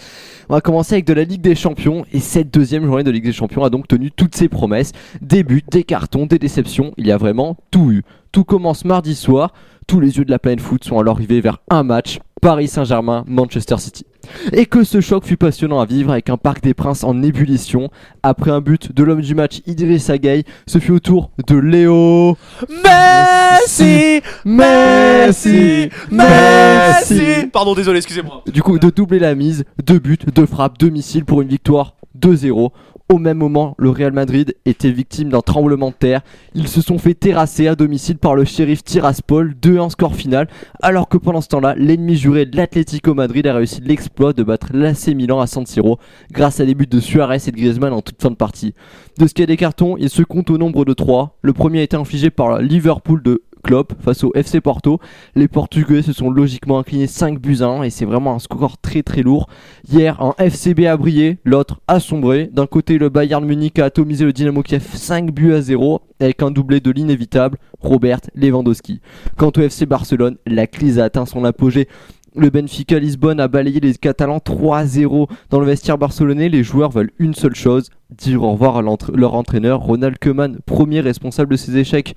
On 0.49 0.53
va 0.53 0.61
commencer 0.61 0.93
avec 0.93 1.05
de 1.05 1.13
la 1.13 1.23
Ligue 1.23 1.41
des 1.41 1.55
Champions 1.55 2.05
et 2.11 2.19
cette 2.19 2.53
deuxième 2.53 2.85
journée 2.85 3.03
de 3.03 3.11
Ligue 3.11 3.25
des 3.25 3.33
Champions 3.33 3.63
a 3.63 3.69
donc 3.69 3.87
tenu 3.87 4.11
toutes 4.11 4.35
ses 4.35 4.49
promesses. 4.49 4.91
Des 5.21 5.43
buts, 5.43 5.63
des 5.71 5.83
cartons, 5.83 6.25
des 6.25 6.39
déceptions. 6.39 6.93
Il 6.97 7.07
y 7.07 7.11
a 7.11 7.17
vraiment 7.17 7.57
tout 7.71 7.91
eu. 7.91 8.03
Tout 8.31 8.43
commence 8.43 8.85
mardi 8.85 9.15
soir. 9.15 9.53
Tous 9.87 10.01
les 10.01 10.17
yeux 10.17 10.25
de 10.25 10.31
la 10.31 10.37
planète 10.37 10.59
foot 10.59 10.83
sont 10.83 10.99
alors 10.99 11.15
rivés 11.15 11.39
vers 11.39 11.59
un 11.69 11.83
match. 11.83 12.19
Paris 12.41 12.67
Saint-Germain, 12.67 13.23
Manchester 13.25 13.77
City. 13.77 14.05
Et 14.51 14.65
que 14.65 14.83
ce 14.83 14.99
choc 14.99 15.23
fut 15.23 15.37
passionnant 15.37 15.79
à 15.79 15.85
vivre 15.85 16.11
avec 16.11 16.29
un 16.29 16.35
Parc 16.35 16.61
des 16.61 16.73
Princes 16.73 17.05
en 17.05 17.23
ébullition. 17.23 17.89
Après 18.21 18.51
un 18.51 18.59
but 18.59 18.93
de 18.93 19.03
l'homme 19.03 19.21
du 19.21 19.33
match 19.33 19.61
Idriss 19.65 20.11
Gueye, 20.11 20.43
ce 20.67 20.79
fut 20.79 20.91
au 20.91 20.99
tour 20.99 21.31
de 21.47 21.55
Léo 21.55 22.37
Messi 22.83 24.21
Messi 24.43 25.89
Messi 26.11 27.47
Pardon, 27.53 27.73
désolé, 27.73 27.99
excusez-moi. 27.99 28.43
Du 28.45 28.61
coup, 28.61 28.79
de 28.79 28.89
doubler 28.89 29.19
la 29.19 29.35
mise, 29.35 29.63
deux 29.85 29.99
buts, 29.99 30.19
deux 30.35 30.45
frappes, 30.45 30.77
deux 30.77 30.89
missiles 30.89 31.23
pour 31.23 31.41
une 31.41 31.47
victoire 31.47 31.95
2-0. 32.19 32.71
Au 33.09 33.19
même 33.19 33.37
moment, 33.37 33.73
le 33.77 33.89
Real 33.89 34.11
Madrid 34.11 34.53
était 34.65 34.91
victime 34.91 35.29
d'un 35.29 35.39
tremblement 35.39 35.91
de 35.91 35.95
terre. 35.95 36.23
Ils 36.55 36.67
se 36.67 36.81
sont 36.81 36.97
fait 36.97 37.13
terrasser 37.13 37.69
à 37.69 37.75
domicile 37.75 38.17
par 38.17 38.35
le 38.35 38.43
shérif 38.43 38.83
Tiraspol, 38.83 39.55
2-1 39.61 39.91
score 39.91 40.13
final, 40.13 40.49
alors 40.81 41.07
que 41.07 41.17
pendant 41.17 41.39
ce 41.39 41.47
temps-là, 41.47 41.73
l'ennemi 41.77 42.17
juré 42.17 42.45
de 42.45 42.57
l'Atlético 42.57 43.13
Madrid 43.13 43.47
a 43.47 43.53
réussi 43.53 43.79
l'exploit 43.79 44.33
de 44.33 44.43
battre 44.43 44.71
l'AC 44.73 45.07
Milan 45.15 45.39
à 45.39 45.47
San 45.47 45.65
Siro 45.65 45.99
grâce 46.33 46.59
à 46.59 46.65
des 46.65 46.75
buts 46.75 46.85
de 46.85 46.99
Suarez 46.99 47.39
et 47.47 47.51
de 47.51 47.55
Griezmann 47.55 47.93
en 47.93 48.01
toute 48.01 48.21
fin 48.21 48.29
de 48.29 48.35
partie. 48.35 48.73
De 49.17 49.25
ce 49.25 49.33
qu'il 49.33 49.43
y 49.43 49.43
a 49.43 49.47
des 49.47 49.55
cartons, 49.55 49.95
il 49.97 50.09
se 50.09 50.21
compte 50.21 50.49
au 50.49 50.57
nombre 50.57 50.83
de 50.83 50.91
3. 50.91 51.37
Le 51.41 51.53
premier 51.53 51.79
a 51.79 51.83
été 51.83 51.95
infligé 51.95 52.29
par 52.29 52.61
Liverpool 52.61 53.23
de 53.23 53.41
Klopp 53.63 53.93
face 53.99 54.23
au 54.23 54.31
FC 54.33 54.61
Porto. 54.61 54.99
Les 55.35 55.47
Portugais 55.47 56.01
se 56.01 56.13
sont 56.13 56.29
logiquement 56.29 56.79
inclinés 56.79 57.07
5 57.07 57.39
buts 57.39 57.57
à 57.61 57.67
1 57.67 57.83
et 57.83 57.89
c'est 57.89 58.05
vraiment 58.05 58.35
un 58.35 58.39
score 58.39 58.77
très 58.77 59.03
très 59.03 59.21
lourd. 59.21 59.47
Hier, 59.89 60.21
un 60.21 60.33
FCB 60.37 60.85
a 60.87 60.97
brillé, 60.97 61.39
l'autre 61.45 61.79
a 61.87 61.99
sombré. 61.99 62.49
D'un 62.51 62.67
côté, 62.67 62.97
le 62.97 63.09
Bayern 63.09 63.45
Munich 63.45 63.79
a 63.79 63.85
atomisé 63.85 64.25
le 64.25 64.33
Dynamo 64.33 64.63
Kiev 64.63 64.85
5 64.93 65.31
buts 65.31 65.53
à 65.53 65.61
0 65.61 66.01
avec 66.19 66.41
un 66.41 66.51
doublé 66.51 66.79
de 66.79 66.91
l'inévitable 66.91 67.57
Robert 67.79 68.21
Lewandowski. 68.35 69.01
Quant 69.37 69.51
au 69.55 69.61
FC 69.61 69.85
Barcelone, 69.85 70.37
la 70.45 70.67
crise 70.67 70.99
a 70.99 71.05
atteint 71.05 71.25
son 71.25 71.43
apogée. 71.45 71.87
Le 72.35 72.51
Benfica 72.51 72.99
Lisbonne 72.99 73.39
a 73.39 73.47
balayé 73.47 73.79
les 73.79 73.95
Catalans 73.95 74.37
3-0 74.37 75.27
dans 75.49 75.59
le 75.59 75.65
vestiaire 75.65 75.97
barcelonais. 75.97 76.49
Les 76.49 76.63
joueurs 76.63 76.91
veulent 76.91 77.11
une 77.17 77.33
seule 77.33 77.55
chose, 77.55 77.89
dire 78.15 78.43
au 78.43 78.51
revoir 78.51 78.77
à 78.77 78.83
leur 79.15 79.33
entraîneur 79.33 79.79
Ronald 79.79 80.19
Koeman, 80.19 80.59
premier 80.65 80.99
responsable 80.99 81.51
de 81.51 81.57
ces 81.57 81.77
échecs. 81.77 82.15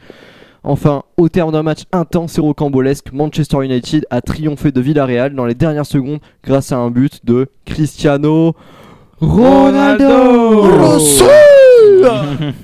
Enfin, 0.62 1.05
au 1.16 1.28
terme 1.31 1.53
d'un 1.53 1.62
match 1.62 1.85
intense 1.91 2.37
et 2.37 2.41
rocambolesque, 2.41 3.12
Manchester 3.12 3.65
United 3.65 4.07
a 4.11 4.20
triomphé 4.20 4.73
de 4.73 4.81
Villarreal 4.81 5.35
dans 5.35 5.47
les 5.47 5.55
dernières 5.55 5.87
secondes 5.87 6.19
grâce 6.45 6.70
à 6.73 6.77
un 6.77 6.91
but 6.91 7.24
de 7.24 7.49
Cristiano 7.65 8.55
Ronaldo. 9.20 10.62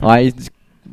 Ouais, 0.02 0.32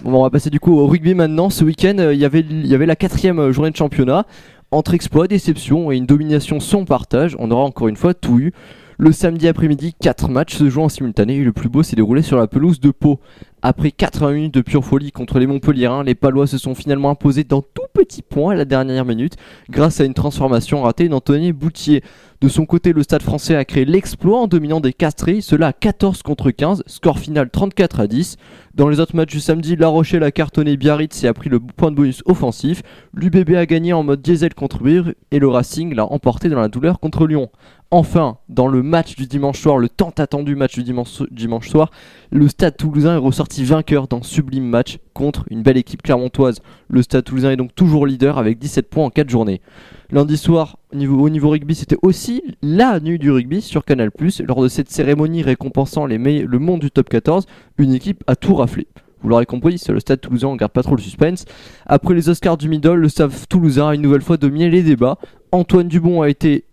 on 0.05 0.21
va 0.23 0.29
passer 0.29 0.49
du 0.49 0.59
coup 0.59 0.77
au 0.77 0.87
rugby 0.87 1.13
maintenant. 1.13 1.49
Ce 1.49 1.63
week-end, 1.63 1.95
euh, 1.99 2.13
il 2.13 2.19
y 2.19 2.25
avait- 2.25 2.39
il 2.49 2.67
y 2.67 2.75
avait 2.75 2.85
la 2.85 2.95
quatrième 2.95 3.51
journée 3.51 3.71
de 3.71 3.75
championnat. 3.75 4.25
Entre 4.71 4.93
exploits, 4.93 5.27
déception 5.27 5.91
et 5.91 5.97
une 5.97 6.05
domination 6.05 6.59
sans 6.59 6.83
partage, 6.85 7.35
on 7.39 7.51
aura 7.51 7.63
encore 7.63 7.87
une 7.89 7.95
fois 7.95 8.13
tout 8.13 8.39
eu. 8.39 8.53
Le 8.99 9.11
samedi 9.11 9.47
après-midi, 9.47 9.95
4 9.99 10.29
matchs 10.29 10.55
se 10.55 10.69
jouent 10.69 10.83
en 10.83 10.89
simultané 10.89 11.37
et 11.37 11.43
le 11.43 11.51
plus 11.51 11.69
beau 11.69 11.81
s'est 11.81 11.95
déroulé 11.95 12.21
sur 12.21 12.37
la 12.37 12.47
pelouse 12.47 12.79
de 12.79 12.91
Pau. 12.91 13.19
Après 13.65 13.91
80 13.91 14.33
minutes 14.33 14.53
de 14.53 14.61
pure 14.61 14.83
folie 14.83 15.11
contre 15.11 15.39
les 15.39 15.47
Montpelliérains, 15.47 16.03
les 16.03 16.15
Palois 16.15 16.47
se 16.47 16.57
sont 16.57 16.75
finalement 16.75 17.09
imposés 17.09 17.45
dans 17.45 17.61
tout 17.61 17.87
petit 17.93 18.21
point 18.21 18.51
à 18.51 18.55
la 18.55 18.65
dernière 18.65 19.05
minute 19.05 19.37
grâce 19.69 20.01
à 20.01 20.03
une 20.03 20.13
transformation 20.13 20.81
ratée 20.81 21.07
d'Anthony 21.07 21.53
Boutier. 21.53 22.03
De 22.41 22.49
son 22.49 22.65
côté, 22.65 22.91
le 22.91 23.03
Stade 23.03 23.21
français 23.21 23.55
a 23.55 23.63
créé 23.63 23.85
l'exploit 23.85 24.41
en 24.41 24.47
dominant 24.47 24.81
des 24.81 24.91
Castrés, 24.91 25.39
cela 25.39 25.67
à 25.67 25.73
14 25.73 26.23
contre 26.23 26.51
15, 26.51 26.83
score 26.87 27.19
final 27.19 27.49
34 27.49 28.01
à 28.01 28.07
10. 28.07 28.35
Dans 28.75 28.89
les 28.89 28.99
autres 28.99 29.15
matchs 29.15 29.31
du 29.31 29.39
samedi, 29.39 29.77
La 29.77 29.87
Rochelle 29.87 30.23
a 30.23 30.31
cartonné 30.31 30.75
Biarritz 30.75 31.23
et 31.23 31.27
a 31.29 31.33
pris 31.33 31.49
le 31.49 31.61
point 31.61 31.89
de 31.89 31.95
bonus 31.95 32.21
offensif. 32.25 32.81
L'UBB 33.13 33.55
a 33.55 33.65
gagné 33.65 33.93
en 33.93 34.03
mode 34.03 34.21
diesel 34.21 34.53
contre 34.55 34.83
Bure 34.83 35.13
et 35.31 35.39
le 35.39 35.47
Racing 35.47 35.95
l'a 35.95 36.05
emporté 36.11 36.49
dans 36.49 36.59
la 36.59 36.67
douleur 36.67 36.99
contre 36.99 37.27
Lyon. 37.27 37.49
Enfin, 37.95 38.37
dans 38.49 38.67
le 38.67 38.81
match 38.81 39.15
du 39.15 39.27
dimanche 39.27 39.61
soir, 39.61 39.77
le 39.77 39.87
tant 39.87 40.09
attendu 40.17 40.55
match 40.55 40.73
du 40.73 40.83
dimanche, 40.83 41.69
soir, 41.69 41.91
le 42.31 42.47
Stade 42.47 42.75
toulousain 42.75 43.13
est 43.13 43.19
ressorti 43.19 43.63
vainqueur 43.63 44.07
d'un 44.07 44.23
sublime 44.23 44.65
match 44.65 44.97
contre 45.13 45.45
une 45.51 45.61
belle 45.61 45.77
équipe 45.77 46.01
clermontoise. 46.01 46.59
Le 46.87 47.03
Stade 47.03 47.23
toulousain 47.23 47.51
est 47.51 47.55
donc 47.55 47.75
toujours 47.75 48.07
leader 48.07 48.39
avec 48.39 48.57
17 48.57 48.89
points 48.89 49.05
en 49.05 49.09
4 49.11 49.29
journées. 49.29 49.61
Lundi 50.09 50.37
soir, 50.37 50.79
au 50.91 50.95
niveau, 50.95 51.21
au 51.23 51.29
niveau 51.29 51.51
rugby, 51.51 51.75
c'était 51.75 51.99
aussi 52.01 52.41
la 52.63 52.99
nuit 52.99 53.19
du 53.19 53.29
rugby 53.29 53.61
sur 53.61 53.85
Canal+. 53.85 54.09
Lors 54.47 54.63
de 54.63 54.69
cette 54.69 54.89
cérémonie 54.89 55.43
récompensant 55.43 56.07
le 56.07 56.57
monde 56.57 56.79
du 56.79 56.89
top 56.89 57.09
14, 57.09 57.45
une 57.77 57.93
équipe 57.93 58.23
a 58.25 58.35
tout 58.35 58.55
raflé. 58.55 58.87
Vous 59.21 59.29
l'aurez 59.29 59.45
compris, 59.45 59.79
le 59.87 59.99
stade 59.99 60.19
toulousain, 60.19 60.47
on 60.47 60.55
garde 60.55 60.73
pas 60.73 60.83
trop 60.83 60.95
le 60.95 61.01
suspense. 61.01 61.45
Après 61.85 62.13
les 62.15 62.27
Oscars 62.27 62.57
du 62.57 62.67
Middle, 62.67 62.95
le 62.95 63.07
staff 63.07 63.47
toulousain 63.47 63.89
a 63.89 63.95
une 63.95 64.01
nouvelle 64.01 64.23
fois 64.23 64.37
dominé 64.37 64.69
les 64.71 64.81
débats. 64.81 65.19
Antoine 65.53 65.87
Dupont 65.87 66.23
a 66.23 66.29
été, 66.29 66.65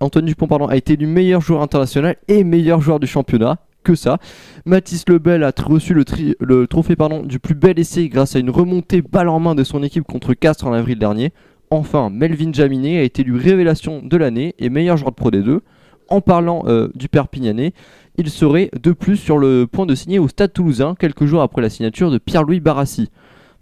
élu 0.89 1.07
meilleur 1.07 1.43
joueur 1.43 1.61
international 1.61 2.16
et 2.28 2.44
meilleur 2.44 2.81
joueur 2.81 2.98
du 2.98 3.07
championnat. 3.07 3.59
que 3.82 3.94
ça. 3.94 4.19
Mathis 4.65 5.07
Lebel 5.07 5.44
a 5.44 5.52
reçu 5.62 5.93
le 5.94 6.66
trophée 6.66 6.97
pardon, 6.97 7.23
du 7.23 7.39
plus 7.39 7.55
bel 7.55 7.78
essai 7.78 8.09
grâce 8.09 8.36
à 8.36 8.39
une 8.39 8.48
remontée 8.48 9.02
balle 9.02 9.28
en 9.28 9.39
main 9.39 9.55
de 9.55 9.65
son 9.65 9.82
équipe 9.82 10.05
contre 10.05 10.32
Castres 10.32 10.66
en 10.66 10.73
avril 10.73 10.98
dernier. 10.98 11.35
Enfin, 11.69 12.09
Melvin 12.09 12.52
Jaminet 12.55 12.98
a 12.98 13.02
été 13.02 13.20
élu 13.20 13.36
révélation 13.36 14.01
de 14.02 14.16
l'année 14.16 14.55
et 14.59 14.70
meilleur 14.70 14.97
joueur 14.97 15.11
de 15.11 15.16
Pro 15.16 15.31
D2. 15.31 15.61
En 16.09 16.23
parlant 16.23 16.65
euh, 16.66 16.89
du 16.94 17.11
Perpignanais, 17.11 17.74
il 18.16 18.31
serait 18.31 18.70
de 18.82 18.93
plus 18.93 19.16
sur 19.16 19.36
le 19.36 19.66
point 19.66 19.85
de 19.85 19.94
signer 19.94 20.19
au 20.19 20.28
Stade 20.28 20.55
Toulousain 20.55 20.94
quelques 20.98 21.27
jours 21.27 21.43
après 21.43 21.61
la 21.61 21.69
signature 21.69 22.11
de 22.11 22.16
Pierre-Louis 22.16 22.61
Barassi. 22.61 23.11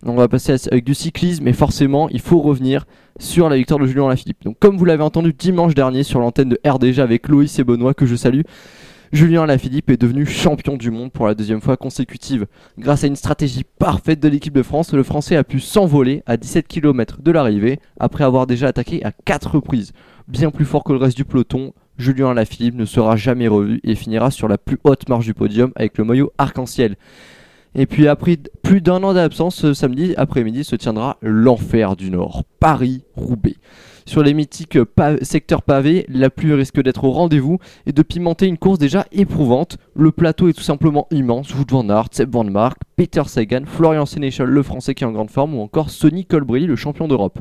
On 0.07 0.15
va 0.15 0.29
passer 0.29 0.55
avec 0.70 0.85
du 0.85 0.95
cyclisme, 0.95 1.45
mais 1.45 1.53
forcément, 1.53 2.09
il 2.09 2.20
faut 2.20 2.41
revenir 2.41 2.87
sur 3.19 3.49
la 3.49 3.57
victoire 3.57 3.81
de 3.81 3.87
Julien 3.87 4.09
Lafilippe. 4.09 4.45
Donc, 4.45 4.57
comme 4.61 4.77
vous 4.77 4.85
l'avez 4.85 5.03
entendu 5.03 5.33
dimanche 5.33 5.75
dernier 5.75 6.05
sur 6.05 6.20
l'antenne 6.20 6.51
de 6.51 6.61
RDG 6.65 7.01
avec 7.01 7.29
Loïs 7.29 7.59
et 7.59 7.65
Benoît, 7.65 7.95
que 7.95 8.07
je 8.07 8.15
salue, 8.15 8.43
Julien 9.11 9.47
Lafilippe 9.47 9.91
est 9.91 10.01
devenu 10.01 10.25
champion 10.25 10.77
du 10.77 10.91
monde 10.91 11.11
pour 11.11 11.27
la 11.27 11.35
deuxième 11.35 11.61
fois 11.61 11.77
consécutive. 11.77 12.47
Grâce 12.79 13.03
à 13.05 13.07
une 13.09 13.16
stratégie 13.16 13.65
parfaite 13.65 14.20
de 14.20 14.29
l'équipe 14.29 14.55
de 14.55 14.62
France, 14.62 14.93
le 14.93 15.03
Français 15.03 15.35
a 15.35 15.45
pu 15.45 15.59
s'envoler 15.61 16.23
à 16.27 16.37
17 16.37 16.69
km 16.69 17.20
de 17.20 17.31
l'arrivée 17.33 17.81
après 17.99 18.23
avoir 18.23 18.47
déjà 18.47 18.69
attaqué 18.69 19.05
à 19.05 19.11
4 19.11 19.57
reprises. 19.57 19.93
Bien 20.29 20.51
plus 20.51 20.66
fort 20.66 20.85
que 20.85 20.93
le 20.93 20.99
reste 20.99 21.16
du 21.16 21.25
peloton, 21.25 21.73
Julien 21.97 22.35
Lafilippe 22.35 22.77
ne 22.77 22.85
sera 22.85 23.16
jamais 23.16 23.49
revu 23.49 23.81
et 23.83 23.95
finira 23.95 24.31
sur 24.31 24.47
la 24.47 24.59
plus 24.59 24.79
haute 24.85 25.09
marche 25.09 25.25
du 25.25 25.35
podium 25.35 25.73
avec 25.75 25.99
le 25.99 26.05
maillot 26.05 26.31
arc-en-ciel. 26.39 26.97
Et 27.81 27.87
puis 27.87 28.09
après 28.09 28.37
plus 28.63 28.81
d'un 28.81 29.05
an 29.05 29.15
d'absence, 29.15 29.55
ce 29.55 29.73
samedi 29.73 30.13
après-midi 30.17 30.65
se 30.65 30.75
tiendra 30.75 31.17
l'enfer 31.23 31.95
du 31.95 32.11
Nord, 32.11 32.43
Paris-Roubaix. 32.59 33.55
Sur 34.05 34.23
les 34.25 34.35
mythiques 34.35 34.83
pa- 34.83 35.23
secteurs 35.23 35.63
pavés, 35.63 36.05
la 36.09 36.29
pluie 36.29 36.55
risque 36.55 36.83
d'être 36.83 37.05
au 37.05 37.13
rendez-vous 37.13 37.59
et 37.87 37.93
de 37.93 38.03
pimenter 38.03 38.47
une 38.47 38.59
course 38.59 38.81
déjà 38.81 39.07
éprouvante. 39.13 39.77
Le 39.95 40.11
plateau 40.11 40.49
est 40.49 40.55
tout 40.55 40.63
simplement 40.63 41.07
immense. 41.13 41.55
Wout 41.55 41.67
van 41.71 41.89
Aert, 41.89 42.09
Seb 42.11 42.33
Van 42.33 42.43
Mark, 42.45 42.79
Peter 42.97 43.23
Sagan, 43.27 43.63
Florian 43.67 44.07
Sénéchal, 44.07 44.49
le 44.49 44.63
français 44.65 44.95
qui 44.95 45.05
est 45.05 45.07
en 45.07 45.13
grande 45.13 45.31
forme, 45.31 45.55
ou 45.55 45.61
encore 45.61 45.91
Sonny 45.91 46.25
Colbrelli, 46.25 46.67
le 46.67 46.75
champion 46.75 47.07
d'Europe. 47.07 47.39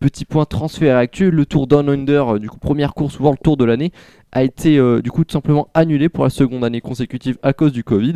Petit 0.00 0.24
point 0.24 0.44
transfert 0.44 0.96
actuel, 0.98 1.30
le 1.30 1.46
Tour 1.46 1.66
Down 1.66 1.88
Under, 1.88 2.34
euh, 2.34 2.38
du 2.38 2.50
coup 2.50 2.58
première 2.58 2.94
course, 2.94 3.18
le 3.20 3.36
Tour 3.42 3.56
de 3.56 3.64
l'année, 3.64 3.90
a 4.32 4.42
été 4.42 4.76
euh, 4.76 5.00
du 5.00 5.10
coup 5.10 5.24
tout 5.24 5.32
simplement 5.32 5.68
annulé 5.72 6.08
pour 6.08 6.24
la 6.24 6.30
seconde 6.30 6.64
année 6.64 6.80
consécutive 6.80 7.38
à 7.42 7.52
cause 7.52 7.72
du 7.72 7.84
Covid. 7.84 8.14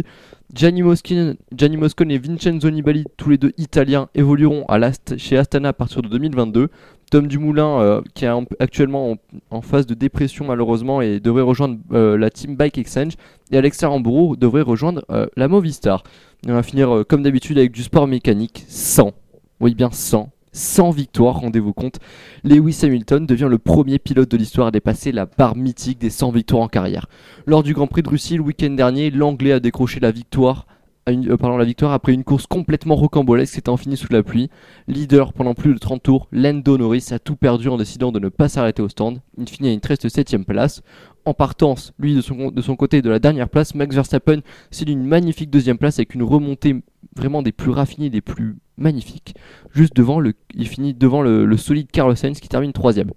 Gianni 0.52 0.82
Moscon, 0.82 1.36
Gianni 1.56 1.76
Moscon 1.76 2.08
et 2.10 2.18
Vincenzo 2.18 2.68
Nibali, 2.70 3.04
tous 3.16 3.30
les 3.30 3.38
deux 3.38 3.52
italiens, 3.56 4.08
évolueront 4.14 4.64
à 4.68 4.78
chez 5.16 5.38
Astana 5.38 5.68
à 5.68 5.72
partir 5.72 6.02
de 6.02 6.08
2022. 6.08 6.68
Tom 7.10 7.26
Dumoulin, 7.26 7.80
euh, 7.80 8.02
qui 8.14 8.26
est 8.26 8.28
en- 8.28 8.44
actuellement 8.58 9.16
en, 9.50 9.62
phase 9.62 9.86
de 9.86 9.94
dépression 9.94 10.44
malheureusement 10.46 11.00
et 11.00 11.20
devrait 11.20 11.42
rejoindre 11.42 11.78
la 11.90 12.28
Team 12.28 12.54
Bike 12.56 12.76
Exchange, 12.76 13.14
et 13.50 13.56
Alexa 13.56 13.88
Rambourou 13.88 14.36
devrait 14.36 14.60
rejoindre 14.62 15.06
la 15.36 15.48
Movistar. 15.48 16.02
Et 16.46 16.50
on 16.50 16.54
va 16.54 16.62
finir 16.62 17.04
comme 17.08 17.22
d'habitude 17.22 17.56
avec 17.56 17.72
du 17.72 17.82
sport 17.82 18.06
mécanique 18.06 18.64
100. 18.68 19.12
Oui 19.60 19.74
bien 19.74 19.90
100. 19.90 20.28
100 20.58 20.90
victoires, 20.90 21.40
rendez-vous 21.40 21.72
compte. 21.72 22.00
Lewis 22.42 22.80
Hamilton 22.82 23.26
devient 23.26 23.48
le 23.48 23.58
premier 23.58 23.98
pilote 23.98 24.30
de 24.30 24.36
l'histoire 24.36 24.66
à 24.66 24.70
dépasser 24.70 25.12
la 25.12 25.26
barre 25.26 25.56
mythique 25.56 25.98
des 25.98 26.10
100 26.10 26.32
victoires 26.32 26.62
en 26.62 26.68
carrière. 26.68 27.06
Lors 27.46 27.62
du 27.62 27.74
Grand 27.74 27.86
Prix 27.86 28.02
de 28.02 28.08
Russie 28.08 28.36
le 28.36 28.42
week-end 28.42 28.70
dernier, 28.70 29.10
l'Anglais 29.10 29.52
a 29.52 29.60
décroché 29.60 30.00
la 30.00 30.10
victoire, 30.10 30.66
euh, 31.08 31.92
après 31.92 32.12
une 32.12 32.24
course 32.24 32.46
complètement 32.46 32.94
rocambolesque 32.94 33.54
s'étant 33.54 33.76
finie 33.76 33.96
sous 33.96 34.12
la 34.12 34.22
pluie. 34.22 34.50
Leader 34.88 35.32
pendant 35.32 35.54
plus 35.54 35.72
de 35.74 35.78
30 35.78 36.02
tours, 36.02 36.28
Lando 36.32 36.76
Norris 36.76 37.06
a 37.12 37.18
tout 37.18 37.36
perdu 37.36 37.68
en 37.68 37.76
décidant 37.76 38.12
de 38.12 38.18
ne 38.18 38.28
pas 38.28 38.48
s'arrêter 38.48 38.82
au 38.82 38.88
stand. 38.88 39.20
Il 39.38 39.48
finit 39.48 39.70
à 39.70 39.72
une 39.72 39.80
triste 39.80 40.06
7ème 40.06 40.44
place. 40.44 40.82
En 41.24 41.34
partance, 41.34 41.92
lui 41.98 42.14
de 42.14 42.20
son, 42.20 42.50
de 42.50 42.62
son 42.62 42.76
côté 42.76 43.02
de 43.02 43.10
la 43.10 43.18
dernière 43.18 43.48
place, 43.48 43.74
Max 43.74 43.94
Verstappen 43.94 44.40
signe 44.70 44.90
une 44.90 45.04
magnifique 45.04 45.50
deuxième 45.50 45.78
place 45.78 45.98
avec 45.98 46.14
une 46.14 46.22
remontée 46.22 46.76
vraiment 47.16 47.42
des 47.42 47.52
plus 47.52 47.70
raffinées, 47.70 48.10
des 48.10 48.20
plus 48.20 48.56
magnifiques. 48.76 49.34
Juste 49.74 49.94
devant, 49.94 50.20
le, 50.20 50.34
il 50.54 50.68
finit 50.68 50.94
devant 50.94 51.22
le, 51.22 51.56
solide 51.56 51.90
Carlos 51.90 52.14
Sainz 52.14 52.40
qui 52.40 52.48
termine 52.48 52.72
troisième. 52.72 53.10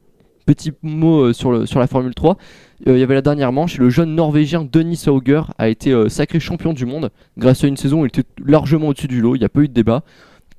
Petit 0.46 0.72
mot 0.82 1.22
euh, 1.22 1.34
sur 1.34 1.52
la 1.52 1.88
Formule 1.88 2.16
3. 2.16 2.38
Euh, 2.88 2.98
il 2.98 3.00
y 3.00 3.04
avait 3.04 3.14
la 3.14 3.22
dernière 3.22 3.52
manche 3.52 3.76
et 3.76 3.80
le 3.80 3.90
jeune 3.90 4.16
Norvégien 4.16 4.68
Denis 4.70 5.04
Hauger 5.08 5.44
a 5.58 5.70
été 5.70 5.92
euh, 5.92 6.10
sacré 6.10 6.40
champion 6.40 6.74
du 6.74 6.86
monde 6.86 7.12
grâce 7.38 7.64
à 7.64 7.68
une 7.68 7.78
saison 7.78 8.02
où 8.02 8.06
il 8.06 8.10
était 8.10 8.24
largement 8.44 8.88
au-dessus 8.88 9.08
du 9.08 9.22
lot, 9.22 9.36
il 9.36 9.40
n'y 9.40 9.46
a 9.46 9.50
pas 9.50 9.62
eu 9.62 9.68
de 9.68 9.74
débat. 9.74 10.04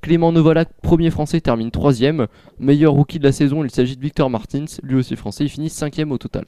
Clément 0.01 0.33
Novalak, 0.33 0.69
premier 0.83 1.11
français, 1.11 1.41
termine 1.41 1.71
troisième. 1.71 2.27
Meilleur 2.59 2.93
rookie 2.93 3.19
de 3.19 3.25
la 3.25 3.33
saison, 3.33 3.63
il 3.63 3.71
s'agit 3.71 3.97
de 3.97 4.03
Victor 4.03 4.31
Martins, 4.31 4.65
lui 4.83 4.97
aussi 4.97 5.15
français, 5.15 5.45
il 5.45 5.49
finit 5.49 5.71
cinquième 5.71 6.11
au 6.11 6.19
total. 6.19 6.45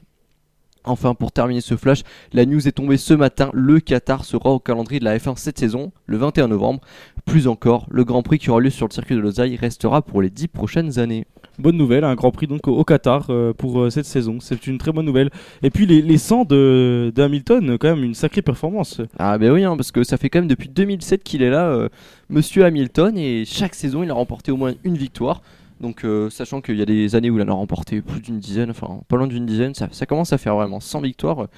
Enfin, 0.85 1.15
pour 1.15 1.33
terminer 1.33 1.63
ce 1.63 1.77
flash, 1.77 2.03
la 2.33 2.45
news 2.45 2.69
est 2.69 2.73
tombée 2.73 2.99
ce 2.99 3.15
matin. 3.15 3.51
Le 3.55 3.81
Qatar 3.81 4.25
sera 4.25 4.51
au 4.51 4.59
calendrier 4.59 5.01
de 5.01 5.05
la 5.05 5.17
F1 5.17 5.37
cette 5.37 5.59
saison, 5.59 5.93
le 6.07 6.19
21 6.19 6.49
novembre. 6.49 6.81
Plus 7.25 7.49
encore, 7.49 7.87
le 7.91 8.05
Grand 8.05 8.23
Prix 8.23 8.39
qui 8.39 8.51
aura 8.51 8.61
lieu 8.61 8.69
sur 8.69 8.87
le 8.87 8.93
circuit 8.93 9.15
de 9.15 9.21
Lausanne 9.21 9.55
restera 9.55 10.03
pour 10.03 10.21
les 10.21 10.29
10 10.29 10.49
prochaines 10.49 10.99
années. 10.99 11.27
Bonne 11.59 11.77
nouvelle, 11.77 12.05
un 12.05 12.15
Grand 12.15 12.33
Prix 12.33 12.49
donc 12.49 12.67
au, 12.69 12.85
Qatar 12.85 13.27
euh, 13.31 13.53
pour 13.55 13.81
euh, 13.81 13.89
cette 13.89 14.05
saison. 14.05 14.39
C'est 14.41 14.67
une 14.67 14.77
très 14.77 14.93
bonne 14.93 15.07
nouvelle. 15.07 15.31
Et 15.63 15.71
puis 15.71 15.87
les, 15.87 16.03
les 16.03 16.19
100 16.19 16.45
de, 16.45 17.13
de 17.15 17.23
Hamilton, 17.23 17.79
quand 17.79 17.95
même 17.95 18.05
une 18.05 18.15
sacrée 18.15 18.43
performance. 18.43 19.01
Ah 19.19 19.39
ben 19.39 19.53
oui, 19.53 19.65
hein, 19.65 19.77
parce 19.77 19.93
que 19.93 20.05
ça 20.05 20.19
fait 20.19 20.29
quand 20.29 20.41
même 20.41 20.49
depuis 20.49 20.69
2007 20.69 21.23
qu'il 21.23 21.43
est 21.43 21.51
là, 21.51 21.69
euh, 21.69 21.89
Monsieur 22.29 22.65
Hamilton, 22.65 23.17
et 23.17 23.45
chaque 23.47 23.75
saison 23.75 24.03
il 24.03 24.11
a 24.11 24.15
remporté 24.15 24.53
au 24.53 24.57
moins 24.57 24.75
une 24.83 24.99
victoire. 24.99 25.43
Donc 25.81 26.05
euh, 26.05 26.31
sachant 26.31 26.61
qu'il 26.61 26.77
y 26.77 26.83
a 26.83 26.87
des 26.87 27.15
années 27.15 27.31
où 27.31 27.39
il 27.39 27.43
en 27.43 27.49
a 27.49 27.53
remporté 27.53 28.01
plus 28.01 28.21
d'une 28.21 28.39
dizaine, 28.39 28.71
enfin 28.71 29.01
pas 29.09 29.17
loin 29.17 29.27
d'une 29.27 29.47
dizaine, 29.47 29.75
ça, 29.75 29.89
ça 29.93 30.07
commence 30.07 30.33
à 30.33 30.39
faire 30.39 30.55
vraiment 30.55 30.81
100 30.81 31.01
victoires. 31.01 31.49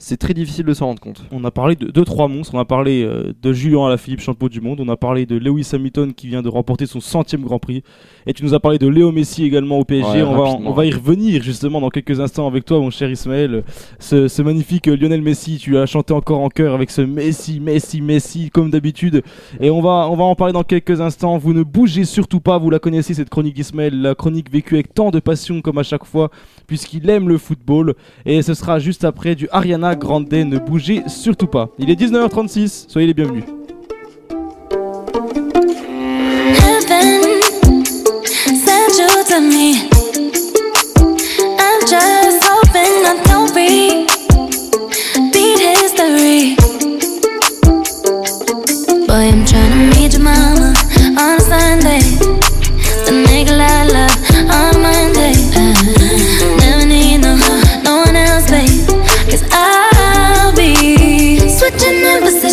C'est 0.00 0.16
très 0.16 0.32
difficile 0.32 0.64
de 0.64 0.72
s'en 0.74 0.86
rendre 0.86 1.00
compte. 1.00 1.24
On 1.32 1.44
a 1.44 1.50
parlé 1.50 1.74
de 1.74 1.90
2-3 1.90 2.30
monstres, 2.30 2.54
on 2.54 2.60
a 2.60 2.64
parlé 2.64 3.02
euh, 3.02 3.32
de 3.42 3.52
Julien 3.52 3.84
Alaphilippe, 3.86 4.20
champion 4.20 4.46
du 4.46 4.60
monde, 4.60 4.78
on 4.80 4.88
a 4.88 4.96
parlé 4.96 5.26
de 5.26 5.36
Lewis 5.36 5.68
Hamilton 5.72 6.14
qui 6.14 6.28
vient 6.28 6.40
de 6.40 6.48
remporter 6.48 6.86
son 6.86 7.00
centième 7.00 7.42
Grand 7.42 7.58
Prix, 7.58 7.82
et 8.24 8.32
tu 8.32 8.44
nous 8.44 8.54
as 8.54 8.60
parlé 8.60 8.78
de 8.78 8.86
Léo 8.86 9.10
Messi 9.10 9.44
également 9.44 9.76
au 9.76 9.84
PSG, 9.84 10.08
Ouais, 10.08 10.22
on, 10.22 10.36
va, 10.36 10.44
on 10.64 10.72
va 10.72 10.86
y 10.86 10.92
revenir 10.92 11.42
justement 11.42 11.80
dans 11.80 11.90
quelques 11.90 12.20
instants 12.20 12.46
avec 12.46 12.64
toi 12.64 12.78
mon 12.78 12.90
cher 12.90 13.10
Ismaël. 13.10 13.64
Ce, 13.98 14.28
ce 14.28 14.40
magnifique 14.42 14.86
euh, 14.86 14.96
Lionel 14.96 15.20
Messi, 15.20 15.58
tu 15.58 15.76
as 15.76 15.86
chanté 15.86 16.14
encore 16.14 16.40
en 16.40 16.48
chœur 16.48 16.74
avec 16.74 16.90
ce 16.90 17.02
Messi, 17.02 17.58
Messi, 17.58 18.00
Messi 18.00 18.50
comme 18.50 18.70
d'habitude, 18.70 19.22
et 19.60 19.68
on 19.68 19.80
va, 19.80 20.08
on 20.08 20.14
va 20.14 20.24
en 20.24 20.36
parler 20.36 20.52
dans 20.52 20.62
quelques 20.62 21.00
instants, 21.00 21.38
vous 21.38 21.52
ne 21.52 21.64
bougez 21.64 22.04
surtout 22.04 22.40
pas, 22.40 22.58
vous 22.58 22.70
la 22.70 22.78
connaissez 22.78 23.14
cette 23.14 23.30
chronique 23.30 23.58
Ismaël, 23.58 24.00
la 24.00 24.14
chronique 24.14 24.50
vécue 24.52 24.74
avec 24.74 24.94
tant 24.94 25.10
de 25.10 25.18
passion 25.18 25.60
comme 25.60 25.78
à 25.78 25.82
chaque 25.82 26.04
fois, 26.04 26.30
puisqu'il 26.68 27.10
aime 27.10 27.28
le 27.28 27.36
football, 27.36 27.94
et 28.24 28.42
ce 28.42 28.54
sera 28.54 28.78
juste 28.78 29.02
après 29.02 29.34
du 29.34 29.48
Ariana 29.50 29.87
Grande, 29.94 30.32
ne 30.32 30.58
bougez 30.58 31.02
surtout 31.06 31.46
pas. 31.46 31.68
Il 31.78 31.90
est 31.90 32.00
19h36, 32.00 32.86
soyez 32.88 33.06
les 33.06 33.14
bienvenus. 33.14 33.44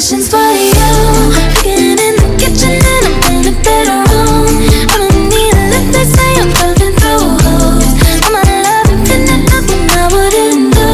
questions 0.06 0.30
for 0.30 0.38
you. 0.38 1.34
Getting 1.64 1.98
in 1.98 2.14
the 2.22 2.38
kitchen 2.38 2.78
and 2.78 3.06
I'm 3.10 3.18
in 3.34 3.42
the 3.42 3.54
bedroom. 3.66 4.46
I 4.86 5.02
don't 5.02 5.18
need 5.34 5.54
a 5.58 5.66
lift, 5.74 5.90
they 5.94 6.06
say 6.06 6.30
I'm 6.42 6.50
burning 6.54 6.94
through 7.02 7.26
holes. 7.42 7.90
All 8.22 8.30
my 8.30 8.46
love 8.66 8.86
infinite, 8.94 9.50
nothing 9.50 9.90
I 9.90 10.06
wouldn't 10.14 10.78
do, 10.78 10.90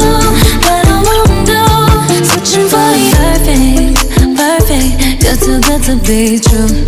but 0.64 0.84
I 0.88 0.98
won't 1.04 1.44
do. 1.44 1.60
Searching 2.24 2.66
for 2.72 2.88
you, 2.96 3.12
perfect, 3.20 4.00
perfect. 4.34 5.22
You're 5.22 5.36
too 5.36 5.60
good 5.60 5.82
to 5.88 5.94
be 6.08 6.40
true. 6.40 6.81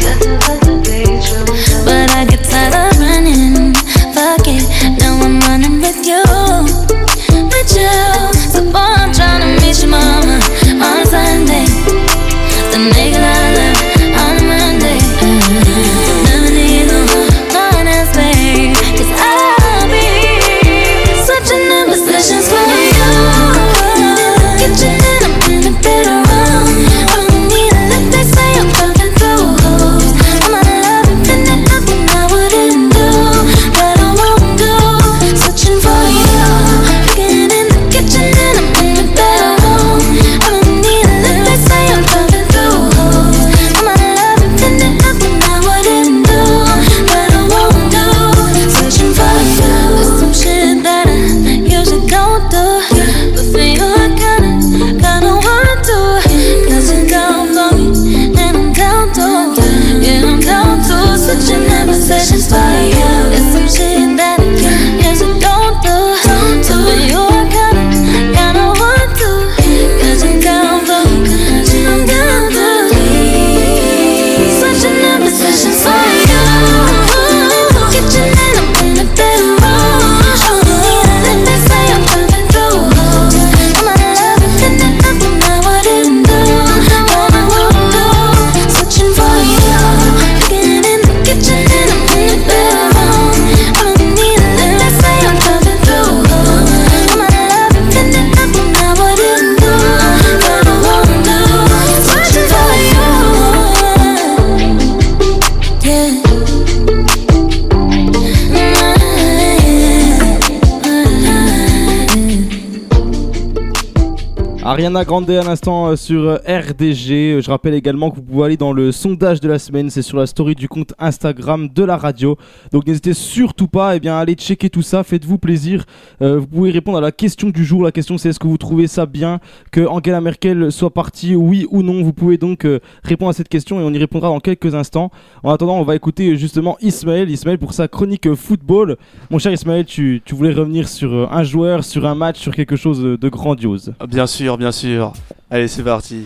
Ariana 114.74 115.04
Grande 115.04 115.30
à 115.30 115.44
l'instant 115.44 115.86
euh, 115.86 115.94
sur 115.94 116.22
euh, 116.22 116.38
RDG. 116.48 117.34
Euh, 117.34 117.40
Je 117.40 117.48
rappelle 117.48 117.74
également 117.74 118.10
que 118.10 118.16
vous 118.16 118.22
pouvez 118.22 118.46
aller 118.46 118.56
dans 118.56 118.72
le 118.72 118.90
sondage 118.90 119.38
de 119.40 119.48
la 119.48 119.60
semaine. 119.60 119.88
C'est 119.88 120.02
sur 120.02 120.18
la 120.18 120.26
story 120.26 120.56
du 120.56 120.68
compte 120.68 120.94
Instagram 120.98 121.68
de 121.72 121.84
la 121.84 121.96
radio. 121.96 122.36
Donc 122.72 122.84
n'hésitez 122.88 123.14
surtout 123.14 123.68
pas 123.68 123.94
eh 123.94 124.00
bien, 124.00 124.16
à 124.16 124.18
aller 124.18 124.34
checker 124.34 124.70
tout 124.70 124.82
ça. 124.82 125.04
Faites-vous 125.04 125.38
plaisir. 125.38 125.84
Vous 126.20 126.46
pouvez 126.48 126.72
répondre 126.72 126.98
à 126.98 127.00
la 127.00 127.12
question 127.12 127.50
du 127.50 127.64
jour. 127.64 127.84
La 127.84 127.92
question 127.92 128.18
c'est 128.18 128.30
est-ce 128.30 128.40
que 128.40 128.48
vous 128.48 128.58
trouvez 128.58 128.88
ça 128.88 129.06
bien 129.06 129.38
que 129.70 129.86
Angela 129.86 130.20
Merkel 130.20 130.72
soit 130.72 130.92
partie, 130.92 131.36
oui 131.36 131.68
ou 131.70 131.84
non? 131.84 132.02
Vous 132.02 132.12
pouvez 132.12 132.36
donc 132.36 132.66
répondre 133.04 133.30
à 133.30 133.32
cette 133.32 133.48
question 133.48 133.78
et 133.78 133.84
on 133.84 133.92
y 133.92 133.98
répondra 133.98 134.28
dans 134.28 134.40
quelques 134.40 134.74
instants. 134.74 135.12
En 135.44 135.52
attendant, 135.52 135.78
on 135.78 135.84
va 135.84 135.94
écouter 135.94 136.36
justement 136.36 136.76
Ismaël. 136.80 137.30
Ismaël 137.30 137.58
pour 137.58 137.74
sa 137.74 137.86
chronique 137.86 138.34
football. 138.34 138.96
Mon 139.30 139.38
cher 139.38 139.52
Ismaël, 139.52 139.84
tu, 139.84 140.20
tu 140.24 140.34
voulais 140.34 140.52
revenir 140.52 140.88
sur 140.88 141.32
un 141.32 141.44
joueur, 141.44 141.84
sur 141.84 142.06
un 142.06 142.16
match, 142.16 142.40
sur 142.40 142.52
quelque 142.52 142.74
chose 142.74 143.00
de 143.00 143.28
grandiose. 143.28 143.92
Bien 144.08 144.26
sûr, 144.26 144.58
bien 144.58 144.63
sûr. 144.72 145.12
Allez, 145.50 145.68
c'est 145.68 145.82
parti. 145.82 146.24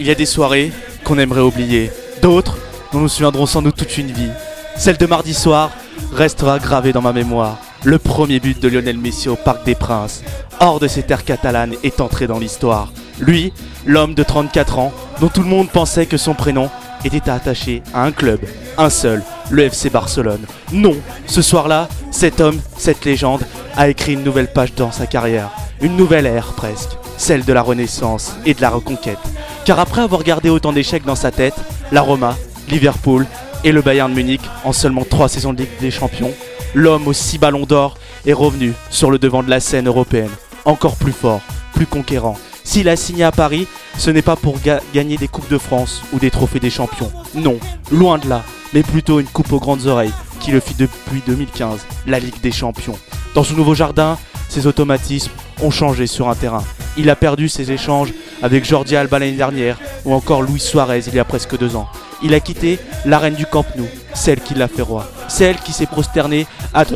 Il 0.00 0.06
y 0.06 0.10
a 0.10 0.14
des 0.14 0.26
soirées 0.26 0.72
qu'on 1.04 1.18
aimerait 1.18 1.40
oublier, 1.40 1.90
d'autres 2.20 2.56
dont 2.92 2.98
nous 2.98 3.04
nous 3.04 3.08
souviendrons 3.08 3.46
sans 3.46 3.62
doute 3.62 3.76
toute 3.76 3.96
une 3.98 4.10
vie. 4.10 4.30
Celle 4.76 4.96
de 4.96 5.06
mardi 5.06 5.34
soir 5.34 5.70
restera 6.12 6.58
gravée 6.58 6.92
dans 6.92 7.02
ma 7.02 7.12
mémoire. 7.12 7.58
Le 7.84 7.98
premier 7.98 8.40
but 8.40 8.60
de 8.60 8.68
Lionel 8.68 8.98
Messi 8.98 9.28
au 9.28 9.36
Parc 9.36 9.64
des 9.64 9.74
Princes, 9.74 10.22
hors 10.60 10.80
de 10.80 10.88
ces 10.88 11.02
terres 11.02 11.24
catalanes, 11.24 11.74
est 11.82 12.00
entré 12.00 12.26
dans 12.26 12.38
l'histoire. 12.38 12.92
Lui, 13.20 13.52
l'homme 13.86 14.14
de 14.14 14.22
34 14.22 14.78
ans, 14.78 14.92
dont 15.20 15.28
tout 15.28 15.42
le 15.42 15.48
monde 15.48 15.70
pensait 15.70 16.06
que 16.06 16.16
son 16.16 16.34
prénom 16.34 16.70
était 17.04 17.30
attaché 17.30 17.82
à 17.94 18.04
un 18.04 18.12
club, 18.12 18.40
un 18.78 18.90
seul, 18.90 19.22
le 19.52 19.64
FC 19.64 19.90
Barcelone. 19.90 20.44
Non, 20.72 20.96
ce 21.26 21.42
soir-là, 21.42 21.88
cet 22.10 22.40
homme, 22.40 22.60
cette 22.76 23.04
légende, 23.04 23.42
a 23.76 23.88
écrit 23.88 24.14
une 24.14 24.24
nouvelle 24.24 24.50
page 24.50 24.74
dans 24.74 24.90
sa 24.90 25.06
carrière, 25.06 25.50
une 25.80 25.96
nouvelle 25.96 26.26
ère 26.26 26.54
presque, 26.54 26.96
celle 27.18 27.44
de 27.44 27.52
la 27.52 27.62
renaissance 27.62 28.34
et 28.46 28.54
de 28.54 28.62
la 28.62 28.70
reconquête. 28.70 29.18
Car 29.64 29.78
après 29.78 30.00
avoir 30.00 30.24
gardé 30.24 30.48
autant 30.48 30.72
d'échecs 30.72 31.04
dans 31.04 31.14
sa 31.14 31.30
tête, 31.30 31.54
la 31.92 32.00
Roma, 32.00 32.36
Liverpool 32.68 33.26
et 33.62 33.72
le 33.72 33.82
Bayern 33.82 34.12
Munich 34.12 34.40
en 34.64 34.72
seulement 34.72 35.04
trois 35.04 35.28
saisons 35.28 35.52
de 35.52 35.58
Ligue 35.58 35.80
des 35.80 35.90
Champions, 35.90 36.32
l'homme 36.74 37.06
aux 37.06 37.12
six 37.12 37.38
ballons 37.38 37.66
d'or 37.66 37.98
est 38.26 38.32
revenu 38.32 38.72
sur 38.88 39.10
le 39.10 39.18
devant 39.18 39.42
de 39.42 39.50
la 39.50 39.60
scène 39.60 39.86
européenne, 39.86 40.30
encore 40.64 40.96
plus 40.96 41.12
fort, 41.12 41.42
plus 41.74 41.86
conquérant. 41.86 42.38
S'il 42.72 42.88
a 42.88 42.96
signé 42.96 43.22
à 43.24 43.32
Paris, 43.32 43.66
ce 43.98 44.08
n'est 44.10 44.22
pas 44.22 44.34
pour 44.34 44.58
ga- 44.58 44.80
gagner 44.94 45.18
des 45.18 45.28
Coupes 45.28 45.50
de 45.50 45.58
France 45.58 46.00
ou 46.14 46.18
des 46.18 46.30
trophées 46.30 46.58
des 46.58 46.70
champions. 46.70 47.12
Non, 47.34 47.58
loin 47.90 48.16
de 48.16 48.26
là, 48.30 48.44
mais 48.72 48.82
plutôt 48.82 49.20
une 49.20 49.26
coupe 49.26 49.52
aux 49.52 49.60
grandes 49.60 49.86
oreilles 49.86 50.10
qui 50.40 50.52
le 50.52 50.58
fit 50.58 50.72
depuis 50.72 51.22
2015, 51.26 51.80
la 52.06 52.18
Ligue 52.18 52.40
des 52.40 52.50
Champions. 52.50 52.96
Dans 53.34 53.44
ce 53.44 53.52
nouveau 53.52 53.74
jardin, 53.74 54.16
ses 54.48 54.66
automatismes 54.66 55.32
ont 55.60 55.70
changé 55.70 56.06
sur 56.06 56.30
un 56.30 56.34
terrain. 56.34 56.64
Il 56.96 57.10
a 57.10 57.14
perdu 57.14 57.50
ses 57.50 57.72
échanges 57.72 58.14
avec 58.42 58.64
Jordi 58.64 58.96
Alba 58.96 59.18
l'année 59.18 59.32
dernière 59.36 59.78
ou 60.06 60.14
encore 60.14 60.40
Luis 60.40 60.58
Suarez 60.58 61.02
il 61.08 61.14
y 61.14 61.18
a 61.18 61.26
presque 61.26 61.58
deux 61.58 61.76
ans. 61.76 61.88
Il 62.22 62.32
a 62.32 62.40
quitté 62.40 62.78
l'arène 63.04 63.34
du 63.34 63.44
Camp 63.44 63.66
Nou, 63.76 63.86
celle 64.14 64.40
qui 64.40 64.54
l'a 64.54 64.68
fait 64.68 64.80
roi, 64.80 65.06
celle 65.28 65.56
qui 65.56 65.74
s'est 65.74 65.84
prosternée 65.84 66.46
à 66.72 66.86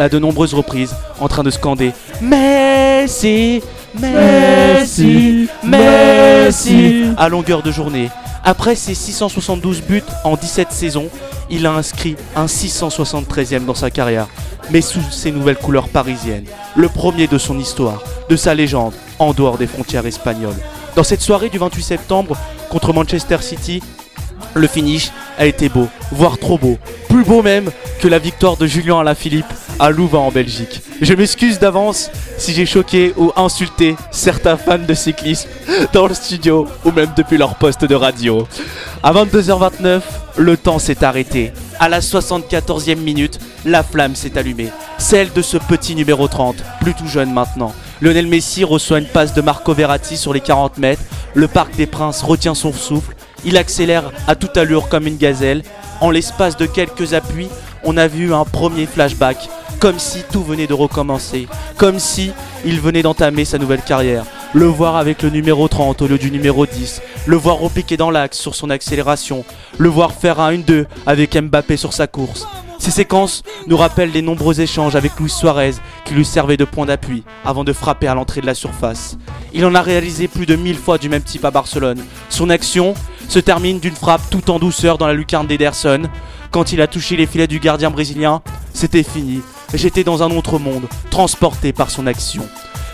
à 0.00 0.08
de 0.08 0.18
nombreuses 0.18 0.54
reprises 0.54 0.94
en 1.20 1.28
train 1.28 1.42
de 1.42 1.50
scander 1.50 1.92
Messi, 2.20 3.62
Messi, 3.98 5.48
Messi 5.62 7.04
à 7.16 7.28
longueur 7.28 7.62
de 7.62 7.70
journée. 7.70 8.10
Après 8.44 8.74
ses 8.74 8.94
672 8.94 9.82
buts 9.82 10.02
en 10.24 10.36
17 10.36 10.72
saisons, 10.72 11.08
il 11.50 11.66
a 11.66 11.72
inscrit 11.72 12.16
un 12.36 12.46
673e 12.46 13.66
dans 13.66 13.74
sa 13.74 13.90
carrière, 13.90 14.28
mais 14.70 14.80
sous 14.80 15.02
ses 15.10 15.30
nouvelles 15.30 15.56
couleurs 15.56 15.88
parisiennes. 15.88 16.46
Le 16.76 16.88
premier 16.88 17.26
de 17.26 17.38
son 17.38 17.58
histoire, 17.58 18.02
de 18.28 18.36
sa 18.36 18.54
légende, 18.54 18.94
en 19.18 19.32
dehors 19.32 19.58
des 19.58 19.66
frontières 19.66 20.06
espagnoles. 20.06 20.56
Dans 20.96 21.04
cette 21.04 21.20
soirée 21.20 21.50
du 21.50 21.58
28 21.58 21.82
septembre 21.82 22.36
contre 22.70 22.92
Manchester 22.92 23.38
City, 23.40 23.82
le 24.54 24.66
finish 24.66 25.10
a 25.38 25.46
été 25.46 25.68
beau, 25.68 25.88
voire 26.12 26.38
trop 26.38 26.58
beau. 26.58 26.78
Plus 27.08 27.24
beau 27.24 27.42
même 27.42 27.70
que 28.00 28.08
la 28.08 28.18
victoire 28.18 28.56
de 28.56 28.66
Julien 28.66 29.00
Alaphilippe 29.00 29.52
à 29.78 29.90
Louvain 29.90 30.18
en 30.18 30.30
Belgique. 30.30 30.82
Je 31.00 31.14
m'excuse 31.14 31.58
d'avance 31.58 32.10
si 32.36 32.52
j'ai 32.52 32.66
choqué 32.66 33.14
ou 33.16 33.32
insulté 33.36 33.96
certains 34.10 34.56
fans 34.56 34.78
de 34.78 34.94
cyclisme 34.94 35.48
dans 35.92 36.06
le 36.06 36.14
studio 36.14 36.68
ou 36.84 36.90
même 36.92 37.12
depuis 37.16 37.38
leur 37.38 37.54
poste 37.54 37.84
de 37.84 37.94
radio. 37.94 38.46
À 39.02 39.12
22h29, 39.12 40.02
le 40.36 40.56
temps 40.56 40.78
s'est 40.78 41.02
arrêté. 41.02 41.52
À 41.78 41.88
la 41.88 42.00
74e 42.00 42.96
minute, 42.96 43.38
la 43.64 43.82
flamme 43.82 44.14
s'est 44.14 44.36
allumée. 44.36 44.68
Celle 44.98 45.32
de 45.32 45.40
ce 45.40 45.56
petit 45.56 45.94
numéro 45.94 46.28
30, 46.28 46.56
plus 46.82 46.92
tout 46.92 47.08
jeune 47.08 47.32
maintenant. 47.32 47.74
Lionel 48.02 48.26
Messi 48.26 48.64
reçoit 48.64 48.98
une 48.98 49.06
passe 49.06 49.32
de 49.32 49.40
Marco 49.40 49.72
Verratti 49.72 50.18
sur 50.18 50.34
les 50.34 50.40
40 50.40 50.76
mètres. 50.76 51.02
Le 51.34 51.48
Parc 51.48 51.74
des 51.76 51.86
Princes 51.86 52.22
retient 52.22 52.54
son 52.54 52.72
souffle. 52.72 53.14
Il 53.44 53.56
accélère 53.56 54.10
à 54.26 54.34
toute 54.34 54.56
allure 54.56 54.88
comme 54.88 55.06
une 55.06 55.16
gazelle. 55.16 55.62
En 56.00 56.10
l'espace 56.10 56.56
de 56.56 56.66
quelques 56.66 57.14
appuis, 57.14 57.48
on 57.84 57.96
a 57.96 58.08
vu 58.08 58.32
un 58.34 58.44
premier 58.44 58.86
flashback, 58.86 59.48
comme 59.78 59.98
si 59.98 60.22
tout 60.32 60.42
venait 60.42 60.66
de 60.66 60.74
recommencer, 60.74 61.48
comme 61.76 61.98
si 61.98 62.32
il 62.64 62.80
venait 62.80 63.02
d'entamer 63.02 63.44
sa 63.44 63.58
nouvelle 63.58 63.82
carrière. 63.82 64.24
Le 64.52 64.66
voir 64.66 64.96
avec 64.96 65.22
le 65.22 65.30
numéro 65.30 65.68
30 65.68 66.02
au 66.02 66.08
lieu 66.08 66.18
du 66.18 66.32
numéro 66.32 66.66
10, 66.66 67.02
le 67.26 67.36
voir 67.36 67.58
repiquer 67.58 67.96
dans 67.96 68.10
l'axe 68.10 68.36
sur 68.36 68.56
son 68.56 68.68
accélération, 68.68 69.44
le 69.78 69.88
voir 69.88 70.12
faire 70.12 70.40
un 70.40 70.52
1-2 70.54 70.86
avec 71.06 71.36
Mbappé 71.36 71.76
sur 71.76 71.92
sa 71.92 72.08
course. 72.08 72.48
Ces 72.80 72.90
séquences 72.90 73.44
nous 73.68 73.76
rappellent 73.76 74.10
les 74.10 74.22
nombreux 74.22 74.60
échanges 74.60 74.96
avec 74.96 75.12
Luis 75.20 75.30
Suarez 75.30 75.74
qui 76.04 76.14
lui 76.14 76.24
servaient 76.24 76.56
de 76.56 76.64
point 76.64 76.86
d'appui 76.86 77.22
avant 77.44 77.62
de 77.62 77.72
frapper 77.72 78.08
à 78.08 78.14
l'entrée 78.14 78.40
de 78.40 78.46
la 78.46 78.54
surface. 78.54 79.16
Il 79.52 79.64
en 79.64 79.74
a 79.76 79.82
réalisé 79.82 80.26
plus 80.26 80.46
de 80.46 80.56
1000 80.56 80.76
fois 80.76 80.98
du 80.98 81.08
même 81.08 81.22
type 81.22 81.44
à 81.44 81.52
Barcelone. 81.52 82.04
Son 82.28 82.50
action 82.50 82.94
se 83.28 83.38
termine 83.38 83.78
d'une 83.78 83.94
frappe 83.94 84.30
tout 84.30 84.50
en 84.50 84.58
douceur 84.58 84.98
dans 84.98 85.06
la 85.06 85.14
lucarne 85.14 85.46
d'Ederson. 85.46 86.02
Quand 86.50 86.72
il 86.72 86.80
a 86.80 86.88
touché 86.88 87.16
les 87.16 87.26
filets 87.26 87.46
du 87.46 87.60
gardien 87.60 87.90
brésilien, 87.90 88.42
c'était 88.74 89.04
fini. 89.04 89.42
J'étais 89.74 90.02
dans 90.02 90.24
un 90.24 90.30
autre 90.32 90.58
monde, 90.58 90.88
transporté 91.10 91.72
par 91.72 91.90
son 91.90 92.08
action. 92.08 92.42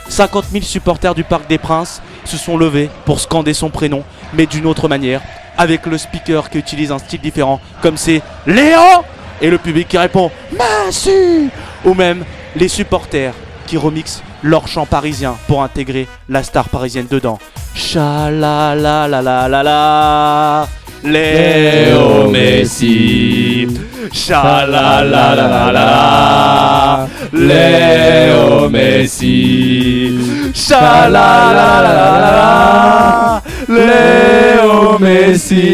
50 0.08 0.44
000 0.52 0.64
supporters 0.64 1.14
du 1.14 1.24
Parc 1.24 1.48
des 1.48 1.58
Princes 1.58 2.00
se 2.24 2.36
sont 2.36 2.56
levés 2.56 2.90
pour 3.04 3.20
scander 3.20 3.54
son 3.54 3.70
prénom, 3.70 4.02
mais 4.34 4.46
d'une 4.46 4.66
autre 4.66 4.88
manière, 4.88 5.20
avec 5.58 5.86
le 5.86 5.98
speaker 5.98 6.50
qui 6.50 6.58
utilise 6.58 6.92
un 6.92 6.98
style 6.98 7.20
différent, 7.20 7.60
comme 7.82 7.96
c'est 7.96 8.22
Léon 8.46 9.04
et 9.40 9.50
le 9.50 9.58
public 9.58 9.88
qui 9.88 9.98
répond 9.98 10.30
Messi 10.52 11.48
ou 11.84 11.94
même 11.94 12.24
les 12.54 12.68
supporters 12.68 13.34
qui 13.66 13.76
remixent 13.76 14.22
leur 14.42 14.68
chant 14.68 14.86
parisien 14.86 15.36
pour 15.48 15.62
intégrer 15.62 16.06
la 16.28 16.42
star 16.42 16.68
parisienne 16.68 17.06
dedans. 17.10 17.38
Chala 17.74 18.74
la 18.74 19.08
la 19.08 19.22
la 19.22 19.22
la 19.22 19.48
la 19.48 19.62
la 19.62 20.68
Léo 21.06 22.28
Messi 22.30 23.68
Chala 24.12 25.04
la 25.04 25.34
la 25.36 25.36
la 25.36 25.72
la 25.72 27.08
Léo 27.32 28.68
Messi 28.68 30.18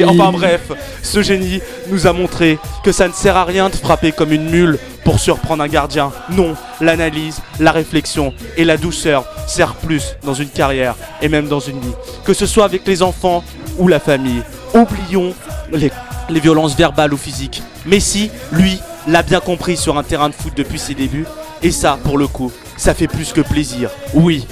Enfin 0.06 0.32
bref, 0.32 0.60
ce 1.02 1.22
génie 1.22 1.60
nous 1.88 2.06
a 2.06 2.12
montré 2.12 2.58
que 2.84 2.92
ça 2.92 3.08
ne 3.08 3.12
sert 3.12 3.36
à 3.36 3.44
rien 3.44 3.70
de 3.70 3.76
frapper 3.76 4.12
comme 4.12 4.32
une 4.32 4.50
mule 4.50 4.78
pour 5.04 5.18
surprendre 5.18 5.62
un 5.62 5.68
gardien. 5.68 6.12
Non, 6.30 6.54
l'analyse, 6.80 7.40
la 7.58 7.72
réflexion 7.72 8.34
et 8.56 8.64
la 8.64 8.76
douceur 8.76 9.24
servent 9.46 9.76
plus 9.76 10.16
dans 10.24 10.34
une 10.34 10.48
carrière 10.48 10.94
et 11.22 11.28
même 11.28 11.48
dans 11.48 11.60
une 11.60 11.80
vie. 11.80 11.94
Que 12.24 12.34
ce 12.34 12.46
soit 12.46 12.64
avec 12.64 12.86
les 12.86 13.02
enfants 13.02 13.42
ou 13.78 13.88
la 13.88 14.00
famille. 14.00 14.42
Oublions 14.74 15.34
les, 15.72 15.90
violences 16.40 16.74
verbales 16.76 17.12
ou 17.12 17.16
physiques. 17.16 17.62
Messi, 17.84 18.30
lui, 18.52 18.78
l'a 19.06 19.22
bien 19.22 19.40
compris 19.40 19.76
sur 19.76 19.98
un 19.98 20.02
terrain 20.02 20.28
de 20.28 20.34
foot 20.34 20.52
depuis 20.56 20.78
ses 20.78 20.94
débuts. 20.94 21.26
Et 21.62 21.70
ça, 21.70 21.98
pour 22.02 22.18
le 22.18 22.26
coup, 22.26 22.50
ça 22.76 22.94
fait 22.94 23.08
plus 23.08 23.32
que 23.32 23.40
plaisir. 23.40 23.90
Oui, 24.14 24.46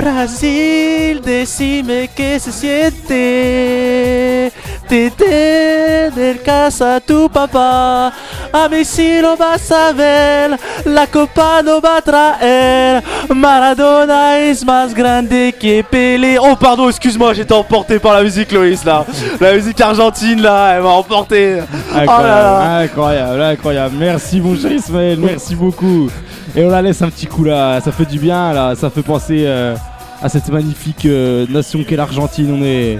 Brasil, 0.00 1.20
decime 1.24 2.08
que 2.14 2.38
se 2.38 2.52
siente. 2.52 4.52
Te 4.88 5.10
tener 5.10 6.40
casa 6.42 7.00
tu 7.00 7.28
papá. 7.28 8.12
A 8.52 8.68
Messi 8.68 9.20
lo 9.20 9.36
vas 9.36 9.72
a 9.72 9.92
ver, 9.92 10.56
la 10.84 11.08
copa 11.08 11.64
no 11.64 11.80
va 11.80 11.96
a 11.96 12.02
traer. 12.02 13.02
Maradona 13.34 14.38
es 14.38 14.64
más 14.64 14.94
grande 14.94 15.52
que 15.58 15.82
Pelé. 15.82 16.38
Oh, 16.38 16.54
pardon, 16.54 16.88
excuse-moi, 16.88 17.34
j'étais 17.34 17.52
emporté 17.52 17.98
par 17.98 18.14
la 18.14 18.22
musique, 18.22 18.52
Loïs, 18.52 18.84
là. 18.84 19.04
La 19.40 19.52
musique 19.52 19.80
argentine, 19.80 20.40
là, 20.40 20.74
elle 20.76 20.82
m'a 20.82 20.90
emporté. 20.90 21.58
Oh 21.92 21.98
incroyable, 21.98 23.42
incroyable. 23.42 23.96
Merci 23.98 24.40
mon 24.40 24.56
cher 24.56 24.72
Ismaël, 24.72 25.18
merci 25.18 25.56
beaucoup. 25.56 26.08
Et 26.56 26.64
on 26.64 26.70
la 26.70 26.80
laisse 26.80 27.02
un 27.02 27.10
petit 27.10 27.26
coup 27.26 27.44
là, 27.44 27.78
ça 27.80 27.92
fait 27.92 28.06
du 28.06 28.18
bien 28.18 28.54
là, 28.54 28.74
ça 28.74 28.88
fait 28.88 29.02
penser 29.02 29.44
euh, 29.46 29.76
à 30.22 30.28
cette 30.28 30.48
magnifique 30.50 31.04
euh, 31.06 31.46
nation 31.48 31.84
qu'est 31.84 31.96
l'Argentine. 31.96 32.50
On 32.52 32.62
est, 32.62 32.98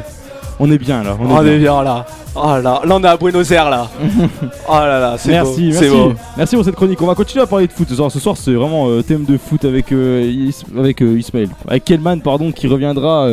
On 0.61 0.71
est 0.71 0.79
bien 0.79 1.03
là. 1.03 1.17
On 1.21 1.29
est 1.29 1.33
On 1.33 1.43
bien. 1.43 1.53
est 1.53 1.59
bien 1.59 1.83
là. 1.83 2.07
Oh 2.41 2.57
là, 2.63 2.81
là 2.85 2.95
on 2.97 3.03
est 3.03 3.07
à 3.07 3.17
Buenos 3.17 3.51
Aires 3.51 3.69
là. 3.71 3.89
oh 4.69 4.73
là 4.73 5.01
là, 5.01 5.15
c'est. 5.19 5.31
Merci, 5.31 5.71
merci. 5.73 5.89
beau. 5.89 6.13
Merci 6.37 6.55
pour 6.55 6.65
cette 6.65 6.77
chronique. 6.77 7.01
On 7.03 7.07
va 7.07 7.15
continuer 7.17 7.43
à 7.43 7.47
parler 7.47 7.67
de 7.67 7.73
foot 7.73 7.89
ce 7.89 7.97
soir. 7.97 8.13
Ce 8.13 8.21
soir, 8.21 8.37
c'est 8.37 8.53
vraiment 8.53 8.89
euh, 8.89 9.03
thème 9.03 9.25
de 9.25 9.37
foot 9.39 9.65
avec, 9.65 9.91
euh, 9.91 10.23
Is- 10.23 10.63
avec 10.79 11.03
euh, 11.03 11.19
Ismaël. 11.19 11.49
Avec 11.67 11.85
Kelman, 11.85 12.21
pardon, 12.21 12.53
qui 12.53 12.69
reviendra 12.69 13.29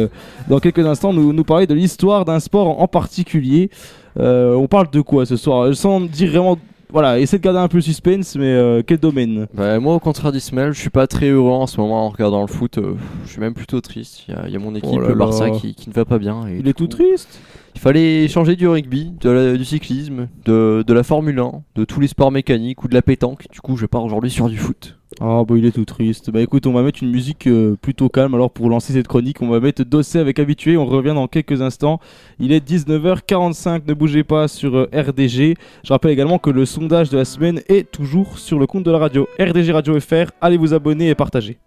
dans 0.47 0.59
quelques 0.59 0.85
instants 0.85 1.13
nous, 1.13 1.33
nous 1.33 1.43
parler 1.43 1.67
de 1.67 1.75
l'histoire 1.75 2.25
d'un 2.25 2.39
sport 2.39 2.81
en 2.81 2.87
particulier. 2.87 3.69
On 4.17 4.65
parle 4.69 4.89
de 4.91 5.01
quoi 5.01 5.25
ce 5.25 5.35
soir? 5.35 5.75
Sans 5.75 5.99
dire 6.01 6.31
vraiment. 6.31 6.57
Voilà, 6.91 7.19
essaie 7.19 7.37
de 7.37 7.43
garder 7.43 7.59
un 7.59 7.67
peu 7.67 7.77
le 7.77 7.81
suspense, 7.81 8.35
mais 8.35 8.45
euh, 8.45 8.81
quel 8.85 8.99
domaine? 8.99 9.47
Bah, 9.53 9.79
moi, 9.79 9.95
au 9.95 9.99
contraire 9.99 10.31
d'Ismaël, 10.31 10.71
je 10.73 10.79
suis 10.79 10.89
pas 10.89 11.07
très 11.07 11.29
heureux 11.29 11.51
en 11.51 11.67
ce 11.67 11.79
moment 11.79 12.05
en 12.05 12.09
regardant 12.09 12.41
le 12.41 12.47
foot. 12.47 12.77
euh, 12.77 12.93
je 13.25 13.31
suis 13.31 13.39
même 13.41 13.53
plutôt 13.53 13.81
triste. 13.81 14.23
Il 14.27 14.33
y 14.33 14.37
a- 14.37 14.43
il 14.47 14.53
y, 14.53 14.55
a 14.55 14.59
mon 14.59 14.73
équipe, 14.75 14.89
Oh 14.93 14.99
là 14.99 15.09
le 15.09 15.15
Barça, 15.15 15.47
là. 15.47 15.51
qui, 15.59 15.75
qui 15.75 15.89
ne 15.89 15.93
va 15.93 16.05
pas 16.05 16.17
bien. 16.19 16.47
et 16.47 16.57
Il 16.59 16.67
est 16.67 16.73
tout 16.73 16.87
triste? 16.87 17.39
Il 17.75 17.81
fallait 17.81 18.27
changer 18.29 18.55
du 18.55 18.67
rugby, 18.67 19.11
de 19.19 19.29
la- 19.29 19.57
du 19.57 19.65
cyclisme, 19.65 20.27
de, 20.45 20.83
de 20.87 20.93
la 20.93 21.03
Formule 21.03 21.39
1, 21.39 21.63
de 21.75 21.83
tous 21.83 21.99
les 21.99 22.07
sports 22.07 22.31
mécaniques 22.31 22.83
ou 22.83 22.87
de 22.87 22.93
la 22.93 23.01
pétanque. 23.01 23.45
Du 23.51 23.59
coup, 23.59 23.75
je 23.75 23.85
pars 23.85 24.03
aujourd'hui 24.03 24.31
sur 24.31 24.47
du 24.49 24.57
foot. 24.57 24.94
Ah 25.21 25.43
bah 25.47 25.55
il 25.57 25.65
est 25.65 25.71
tout 25.71 25.85
triste. 25.85 26.29
Bah 26.29 26.41
écoute, 26.41 26.67
on 26.67 26.73
va 26.73 26.81
mettre 26.81 27.01
une 27.01 27.11
musique 27.11 27.47
euh, 27.47 27.75
plutôt 27.81 28.09
calme. 28.09 28.33
Alors 28.35 28.51
pour 28.51 28.69
lancer 28.69 28.93
cette 28.93 29.07
chronique, 29.07 29.41
on 29.41 29.47
va 29.47 29.59
mettre 29.59 29.83
Dossé 29.83 30.19
avec 30.19 30.39
Habitué. 30.39 30.75
On 30.75 30.85
revient 30.85 31.13
dans 31.15 31.27
quelques 31.27 31.61
instants. 31.61 31.99
Il 32.39 32.51
est 32.51 32.67
19h45, 32.67 33.83
ne 33.87 33.93
bougez 33.93 34.23
pas 34.23 34.47
sur 34.47 34.75
euh, 34.75 34.89
RDG. 34.93 35.55
Je 35.83 35.93
rappelle 35.93 36.11
également 36.11 36.37
que 36.37 36.49
le 36.49 36.65
sondage 36.65 37.09
de 37.09 37.17
la 37.17 37.25
semaine 37.25 37.61
est 37.69 37.89
toujours 37.89 38.37
sur 38.39 38.59
le 38.59 38.67
compte 38.67 38.83
de 38.83 38.91
la 38.91 38.97
radio 38.97 39.27
RDG 39.39 39.71
Radio 39.71 39.99
FR. 39.99 40.31
Allez 40.41 40.57
vous 40.57 40.73
abonner 40.73 41.09
et 41.09 41.15
partager. 41.15 41.57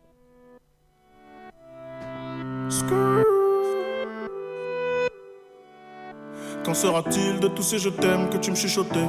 De 6.69 7.49
tous 7.49 7.63
ces 7.63 7.79
je 7.79 7.89
t'aime 7.89 8.29
que 8.29 8.37
tu 8.37 8.51
me 8.51 8.57
chuchotais? 8.57 9.09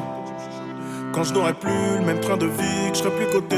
Quand 1.11 1.24
je 1.24 1.34
n'aurai 1.34 1.53
plus 1.53 1.98
le 1.99 2.06
même 2.06 2.20
train 2.20 2.38
de 2.38 2.45
vie, 2.45 2.90
que 2.90 2.98
je 2.98 3.03
serai 3.03 3.16
plus 3.16 3.28
coté 3.28 3.57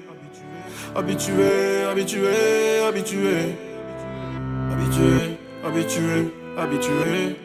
habitué, 0.95 1.85
habitué. 1.89 3.55
Habitué, 4.71 5.37
habitué, 5.65 6.33
habitué. 6.57 7.35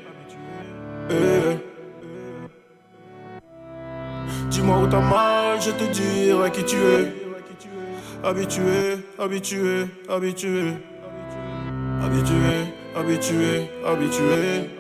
Eh. 1.11 1.57
Dis-moi 4.51 4.79
où 4.79 4.87
t'as 4.87 5.01
mal, 5.01 5.61
je 5.61 5.71
te 5.71 5.85
dirai 5.93 6.51
qui 6.51 6.65
tu 6.65 6.77
es. 6.77 7.13
Habitué, 8.25 8.99
habitué, 9.19 9.87
habitué. 10.09 10.75
Habitué, 12.03 12.75
habitué, 12.97 13.71
habitué. 13.85 14.71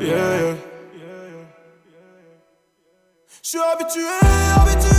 Yeah. 0.00 0.56
Je 3.42 3.48
suis 3.48 3.58
habitué, 3.58 4.02
habitué, 4.56 4.58
habitué. 4.60 4.97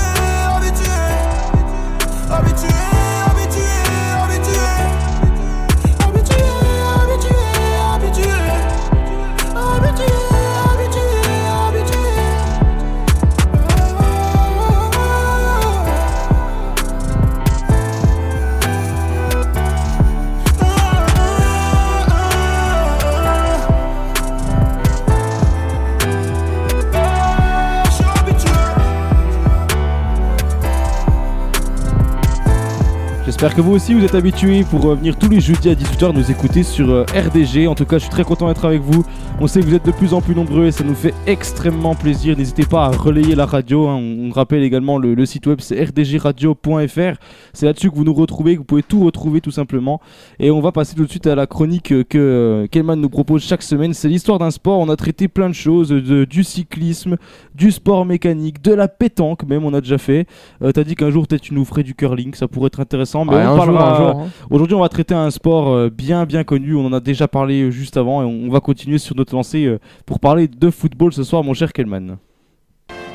J'espère 33.41 33.55
que 33.55 33.61
vous 33.61 33.71
aussi 33.71 33.93
vous 33.93 34.03
êtes 34.03 34.15
habitués 34.15 34.65
pour 34.69 34.83
euh, 34.85 34.95
venir 34.95 35.17
tous 35.17 35.29
les 35.29 35.39
jeudis 35.39 35.69
à 35.69 35.73
18h 35.73 36.13
nous 36.13 36.29
écouter 36.29 36.61
sur 36.61 36.89
euh, 36.89 37.05
RDG. 37.15 37.67
En 37.69 37.73
tout 37.75 37.85
cas, 37.85 37.95
je 37.97 38.01
suis 38.01 38.09
très 38.11 38.25
content 38.25 38.49
d'être 38.49 38.65
avec 38.65 38.81
vous. 38.81 39.05
On 39.39 39.47
sait 39.47 39.61
que 39.61 39.65
vous 39.65 39.75
êtes 39.75 39.85
de 39.85 39.91
plus 39.93 40.13
en 40.13 40.19
plus 40.19 40.35
nombreux 40.35 40.65
et 40.65 40.73
ça 40.73 40.83
nous 40.83 40.93
fait 40.93 41.13
extrêmement 41.25 41.95
plaisir. 41.95 42.37
N'hésitez 42.37 42.65
pas 42.65 42.83
à 42.83 42.89
relayer 42.89 43.35
la 43.35 43.45
radio. 43.45 43.87
hein. 43.87 43.95
On 43.95 44.29
rappelle 44.29 44.61
également 44.61 44.97
le, 44.97 45.13
le 45.13 45.25
site 45.25 45.47
web, 45.47 45.59
c'est 45.61 45.81
rdgradio.fr. 45.81 47.17
C'est 47.53 47.65
là-dessus 47.65 47.89
que 47.89 47.95
vous 47.95 48.03
nous 48.03 48.13
retrouvez, 48.13 48.55
que 48.55 48.57
vous 48.59 48.65
pouvez 48.65 48.83
tout 48.83 49.05
retrouver 49.05 49.39
tout 49.39 49.51
simplement. 49.51 50.01
Et 50.39 50.51
on 50.51 50.59
va 50.59 50.73
passer 50.73 50.93
tout 50.95 51.05
de 51.05 51.09
suite 51.09 51.25
à 51.25 51.35
la 51.35 51.47
chronique 51.47 51.93
que 52.09 52.17
euh, 52.17 52.67
Kelman 52.67 52.99
nous 52.99 53.09
propose 53.09 53.41
chaque 53.45 53.63
semaine. 53.63 53.93
C'est 53.93 54.09
l'histoire 54.09 54.39
d'un 54.39 54.51
sport. 54.51 54.79
On 54.79 54.89
a 54.89 54.97
traité 54.97 55.29
plein 55.29 55.47
de 55.47 55.55
choses, 55.55 55.87
de- 55.87 56.25
du 56.25 56.43
cyclisme, 56.43 57.15
du 57.55 57.71
sport 57.71 58.05
mécanique, 58.05 58.61
de 58.61 58.73
la 58.73 58.89
pétanque 58.89 59.43
même. 59.47 59.63
On 59.63 59.73
a 59.73 59.79
déjà 59.79 59.97
fait. 59.97 60.27
T'as 60.73 60.83
dit 60.83 60.95
qu'un 60.95 61.09
jour 61.09 61.25
peut-être 61.25 61.41
tu 61.43 61.53
nous 61.53 61.63
ferais 61.63 61.83
du 61.83 61.95
curling. 61.95 62.33
Ça 62.33 62.49
pourrait 62.49 62.67
être 62.67 62.81
intéressant. 62.81 63.28
Mais 63.29 63.35
Ouais, 63.37 63.43
on 63.45 63.47
un 63.47 63.55
jour, 63.55 63.57
parlera- 63.57 63.93
un 63.93 63.97
jour, 63.97 64.21
hein. 64.21 64.27
Aujourd'hui, 64.49 64.75
on 64.75 64.79
va 64.81 64.89
traiter 64.89 65.13
un 65.13 65.29
sport 65.31 65.69
euh, 65.69 65.89
bien 65.89 66.25
bien 66.25 66.43
connu. 66.43 66.75
On 66.75 66.85
en 66.85 66.93
a 66.93 66.99
déjà 66.99 67.27
parlé 67.27 67.61
euh, 67.63 67.69
juste 67.71 67.97
avant 67.97 68.21
et 68.21 68.25
on 68.25 68.49
va 68.49 68.59
continuer 68.59 68.97
sur 68.97 69.15
notre 69.15 69.35
lancée 69.35 69.65
euh, 69.65 69.79
pour 70.05 70.19
parler 70.19 70.47
de 70.47 70.69
football 70.69 71.13
ce 71.13 71.23
soir, 71.23 71.43
mon 71.43 71.53
cher 71.53 71.71
Kelman. 71.73 72.17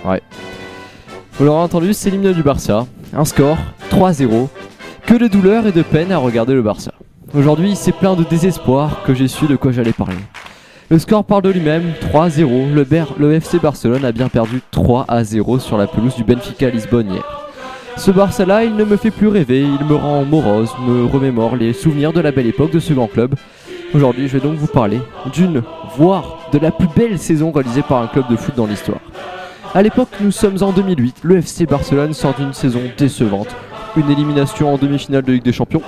Ouais. 0.06 0.22
Vous 1.38 1.44
l'aurez 1.44 1.60
entendu, 1.62 1.92
c'est 1.94 2.10
l'hymne 2.10 2.32
du 2.32 2.42
Barça. 2.42 2.86
Un 3.12 3.24
score 3.24 3.58
3-0. 3.90 4.48
Que 5.06 5.14
de 5.14 5.26
douleur 5.28 5.66
et 5.66 5.72
de 5.72 5.82
peine 5.82 6.12
à 6.12 6.18
regarder 6.18 6.54
le 6.54 6.62
Barça. 6.62 6.92
Aujourd'hui, 7.34 7.74
c'est 7.74 7.92
plein 7.92 8.14
de 8.14 8.22
désespoir 8.24 9.02
que 9.04 9.12
j'ai 9.14 9.28
su 9.28 9.46
de 9.46 9.56
quoi 9.56 9.72
j'allais 9.72 9.92
parler. 9.92 10.14
Le 10.90 10.98
score 10.98 11.24
parle 11.24 11.42
de 11.42 11.50
lui-même, 11.50 11.82
3-0. 12.12 12.72
Le, 12.72 12.86
le 13.18 13.32
FC 13.34 13.58
Barcelone 13.58 14.04
a 14.04 14.12
bien 14.12 14.28
perdu 14.28 14.60
3 14.70 15.06
à 15.08 15.24
0 15.24 15.58
sur 15.58 15.76
la 15.76 15.86
pelouse 15.86 16.14
du 16.14 16.22
Benfica 16.24 16.68
Lisbonne 16.70 17.10
hier. 17.10 17.43
Ce 17.96 18.10
Barça-là, 18.10 18.64
il 18.64 18.74
ne 18.74 18.84
me 18.84 18.96
fait 18.96 19.10
plus 19.10 19.28
rêver, 19.28 19.60
il 19.60 19.86
me 19.86 19.94
rend 19.94 20.24
morose, 20.24 20.70
me 20.86 21.06
remémore 21.06 21.56
les 21.56 21.72
souvenirs 21.72 22.12
de 22.12 22.20
la 22.20 22.32
belle 22.32 22.46
époque 22.46 22.72
de 22.72 22.80
ce 22.80 22.92
grand 22.92 23.06
club. 23.06 23.34
Aujourd'hui, 23.94 24.26
je 24.28 24.36
vais 24.36 24.40
donc 24.40 24.56
vous 24.56 24.66
parler 24.66 25.00
d'une, 25.32 25.62
voire 25.96 26.38
de 26.52 26.58
la 26.58 26.72
plus 26.72 26.88
belle 26.94 27.18
saison 27.18 27.52
réalisée 27.52 27.82
par 27.82 28.02
un 28.02 28.08
club 28.08 28.24
de 28.28 28.36
foot 28.36 28.54
dans 28.56 28.66
l'histoire. 28.66 28.98
À 29.74 29.82
l'époque, 29.82 30.08
nous 30.20 30.32
sommes 30.32 30.62
en 30.62 30.72
2008, 30.72 31.18
le 31.22 31.38
FC 31.38 31.66
Barcelone 31.66 32.12
sort 32.14 32.34
d'une 32.34 32.52
saison 32.52 32.80
décevante. 32.98 33.54
Une 33.96 34.10
élimination 34.10 34.74
en 34.74 34.76
demi-finale 34.76 35.22
de 35.22 35.32
Ligue 35.32 35.44
des 35.44 35.52
Champions, 35.52 35.82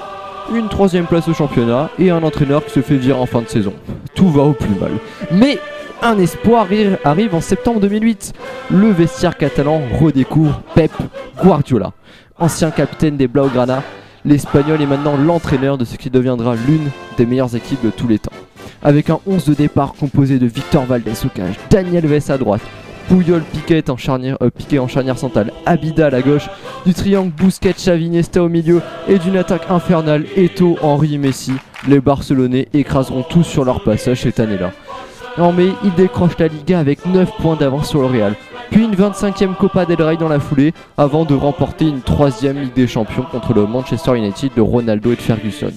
une 0.55 0.69
troisième 0.69 1.07
place 1.07 1.29
au 1.29 1.35
championnat 1.35 1.91
et 1.99 2.11
un 2.11 2.23
entraîneur 2.23 2.65
qui 2.65 2.71
se 2.71 2.81
fait 2.81 2.97
virer 2.97 3.19
en 3.19 3.27
fin 3.27 3.43
de 3.43 3.49
saison. 3.49 3.73
Tout 4.15 4.31
va 4.31 4.43
au 4.43 4.53
plus 4.53 4.75
mal. 4.81 4.93
Mais 5.33 5.59
un 6.03 6.19
espoir 6.19 6.67
arri- 6.67 6.97
arrive 7.05 7.35
en 7.35 7.41
septembre 7.41 7.81
2008. 7.81 8.33
Le 8.71 8.91
vestiaire 8.91 9.37
catalan 9.37 9.81
redécouvre 10.01 10.61
Pep 10.75 10.93
Guardiola. 11.43 11.93
Ancien 12.39 12.71
capitaine 12.71 13.17
des 13.17 13.29
Blaugrana, 13.29 13.83
l'Espagnol 14.25 14.81
est 14.83 14.87
maintenant 14.87 15.17
l'entraîneur 15.17 15.79
de 15.79 15.85
ce 15.85 15.97
qui 15.97 16.11
deviendra 16.11 16.55
l'une 16.55 16.91
des 17.17 17.27
meilleures 17.27 17.55
équipes 17.57 17.85
de 17.85 17.91
tous 17.91 18.09
les 18.09 18.19
temps. 18.19 18.33
Avec 18.83 19.09
un 19.11 19.19
11 19.27 19.47
de 19.47 19.55
départ 19.55 19.95
composé 19.99 20.39
de 20.39 20.47
Victor 20.47 20.85
Valdés 20.85 21.13
au 21.25 21.29
cage, 21.29 21.55
Daniel 21.71 22.07
Vess 22.07 22.29
à 22.31 22.37
droite, 22.39 22.61
Puyol 23.09 23.41
Piquet 23.43 23.89
en 23.89 23.97
charnière, 23.97 24.37
euh, 24.43 24.51
Piquet 24.51 24.79
en 24.81 24.89
charnière 24.89 25.17
centrale, 25.19 25.53
Abidal 25.65 26.15
à 26.15 26.21
gauche, 26.23 26.49
du 26.85 26.93
triangle 26.93 27.31
Busquets, 27.31 27.73
Xavi, 27.73 28.11
au 28.39 28.49
milieu 28.49 28.83
et 29.09 29.19
d'une 29.19 29.37
attaque 29.37 29.71
infernale 29.71 30.27
Eto, 30.37 30.77
Henri, 30.83 31.17
Messi. 31.17 31.53
Les 31.89 32.01
Barcelonais 32.01 32.69
écraseront 32.75 33.23
tous 33.23 33.45
sur 33.45 33.65
leur 33.65 33.83
passage 33.85 34.23
cette 34.23 34.41
année-là. 34.41 34.73
En 35.39 35.53
mai, 35.53 35.73
ils 35.85 35.95
décrochent 35.95 36.39
la 36.39 36.49
Liga 36.49 36.79
avec 36.79 37.05
9 37.05 37.31
points 37.39 37.57
d'avance 37.57 37.91
sur 37.91 38.01
le 38.01 38.07
Real. 38.07 38.35
Puis 38.71 38.83
une 38.83 38.95
25e 38.95 39.55
Copa 39.55 39.85
del 39.85 40.01
Rey 40.01 40.17
dans 40.17 40.31
la 40.31 40.41
foulée, 40.41 40.73
avant 40.97 41.27
de 41.27 41.35
remporter 41.35 41.87
une 41.87 41.99
3ème 41.99 42.59
Ligue 42.59 42.73
des 42.73 42.87
Champions 42.87 43.27
contre 43.31 43.53
le 43.53 43.67
Manchester 43.67 44.17
United 44.17 44.53
de 44.57 44.61
Ronaldo 44.63 45.13
et 45.13 45.17
de 45.17 45.21
Ferguson. 45.21 45.73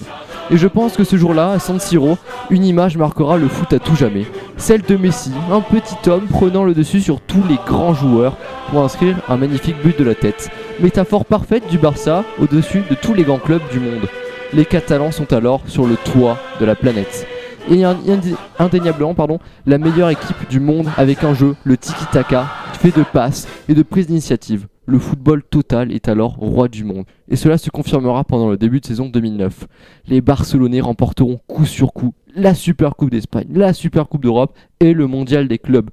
Et 0.50 0.56
je 0.56 0.66
pense 0.66 0.96
que 0.96 1.04
ce 1.04 1.16
jour-là, 1.16 1.52
à 1.52 1.58
San 1.58 1.78
Siro, 1.78 2.16
une 2.48 2.64
image 2.64 2.96
marquera 2.96 3.36
le 3.36 3.48
foot 3.48 3.70
à 3.74 3.78
tout 3.78 3.94
jamais. 3.94 4.24
Celle 4.56 4.80
de 4.82 4.96
Messi, 4.96 5.30
un 5.52 5.60
petit 5.60 6.08
homme 6.08 6.26
prenant 6.26 6.64
le 6.64 6.72
dessus 6.72 7.00
sur 7.00 7.20
tous 7.20 7.42
les 7.46 7.58
grands 7.66 7.94
joueurs 7.94 8.36
pour 8.70 8.82
inscrire 8.82 9.16
un 9.28 9.36
magnifique 9.36 9.80
but 9.84 9.98
de 9.98 10.04
la 10.04 10.14
tête. 10.14 10.48
Métaphore 10.80 11.26
parfaite 11.26 11.68
du 11.68 11.76
Barça 11.76 12.24
au-dessus 12.40 12.82
de 12.88 12.94
tous 12.94 13.12
les 13.12 13.24
grands 13.24 13.38
clubs 13.38 13.68
du 13.70 13.78
monde. 13.78 14.08
Les 14.54 14.64
Catalans 14.64 15.12
sont 15.12 15.32
alors 15.34 15.60
sur 15.66 15.86
le 15.86 15.96
toit 15.96 16.38
de 16.60 16.64
la 16.64 16.74
planète. 16.74 17.26
Et 17.68 17.84
ind- 17.84 17.96
indé- 18.08 18.34
indéniablement 18.58 19.14
pardon, 19.14 19.38
la 19.66 19.78
meilleure 19.78 20.10
équipe 20.10 20.48
du 20.48 20.60
monde 20.60 20.88
avec 20.96 21.22
un 21.24 21.34
jeu, 21.34 21.54
le 21.64 21.76
tiki-taka, 21.76 22.46
fait 22.74 22.96
de 22.96 23.04
passes 23.04 23.46
et 23.68 23.74
de 23.74 23.82
prise 23.82 24.06
d'initiative. 24.06 24.66
Le 24.86 24.98
football 24.98 25.42
total 25.44 25.92
est 25.92 26.08
alors 26.08 26.34
roi 26.36 26.66
du 26.68 26.82
monde. 26.84 27.04
Et 27.28 27.36
cela 27.36 27.58
se 27.58 27.70
confirmera 27.70 28.24
pendant 28.24 28.48
le 28.50 28.56
début 28.56 28.80
de 28.80 28.86
saison 28.86 29.08
2009. 29.08 29.66
Les 30.08 30.20
Barcelonais 30.20 30.80
remporteront 30.80 31.38
coup 31.46 31.66
sur 31.66 31.92
coup 31.92 32.12
la 32.34 32.54
Super 32.54 32.96
Coupe 32.96 33.10
d'Espagne, 33.10 33.46
la 33.52 33.72
Super 33.72 34.08
Coupe 34.08 34.22
d'Europe 34.22 34.56
et 34.80 34.92
le 34.94 35.06
Mondial 35.06 35.46
des 35.46 35.58
clubs. 35.58 35.90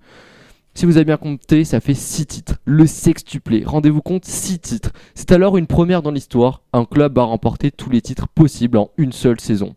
Si 0.73 0.85
vous 0.85 0.97
avez 0.97 1.05
bien 1.05 1.17
compté, 1.17 1.63
ça 1.63 1.79
fait 1.79 1.95
6 1.95 2.25
titres. 2.27 2.55
Le 2.65 2.85
sextuplé. 2.87 3.63
Rendez-vous 3.65 4.01
compte, 4.01 4.25
6 4.25 4.59
titres. 4.59 4.91
C'est 5.15 5.31
alors 5.31 5.57
une 5.57 5.65
première 5.67 6.01
dans 6.03 6.11
l'histoire. 6.11 6.61
Un 6.71 6.85
club 6.85 7.17
a 7.17 7.23
remporté 7.23 7.71
tous 7.71 7.89
les 7.89 8.01
titres 8.01 8.27
possibles 8.27 8.77
en 8.77 8.89
une 8.97 9.11
seule 9.11 9.39
saison. 9.39 9.75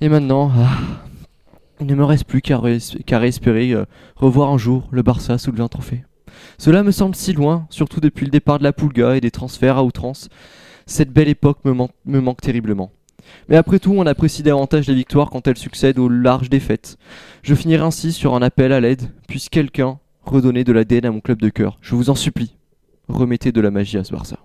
Et 0.00 0.08
maintenant, 0.08 0.50
ah, 0.56 0.76
il 1.80 1.86
ne 1.86 1.94
me 1.94 2.04
reste 2.04 2.24
plus 2.24 2.42
qu'à 2.42 2.58
ré- 2.58 2.78
euh, 3.74 3.84
revoir 4.16 4.50
un 4.50 4.58
jour 4.58 4.88
le 4.90 5.02
Barça 5.02 5.38
soulever 5.38 5.62
un 5.62 5.68
trophée. 5.68 6.04
Cela 6.58 6.82
me 6.82 6.90
semble 6.90 7.14
si 7.14 7.32
loin, 7.32 7.66
surtout 7.70 8.00
depuis 8.00 8.24
le 8.26 8.30
départ 8.30 8.58
de 8.58 8.64
la 8.64 8.72
Pulga 8.72 9.16
et 9.16 9.20
des 9.20 9.30
transferts 9.30 9.78
à 9.78 9.84
outrance. 9.84 10.28
Cette 10.86 11.12
belle 11.12 11.28
époque 11.28 11.58
me, 11.64 11.72
man- 11.72 11.88
me 12.04 12.20
manque 12.20 12.40
terriblement. 12.40 12.92
Mais 13.48 13.56
après 13.56 13.78
tout, 13.78 13.92
on 13.96 14.06
apprécie 14.06 14.42
davantage 14.42 14.86
les 14.86 14.94
victoires 14.94 15.30
quand 15.30 15.48
elles 15.48 15.56
succèdent 15.56 15.98
aux 15.98 16.08
larges 16.08 16.50
défaites. 16.50 16.96
Je 17.42 17.54
finirai 17.54 17.82
ainsi 17.82 18.12
sur 18.12 18.34
un 18.34 18.42
appel 18.42 18.72
à 18.72 18.80
l'aide. 18.80 19.10
Puisse 19.26 19.48
quelqu'un 19.48 19.98
redonner 20.22 20.62
de 20.62 20.72
l'ADN 20.72 21.06
à 21.06 21.10
mon 21.10 21.20
club 21.20 21.40
de 21.40 21.48
cœur. 21.48 21.78
Je 21.80 21.94
vous 21.96 22.10
en 22.10 22.14
supplie. 22.14 22.56
Remettez 23.08 23.50
de 23.50 23.60
la 23.60 23.70
magie 23.70 23.98
à 23.98 24.04
ce 24.04 24.12
Barça. 24.12 24.36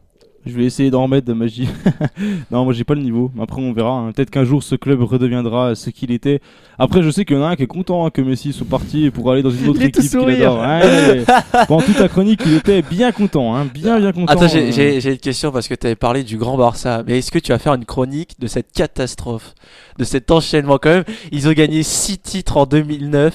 Je 0.46 0.54
vais 0.54 0.66
essayer 0.66 0.90
d'en 0.90 1.04
remettre 1.04 1.28
de 1.28 1.34
magie. 1.34 1.70
non, 2.52 2.64
moi 2.64 2.74
j'ai 2.74 2.84
pas 2.84 2.96
le 2.96 3.02
niveau. 3.02 3.32
Après, 3.40 3.62
on 3.62 3.74
verra. 3.74 3.92
hein. 3.92 4.12
Peut-être 4.12 4.32
qu'un 4.32 4.44
jour 4.44 4.64
ce 4.64 4.76
club 4.76 5.02
redeviendra 5.04 5.76
ce 5.76 5.90
qu'il 5.92 6.12
était. 6.12 6.42
Après, 6.80 7.04
je 7.04 7.12
sais 7.12 7.26
qu'il 7.26 7.36
y 7.36 7.40
en 7.40 7.44
a 7.44 7.50
un 7.50 7.56
qui 7.56 7.64
est 7.64 7.68
content 7.68 8.06
hein, 8.06 8.10
que 8.10 8.22
Messi 8.22 8.52
soit 8.52 8.66
parti 8.68 9.12
pour 9.12 9.32
aller 9.32 9.44
dans 9.44 9.52
une 9.52 9.68
autre 9.70 9.80
Il 9.82 9.88
équipe 9.88 10.10
qu'il 10.10 10.20
adore. 10.20 10.60
Ouais. 10.62 11.24
Pendant 11.68 11.82
toute 11.84 12.00
la 12.00 12.08
chronique, 12.10 12.42
il 12.46 12.56
était 12.56 12.82
bien 12.82 13.12
content. 13.12 13.56
Hein. 13.56 13.68
Bien, 13.72 14.00
bien 14.00 14.12
content. 14.12 14.32
Attends, 14.34 14.48
j'ai- 14.48 14.70
euh. 14.70 14.72
j'ai 14.72 15.00
j'ai 15.00 15.12
une 15.12 15.18
question 15.20 15.52
parce 15.52 15.68
que 15.68 15.76
tu 15.76 15.86
avais 15.86 15.96
parlé 15.96 16.24
du 16.24 16.38
grand 16.38 16.58
Barça. 16.58 17.04
Mais 17.06 17.20
est-ce 17.20 17.30
que 17.32 17.38
tu 17.40 17.52
vas 17.52 17.60
faire 17.60 17.76
une 17.76 17.86
chronique 17.86 18.40
de 18.40 18.48
cette 18.48 18.72
catastrophe, 18.72 19.54
de 20.02 20.06
cet 20.06 20.32
enchaînement 20.32 20.80
quand 20.80 20.90
même 20.90 21.04
Ils 21.32 21.48
ont 21.48 21.52
gagné 21.52 21.84
6 21.84 22.18
titres 22.18 22.58
en 22.58 22.66
2009, 22.66 23.34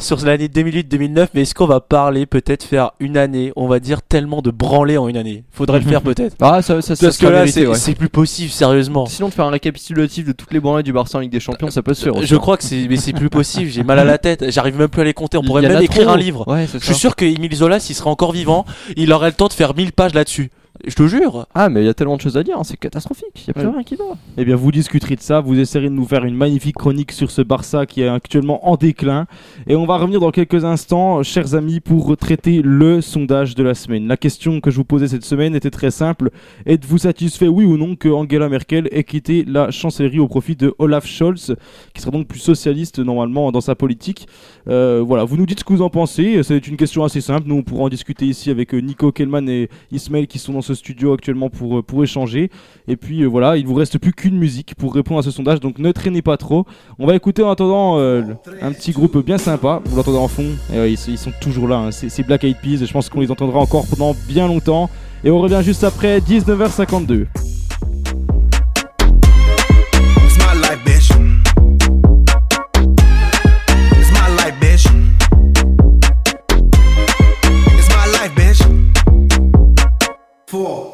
sur 0.00 0.18
l'année 0.24 0.48
2008-2009. 0.48 1.28
Mais 1.34 1.42
est-ce 1.42 1.54
qu'on 1.54 1.66
va 1.66 1.80
parler, 1.80 2.26
peut-être 2.26 2.64
faire 2.64 2.90
une 2.98 3.16
année, 3.16 3.52
on 3.54 3.68
va 3.68 3.78
dire 3.78 4.02
tellement 4.02 4.42
de 4.42 4.50
branlés 4.50 4.98
en 4.98 5.06
une 5.08 5.16
année? 5.16 5.44
Faudrait 5.52 5.78
le 5.78 5.86
faire 5.86 6.02
peut-être. 6.10 6.36
Ah, 6.40 6.62
ça, 6.62 6.82
ça, 6.82 6.94
que 6.94 7.26
là, 7.26 7.46
c'est 7.46 7.66
ouais. 7.66 7.94
plus 7.94 8.08
possible, 8.08 8.50
sérieusement. 8.50 9.06
Sinon, 9.06 9.28
de 9.28 9.34
faire 9.34 9.44
un 9.44 9.50
récapitulatif 9.50 10.26
de 10.26 10.32
toutes 10.32 10.52
les 10.52 10.58
branlées 10.58 10.82
du 10.82 10.92
Barça 10.92 11.18
en 11.18 11.20
Ligue 11.20 11.30
des 11.30 11.40
Champions, 11.40 11.70
ça 11.70 11.82
peut 11.82 11.94
se 11.94 12.02
faire 12.02 12.16
aussi. 12.16 12.26
Je 12.26 12.36
crois 12.36 12.56
que 12.56 12.64
c'est 12.64 12.88
mais 12.88 12.96
c'est 12.96 13.12
plus 13.12 13.30
possible, 13.30 13.70
j'ai 13.70 13.84
mal 13.84 13.98
à 14.00 14.04
la 14.04 14.18
tête, 14.18 14.50
j'arrive 14.50 14.76
même 14.76 14.88
plus 14.88 15.02
à 15.02 15.04
les 15.04 15.14
compter, 15.14 15.38
on 15.38 15.42
pourrait 15.42 15.62
même 15.62 15.80
écrire 15.80 16.06
trop. 16.06 16.14
un 16.14 16.16
livre. 16.16 16.48
Ouais, 16.48 16.66
je 16.72 16.78
suis 16.78 16.94
sûr 16.94 17.14
que 17.14 17.24
Emile 17.24 17.54
Zola 17.54 17.78
s'il 17.78 17.94
serait 17.94 18.10
encore 18.10 18.32
vivant, 18.32 18.64
il 18.96 19.12
aurait 19.12 19.28
le 19.28 19.34
temps 19.34 19.48
de 19.48 19.52
faire 19.52 19.76
1000 19.76 19.92
pages 19.92 20.14
là-dessus. 20.14 20.50
Je 20.86 20.94
te 20.94 21.06
jure. 21.06 21.46
Ah, 21.54 21.68
mais 21.68 21.82
il 21.82 21.86
y 21.86 21.88
a 21.88 21.94
tellement 21.94 22.16
de 22.16 22.22
choses 22.22 22.36
à 22.36 22.42
dire, 22.42 22.58
hein, 22.58 22.64
c'est 22.64 22.78
catastrophique. 22.78 23.26
Il 23.36 23.48
y 23.48 23.50
a 23.50 23.52
plus 23.54 23.66
Ouais. 23.66 23.72
rien 23.72 23.82
qui 23.82 23.96
va. 23.96 24.04
Eh 24.38 24.44
bien, 24.44 24.56
vous 24.56 24.72
discuterez 24.72 25.16
de 25.16 25.20
ça. 25.20 25.40
Vous 25.40 25.58
essayerez 25.58 25.88
de 25.90 25.94
nous 25.94 26.06
faire 26.06 26.24
une 26.24 26.34
magnifique 26.36 26.76
chronique 26.76 27.12
sur 27.12 27.30
ce 27.30 27.42
Barça 27.42 27.84
qui 27.86 28.02
est 28.02 28.08
actuellement 28.08 28.68
en 28.68 28.76
déclin. 28.76 29.26
Et 29.66 29.76
on 29.76 29.84
va 29.86 29.98
revenir 29.98 30.20
dans 30.20 30.30
quelques 30.30 30.64
instants, 30.64 31.22
chers 31.22 31.54
amis, 31.54 31.80
pour 31.80 32.16
traiter 32.16 32.62
le 32.64 33.00
sondage 33.02 33.54
de 33.54 33.62
la 33.62 33.74
semaine. 33.74 34.06
La 34.08 34.16
question 34.16 34.60
que 34.60 34.70
je 34.70 34.76
vous 34.76 34.84
posais 34.84 35.08
cette 35.08 35.24
semaine 35.24 35.54
était 35.54 35.70
très 35.70 35.90
simple. 35.90 36.30
Êtes-vous 36.66 36.98
satisfait, 36.98 37.48
oui 37.48 37.64
ou 37.64 37.76
non, 37.76 37.94
que 37.96 38.08
Angela 38.08 38.48
Merkel 38.48 38.88
ait 38.90 39.04
quitté 39.04 39.44
la 39.46 39.70
chancellerie 39.70 40.18
au 40.20 40.28
profit 40.28 40.56
de 40.56 40.74
Olaf 40.78 41.06
Scholz, 41.06 41.54
qui 41.94 42.00
sera 42.00 42.10
donc 42.10 42.26
plus 42.26 42.40
socialiste 42.40 42.98
normalement 43.00 43.52
dans 43.52 43.60
sa 43.60 43.74
politique? 43.74 44.26
Euh, 44.68 45.02
Voilà, 45.06 45.24
vous 45.24 45.36
nous 45.36 45.46
dites 45.46 45.60
ce 45.60 45.64
que 45.64 45.72
vous 45.72 45.82
en 45.82 45.90
pensez. 45.90 46.42
C'est 46.42 46.66
une 46.68 46.76
question 46.76 47.04
assez 47.04 47.20
simple. 47.20 47.46
Nous, 47.46 47.56
on 47.56 47.62
pourra 47.62 47.82
en 47.84 47.88
discuter 47.88 48.24
ici 48.26 48.50
avec 48.50 48.74
euh, 48.74 48.78
Nico 48.80 49.12
Kellman 49.12 49.48
et 49.48 49.68
Ismaël 49.92 50.26
qui 50.26 50.38
sont 50.38 50.52
dans 50.52 50.60
ce 50.62 50.69
studio 50.74 51.12
actuellement 51.12 51.50
pour, 51.50 51.78
euh, 51.78 51.82
pour 51.82 52.02
échanger. 52.02 52.50
Et 52.88 52.96
puis 52.96 53.22
euh, 53.22 53.26
voilà, 53.26 53.56
il 53.56 53.66
vous 53.66 53.74
reste 53.74 53.98
plus 53.98 54.12
qu'une 54.12 54.36
musique 54.36 54.74
pour 54.74 54.94
répondre 54.94 55.20
à 55.20 55.22
ce 55.22 55.30
sondage, 55.30 55.60
donc 55.60 55.78
ne 55.78 55.92
traînez 55.92 56.22
pas 56.22 56.36
trop. 56.36 56.66
On 56.98 57.06
va 57.06 57.14
écouter 57.14 57.42
en 57.42 57.50
attendant 57.50 57.98
euh, 57.98 58.22
un 58.60 58.72
petit 58.72 58.92
groupe 58.92 59.24
bien 59.24 59.38
sympa, 59.38 59.80
vous 59.84 59.96
l'entendez 59.96 60.18
en 60.18 60.28
fond, 60.28 60.46
et 60.74 60.88
ils, 60.88 61.18
sont 61.18 61.32
toujours 61.40 61.68
là, 61.68 61.76
hein. 61.76 61.90
c'est 61.90 62.26
Black 62.26 62.44
Eyed 62.44 62.56
Peas, 62.62 62.84
je 62.84 62.92
pense 62.92 63.08
qu'on 63.08 63.20
les 63.20 63.30
entendra 63.30 63.58
encore 63.60 63.86
pendant 63.86 64.14
bien 64.28 64.46
longtemps. 64.46 64.90
Et 65.22 65.30
on 65.30 65.38
revient 65.38 65.60
juste 65.62 65.84
après 65.84 66.20
19h52. 66.20 67.26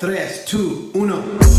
3, 0.06 0.16
2, 0.46 0.90
1. 0.94 1.08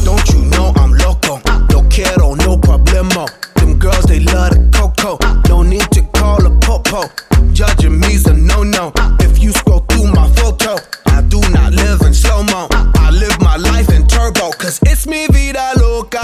Don't 0.06 0.30
you 0.30 0.46
know 0.46 0.72
I'm 0.78 0.94
loco? 0.94 1.42
No 1.70 1.84
quiero, 1.90 2.34
no 2.36 2.58
problema. 2.58 3.28
Them 3.56 3.78
girls, 3.78 4.06
they 4.06 4.22
love 4.22 4.52
the 4.52 4.70
coco. 4.72 5.20
No 5.50 5.64
need 5.64 5.92
to 5.92 6.02
call 6.14 6.46
a 6.46 6.50
popo. 6.62 7.04
Judging 7.52 8.00
me's 8.00 8.26
a 8.26 8.34
no 8.34 8.64
no. 8.64 8.94
If 9.20 9.44
you 9.44 9.52
scroll 9.52 9.82
through 9.90 10.14
my 10.14 10.30
photo, 10.36 10.78
I 11.08 11.24
do 11.24 11.42
not 11.50 11.74
live 11.74 12.00
in 12.04 12.14
slow 12.14 12.42
mo. 12.44 12.70
I 12.72 13.12
live 13.12 13.38
my 13.42 13.58
life 13.58 13.90
in 13.90 14.08
turbo, 14.08 14.52
cause 14.52 14.80
it's 14.84 15.06
mi 15.06 15.28
vida 15.28 15.74
loca. 15.76 16.22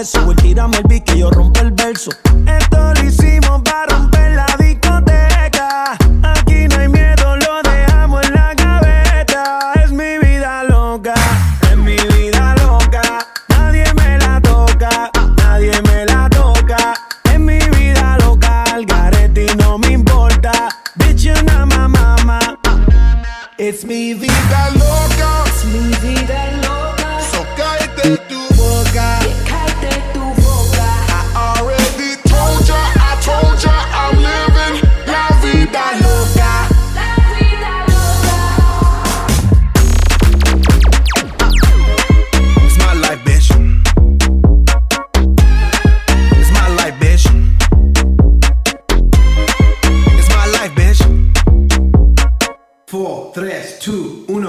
eso. 0.00 0.24
Voy, 0.24 0.34
tírame 0.36 0.78
el 0.78 0.82
beat 0.84 1.04
que 1.04 1.18
yo 1.18 1.30
rompo 1.30 1.60
el 1.60 1.72
verso. 1.72 2.10
Esto 2.46 2.94
lo 2.94 3.04
hicimos 3.04 3.39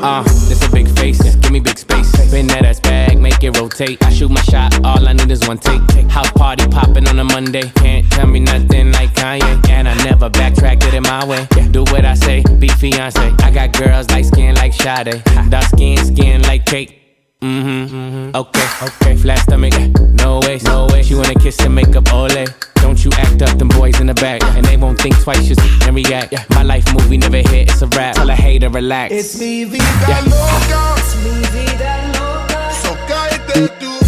Uh, 0.03 0.23
it's 0.25 0.65
a 0.65 0.71
big 0.71 0.89
face, 0.97 1.35
give 1.35 1.51
me 1.51 1.59
big 1.59 1.77
space. 1.77 2.09
Spin 2.09 2.47
that 2.47 2.65
ass 2.65 2.79
bag, 2.79 3.19
make 3.19 3.43
it 3.43 3.55
rotate. 3.59 4.03
I 4.03 4.09
shoot 4.09 4.31
my 4.31 4.41
shot, 4.41 4.83
all 4.83 5.07
I 5.07 5.13
need 5.13 5.29
is 5.29 5.47
one 5.47 5.59
take. 5.59 5.81
House 6.09 6.31
party 6.31 6.67
popping 6.67 7.07
on 7.07 7.19
a 7.19 7.23
Monday. 7.23 7.69
Can't 7.75 8.09
tell 8.11 8.25
me 8.25 8.39
nothing 8.39 8.91
like 8.91 9.13
Kanye. 9.13 9.69
And 9.69 9.87
I 9.87 9.93
never 10.03 10.27
backtrack, 10.29 10.79
did 10.79 10.95
in 10.95 11.03
my 11.03 11.23
way. 11.25 11.45
Do 11.69 11.83
what 11.83 12.03
I 12.03 12.15
say, 12.15 12.43
be 12.57 12.67
fiance. 12.67 13.19
I 13.43 13.51
got 13.51 13.73
girls 13.73 14.09
light 14.09 14.25
skin 14.25 14.55
like 14.55 14.73
Sade. 14.73 15.23
Dark 15.49 15.65
skin, 15.65 15.97
skin 16.03 16.41
like 16.41 16.65
cake. 16.65 16.97
Mm-hmm. 17.41 17.95
mm-hmm. 17.95 18.35
Okay, 18.35 18.67
okay. 18.83 19.15
Flat 19.17 19.39
stomach, 19.39 19.73
no 20.13 20.39
way, 20.41 20.59
no 20.63 20.85
way. 20.91 21.01
She 21.01 21.15
wanna 21.15 21.33
kiss 21.33 21.59
and 21.61 21.73
make 21.73 21.95
up 21.95 22.13
ole. 22.13 22.45
Don't 22.75 23.03
you 23.03 23.09
act 23.17 23.41
up, 23.41 23.57
them 23.57 23.69
boys 23.69 23.99
in 23.99 24.05
the 24.05 24.13
back. 24.13 24.43
And 24.55 24.63
they 24.63 24.77
won't 24.77 24.99
think 25.01 25.19
twice, 25.23 25.47
just 25.47 25.59
and 25.87 25.95
react. 25.95 26.33
My 26.51 26.61
life 26.61 26.85
movie 26.93 27.17
never 27.17 27.37
hit, 27.37 27.69
it's 27.69 27.81
a 27.81 27.87
rap. 27.87 28.15
Tell 28.15 28.29
a 28.29 28.35
hater, 28.35 28.69
relax. 28.69 29.11
It's 29.13 29.39
mi 29.39 29.63
vida 29.63 30.21
loca. 30.29 30.95
Es 30.97 31.15
mi 31.23 31.41
vida 31.49 32.11
loca. 32.13 32.73
So 32.83 32.95
cállate 33.07 33.69
tu 33.79 34.00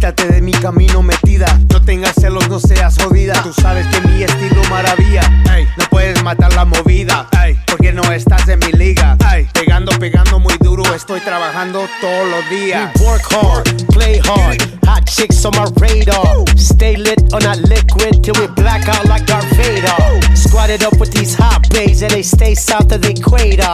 quítate 0.00 0.28
de 0.32 0.40
mi 0.40 0.52
camino 0.52 1.02
metida. 1.02 1.60
No 1.70 1.82
tengas 1.82 2.14
celos, 2.14 2.48
no 2.48 2.58
seas 2.58 2.96
jodida. 2.96 3.34
Tú 3.42 3.52
sabes 3.52 3.86
que 3.88 4.00
mi 4.08 4.22
estilo 4.22 4.62
maravilla. 4.70 5.20
Ey, 5.54 5.68
no 5.76 5.84
puedes 5.90 6.22
matar 6.22 6.50
la 6.54 6.64
movida. 6.64 7.28
Ey, 7.44 7.58
porque 7.66 7.92
no 7.92 8.02
estás 8.10 8.48
en 8.48 8.60
mi 8.60 8.72
liga. 8.72 9.18
Ey, 9.30 9.46
pegando, 9.52 9.92
pegando 9.98 10.38
muy 10.38 10.54
duro. 10.60 10.82
Estoy 10.94 11.20
trabajando 11.20 11.86
todos 12.00 12.28
los 12.30 12.48
días. 12.48 12.90
Work 13.02 13.30
hard, 13.30 13.86
play 13.92 14.18
hard. 14.24 14.58
Hot 14.86 15.04
chicks 15.04 15.44
on 15.44 15.52
my 15.52 15.66
radar. 15.76 16.48
Stay 16.56 16.96
lit 16.96 17.20
on 17.34 17.40
that 17.40 17.58
liquid 17.68 18.22
till 18.22 18.34
we 18.40 18.46
black 18.54 18.88
out 18.88 19.04
like 19.04 19.26
Darth 19.26 19.44
Vader. 19.54 20.34
Squatted 20.34 20.82
up 20.82 20.98
with 20.98 21.12
these 21.12 21.34
hot 21.34 21.68
bays 21.74 22.00
and 22.00 22.10
they 22.10 22.22
stay 22.22 22.54
south 22.54 22.90
of 22.90 23.02
the 23.02 23.10
equator. 23.10 23.68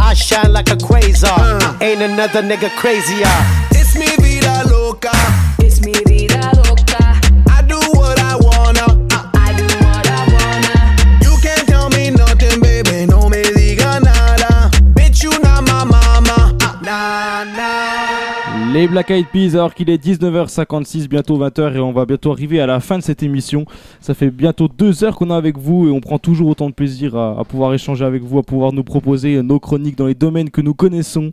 I 0.00 0.14
shine 0.14 0.54
like 0.54 0.70
a 0.70 0.76
quasar. 0.76 1.60
Ain't 1.82 2.00
another 2.00 2.40
nigga 2.40 2.70
crazier. 2.76 3.28
Es 3.72 3.94
mi 3.94 4.08
vida 4.24 4.64
loca. 4.70 5.12
Black 18.88 19.10
Eyed 19.10 19.26
Peas, 19.32 19.54
alors 19.54 19.74
qu'il 19.74 19.90
est 19.90 20.02
19h56, 20.02 21.08
bientôt 21.08 21.38
20h, 21.38 21.76
et 21.76 21.80
on 21.80 21.92
va 21.92 22.04
bientôt 22.04 22.32
arriver 22.32 22.60
à 22.60 22.66
la 22.66 22.80
fin 22.80 22.98
de 22.98 23.02
cette 23.02 23.22
émission. 23.22 23.64
Ça 24.00 24.14
fait 24.14 24.30
bientôt 24.30 24.68
deux 24.68 25.02
heures 25.02 25.16
qu'on 25.16 25.30
est 25.30 25.34
avec 25.34 25.58
vous 25.58 25.88
et 25.88 25.90
on 25.90 26.00
prend 26.00 26.18
toujours 26.18 26.48
autant 26.48 26.68
de 26.68 26.74
plaisir 26.74 27.16
à 27.16 27.42
pouvoir 27.44 27.74
échanger 27.74 28.04
avec 28.04 28.22
vous, 28.22 28.38
à 28.38 28.42
pouvoir 28.42 28.72
nous 28.72 28.84
proposer 28.84 29.42
nos 29.42 29.58
chroniques 29.58 29.96
dans 29.96 30.06
les 30.06 30.14
domaines 30.14 30.50
que 30.50 30.60
nous 30.60 30.74
connaissons. 30.74 31.32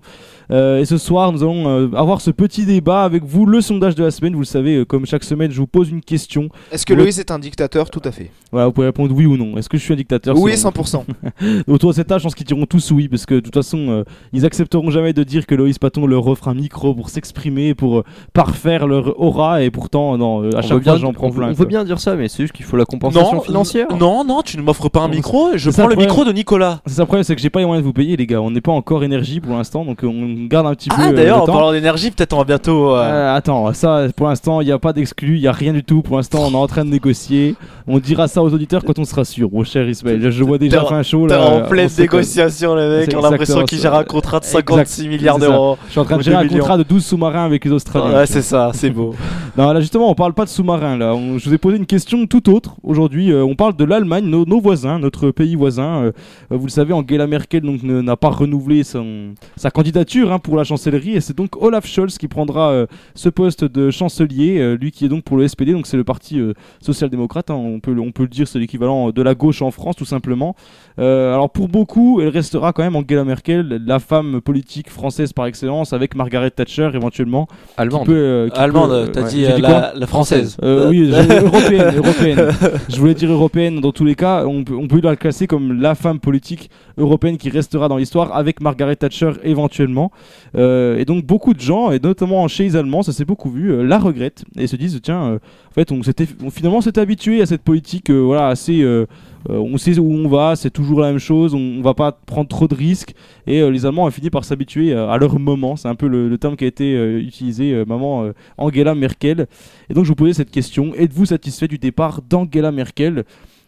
Euh, 0.51 0.79
et 0.79 0.85
ce 0.85 0.97
soir, 0.97 1.31
nous 1.31 1.41
allons 1.43 1.67
euh, 1.67 1.87
avoir 1.95 2.21
ce 2.21 2.31
petit 2.31 2.65
débat 2.65 3.03
avec 3.03 3.23
vous, 3.23 3.45
le 3.45 3.61
sondage 3.61 3.95
de 3.95 4.03
la 4.03 4.11
semaine. 4.11 4.33
Vous 4.33 4.39
le 4.41 4.45
savez, 4.45 4.77
euh, 4.77 4.85
comme 4.85 5.05
chaque 5.05 5.23
semaine, 5.23 5.51
je 5.51 5.57
vous 5.59 5.67
pose 5.67 5.89
une 5.89 6.01
question. 6.01 6.49
Est-ce 6.71 6.85
que 6.85 6.93
Le- 6.93 7.03
Loïs 7.03 7.17
est 7.17 7.31
un 7.31 7.39
dictateur? 7.39 7.89
Tout 7.89 8.01
à 8.03 8.11
fait. 8.11 8.31
Voilà, 8.51 8.67
vous 8.67 8.73
pouvez 8.73 8.87
répondre 8.87 9.13
oui 9.15 9.25
ou 9.25 9.37
non. 9.37 9.57
Est-ce 9.57 9.69
que 9.69 9.77
je 9.77 9.83
suis 9.83 9.93
un 9.93 9.97
dictateur? 9.97 10.37
Oui, 10.37 10.57
selon- 10.57 10.71
100%. 10.71 11.05
Autour 11.67 11.91
de 11.91 11.95
cette 11.95 12.07
tâche, 12.07 12.21
je 12.21 12.23
pense 12.27 12.35
qu'ils 12.35 12.45
diront 12.45 12.65
tous 12.65 12.91
oui, 12.91 13.07
parce 13.07 13.25
que 13.25 13.35
de 13.35 13.39
toute 13.39 13.53
façon, 13.53 13.77
euh, 13.89 14.03
ils 14.33 14.45
accepteront 14.45 14.89
jamais 14.91 15.13
de 15.13 15.23
dire 15.23 15.45
que 15.45 15.55
Loïs 15.55 15.79
Paton 15.79 16.05
leur 16.05 16.27
offre 16.27 16.47
un 16.47 16.53
micro 16.53 16.93
pour 16.93 17.09
s'exprimer, 17.09 17.73
pour 17.73 18.03
parfaire 18.33 18.87
leur 18.87 19.19
aura, 19.19 19.63
et 19.63 19.71
pourtant, 19.71 20.17
non, 20.17 20.43
euh, 20.43 20.49
à 20.55 20.59
On 20.59 20.61
chaque 20.61 20.71
veut 20.77 20.83
fois, 20.83 20.93
bien- 20.93 20.95
j'en 20.97 21.13
prends 21.13 21.27
on 21.27 21.31
plein. 21.31 21.49
On 21.49 21.53
veut 21.53 21.65
bien 21.65 21.83
dire 21.83 21.99
ça, 21.99 22.15
mais 22.15 22.27
c'est 22.27 22.43
juste 22.43 22.53
qu'il 22.53 22.65
faut 22.65 22.77
la 22.77 22.85
compensation 22.85 23.41
financière. 23.41 23.87
Non, 23.97 24.23
non, 24.23 24.41
tu 24.41 24.57
ne 24.57 24.61
m'offres 24.63 24.89
pas 24.89 25.01
un 25.01 25.07
micro, 25.07 25.49
je 25.55 25.69
prends 25.69 25.83
le 25.83 25.87
problème. 25.89 26.07
micro 26.09 26.25
de 26.25 26.31
Nicolas. 26.31 26.81
C'est 26.85 26.93
ça 26.95 27.01
le 27.03 27.05
problème, 27.07 27.23
c'est 27.23 27.35
que 27.35 27.41
j'ai 27.41 27.49
pas 27.49 27.59
les 27.59 27.65
moyens 27.65 27.83
de 27.83 27.87
vous 27.87 27.93
payer, 27.93 28.15
les 28.17 28.27
gars. 28.27 28.41
On 28.41 28.51
n'est 28.51 28.61
pas 28.61 28.71
encore 28.71 29.03
énergie 29.03 29.39
pour 29.39 29.55
l'instant, 29.55 29.85
donc 29.85 30.03
euh, 30.03 30.07
on 30.35 30.45
garde 30.47 30.67
un 30.67 30.75
petit 30.75 30.89
peu. 30.89 30.95
Ah, 30.99 31.09
euh, 31.09 31.13
d'ailleurs, 31.13 31.37
le 31.37 31.43
en 31.43 31.45
parlant 31.45 31.71
d'énergie, 31.71 32.11
peut-être 32.11 32.33
on 32.33 32.37
va 32.39 32.43
bientôt. 32.43 32.95
euh, 32.95 33.03
Euh, 33.03 33.35
attends, 33.35 33.71
ça 33.73 34.07
pour 34.15 34.27
l'instant 34.27 34.61
il 34.61 34.65
n'y 34.65 34.71
a 34.71 34.79
pas 34.79 34.93
d'exclus, 34.93 35.35
il 35.37 35.41
n'y 35.41 35.47
a 35.47 35.51
rien 35.51 35.73
du 35.73 35.83
tout. 35.83 36.01
Pour 36.01 36.17
l'instant 36.17 36.39
on 36.47 36.51
est 36.51 36.55
en 36.55 36.67
train 36.67 36.83
de 36.85 36.89
négocier. 36.89 37.55
On 37.87 37.99
dira 37.99 38.27
ça 38.27 38.41
aux 38.41 38.53
auditeurs 38.53 38.83
quand 38.83 38.97
on 38.99 39.03
sera 39.05 39.25
sûr. 39.25 39.49
Mon 39.51 39.63
cher 39.63 39.87
Ismaël, 39.87 40.31
je 40.31 40.43
vois 40.43 40.57
déjà 40.57 40.83
fin 40.85 41.03
chaud 41.03 41.27
là. 41.27 41.41
en 41.41 41.61
pleine 41.67 41.89
négociation, 41.97 42.75
le 42.75 42.99
mec. 42.99 43.13
On 43.15 43.23
a 43.23 43.29
l'impression 43.29 43.63
qu'il 43.65 43.79
gère 43.79 43.93
un 43.95 44.03
contrat 44.03 44.39
de 44.39 44.45
56 44.45 45.01
Exact, 45.01 45.09
milliards 45.11 45.39
d'euros. 45.39 45.77
Je 45.87 45.91
suis 45.91 45.99
en 45.99 46.05
train 46.05 46.17
de 46.17 46.23
gérer 46.23 46.37
un 46.37 46.47
contrat 46.47 46.77
de 46.77 46.83
12 46.83 47.05
sous-marins 47.05 47.45
avec 47.45 47.65
les 47.65 47.71
Australiens. 47.71 48.15
Ouais, 48.15 48.25
c'est 48.25 48.41
ça, 48.41 48.71
c'est 48.73 48.89
beau. 48.89 49.13
Non, 49.55 49.71
là 49.71 49.81
justement, 49.81 50.09
on 50.09 50.15
parle 50.15 50.33
pas 50.33 50.45
de 50.45 50.49
sous-marins. 50.49 50.97
Là, 50.97 51.13
je 51.37 51.47
vous 51.47 51.53
ai 51.53 51.59
posé 51.59 51.77
une 51.77 51.85
question 51.85 52.25
tout 52.25 52.49
autre 52.51 52.75
aujourd'hui. 52.81 53.31
On 53.33 53.53
parle 53.53 53.75
de 53.75 53.83
l'Allemagne, 53.83 54.25
nos, 54.25 54.59
voisins, 54.59 54.97
notre 54.97 55.29
pays 55.29 55.55
voisin. 55.55 56.11
Vous 56.49 56.65
le 56.65 56.71
savez, 56.71 56.91
Angela 56.91 57.27
Merkel 57.27 57.63
n'a 57.63 58.15
pas 58.15 58.29
renouvelé 58.29 58.81
sa 58.83 59.69
candidature 59.71 60.22
hein, 60.31 60.39
pour 60.39 60.55
la 60.57 60.63
chancellerie, 60.63 61.15
et 61.15 61.21
c'est 61.21 61.35
donc 61.35 61.61
Olaf 61.61 61.85
Scholz 61.85 62.17
qui 62.17 62.27
prendra 62.27 62.71
euh, 62.71 62.85
ce 63.15 63.29
poste 63.29 63.63
de 63.63 63.89
chancelier. 63.91 64.59
euh, 64.59 64.77
lui 64.79 64.91
qui 64.91 65.05
est 65.05 65.09
donc 65.09 65.23
pour 65.23 65.37
le 65.37 65.47
SPD, 65.47 65.71
donc 65.73 65.87
c'est 65.87 65.97
le 65.97 66.03
parti 66.03 66.39
euh, 66.39 66.53
social-démocrate. 66.81 67.49
hein, 67.49 67.55
on 67.55 67.79
peut 67.79 67.93
le- 67.93 68.01
on 68.01 68.11
peut 68.11 68.23
le 68.23 68.29
dire, 68.29 68.47
c'est 68.47 68.59
l'équivalent 68.59 69.09
de 69.11 69.21
la 69.21 69.35
gauche 69.35 69.61
en 69.61 69.71
France, 69.71 69.95
tout 69.95 70.05
simplement. 70.05 70.55
Alors 70.97 71.49
pour 71.49 71.67
beaucoup, 71.69 72.21
elle 72.21 72.29
restera 72.29 72.71
quand 72.73 72.83
même 72.83 72.95
Angela 72.95 73.23
Merkel, 73.23 73.81
la 73.85 73.99
femme 73.99 74.41
politique 74.41 74.89
française 74.89 75.33
par 75.33 75.47
excellence, 75.47 75.91
avec 75.93 76.15
Margaret 76.15 76.51
Thatcher 76.51 76.89
éventuellement. 76.93 77.47
Allemande. 77.77 78.05
peut, 78.05 78.49
Allemande, 78.53 79.09
t'as 79.11 79.23
ouais. 79.23 79.29
dit, 79.29 79.41
la- 79.61 79.93
la 79.95 80.07
française. 80.07 80.57
Oui, 80.61 81.11
européenne, 81.43 81.93
européenne. 81.97 82.49
Je 82.89 82.97
voulais 82.97 83.13
dire 83.15 83.31
européenne 83.31 83.79
dans 83.81 83.91
tous 83.91 84.05
les 84.05 84.15
cas. 84.15 84.45
On 84.45 84.63
peut, 84.63 84.75
on 84.75 84.87
peut 84.87 85.01
la 85.01 85.15
classer 85.15 85.47
comme 85.47 85.81
la 85.81 85.95
femme 85.95 86.19
politique 86.19 86.69
européenne 86.97 87.37
qui 87.37 87.49
restera 87.49 87.87
dans 87.87 87.97
l'histoire 87.97 88.35
avec 88.35 88.61
Margaret 88.61 88.95
Thatcher 88.95 89.31
éventuellement. 89.43 90.11
Euh, 90.55 90.97
et 90.97 91.05
donc 91.05 91.25
beaucoup 91.25 91.53
de 91.53 91.59
gens, 91.59 91.91
et 91.91 91.99
notamment 91.99 92.47
chez 92.47 92.63
les 92.63 92.75
Allemands, 92.75 93.03
ça 93.03 93.11
s'est 93.11 93.25
beaucoup 93.25 93.49
vu, 93.49 93.71
euh, 93.71 93.83
la 93.83 93.97
regrettent 93.97 94.45
et 94.57 94.67
se 94.67 94.75
disent 94.75 94.99
tiens, 95.01 95.23
euh, 95.23 95.35
en 95.69 95.73
fait, 95.73 95.91
on 95.91 96.01
on- 96.43 96.49
finalement, 96.49 96.81
s'était 96.81 97.01
habitué 97.01 97.41
à 97.41 97.45
cette 97.45 97.63
politique, 97.63 98.11
voilà, 98.11 98.47
assez. 98.47 98.85
on 99.49 99.77
sait 99.77 99.97
où 99.99 100.11
on 100.11 100.27
va, 100.27 100.55
c'est 100.55 100.69
toujours 100.69 101.01
la 101.01 101.07
même 101.07 101.19
chose, 101.19 101.53
on, 101.53 101.79
on 101.79 101.81
va 101.81 101.93
pas 101.93 102.11
prendre 102.11 102.47
trop 102.47 102.67
de 102.67 102.75
risques. 102.75 103.13
Et 103.47 103.67
les 103.69 103.85
Allemands 103.85 104.05
ont 104.05 104.11
fini 104.11 104.29
par 104.29 104.45
s'habituer 104.45 104.93
à 104.93 105.17
leur 105.17 105.39
moment. 105.39 105.75
C'est 105.75 105.87
un 105.87 105.95
peu 105.95 106.07
le, 106.07 106.37
terme 106.37 106.55
qui 106.55 106.63
a 106.65 106.67
été 106.67 106.93
utilisé, 107.19 107.83
maman 107.85 108.31
Angela 108.57 108.93
Merkel. 108.95 109.47
Et 109.89 109.93
donc 109.93 110.05
je 110.05 110.09
vous 110.09 110.15
posais 110.15 110.33
cette 110.33 110.51
question 110.51 110.93
êtes-vous 110.95 111.25
satisfait 111.25 111.67
du 111.67 111.77
départ 111.77 112.21
d'Angela 112.21 112.71
Merkel? 112.71 113.23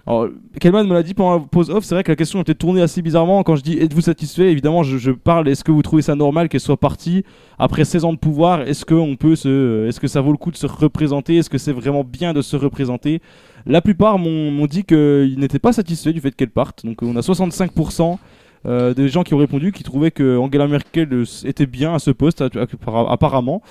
Alors, 0.08 0.28
Kelman 0.60 0.88
me 0.88 0.94
l'a 0.94 1.02
dit 1.02 1.16
pendant 1.16 1.40
la 1.40 1.40
pause 1.40 1.72
off, 1.72 1.84
c'est 1.84 1.96
vrai 1.96 2.04
que 2.04 2.12
la 2.12 2.16
question 2.16 2.40
était 2.40 2.54
tournée 2.54 2.82
assez 2.82 3.02
bizarrement. 3.02 3.42
Quand 3.42 3.56
je 3.56 3.64
dis 3.64 3.80
êtes-vous 3.80 4.02
satisfait, 4.02 4.52
évidemment, 4.52 4.84
je, 4.84 5.00
je 5.00 5.10
parle 5.10 5.48
est-ce 5.48 5.64
que 5.64 5.72
vous 5.72 5.82
trouvez 5.82 6.04
ça 6.04 6.14
normal 6.14 6.48
qu'elle 6.48 6.60
soit 6.60 6.78
partie 6.78 7.24
après 7.58 7.86
16 7.86 8.06
ans 8.06 8.14
de 8.14 8.20
pouvoir? 8.20 8.62
Est-ce 8.62 8.86
se, 8.86 9.88
est-ce 9.88 10.00
que 10.00 10.08
ça 10.08 10.22
vaut 10.22 10.32
le 10.32 10.38
coup 10.38 10.52
de 10.52 10.58
se 10.58 10.68
représenter? 10.68 11.38
Est-ce 11.38 11.50
que 11.50 11.58
c'est 11.58 11.72
vraiment 11.72 12.04
bien 12.04 12.34
de 12.34 12.44
se 12.44 12.56
représenter? 12.56 13.20
La 13.66 13.82
plupart 13.82 14.20
m'ont 14.20 14.68
dit 14.68 14.84
qu'ils 14.84 15.40
n'étaient 15.40 15.58
pas 15.58 15.74
satisfaits 15.74 16.12
du 16.12 16.22
fait 16.22 16.32
qu'elle 16.32 16.52
parte. 16.52 16.86
Donc 16.86 17.02
on 17.02 17.16
a 17.16 17.22
65% 17.22 18.20
euh, 18.66 18.94
des 18.94 19.10
gens 19.10 19.24
qui 19.24 19.34
ont 19.34 19.38
répondu 19.38 19.72
qui 19.72 19.84
trouvaient 19.84 20.12
que 20.12 20.38
Angela 20.38 20.68
Merkel 20.68 21.08
euh, 21.14 21.24
était 21.46 21.66
bien 21.66 21.94
à 21.94 22.00
ce 22.00 22.12
poste 22.12 22.44
apparemment. 23.10 23.62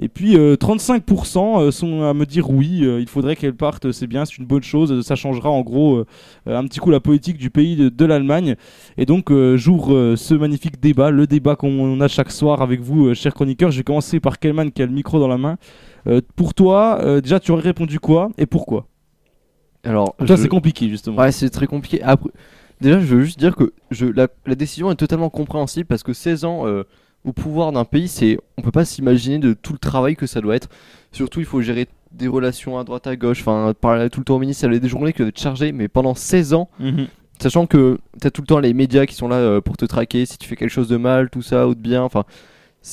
Et 0.00 0.08
puis 0.08 0.36
euh, 0.36 0.56
35% 0.56 1.60
euh, 1.60 1.70
sont 1.70 2.02
à 2.02 2.14
me 2.14 2.24
dire 2.26 2.50
oui, 2.50 2.80
euh, 2.84 3.00
il 3.00 3.08
faudrait 3.08 3.36
qu'elle 3.36 3.54
parte, 3.54 3.92
c'est 3.92 4.06
bien, 4.06 4.24
c'est 4.24 4.38
une 4.38 4.46
bonne 4.46 4.62
chose, 4.62 5.04
ça 5.06 5.14
changera 5.16 5.50
en 5.50 5.60
gros 5.62 6.04
un 6.46 6.64
petit 6.66 6.80
coup 6.80 6.90
la 6.90 7.00
politique 7.00 7.36
du 7.38 7.50
pays 7.50 7.76
de, 7.76 7.88
de 7.88 8.04
l'Allemagne. 8.04 8.56
Et 8.98 9.06
donc 9.06 9.30
j'ouvre 9.56 10.14
ce 10.16 10.34
magnifique 10.34 10.80
débat, 10.80 11.10
le 11.10 11.26
débat 11.26 11.56
qu'on 11.56 12.00
a 12.00 12.08
chaque 12.08 12.30
soir 12.32 12.62
avec 12.62 12.80
vous, 12.80 13.14
chers 13.14 13.34
chroniqueurs. 13.34 13.70
Je 13.70 13.78
vais 13.78 13.84
commencer 13.84 14.20
par 14.20 14.38
Kelman 14.38 14.70
qui 14.72 14.82
a 14.82 14.86
le 14.86 14.92
micro 14.92 15.20
dans 15.20 15.28
la 15.28 15.38
main. 15.38 15.56
Pour 16.36 16.54
toi, 16.54 17.20
déjà 17.20 17.38
tu 17.40 17.52
aurais 17.52 17.62
répondu 17.62 18.00
quoi 18.00 18.30
et 18.38 18.46
pourquoi? 18.46 18.86
Alors, 19.84 20.14
Toi, 20.16 20.26
je- 20.26 20.42
c'est 20.42 20.48
compliqué 20.48 20.88
justement. 20.88 21.18
Ouais, 21.18 21.32
c'est 21.32 21.50
très 21.50 21.66
compliqué. 21.66 22.02
Après, 22.02 22.30
déjà, 22.82 23.00
je 23.00 23.06
veux 23.06 23.22
juste 23.22 23.38
dire 23.38 23.56
que 23.56 23.72
je, 23.90 24.06
la, 24.06 24.28
la 24.46 24.54
décision 24.54 24.90
est 24.90 24.96
totalement 24.96 25.30
compréhensible 25.30 25.86
parce 25.86 26.02
que 26.02 26.12
16 26.12 26.44
ans 26.44 26.66
euh, 26.66 26.84
au 27.24 27.32
pouvoir 27.32 27.72
d'un 27.72 27.84
pays, 27.84 28.08
c'est, 28.08 28.38
on 28.58 28.62
peut 28.62 28.72
pas 28.72 28.84
s'imaginer 28.84 29.38
de 29.38 29.54
tout 29.54 29.72
le 29.72 29.78
travail 29.78 30.16
que 30.16 30.26
ça 30.26 30.40
doit 30.40 30.56
être. 30.56 30.68
Surtout, 31.12 31.40
il 31.40 31.46
faut 31.46 31.62
gérer 31.62 31.88
des 32.10 32.28
relations 32.28 32.78
à 32.78 32.84
droite 32.84 33.06
à 33.06 33.16
gauche. 33.16 33.40
Enfin, 33.40 33.72
parler 33.80 34.10
tout 34.10 34.20
le 34.20 34.24
temps 34.24 34.36
au 34.36 34.38
ministre, 34.38 34.64
il 34.66 34.72
y 34.72 34.76
a 34.76 34.78
des 34.78 34.88
journées 34.88 35.12
qui 35.12 35.18
doivent 35.18 35.28
être 35.28 35.40
chargées, 35.40 35.72
mais 35.72 35.88
pendant 35.88 36.14
16 36.14 36.54
ans. 36.54 36.68
Mhm. 36.80 37.06
Sachant 37.40 37.66
que 37.66 37.98
t'as 38.20 38.30
tout 38.30 38.42
le 38.42 38.46
temps 38.46 38.60
les 38.60 38.74
médias 38.74 39.06
qui 39.06 39.14
sont 39.14 39.26
là 39.26 39.36
euh, 39.36 39.60
pour 39.60 39.76
te 39.76 39.84
traquer 39.84 40.26
si 40.26 40.38
tu 40.38 40.48
fais 40.48 40.54
quelque 40.54 40.70
chose 40.70 40.88
de 40.88 40.96
mal, 40.96 41.30
tout 41.30 41.42
ça, 41.42 41.66
ou 41.66 41.74
de 41.74 41.80
bien. 41.80 42.02
Enfin, 42.02 42.24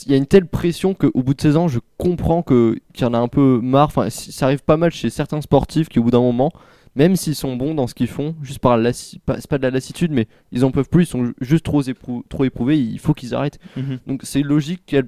il 0.06 0.12
y 0.12 0.16
a 0.16 0.18
une 0.18 0.26
telle 0.26 0.46
pression 0.46 0.94
qu'au 0.94 1.22
bout 1.22 1.34
de 1.34 1.42
16 1.42 1.58
ans, 1.58 1.68
je 1.68 1.80
comprends 1.98 2.42
que 2.42 2.76
qu'il 2.94 3.06
y 3.06 3.10
en 3.10 3.14
a 3.14 3.20
un 3.20 3.28
peu 3.28 3.60
marre. 3.62 3.88
Enfin, 3.88 4.10
ça 4.10 4.46
arrive 4.46 4.64
pas 4.64 4.78
mal 4.78 4.92
chez 4.92 5.10
certains 5.10 5.42
sportifs 5.42 5.90
qui, 5.90 6.00
au 6.00 6.04
bout 6.04 6.12
d'un 6.12 6.22
moment, 6.22 6.52
même 7.00 7.16
s'ils 7.16 7.34
sont 7.34 7.56
bons 7.56 7.74
dans 7.74 7.88
ce 7.88 7.96
qu'ils 7.96 8.08
font, 8.10 8.36
juste 8.44 8.60
par 8.60 8.78
pas- 8.78 8.94
c'est 9.40 9.48
pas 9.50 9.58
de 9.58 9.64
la 9.64 9.72
lassitude, 9.72 10.12
mais 10.12 10.28
ils 10.52 10.64
en 10.66 10.70
peuvent 10.72 10.90
plus, 10.90 11.04
ils 11.04 11.08
sont 11.08 11.26
ju- 11.26 11.34
juste 11.40 11.64
trop, 11.66 11.82
éprou- 11.82 12.24
trop 12.30 12.44
éprouvés, 12.44 12.78
il 12.78 13.00
faut 13.00 13.14
qu'ils 13.14 13.34
arrêtent. 13.34 13.58
Mhm. 13.78 14.00
Donc 14.06 14.22
c'est 14.24 14.42
logique 14.44 14.82
qu'elle, 14.86 15.08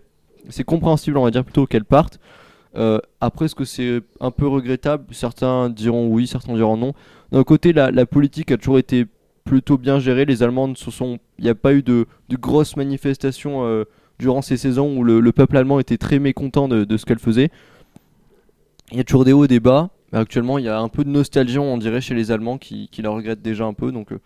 c'est 0.50 0.64
compréhensible, 0.64 1.18
on 1.18 1.24
va 1.24 1.32
dire 1.32 1.44
plutôt 1.44 1.68
qu'elle 1.68 1.84
parte. 1.86 2.20
Euh, 2.78 3.00
après, 3.20 3.46
est-ce 3.46 3.56
que 3.56 3.66
c'est 3.66 4.00
un 4.22 4.32
peu 4.32 4.48
regrettable? 4.48 5.04
Certains 5.14 5.70
diront 5.70 6.08
oui, 6.08 6.26
certains 6.28 6.56
diront 6.56 6.78
non. 6.78 6.94
D'un 7.34 7.44
côté, 7.44 7.74
la, 7.74 7.92
la 7.92 8.06
politique 8.06 8.52
a 8.52 8.58
toujours 8.58 8.80
été 8.80 9.06
plutôt 9.44 9.78
bien 9.78 10.00
gérée. 10.00 10.24
Les 10.24 10.44
Allemandes 10.44 10.78
se 10.78 10.92
sont, 10.92 11.20
il 11.40 11.44
n'y 11.44 11.50
a 11.50 11.56
pas 11.56 11.74
eu 11.74 11.84
de, 11.84 12.06
de 12.30 12.38
grosses 12.38 12.78
manifestations 12.78 13.66
euh, 13.66 13.84
durant 14.18 14.42
ces 14.42 14.56
saisons 14.56 14.96
où 14.98 15.04
le, 15.04 15.20
le 15.20 15.32
peuple 15.34 15.58
allemand 15.58 15.80
était 15.82 15.98
très 15.98 16.20
mécontent 16.20 16.70
de, 16.70 16.86
de 16.86 16.96
ce 16.98 17.06
qu'elle 17.06 17.20
faisait. 17.20 17.50
Il 18.92 18.98
y 18.98 19.02
a 19.02 19.04
toujours 19.04 19.26
des 19.26 19.34
hauts 19.34 19.44
et 19.44 19.50
des 19.50 19.60
bas. 19.60 19.90
Mais 20.12 20.20
actuellement, 20.20 20.58
il 20.58 20.66
y 20.66 20.70
a 20.70 20.80
un 20.80 20.90
peu 20.90 21.04
de 21.04 21.10
nostalgie, 21.10 21.60
on 21.60 21.78
dirait, 21.78 22.02
chez 22.02 22.14
les 22.16 22.32
Allemands 22.32 22.58
qui, 22.58 22.90
qui 22.92 23.02
la 23.02 23.10
regrettent 23.10 23.42
déjà 23.42 23.66
un 23.66 23.74
peu. 23.74 23.92
Donc, 23.92 24.12
euh, 24.12 24.20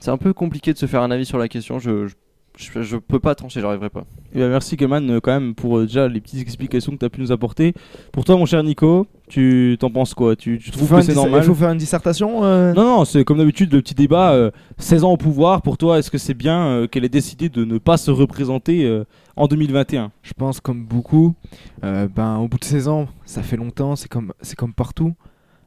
c'est 0.00 0.10
un 0.10 0.18
peu 0.18 0.32
compliqué 0.32 0.72
de 0.72 0.78
se 0.78 0.86
faire 0.86 1.02
un 1.02 1.10
avis 1.10 1.24
sur 1.24 1.38
la 1.38 1.48
question. 1.48 1.78
Je, 1.78 2.06
je, 2.08 2.14
je, 2.56 2.82
je 2.82 2.96
peux 2.96 3.20
pas 3.20 3.34
trancher, 3.34 3.60
j'arriverai 3.60 3.90
pas. 3.90 4.04
Eh 4.32 4.38
bien, 4.38 4.48
merci 4.48 4.76
Kelman 4.76 5.08
euh, 5.10 5.20
quand 5.20 5.32
même 5.32 5.54
pour 5.54 5.78
euh, 5.78 5.86
déjà 5.86 6.08
les 6.08 6.20
petites 6.20 6.40
explications 6.40 6.92
que 6.92 6.98
tu 6.98 7.04
as 7.04 7.10
pu 7.10 7.20
nous 7.20 7.32
apporter. 7.32 7.74
Pour 8.12 8.24
toi 8.24 8.36
mon 8.36 8.46
cher 8.46 8.62
Nico, 8.62 9.06
tu 9.28 9.76
t'en 9.78 9.90
penses 9.90 10.14
quoi? 10.14 10.36
Tu, 10.36 10.58
tu 10.58 10.70
trouves 10.70 10.90
que 10.90 11.00
c'est 11.02 11.14
normal? 11.14 11.42
Il 11.42 11.46
faut 11.46 11.54
faire 11.54 11.70
une 11.70 11.78
dissertation 11.78 12.44
euh? 12.44 12.72
Non 12.74 12.84
non, 12.84 13.04
c'est 13.04 13.24
comme 13.24 13.38
d'habitude 13.38 13.72
le 13.72 13.80
petit 13.82 13.94
débat 13.94 14.32
euh, 14.32 14.50
16 14.78 15.04
ans 15.04 15.12
au 15.12 15.16
pouvoir 15.16 15.62
pour 15.62 15.78
toi, 15.78 15.98
est-ce 15.98 16.10
que 16.10 16.18
c'est 16.18 16.34
bien 16.34 16.66
euh, 16.66 16.86
qu'elle 16.86 17.04
ait 17.04 17.08
décidé 17.08 17.48
de 17.48 17.64
ne 17.64 17.78
pas 17.78 17.96
se 17.96 18.10
représenter 18.10 18.84
euh, 18.84 19.04
en 19.36 19.46
2021 19.46 20.12
Je 20.22 20.32
pense 20.34 20.60
comme 20.60 20.84
beaucoup, 20.84 21.34
euh, 21.84 22.08
ben 22.08 22.36
au 22.38 22.48
bout 22.48 22.58
de 22.58 22.64
16 22.64 22.88
ans, 22.88 23.06
ça 23.24 23.42
fait 23.42 23.56
longtemps, 23.56 23.96
c'est 23.96 24.08
comme 24.08 24.32
comme 24.56 24.72
partout. 24.74 25.14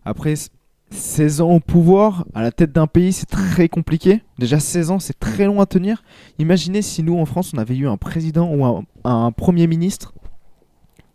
Après 0.06 0.32
s- 0.34 0.50
16 0.90 1.42
ans 1.42 1.52
au 1.52 1.60
pouvoir, 1.60 2.26
à 2.34 2.42
la 2.42 2.52
tête 2.52 2.72
d'un 2.72 2.88
pays, 2.88 3.12
c'est 3.12 3.26
très 3.26 3.68
compliqué. 3.68 4.22
Déjà 4.40 4.60
16 4.60 4.92
ans, 4.92 5.00
c'est 5.00 5.20
très 5.20 5.46
long 5.46 5.60
à 5.60 5.66
tenir. 5.66 6.02
Imaginez 6.40 6.82
si 6.82 7.04
nous 7.04 7.18
en 7.20 7.26
France, 7.26 7.52
on 7.54 7.58
avait 7.58 7.76
eu 7.76 7.88
un 7.90 7.98
président 7.98 8.50
ou 8.54 8.86
un 9.04 9.32
premier 9.34 9.68
ministre 9.68 10.14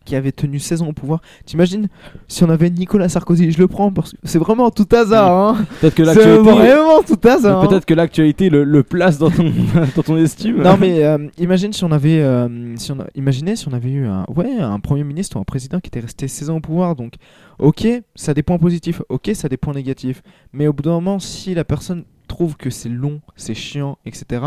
qui 0.05 0.17
avait 0.17 0.33
tenu 0.33 0.59
16 0.59 0.83
ans 0.83 0.89
au 0.89 0.93
pouvoir. 0.93 1.21
T'imagines 1.47 1.89
si 2.29 2.45
on 2.45 2.51
avait 2.51 2.71
Nicolas 2.71 3.09
Sarkozy, 3.09 3.51
je 3.53 3.59
le 3.59 3.69
prends 3.69 3.93
parce 3.93 4.13
que 4.13 4.17
c'est 4.25 4.39
vraiment 4.39 4.71
tout 4.71 4.89
hasard. 4.95 5.31
Hein. 5.33 5.67
Peut-être 5.81 5.95
que 5.95 6.05
c'est 6.05 6.15
l'actualité 6.15 6.51
vraiment 6.51 7.03
tout 7.03 7.29
hasard. 7.29 7.63
hein. 7.63 7.67
Peut-être 7.67 7.85
que 7.85 7.95
l'actualité 7.95 8.51
le, 8.51 8.65
le 8.65 8.83
place 8.83 9.19
dans 9.19 9.31
ton 9.31 9.45
dans 9.97 10.03
ton 10.03 10.17
estime. 10.17 10.63
Non 10.63 10.77
mais 10.79 11.05
euh, 11.05 11.19
imagine 11.39 11.73
si 11.73 11.85
on 11.85 11.93
avait 11.93 12.21
euh, 12.21 12.77
si 12.77 12.93
on 12.93 13.01
a, 13.01 13.07
imaginez 13.15 13.57
si 13.57 13.69
on 13.69 13.73
avait 13.73 13.91
eu 13.91 14.07
un 14.07 14.25
ouais 14.37 14.59
un 14.59 14.81
premier 14.81 15.05
ministre 15.05 15.37
ou 15.37 15.41
un 15.41 15.45
président 15.45 15.81
qui 15.81 15.89
était 15.89 16.01
resté 16.01 16.29
16 16.29 16.51
ans 16.51 16.57
au 16.57 16.61
pouvoir 16.61 16.97
donc 16.97 17.15
OK, 17.59 17.87
ça 18.15 18.33
a 18.33 18.35
des 18.35 18.43
points 18.43 18.59
positifs, 18.59 19.03
OK, 19.09 19.31
ça 19.35 19.47
a 19.47 19.49
des 19.49 19.57
points 19.57 19.75
négatifs. 19.75 20.23
Mais 20.53 20.67
au 20.67 20.73
bout 20.73 20.83
d'un 20.83 20.91
moment 20.93 21.19
si 21.19 21.55
la 21.55 21.65
personne 21.65 22.05
trouve 22.27 22.57
que 22.57 22.71
c'est 22.71 22.89
long, 22.89 23.21
c'est 23.37 23.55
chiant, 23.55 23.99
etc. 24.07 24.43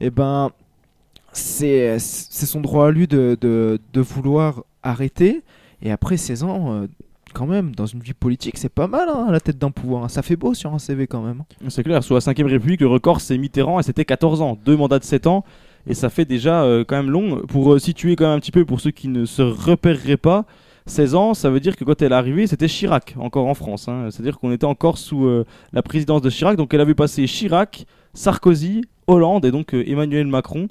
Et 0.00 0.10
ben 0.10 0.50
c'est 1.32 1.98
son 1.98 2.60
droit 2.60 2.88
à 2.88 2.90
lui 2.90 3.06
de, 3.06 3.38
de, 3.40 4.00
vouloir 4.00 4.64
arrêter 4.82 5.42
et 5.82 5.90
après 5.90 6.16
16 6.16 6.42
ans 6.44 6.72
euh, 6.74 6.86
quand 7.34 7.46
même 7.46 7.74
dans 7.74 7.86
une 7.86 8.00
vie 8.00 8.12
politique, 8.12 8.58
c'est 8.58 8.68
pas 8.68 8.86
mal 8.88 9.08
hein, 9.08 9.26
à 9.28 9.32
la 9.32 9.40
tête 9.40 9.56
d'un 9.58 9.70
pouvoir. 9.70 10.04
hein. 10.04 10.08
Ça 10.08 10.22
fait 10.22 10.36
beau 10.36 10.52
sur 10.54 10.74
un 10.74 10.78
CV 10.78 11.06
quand 11.06 11.22
même. 11.22 11.42
hein. 11.42 11.66
C'est 11.68 11.82
clair, 11.82 12.02
sous 12.04 12.14
la 12.14 12.20
5ème 12.20 12.46
République, 12.46 12.80
le 12.82 12.88
record 12.88 13.20
c'est 13.20 13.38
Mitterrand 13.38 13.80
et 13.80 13.82
c'était 13.82 14.04
14 14.04 14.42
ans, 14.42 14.58
deux 14.64 14.76
mandats 14.76 14.98
de 14.98 15.04
7 15.04 15.26
ans 15.26 15.44
et 15.86 15.94
ça 15.94 16.10
fait 16.10 16.24
déjà 16.26 16.62
euh, 16.64 16.84
quand 16.86 16.96
même 16.96 17.10
long. 17.10 17.40
Pour 17.48 17.72
euh, 17.72 17.78
situer 17.78 18.14
quand 18.16 18.24
même 18.26 18.36
un 18.36 18.40
petit 18.40 18.52
peu 18.52 18.64
pour 18.64 18.80
ceux 18.80 18.90
qui 18.90 19.08
ne 19.08 19.24
se 19.24 19.42
repéreraient 19.42 20.16
pas, 20.18 20.44
16 20.86 21.14
ans, 21.14 21.32
ça 21.34 21.48
veut 21.48 21.60
dire 21.60 21.76
que 21.76 21.84
quand 21.84 22.02
elle 22.02 22.12
est 22.12 22.14
arrivée, 22.14 22.46
c'était 22.46 22.66
Chirac, 22.68 23.14
encore 23.18 23.46
en 23.46 23.54
France. 23.54 23.88
hein. 23.88 24.08
C'est-à-dire 24.10 24.38
qu'on 24.38 24.52
était 24.52 24.66
encore 24.66 24.98
sous 24.98 25.26
la 25.72 25.82
présidence 25.82 26.22
de 26.22 26.28
Chirac, 26.30 26.56
donc 26.56 26.74
elle 26.74 26.80
avait 26.80 26.94
passé 26.96 27.24
Chirac, 27.26 27.86
Sarkozy, 28.14 28.82
Hollande 29.06 29.44
et 29.44 29.50
donc 29.52 29.74
Emmanuel 29.74 30.26
Macron. 30.26 30.66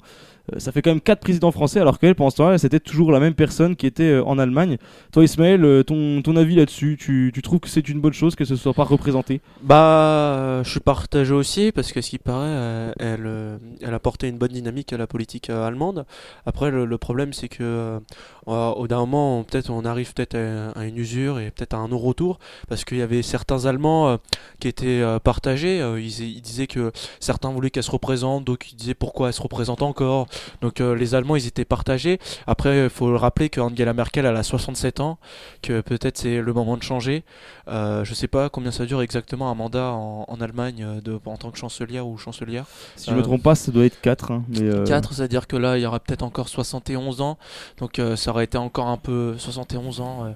Euh, 0.50 0.58
ça 0.58 0.72
fait 0.72 0.82
quand 0.82 0.90
même 0.90 1.00
quatre 1.00 1.20
présidents 1.20 1.52
français, 1.52 1.80
alors 1.80 1.98
qu'elle, 1.98 2.14
pendant 2.14 2.30
ce 2.30 2.36
temps-là, 2.36 2.58
c'était 2.58 2.80
toujours 2.80 3.12
la 3.12 3.20
même 3.20 3.34
personne 3.34 3.76
qui 3.76 3.86
était 3.86 4.04
euh, 4.04 4.24
en 4.24 4.38
Allemagne. 4.38 4.78
Toi, 5.12 5.24
Ismaël, 5.24 5.64
euh, 5.64 5.82
ton, 5.82 6.22
ton 6.22 6.36
avis 6.36 6.56
là-dessus, 6.56 6.96
tu, 6.98 7.30
tu 7.32 7.42
trouves 7.42 7.60
que 7.60 7.68
c'est 7.68 7.88
une 7.88 8.00
bonne 8.00 8.12
chose 8.12 8.34
que 8.34 8.44
ce 8.44 8.56
soit 8.56 8.74
pas 8.74 8.84
représenté? 8.84 9.40
Bah, 9.62 10.62
je 10.64 10.70
suis 10.70 10.80
partagé 10.80 11.32
aussi 11.32 11.72
parce 11.72 11.92
que 11.92 12.00
ce 12.00 12.10
qui 12.10 12.18
paraît, 12.18 12.92
elle, 12.98 13.58
elle 13.80 13.94
a 13.94 13.98
porté 13.98 14.28
une 14.28 14.38
bonne 14.38 14.52
dynamique 14.52 14.92
à 14.92 14.96
la 14.96 15.06
politique 15.06 15.50
allemande. 15.50 16.04
Après, 16.46 16.70
le, 16.70 16.98
problème, 16.98 17.32
c'est 17.32 17.48
que 17.48 18.00
au 18.46 18.86
d'un 18.88 18.98
moment, 18.98 19.44
peut-être 19.44 19.70
on 19.70 19.84
arrive 19.84 20.12
peut-être 20.14 20.36
à, 20.36 20.84
une 20.84 20.96
usure 20.96 21.38
et 21.38 21.50
peut-être 21.50 21.74
à 21.74 21.78
un 21.78 21.88
non-retour 21.88 22.38
parce 22.68 22.84
qu'il 22.84 22.98
y 22.98 23.02
avait 23.02 23.22
certains 23.22 23.66
Allemands 23.66 24.18
qui 24.60 24.68
étaient 24.68 25.02
partagés. 25.22 25.78
Ils, 25.98 26.36
ils 26.36 26.42
disaient 26.42 26.66
que 26.66 26.92
certains 27.20 27.50
voulaient 27.50 27.70
qu'elle 27.70 27.82
se 27.82 27.90
représente, 27.90 28.44
d'autres 28.44 28.66
qui 28.66 28.76
disaient 28.76 28.94
pourquoi 28.94 29.28
elle 29.28 29.34
se 29.34 29.42
représente 29.42 29.82
encore. 29.82 30.28
Donc 30.60 30.80
euh, 30.80 30.94
les 30.94 31.14
Allemands, 31.14 31.36
ils 31.36 31.46
étaient 31.46 31.64
partagés. 31.64 32.18
Après, 32.46 32.84
il 32.84 32.90
faut 32.90 33.10
le 33.10 33.16
rappeler 33.16 33.48
que 33.50 33.60
Angela 33.60 33.92
Merkel, 33.92 34.26
elle 34.26 34.36
a 34.36 34.42
67 34.42 35.00
ans, 35.00 35.18
que 35.62 35.80
peut-être 35.80 36.18
c'est 36.18 36.40
le 36.40 36.52
moment 36.52 36.76
de 36.76 36.82
changer. 36.82 37.24
Euh, 37.68 38.04
je 38.04 38.14
sais 38.14 38.28
pas 38.28 38.48
combien 38.48 38.70
ça 38.70 38.86
dure 38.86 39.02
exactement 39.02 39.50
un 39.50 39.54
mandat 39.54 39.92
en, 39.92 40.24
en 40.28 40.40
Allemagne 40.40 40.84
euh, 40.84 41.00
de, 41.00 41.18
en 41.24 41.36
tant 41.36 41.50
que 41.50 41.58
chancelière 41.58 42.06
ou 42.06 42.16
chancelière. 42.18 42.64
Si 42.96 43.10
je 43.10 43.14
me 43.14 43.22
trompe 43.22 43.42
pas, 43.42 43.54
ça 43.54 43.70
doit 43.72 43.84
être 43.84 44.00
4. 44.00 44.32
mais 44.48 44.62
euh, 44.62 44.84
4, 44.84 45.12
c'est-à-dire 45.14 45.46
que 45.46 45.56
là, 45.56 45.78
il 45.78 45.82
y 45.82 45.86
aura 45.86 46.00
peut-être 46.00 46.22
encore 46.22 46.48
71 46.48 47.20
ans. 47.20 47.38
Donc 47.78 47.98
euh, 47.98 48.16
ça 48.16 48.30
aurait 48.30 48.44
été 48.44 48.58
encore 48.58 48.88
un 48.88 48.96
peu 48.96 49.36
71 49.38 50.00
ans. 50.00 50.34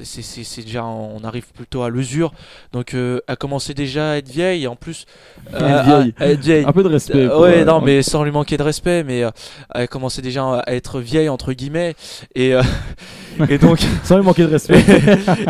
Euh, 0.00 0.04
c'est- 0.04 0.62
déjà, 0.64 0.84
on 0.84 1.22
arrive 1.24 1.46
plutôt 1.52 1.82
à 1.82 1.90
l'usure. 1.90 2.32
Donc 2.72 2.94
euh, 2.94 3.20
elle 3.26 3.36
commençait 3.36 3.74
déjà 3.74 4.12
à 4.12 4.16
être 4.16 4.28
vieille 4.28 4.64
et 4.64 4.66
en 4.66 4.76
plus. 4.76 5.06
Vieille. 5.52 6.14
à- 6.18 6.22
à 6.22 6.26
être 6.28 6.40
vieille. 6.40 6.64
Un 6.64 6.72
peu 6.72 6.82
de 6.82 6.88
respect 6.88 7.16
Euh, 7.18 7.38
ouais, 7.38 7.58
euh, 7.60 7.64
non, 7.64 7.80
mais 7.80 8.02
sans 8.02 8.22
lui 8.24 8.30
manquer 8.30 8.56
de 8.56 8.62
respect. 8.62 9.02
Mais 9.04 9.22
euh, 9.24 9.30
elle 9.74 9.88
commençait 9.88 10.22
déjà 10.22 10.60
à 10.60 10.72
être 10.74 11.00
vieille, 11.00 11.28
entre 11.28 11.52
guillemets. 11.52 11.94
Et, 12.34 12.54
euh, 12.54 12.62
et 13.48 13.58
donc. 13.58 13.80
Sans 14.04 14.16
lui 14.18 14.24
manquer 14.24 14.42
de 14.42 14.50
respect. 14.50 14.82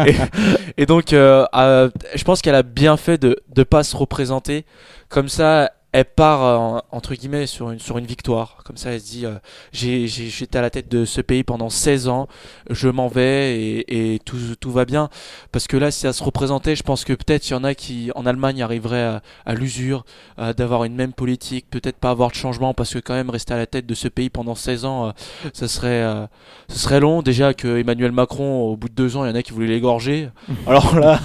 et, 0.07 0.83
et 0.83 0.87
donc, 0.87 1.13
euh, 1.13 1.45
euh, 1.55 1.91
je 2.15 2.25
pense 2.25 2.43
qu'elle 2.43 2.55
a 2.55 2.63
bien 2.63 2.97
fait 2.97 3.19
de 3.19 3.37
ne 3.57 3.63
pas 3.63 3.83
se 3.83 3.97
représenter. 3.97 4.65
Comme 5.09 5.29
ça, 5.29 5.71
elle 5.93 6.05
part, 6.05 6.45
euh, 6.45 6.79
entre 6.93 7.15
guillemets, 7.15 7.47
sur 7.47 7.71
une, 7.71 7.79
sur 7.81 7.99
une 7.99 8.07
victoire. 8.07 8.59
Comme 8.65 8.77
ça, 8.77 8.93
elle 8.93 9.01
se 9.01 9.07
dit 9.11 9.27
euh, 9.27 9.35
j'ai- 9.73 10.07
J'étais 10.07 10.59
à 10.59 10.63
la 10.63 10.71
tête 10.71 10.89
de 10.89 11.05
ce 11.05 11.21
pays 11.21 11.43
pendant 11.45 11.69
16 11.71 12.09
ans, 12.09 12.29
je 12.69 12.89
m'en 12.89 13.09
vais 13.09 13.61
et, 13.61 14.15
et 14.15 14.19
tout, 14.21 14.37
tout 14.61 14.71
va 14.71 14.85
bien. 14.85 15.09
Parce 15.53 15.67
que 15.67 15.77
là, 15.77 15.91
si 15.91 16.07
elle 16.07 16.15
se 16.15 16.23
représentait, 16.23 16.77
je 16.77 16.83
pense 16.83 17.05
que 17.05 17.13
peut-être 17.13 17.49
il 17.49 17.53
y 17.53 17.57
en 17.57 17.65
a 17.65 17.75
qui, 17.75 18.11
en 18.15 18.25
Allemagne, 18.27 18.63
arriveraient 18.63 19.03
à, 19.03 19.23
à 19.47 19.55
l'usure, 19.55 20.05
euh, 20.39 20.53
d'avoir 20.53 20.85
une 20.85 20.95
même 20.95 21.13
politique, 21.13 21.67
peut-être 21.71 21.97
pas 21.97 22.11
avoir 22.11 22.31
de 22.31 22.35
changement, 22.37 22.73
parce 22.75 22.93
que 22.95 22.99
quand 23.01 23.15
même, 23.15 23.31
rester 23.31 23.55
à 23.55 23.59
la 23.59 23.67
tête 23.67 23.87
de 23.87 23.95
ce 23.95 24.09
pays 24.09 24.31
pendant 24.31 24.55
16 24.55 24.85
ans, 24.85 25.09
euh, 25.09 25.11
ça 25.53 25.67
serait, 25.69 26.03
euh, 26.03 26.27
ce 26.69 26.79
serait 26.79 27.01
long. 27.01 27.23
Déjà 27.23 27.53
que 27.55 27.79
Emmanuel 27.79 28.13
Macron, 28.13 28.63
au 28.63 28.77
bout 28.77 28.89
de 28.89 28.95
deux 28.95 29.17
ans, 29.17 29.25
il 29.25 29.29
y 29.29 29.33
en 29.33 29.35
a 29.35 29.43
qui 29.43 29.53
voulaient 29.53 29.67
l'égorger. 29.67 30.29
Alors 30.67 30.99
là, 30.99 31.19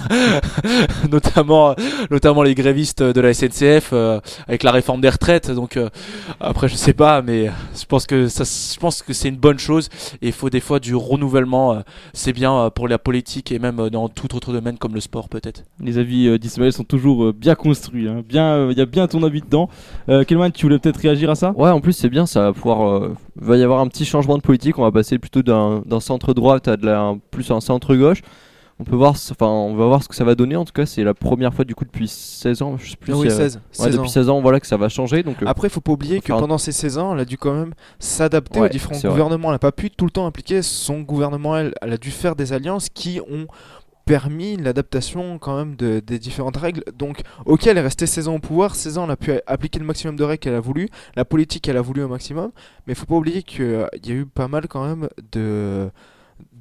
notamment, 1.10 1.74
notamment 2.10 2.42
les 2.42 2.54
grévistes 2.54 3.02
de 3.02 3.20
la 3.20 3.32
SNCF, 3.34 3.90
euh, 3.92 4.20
avec 4.48 4.55
avec 4.56 4.62
la 4.62 4.72
réforme 4.72 5.00
des 5.02 5.10
retraites. 5.10 5.50
Donc 5.50 5.76
euh, 5.76 5.88
après, 6.40 6.68
je 6.68 6.74
sais 6.76 6.94
pas, 6.94 7.20
mais 7.22 7.50
je 7.78 7.84
pense 7.84 8.06
que 8.06 8.26
ça, 8.28 8.44
je 8.44 8.78
pense 8.78 9.02
que 9.02 9.12
c'est 9.12 9.28
une 9.28 9.36
bonne 9.36 9.58
chose. 9.58 9.88
Et 10.22 10.28
il 10.28 10.32
faut 10.32 10.50
des 10.50 10.60
fois 10.60 10.80
du 10.80 10.94
renouvellement. 10.94 11.74
euh, 11.74 11.80
c'est 12.14 12.32
bien 12.32 12.54
euh, 12.56 12.70
pour 12.70 12.88
la 12.88 12.98
politique 12.98 13.52
et 13.52 13.58
même 13.58 13.78
euh, 13.80 13.90
dans 13.90 14.08
tout 14.08 14.34
autre 14.34 14.52
domaine 14.52 14.78
comme 14.78 14.94
le 14.94 15.00
sport 15.00 15.28
peut-être. 15.28 15.64
Les 15.80 15.98
avis 15.98 16.28
euh, 16.28 16.38
d'Ismaël 16.38 16.72
sont 16.72 16.84
toujours 16.84 17.24
euh, 17.26 17.32
bien 17.32 17.54
construits. 17.54 18.08
hein. 18.08 18.22
Bien, 18.26 18.46
euh, 18.54 18.68
il 18.72 18.78
y 18.78 18.80
a 18.80 18.86
bien 18.86 19.06
ton 19.06 19.22
avis 19.22 19.42
dedans. 19.42 19.68
Euh, 20.08 20.24
Kelman, 20.24 20.50
tu 20.52 20.64
voulais 20.66 20.78
peut-être 20.78 20.96
réagir 21.00 21.28
à 21.30 21.34
ça? 21.34 21.52
Ouais, 21.56 21.70
en 21.70 21.80
plus 21.80 21.92
c'est 21.92 22.08
bien, 22.08 22.24
ça 22.26 22.40
va 22.42 22.52
pouvoir. 22.52 22.88
euh, 22.88 23.14
va 23.36 23.56
y 23.58 23.62
avoir 23.62 23.80
un 23.80 23.88
petit 23.88 24.06
changement 24.06 24.36
de 24.38 24.42
politique. 24.42 24.78
On 24.78 24.82
va 24.82 24.90
passer 24.92 25.18
plutôt 25.18 25.42
d'un 25.42 25.82
d'un 25.84 26.00
centre 26.00 26.32
droite 26.32 26.68
à 26.68 26.76
de 26.78 26.86
la, 26.86 27.00
un- 27.00 27.18
plus 27.30 27.50
un 27.50 27.60
centre 27.60 27.94
gauche. 27.94 28.22
On 28.78 28.84
peut 28.84 28.94
voir, 28.96 29.12
enfin, 29.30 29.46
on 29.46 29.74
va 29.74 29.86
voir 29.86 30.02
ce 30.02 30.08
que 30.08 30.14
ça 30.14 30.24
va 30.24 30.34
donner. 30.34 30.54
En 30.54 30.66
tout 30.66 30.72
cas, 30.74 30.84
c'est 30.84 31.02
la 31.02 31.14
première 31.14 31.54
fois 31.54 31.64
du 31.64 31.74
coup 31.74 31.84
depuis 31.86 32.08
16 32.08 32.60
ans. 32.60 32.76
Je 32.76 32.90
sais 32.90 32.96
plus. 32.96 33.14
Oui, 33.14 33.30
si, 33.30 33.34
euh, 33.34 33.36
16, 33.38 33.54
ouais, 33.56 33.60
16 33.72 33.86
depuis 33.94 34.00
ans. 34.00 34.08
16 34.08 34.28
ans, 34.28 34.40
voilà 34.42 34.60
que 34.60 34.66
ça 34.66 34.76
va 34.76 34.88
changer. 34.90 35.22
Donc 35.22 35.42
euh, 35.42 35.46
Après, 35.46 35.68
il 35.68 35.70
faut 35.70 35.80
pas 35.80 35.92
oublier 35.92 36.20
que 36.20 36.30
un- 36.32 36.38
pendant 36.38 36.58
ces 36.58 36.72
16 36.72 36.98
ans, 36.98 37.14
elle 37.14 37.20
a 37.20 37.24
dû 37.24 37.38
quand 37.38 37.54
même 37.54 37.72
s'adapter 37.98 38.60
Ouais, 38.60 38.66
aux 38.66 38.68
différents 38.68 38.98
gouvernements. 39.00 39.48
Elle 39.48 39.54
n'a 39.54 39.58
pas 39.58 39.72
pu 39.72 39.90
tout 39.90 40.04
le 40.04 40.10
temps 40.10 40.26
impliquer 40.26 40.60
son 40.60 41.00
gouvernement. 41.00 41.56
Elle, 41.56 41.72
elle 41.80 41.92
a 41.94 41.96
dû 41.96 42.10
faire 42.10 42.36
des 42.36 42.52
alliances 42.52 42.88
qui 42.90 43.18
ont 43.30 43.46
permis 44.04 44.56
l'adaptation 44.56 45.38
quand 45.38 45.56
même 45.56 45.74
de- 45.74 46.00
des 46.00 46.18
différentes 46.18 46.56
règles. 46.58 46.84
Donc, 46.96 47.22
ok, 47.46 47.66
elle 47.66 47.78
est 47.78 47.80
restée 47.80 48.06
16 48.06 48.28
ans 48.28 48.34
au 48.36 48.38
pouvoir. 48.38 48.76
16 48.76 48.98
ans, 48.98 49.04
elle 49.06 49.10
a 49.10 49.16
pu 49.16 49.32
appliquer 49.46 49.78
le 49.80 49.84
maximum 49.86 50.16
de 50.16 50.22
règles 50.22 50.38
qu'elle 50.40 50.54
a 50.54 50.60
voulu. 50.60 50.88
La 51.16 51.24
politique, 51.24 51.66
elle 51.68 51.76
a 51.76 51.80
voulu 51.82 52.02
au 52.04 52.08
maximum. 52.08 52.50
Mais 52.86 52.92
il 52.92 52.96
faut 52.96 53.06
pas 53.06 53.16
oublier 53.16 53.42
qu'il 53.42 53.88
y 54.04 54.10
a 54.12 54.14
eu 54.14 54.26
pas 54.26 54.46
mal 54.48 54.68
quand 54.68 54.86
même 54.86 55.08
de 55.32 55.88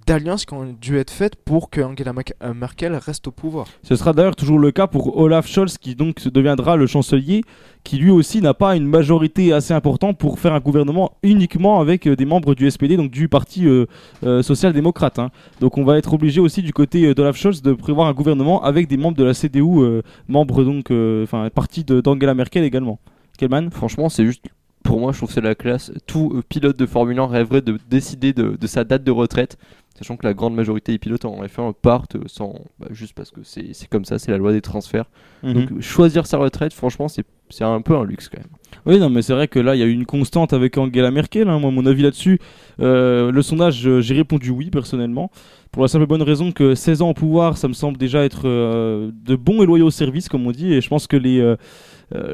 d'alliances 0.06 0.46
qui 0.46 0.54
ont 0.54 0.76
dû 0.80 0.98
être 0.98 1.12
faites 1.12 1.36
pour 1.36 1.70
que 1.70 1.82
Angela 1.82 2.14
euh, 2.44 2.54
Merkel 2.54 2.96
reste 2.96 3.28
au 3.28 3.32
pouvoir. 3.32 3.68
Ce 3.84 3.96
sera 3.96 4.14
d'ailleurs 4.14 4.36
toujours 4.36 4.60
le 4.60 4.72
cas 4.72 4.88
pour 4.88 5.18
Olaf 5.18 5.48
Scholz 5.48 5.78
qui 5.78 5.96
donc 5.96 6.28
deviendra 6.28 6.76
le 6.76 6.88
chancelier, 6.88 7.42
qui 7.84 7.98
lui 7.98 8.12
aussi 8.12 8.42
n'a 8.42 8.54
pas 8.54 8.76
une 8.76 8.88
majorité 8.88 9.54
assez 9.54 9.74
importante 9.74 10.18
pour 10.18 10.40
faire 10.40 10.54
un 10.54 10.60
gouvernement 10.60 11.12
uniquement 11.24 11.80
avec 11.80 12.08
euh, 12.08 12.16
des 12.16 12.26
membres 12.26 12.56
du 12.56 12.70
SPD, 12.70 12.98
donc 12.98 13.12
du 13.12 13.28
parti 13.30 13.68
euh, 13.68 13.86
euh, 14.24 14.42
social-démocrate. 14.42 15.20
hein. 15.20 15.30
Donc 15.60 15.78
on 15.78 15.84
va 15.84 15.98
être 15.98 16.14
obligé 16.14 16.40
aussi 16.42 16.62
du 16.62 16.74
côté 16.74 17.14
d'Olaf 17.14 17.38
Scholz 17.38 17.62
de 17.62 17.74
prévoir 17.74 18.08
un 18.08 18.14
gouvernement 18.14 18.64
avec 18.64 18.88
des 18.88 18.98
membres 18.98 19.18
de 19.18 19.24
la 19.24 19.34
CDU, 19.34 19.62
euh, 19.80 20.02
membres 20.28 20.64
donc, 20.64 20.92
enfin 21.24 21.50
parti 21.54 21.84
d'Angela 21.84 22.34
Merkel 22.34 22.64
également. 22.64 23.00
Kelman? 23.38 23.70
Franchement, 23.72 24.10
c'est 24.10 24.26
juste. 24.26 24.46
Pour 24.86 25.00
moi, 25.00 25.12
je 25.12 25.18
trouve 25.18 25.30
que 25.30 25.34
c'est 25.36 25.42
la 25.42 25.56
classe. 25.56 25.92
Tout 26.06 26.32
euh, 26.36 26.44
pilote 26.48 26.78
de 26.78 26.86
Formule 26.86 27.20
1 27.20 27.26
rêverait 27.28 27.62
de 27.62 27.78
décider 27.90 28.34
de, 28.34 28.56
de 28.56 28.68
sa 28.68 28.84
date 28.84 29.04
de 29.04 29.12
retraite, 29.12 29.58
sachant 29.98 30.16
que 30.16 30.26
la 30.26 30.34
grande 30.34 30.54
majorité 30.56 30.92
des 30.92 31.00
pilotes 31.00 31.26
en 31.26 31.44
F1 31.44 31.74
partent 31.74 32.18
sans, 32.28 32.54
bah, 32.80 32.88
juste 32.92 33.14
parce 33.14 33.32
que 33.32 33.42
c'est 33.44 33.74
comme 33.90 34.06
ça, 34.06 34.20
c'est 34.20 34.32
la 34.32 34.38
loi 34.38 34.52
des 34.54 34.62
transferts. 34.62 35.10
Mhm. 35.44 35.54
Donc 35.54 35.72
euh, 35.72 35.82
choisir 35.82 36.28
sa 36.28 36.38
retraite, 36.38 36.72
franchement, 36.74 37.08
c'est 37.08 37.26
c'est 37.52 37.64
un 37.64 37.82
peu 37.82 37.96
un 37.96 38.04
luxe 38.04 38.28
quand 38.28 38.40
même. 38.40 38.50
Oui, 38.88 39.00
non, 39.00 39.10
mais 39.10 39.22
c'est 39.22 39.34
vrai 39.34 39.48
que 39.48 39.60
là, 39.60 39.76
il 39.76 39.80
y 39.80 39.84
a 39.84 39.86
eu 39.86 39.92
une 39.92 40.08
constante 40.08 40.52
avec 40.52 40.78
Angela 40.80 41.12
Merkel. 41.12 41.48
hein. 41.48 41.60
Moi, 41.60 41.70
mon 41.70 41.86
avis 41.86 42.02
là-dessus, 42.02 42.40
euh, 42.80 43.32
le 43.32 43.42
sondage, 43.44 43.88
euh, 43.88 44.02
j'ai 44.02 44.16
répondu 44.16 44.50
oui, 44.50 44.72
personnellement. 44.72 45.30
Pour 45.72 45.84
la 45.84 45.88
simple 45.88 46.06
et 46.06 46.08
bonne 46.08 46.24
raison 46.24 46.52
que 46.52 46.74
16 46.74 47.04
ans 47.04 47.10
au 47.10 47.14
pouvoir, 47.14 47.58
ça 47.58 47.68
me 47.68 47.74
semble 47.74 47.98
déjà 47.98 48.24
être 48.26 48.48
euh, 48.48 49.12
de 49.14 49.36
bons 49.36 49.62
et 49.62 49.68
loyaux 49.68 49.92
services, 49.92 50.28
comme 50.28 50.48
on 50.48 50.52
dit. 50.52 50.74
Et 50.74 50.82
je 50.82 50.90
pense 50.90 51.06
que 51.06 51.18
les, 51.18 51.56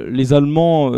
les 0.08 0.34
Allemands 0.34 0.92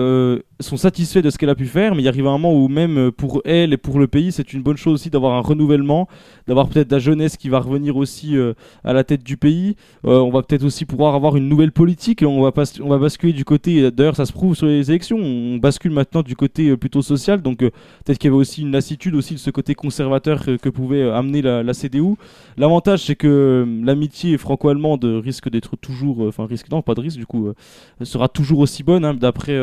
sont 0.60 0.78
satisfaits 0.78 1.20
de 1.20 1.30
ce 1.30 1.38
qu'elle 1.38 1.50
a 1.50 1.56
pu 1.56 1.66
faire. 1.66 1.96
Mais 1.96 2.04
il 2.04 2.08
arrive 2.08 2.28
un 2.28 2.32
moment 2.32 2.54
où, 2.54 2.68
même 2.68 2.98
euh, 2.98 3.12
pour 3.12 3.42
elle 3.46 3.74
et 3.74 3.78
pour 3.78 4.00
le 4.00 4.08
pays, 4.08 4.32
c'est 4.32 4.54
une 4.54 4.62
bonne 4.62 4.78
chose 4.78 4.94
aussi 4.94 5.10
d'avoir 5.10 5.34
un 5.34 5.42
renouvellement, 5.42 6.08
d'avoir 6.48 6.68
peut-être 6.68 6.90
de 6.90 6.96
la 6.96 7.00
jeunesse 7.00 7.38
qui 7.38 7.50
va 7.50 7.60
revenir 7.60 7.98
aussi 7.98 8.38
euh, 8.38 8.54
à 8.84 8.94
la 8.94 9.04
tête 9.04 9.24
du 9.24 9.38
pays. 9.38 9.76
Euh, 10.06 10.20
on 10.20 10.30
va 10.30 10.44
peut-être 10.44 10.64
aussi 10.64 10.86
pouvoir 10.86 11.16
avoir 11.16 11.36
une 11.36 11.50
nouvelle 11.50 11.72
politique. 11.72 12.24
On 12.26 12.42
va, 12.42 12.52
basculer 12.98 13.34
du 13.34 13.46
côté, 13.46 13.92
d'ailleurs 13.92 14.16
ça 14.16 14.26
se 14.26 14.34
prouve 14.34 14.56
sur 14.56 14.68
les 14.68 14.90
élections, 14.90 15.18
on 15.18 15.58
bascule 15.58 15.92
maintenant 15.92 16.22
du 16.22 16.36
côté 16.36 16.76
plutôt 16.78 17.02
social. 17.02 17.42
Donc 17.42 17.60
peut-être 17.60 18.18
qu'il 18.18 18.30
y 18.30 18.34
avait 18.34 18.40
aussi 18.40 18.62
une 18.62 18.72
lassitude 18.72 19.16
aussi 19.16 19.34
de 19.34 19.40
ce 19.40 19.50
côté 19.50 19.76
conservateur 19.76 20.46
que, 20.46 20.70
pouvait 20.70 21.10
amener 21.10 21.42
la, 21.42 21.74
CDU. 21.74 22.16
L'avantage 22.58 23.04
c'est 23.06 23.16
que 23.16 23.66
l'amitié 23.84 24.38
franco-allemande 24.38 25.04
risque 25.24 25.50
d'être 25.50 25.76
toujours, 25.76 26.22
enfin 26.28 26.46
risque 26.46 26.70
non 26.70 26.82
pas 26.82 26.94
de 26.94 27.02
risque 27.02 27.18
du 27.18 27.26
coup, 27.26 27.52
sera 28.02 28.28
toujours 28.28 28.60
aussi 28.60 28.84
bonne 28.84 29.06
hein, 29.06 29.14
d'après 29.14 29.54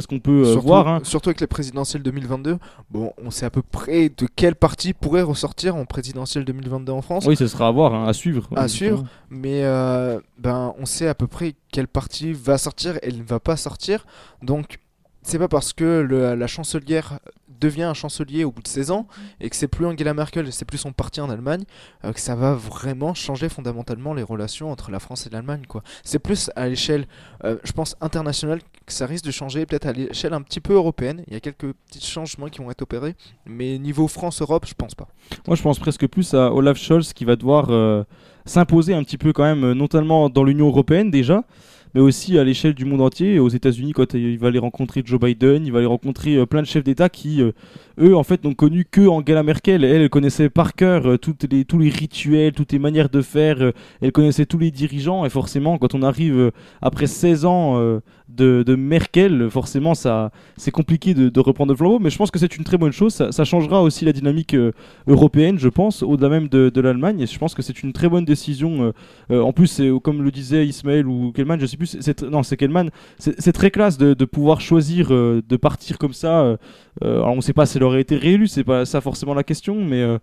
ce 0.00 0.06
qu'on 0.06 0.20
peut 0.20 0.39
euh, 0.40 0.52
surtout, 0.52 0.66
voir. 0.66 0.88
hein. 0.88 1.00
surtout 1.04 1.28
avec 1.30 1.40
les 1.40 1.46
présidentielles 1.46 2.02
2022, 2.02 2.58
bon, 2.90 3.12
on 3.22 3.30
sait 3.30 3.46
à 3.46 3.50
peu 3.50 3.62
près 3.62 4.08
de 4.08 4.26
quel 4.34 4.54
parti 4.54 4.92
pourrait 4.92 5.22
ressortir 5.22 5.76
en 5.76 5.84
présidentielle 5.84 6.44
2022 6.44 6.92
en 6.92 7.02
France. 7.02 7.24
Oui, 7.26 7.36
ce 7.36 7.46
sera 7.46 7.68
à 7.68 7.70
voir, 7.70 7.94
hein, 7.94 8.06
à 8.06 8.12
suivre. 8.12 8.48
À 8.56 8.68
suivre, 8.68 9.04
mais 9.30 9.64
euh, 9.64 10.20
ben, 10.38 10.74
on 10.78 10.86
sait 10.86 11.08
à 11.08 11.14
peu 11.14 11.26
près 11.26 11.54
quel 11.72 11.86
parti 11.88 12.32
va 12.32 12.58
sortir 12.58 12.98
et 13.02 13.12
ne 13.12 13.22
va 13.22 13.40
pas 13.40 13.56
sortir. 13.56 14.06
Donc, 14.42 14.78
c'est 15.22 15.38
pas 15.38 15.48
parce 15.48 15.72
que 15.72 16.00
le- 16.00 16.34
la 16.34 16.46
chancelière 16.46 17.18
devient 17.60 17.82
un 17.82 17.92
chancelier 17.94 18.44
au 18.44 18.52
bout 18.52 18.62
de 18.62 18.68
16 18.68 18.90
ans 18.90 19.06
et 19.38 19.50
que 19.50 19.56
c'est 19.56 19.68
plus 19.68 19.84
Angela 19.84 20.14
Merkel 20.14 20.48
et 20.48 20.50
c'est 20.50 20.64
plus 20.64 20.78
son 20.78 20.92
parti 20.92 21.20
en 21.20 21.28
Allemagne 21.28 21.64
euh, 22.04 22.12
que 22.14 22.20
ça 22.20 22.34
va 22.34 22.54
vraiment 22.54 23.12
changer 23.12 23.50
fondamentalement 23.50 24.14
les 24.14 24.22
relations 24.22 24.70
entre 24.72 24.90
la 24.90 24.98
France 24.98 25.26
et 25.26 25.30
l'Allemagne 25.30 25.62
quoi. 25.68 25.82
C'est 26.02 26.20
plus 26.20 26.50
à 26.56 26.68
l'échelle 26.68 27.06
euh, 27.44 27.58
je 27.62 27.72
pense 27.72 27.96
internationale 28.00 28.60
que 28.86 28.92
ça 28.94 29.04
risque 29.04 29.26
de 29.26 29.30
changer 29.30 29.66
peut-être 29.66 29.84
à 29.86 29.92
l'échelle 29.92 30.32
un 30.32 30.40
petit 30.40 30.60
peu 30.60 30.72
européenne, 30.72 31.22
il 31.26 31.34
y 31.34 31.36
a 31.36 31.40
quelques 31.40 31.72
petits 31.74 32.00
changements 32.06 32.46
qui 32.48 32.60
vont 32.62 32.70
être 32.70 32.80
opérés 32.82 33.14
mais 33.44 33.76
niveau 33.78 34.08
France-Europe, 34.08 34.64
je 34.66 34.74
pense 34.74 34.94
pas. 34.94 35.08
Moi, 35.46 35.54
je 35.54 35.62
pense 35.62 35.78
presque 35.78 36.06
plus 36.06 36.32
à 36.32 36.50
Olaf 36.54 36.78
Scholz 36.78 37.12
qui 37.12 37.26
va 37.26 37.36
devoir 37.36 37.66
euh, 37.70 38.04
s'imposer 38.46 38.94
un 38.94 39.02
petit 39.04 39.18
peu 39.18 39.34
quand 39.34 39.42
même, 39.44 39.72
non 39.72 39.86
seulement 39.92 40.30
dans 40.30 40.44
l'Union 40.44 40.68
européenne 40.68 41.10
déjà, 41.10 41.44
mais 41.94 42.00
aussi 42.00 42.38
à 42.38 42.44
l'échelle 42.44 42.74
du 42.74 42.84
monde 42.84 43.00
entier. 43.00 43.38
Aux 43.38 43.48
États-Unis, 43.48 43.92
quand 43.92 44.14
il 44.14 44.38
va 44.38 44.48
aller 44.48 44.58
rencontrer 44.58 45.02
Joe 45.04 45.20
Biden, 45.20 45.66
il 45.66 45.72
va 45.72 45.78
aller 45.78 45.86
rencontrer 45.86 46.36
euh, 46.36 46.46
plein 46.46 46.62
de 46.62 46.66
chefs 46.66 46.84
d'État 46.84 47.08
qui, 47.08 47.42
euh, 47.42 47.52
eux, 48.00 48.16
en 48.16 48.22
fait, 48.22 48.44
n'ont 48.44 48.54
connu 48.54 48.84
que 48.90 49.06
Angela 49.06 49.42
Merkel. 49.42 49.84
Elle, 49.84 50.08
connaissait 50.08 50.48
par 50.48 50.74
cœur 50.74 51.06
euh, 51.06 51.18
les, 51.50 51.64
tous 51.64 51.78
les 51.78 51.88
rituels, 51.88 52.52
toutes 52.52 52.72
les 52.72 52.78
manières 52.78 53.08
de 53.08 53.22
faire. 53.22 53.60
euh, 53.60 53.72
elle 54.00 54.12
connaissait 54.12 54.46
tous 54.46 54.58
les 54.58 54.70
dirigeants. 54.70 55.24
Et 55.24 55.30
forcément, 55.30 55.78
quand 55.78 55.94
on 55.94 56.02
arrive 56.02 56.36
euh, 56.36 56.50
après 56.82 57.06
16 57.06 57.44
ans 57.44 58.00
de, 58.28 58.74
Merkel, 58.74 59.50
forcément, 59.50 59.94
ça, 59.94 60.30
c'est 60.56 60.70
compliqué 60.70 61.14
de, 61.14 61.40
reprendre 61.40 61.72
le 61.72 61.76
flambeau. 61.76 61.98
Mais 61.98 62.10
je 62.10 62.18
pense 62.18 62.30
que 62.30 62.38
c'est 62.38 62.56
une 62.56 62.64
très 62.64 62.78
bonne 62.78 62.92
chose. 62.92 63.14
Ça, 63.30 63.44
changera 63.44 63.82
aussi 63.82 64.04
la 64.04 64.12
dynamique 64.12 64.56
européenne, 65.06 65.58
je 65.58 65.68
pense, 65.68 66.02
au-delà 66.02 66.28
même 66.28 66.48
de, 66.48 66.80
l'Allemagne. 66.80 67.20
Et 67.20 67.26
je 67.26 67.38
pense 67.38 67.54
que 67.54 67.62
c'est 67.62 67.82
une 67.82 67.92
très 67.92 68.08
bonne 68.08 68.24
décision. 68.24 68.92
en 69.30 69.52
plus, 69.52 69.82
comme 70.02 70.22
le 70.22 70.30
disait 70.30 70.66
Ismaël 70.66 71.06
ou 71.06 71.32
Kelman, 71.32 71.60
je 71.60 71.66
sais 71.66 71.76
plus, 71.76 71.96
non, 72.30 72.42
c'est 72.42 72.56
Kelman, 72.56 72.90
c'est, 73.18 73.52
très 73.52 73.70
classe 73.70 73.98
de, 73.98 74.24
pouvoir 74.24 74.60
choisir 74.60 75.08
de 75.10 75.56
partir 75.56 75.98
comme 75.98 76.14
ça. 76.14 76.56
Euh, 77.04 77.16
alors, 77.18 77.32
on 77.32 77.36
ne 77.36 77.40
sait 77.40 77.52
pas 77.52 77.66
si 77.66 77.78
elle 77.78 77.84
aurait 77.84 78.00
été 78.00 78.16
réélue, 78.16 78.46
c'est 78.48 78.64
pas 78.64 78.84
ça 78.84 79.00
forcément 79.00 79.34
la 79.34 79.44
question, 79.44 79.84
mais. 79.84 80.02
euh, 80.02 80.18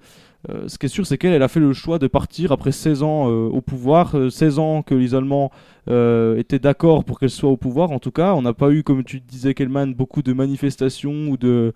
euh, 0.50 0.68
ce 0.68 0.78
qui 0.78 0.86
est 0.86 0.90
sûr, 0.90 1.06
c'est 1.06 1.18
qu'elle 1.18 1.34
elle 1.34 1.44
a 1.44 1.48
fait 1.48 1.60
le 1.60 1.74
choix 1.74 1.98
de 2.00 2.08
partir 2.08 2.52
après 2.52 2.72
16 2.72 3.04
ans 3.04 3.26
au 3.28 3.60
pouvoir, 3.62 4.16
euh, 4.16 4.30
16 4.30 4.60
ans 4.60 4.82
que 4.84 4.94
les 4.96 5.16
Allemands 5.16 5.52
étaient 5.90 6.60
d'accord 6.60 7.06
pour 7.06 7.20
qu'elle 7.20 7.30
soit 7.30 7.50
au 7.50 7.58
pouvoir. 7.58 7.92
En 7.92 8.00
tout 8.00 8.12
cas, 8.12 8.34
on 8.34 8.42
n'a 8.42 8.54
pas 8.54 8.72
eu, 8.72 8.84
comme 8.84 9.04
tu 9.04 9.20
disais, 9.20 9.54
Kelman, 9.54 9.94
beaucoup 9.94 10.22
de 10.22 10.34
manifestations 10.34 11.30
ou 11.30 11.38
de, 11.38 11.74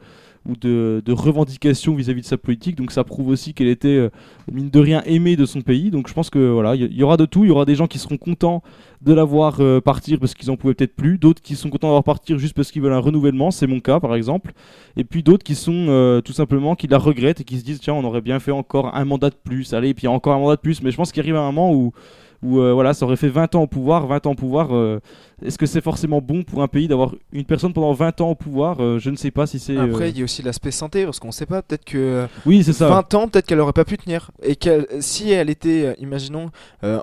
ou 0.47 0.55
de, 0.55 1.11
revendications 1.11 1.95
vis-à-vis 1.95 2.21
de 2.21 2.25
sa 2.25 2.37
politique. 2.37 2.75
Donc 2.75 2.91
ça 2.91 3.03
prouve 3.03 3.27
aussi 3.29 3.53
qu'elle 3.53 3.67
était, 3.67 3.87
euh, 3.87 4.09
mine 4.51 4.69
de 4.69 4.79
rien, 4.79 5.03
aimée 5.05 5.35
de 5.35 5.45
son 5.45 5.61
pays. 5.61 5.91
Donc 5.91 6.07
je 6.07 6.13
pense 6.13 6.29
que 6.29 6.39
voilà, 6.51 6.75
il 6.75 6.93
y, 6.93 7.03
aura 7.03 7.17
de 7.17 7.25
tout. 7.25 7.43
Il 7.43 7.49
y 7.49 7.51
aura 7.51 7.65
des 7.65 7.75
gens 7.75 7.87
qui 7.87 7.99
seront 7.99 8.17
contents 8.17 8.63
de 9.01 9.13
la 9.13 9.23
voir 9.23 9.57
euh, 9.59 9.81
partir 9.81 10.19
parce 10.19 10.33
qu'ils 10.33 10.49
en 10.49 10.57
pouvaient 10.57 10.73
peut-être 10.73 10.95
plus. 10.95 11.17
D'autres 11.17 11.41
qui 11.41 11.55
sont 11.55 11.69
contents 11.69 11.87
de 11.87 11.91
la 11.91 11.95
voir 11.95 12.03
partir 12.03 12.39
juste 12.39 12.55
parce 12.55 12.71
qu'ils 12.71 12.81
veulent 12.81 12.93
un 12.93 12.99
renouvellement. 12.99 13.51
C'est 13.51 13.67
mon 13.67 13.79
cas, 13.79 13.99
par 13.99 14.15
exemple. 14.15 14.53
Et 14.97 15.03
puis 15.03 15.21
d'autres 15.21 15.43
qui 15.43 15.55
sont 15.55 15.87
euh, 15.89 16.21
tout 16.21 16.33
simplement 16.33 16.75
qui 16.75 16.87
la 16.87 16.97
regrettent 16.97 17.41
et 17.41 17.43
qui 17.43 17.59
se 17.59 17.63
disent 17.63 17.79
tiens, 17.79 17.93
on 17.93 18.03
aurait 18.03 18.21
bien 18.21 18.39
fait 18.39 18.51
encore 18.51 18.95
un 18.95 19.05
mandat 19.05 19.29
de 19.29 19.35
plus. 19.35 19.73
Allez, 19.73 19.89
et 19.89 19.93
puis 19.93 20.07
encore 20.07 20.33
un 20.33 20.39
mandat 20.39 20.55
de 20.55 20.61
plus. 20.61 20.81
Mais 20.81 20.91
je 20.91 20.97
pense 20.97 21.11
qu'il 21.11 21.21
arrive 21.21 21.35
un 21.35 21.51
moment 21.51 21.71
où 21.73 21.91
où 22.43 22.59
euh, 22.59 22.73
voilà, 22.73 22.93
ça 22.93 23.05
aurait 23.05 23.15
fait 23.17 23.29
20 23.29 23.55
ans 23.55 23.63
au 23.63 23.67
pouvoir, 23.67 24.07
20 24.07 24.25
ans 24.27 24.31
au 24.31 24.35
pouvoir. 24.35 24.75
euh, 24.75 24.99
Est-ce 25.45 25.57
que 25.57 25.65
c'est 25.65 25.81
forcément 25.81 26.21
bon 26.21 26.43
pour 26.43 26.61
un 26.63 26.67
pays 26.67 26.87
d'avoir 26.87 27.13
une 27.33 27.45
personne 27.45 27.71
pendant 27.73 27.93
20 27.93 28.21
ans 28.21 28.29
au 28.31 28.35
pouvoir 28.35 28.77
Euh, 28.79 28.99
Je 28.99 29.09
ne 29.09 29.15
sais 29.15 29.31
pas 29.31 29.45
si 29.47 29.59
c'est. 29.59 29.77
Après, 29.77 30.09
il 30.09 30.17
y 30.17 30.21
a 30.21 30.23
aussi 30.23 30.41
l'aspect 30.41 30.71
santé, 30.71 31.05
parce 31.05 31.19
qu'on 31.19 31.31
sait 31.31 31.45
pas, 31.45 31.61
peut-être 31.61 31.85
que 31.85 32.27
Oui, 32.45 32.63
c'est 32.63 32.73
ça. 32.73 32.87
20 32.89 33.13
ans, 33.15 33.27
peut-être 33.27 33.45
qu'elle 33.45 33.59
aurait 33.59 33.73
pas 33.73 33.85
pu 33.85 33.97
tenir. 33.97 34.31
Et 34.43 34.57
si 34.99 35.31
elle 35.31 35.49
était, 35.49 35.95
imaginons, 35.99 36.49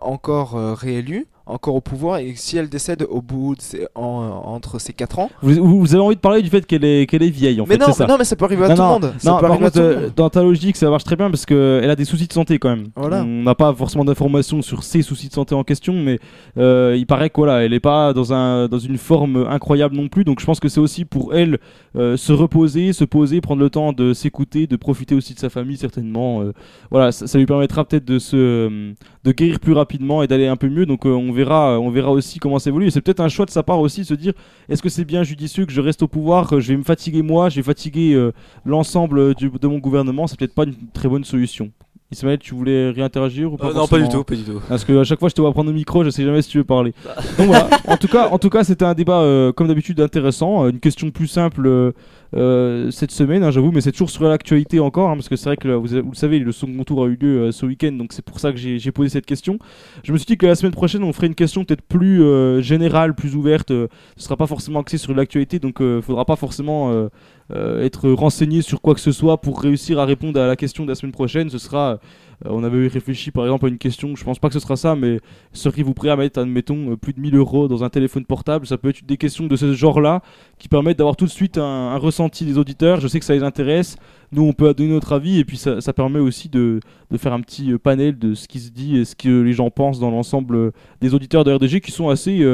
encore 0.02 0.54
réélue, 0.76 1.26
encore 1.48 1.74
au 1.74 1.80
pouvoir, 1.80 2.18
et 2.18 2.34
si 2.36 2.56
elle 2.56 2.68
décède 2.68 3.06
au 3.08 3.20
bout 3.22 3.54
de 3.56 3.60
ses- 3.62 3.86
en- 3.94 4.42
entre 4.44 4.78
ces 4.80 4.92
4 4.92 5.18
ans. 5.18 5.30
Vous, 5.42 5.94
avez 5.94 6.02
envie 6.02 6.14
de 6.16 6.20
parler 6.20 6.42
du 6.42 6.50
fait 6.50 6.66
qu'elle 6.66 6.84
est, 6.84 7.06
qu'elle 7.08 7.22
est 7.22 7.30
vieille 7.30 7.60
en 7.60 7.64
Mais 7.66 7.74
fait, 7.78 7.86
non, 7.86 7.92
ça. 7.92 8.06
non, 8.06 8.16
mais 8.18 8.24
ça 8.24 8.36
peut 8.36 8.44
arriver 8.44 8.64
à 8.64 8.68
Non, 8.68 8.74
tout 8.74 8.80
le 8.82 8.86
non, 8.86 8.92
monde. 9.00 9.12
Ça 9.18 9.30
non, 9.32 9.38
par 9.40 9.58
contre, 9.58 9.80
euh, 9.80 10.10
dans 10.14 10.28
ta 10.30 10.42
logique, 10.42 10.76
ça 10.76 10.90
marche 10.90 11.04
très 11.04 11.16
bien 11.16 11.30
parce 11.30 11.46
qu'elle 11.46 11.88
a 11.90 11.96
des 11.96 12.04
soucis 12.04 12.26
de 12.26 12.32
santé 12.32 12.58
quand 12.58 12.68
même. 12.70 12.88
Voilà. 12.96 13.22
On 13.22 13.42
n'a 13.42 13.54
pas 13.54 13.72
forcément 13.74 14.04
d'informations 14.04 14.62
sur 14.62 14.82
ses 14.82 15.02
soucis 15.02 15.28
de 15.28 15.32
santé 15.34 15.54
en 15.54 15.64
question, 15.64 15.94
mais 15.94 16.18
euh, 16.58 16.94
il 16.98 17.06
paraît 17.06 17.30
que 17.30 17.36
voilà, 17.40 17.68
n'est 17.68 17.80
pas 17.80 18.12
dans, 18.12 18.32
un, 18.32 18.68
dans 18.68 18.78
une 18.78 18.98
forme 18.98 19.46
incroyable 19.48 19.96
non 19.96 20.08
plus. 20.08 20.24
Donc 20.24 20.40
je 20.40 20.46
pense 20.46 20.60
que 20.60 20.68
c'est 20.68 20.80
aussi 20.80 21.04
pour 21.04 21.34
elle 21.34 21.58
euh, 21.96 22.16
se 22.16 22.32
reposer, 22.32 22.92
se 22.92 23.04
poser, 23.04 23.40
prendre 23.40 23.60
le 23.62 23.70
temps 23.70 23.92
de 23.92 24.12
s'écouter, 24.12 24.66
de 24.66 24.76
profiter 24.76 25.14
aussi 25.14 25.34
de 25.34 25.38
sa 25.38 25.48
famille 25.50 25.76
certainement. 25.76 26.42
voilà, 26.90 27.12
ça, 27.12 27.26
ça 27.26 27.38
lui 27.38 27.46
permettra 27.46 27.84
peut-être 27.84 28.04
de 28.04 28.18
se, 28.18 28.92
de 29.28 29.32
guérir 29.32 29.60
plus 29.60 29.74
rapidement 29.74 30.22
et 30.22 30.26
d'aller 30.26 30.46
un 30.46 30.56
peu 30.56 30.68
mieux. 30.68 30.86
Donc 30.86 31.04
euh, 31.04 31.10
on 31.10 31.32
verra, 31.32 31.78
on 31.78 31.90
verra 31.90 32.10
aussi 32.10 32.38
comment 32.38 32.58
ça 32.58 32.70
évolue. 32.70 32.90
C'est 32.90 33.02
peut-être 33.02 33.20
un 33.20 33.28
choix 33.28 33.44
de 33.44 33.50
sa 33.50 33.62
part 33.62 33.78
aussi 33.78 34.00
de 34.00 34.06
se 34.06 34.14
dire 34.14 34.32
est-ce 34.68 34.82
que 34.82 34.88
c'est 34.88 35.04
bien 35.04 35.22
judicieux 35.22 35.66
que 35.66 35.72
je 35.72 35.80
reste 35.80 36.02
au 36.02 36.08
pouvoir, 36.08 36.60
je 36.60 36.68
vais 36.72 36.76
me 36.76 36.82
fatiguer 36.82 37.22
moi, 37.22 37.50
je 37.50 37.56
vais 37.56 37.62
fatiguer 37.62 38.14
euh, 38.14 38.32
l'ensemble 38.64 39.34
de 39.34 39.68
mon 39.68 39.78
gouvernement? 39.78 40.26
C'est 40.26 40.38
peut-être 40.38 40.54
pas 40.54 40.64
une 40.64 40.74
très 40.94 41.08
bonne 41.08 41.24
solution. 41.24 41.70
Ismaël, 42.10 42.38
tu 42.38 42.54
voulais 42.54 42.88
réinteragir 42.90 43.52
ou 43.52 43.58
pas 43.58 43.66
Euh, 43.68 43.74
non, 43.74 43.86
pas 43.86 43.98
du 43.98 44.08
tout, 44.08 44.24
pas 44.24 44.34
du 44.34 44.42
tout. 44.42 44.62
Parce 44.66 44.82
que 44.82 44.98
à 44.98 45.04
chaque 45.04 45.18
fois, 45.18 45.28
je 45.28 45.34
te 45.34 45.42
vois 45.42 45.52
prendre 45.52 45.68
le 45.68 45.74
micro, 45.76 46.04
je 46.04 46.08
sais 46.10 46.24
jamais 46.24 46.40
si 46.40 46.48
tu 46.48 46.56
veux 46.56 46.64
parler. 46.64 46.94
Donc 47.36 47.48
voilà. 47.48 47.68
En 47.86 47.98
tout 47.98 48.08
cas, 48.08 48.28
en 48.30 48.38
tout 48.38 48.48
cas, 48.48 48.64
c'était 48.64 48.86
un 48.86 48.94
débat 48.94 49.20
euh, 49.20 49.52
comme 49.52 49.68
d'habitude 49.68 50.00
intéressant. 50.00 50.64
Euh, 50.64 50.70
Une 50.70 50.80
question 50.80 51.10
plus 51.10 51.26
simple 51.26 51.92
euh, 52.34 52.90
cette 52.90 53.10
semaine, 53.10 53.42
hein, 53.42 53.50
j'avoue, 53.50 53.72
mais 53.72 53.80
c'est 53.80 53.92
toujours 53.92 54.10
sur 54.10 54.24
l'actualité 54.24 54.80
encore, 54.80 55.10
hein, 55.10 55.14
parce 55.14 55.28
que 55.28 55.36
c'est 55.36 55.48
vrai 55.48 55.56
que 55.56 55.68
vous, 55.68 55.88
vous 55.88 56.10
le 56.10 56.16
savez, 56.16 56.38
le 56.38 56.52
second 56.52 56.84
tour 56.84 57.04
a 57.04 57.08
eu 57.08 57.16
lieu 57.16 57.40
euh, 57.40 57.52
ce 57.52 57.64
week-end, 57.64 57.92
donc 57.92 58.12
c'est 58.12 58.24
pour 58.24 58.38
ça 58.40 58.52
que 58.52 58.58
j'ai 58.58 58.92
posé 58.92 59.08
cette 59.08 59.26
question. 59.26 59.58
Je 60.04 60.12
me 60.12 60.18
suis 60.18 60.26
dit 60.26 60.36
que 60.36 60.46
la 60.46 60.54
semaine 60.54 60.72
prochaine, 60.72 61.02
on 61.02 61.12
ferait 61.12 61.28
une 61.28 61.34
question 61.34 61.64
peut-être 61.64 61.82
plus 61.82 62.22
euh, 62.22 62.60
générale, 62.60 63.14
plus 63.14 63.34
ouverte. 63.34 63.68
ce 63.68 63.88
sera 64.16 64.36
pas 64.36 64.46
forcément 64.46 64.80
axé 64.80 64.98
sur 64.98 65.14
l'actualité, 65.14 65.58
donc 65.58 65.76
il 65.80 66.02
faudra 66.02 66.24
pas 66.24 66.36
forcément 66.36 67.08
euh, 67.54 67.82
être 67.82 68.10
renseigné 68.10 68.60
sur 68.60 68.80
quoi 68.80 68.94
que 68.94 69.00
ce 69.00 69.12
soit 69.12 69.40
pour 69.40 69.60
réussir 69.60 69.98
à 69.98 70.04
répondre 70.04 70.38
à 70.40 70.46
la 70.46 70.56
question 70.56 70.84
de 70.84 70.90
la 70.90 70.94
semaine 70.94 71.12
prochaine. 71.12 71.48
Ce 71.48 71.58
sera 71.58 71.98
euh, 72.46 72.50
on 72.50 72.62
avait 72.62 72.86
réfléchi 72.86 73.30
par 73.30 73.44
exemple 73.44 73.66
à 73.66 73.68
une 73.68 73.78
question, 73.78 74.14
je 74.14 74.22
pense 74.22 74.38
pas 74.38 74.48
que 74.48 74.54
ce 74.54 74.60
sera 74.60 74.76
ça, 74.76 74.94
mais 74.94 75.18
seriez-vous 75.52 75.94
prêt 75.94 76.10
à 76.10 76.16
mettre, 76.16 76.40
admettons, 76.40 76.92
euh, 76.92 76.96
plus 76.96 77.12
de 77.12 77.20
1000 77.20 77.34
euros 77.36 77.66
dans 77.66 77.82
un 77.84 77.88
téléphone 77.88 78.24
portable? 78.24 78.66
Ça 78.66 78.78
peut 78.78 78.90
être 78.90 79.04
des 79.04 79.16
questions 79.16 79.46
de 79.46 79.56
ce 79.56 79.72
genre-là 79.72 80.22
qui 80.58 80.68
permettent 80.68 80.98
d'avoir 80.98 81.16
tout 81.16 81.24
de 81.24 81.30
suite 81.30 81.58
un, 81.58 81.96
ressenti 81.96 82.44
des 82.44 82.58
auditeurs. 82.58 83.00
Je 83.00 83.08
sais 83.08 83.18
que 83.18 83.24
ça 83.24 83.34
les 83.34 83.42
intéresse. 83.42 83.96
Nous, 84.30 84.42
on 84.42 84.52
peut 84.52 84.72
donner 84.74 84.90
notre 84.90 85.12
avis 85.12 85.38
et 85.38 85.44
puis 85.44 85.56
ça, 85.56 85.80
permet 85.94 86.20
aussi 86.20 86.48
de, 86.48 86.80
faire 87.16 87.32
un 87.32 87.40
petit 87.40 87.76
panel 87.78 88.18
de 88.18 88.34
ce 88.34 88.46
qui 88.46 88.60
se 88.60 88.70
dit 88.70 88.98
et 88.98 89.04
ce 89.04 89.16
que 89.16 89.40
les 89.40 89.52
gens 89.52 89.70
pensent 89.70 89.98
dans 89.98 90.10
l'ensemble 90.10 90.72
des 91.00 91.14
auditeurs 91.14 91.44
de 91.44 91.52
RDG 91.52 91.80
qui 91.80 91.92
sont 91.92 92.08
assez. 92.10 92.44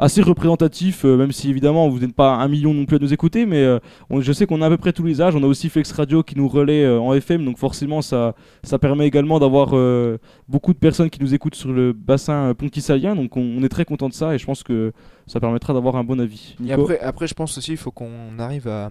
Assez 0.00 0.22
représentatifs, 0.22 1.04
euh, 1.04 1.16
même 1.16 1.30
si 1.30 1.48
évidemment 1.50 1.88
vous 1.88 1.98
n'êtes 2.00 2.14
pas 2.14 2.34
un 2.34 2.48
million 2.48 2.74
non 2.74 2.86
plus 2.86 2.96
à 2.96 2.98
nous 2.98 3.12
écouter, 3.12 3.46
mais 3.46 3.62
euh, 3.62 3.78
on- 4.08 4.20
je 4.20 4.32
sais 4.32 4.46
qu'on 4.46 4.62
a 4.62 4.66
à 4.66 4.68
peu 4.70 4.76
près 4.78 4.92
tous 4.92 5.04
les 5.04 5.20
âges. 5.20 5.36
On 5.36 5.42
a 5.42 5.46
aussi 5.46 5.68
Flex 5.68 5.92
Radio 5.92 6.22
qui 6.22 6.36
nous 6.36 6.48
relaie 6.48 6.84
euh, 6.84 6.98
en 7.00 7.12
FM, 7.14 7.44
donc 7.44 7.58
forcément 7.58 8.02
ça, 8.02 8.34
ça 8.64 8.78
permet 8.78 9.06
également 9.06 9.38
d'avoir 9.38 9.70
euh, 9.76 10.18
beaucoup 10.48 10.72
de 10.72 10.78
personnes 10.78 11.10
qui 11.10 11.20
nous 11.20 11.34
écoutent 11.34 11.54
sur 11.54 11.70
le 11.72 11.92
bassin 11.92 12.54
pontisalien, 12.54 13.14
donc 13.14 13.36
on, 13.36 13.40
on 13.42 13.62
est 13.62 13.68
très 13.68 13.84
content 13.84 14.08
de 14.08 14.14
ça 14.14 14.34
et 14.34 14.38
je 14.38 14.46
pense 14.46 14.62
que 14.62 14.92
ça 15.26 15.38
permettra 15.38 15.72
d'avoir 15.74 15.96
un 15.96 16.04
bon 16.04 16.18
avis. 16.18 16.56
Et 16.66 16.72
après, 16.72 16.98
après, 17.00 17.26
je 17.26 17.34
pense 17.34 17.56
aussi 17.58 17.72
il 17.72 17.76
faut 17.76 17.90
qu'on 17.92 18.38
arrive 18.38 18.66
à, 18.68 18.90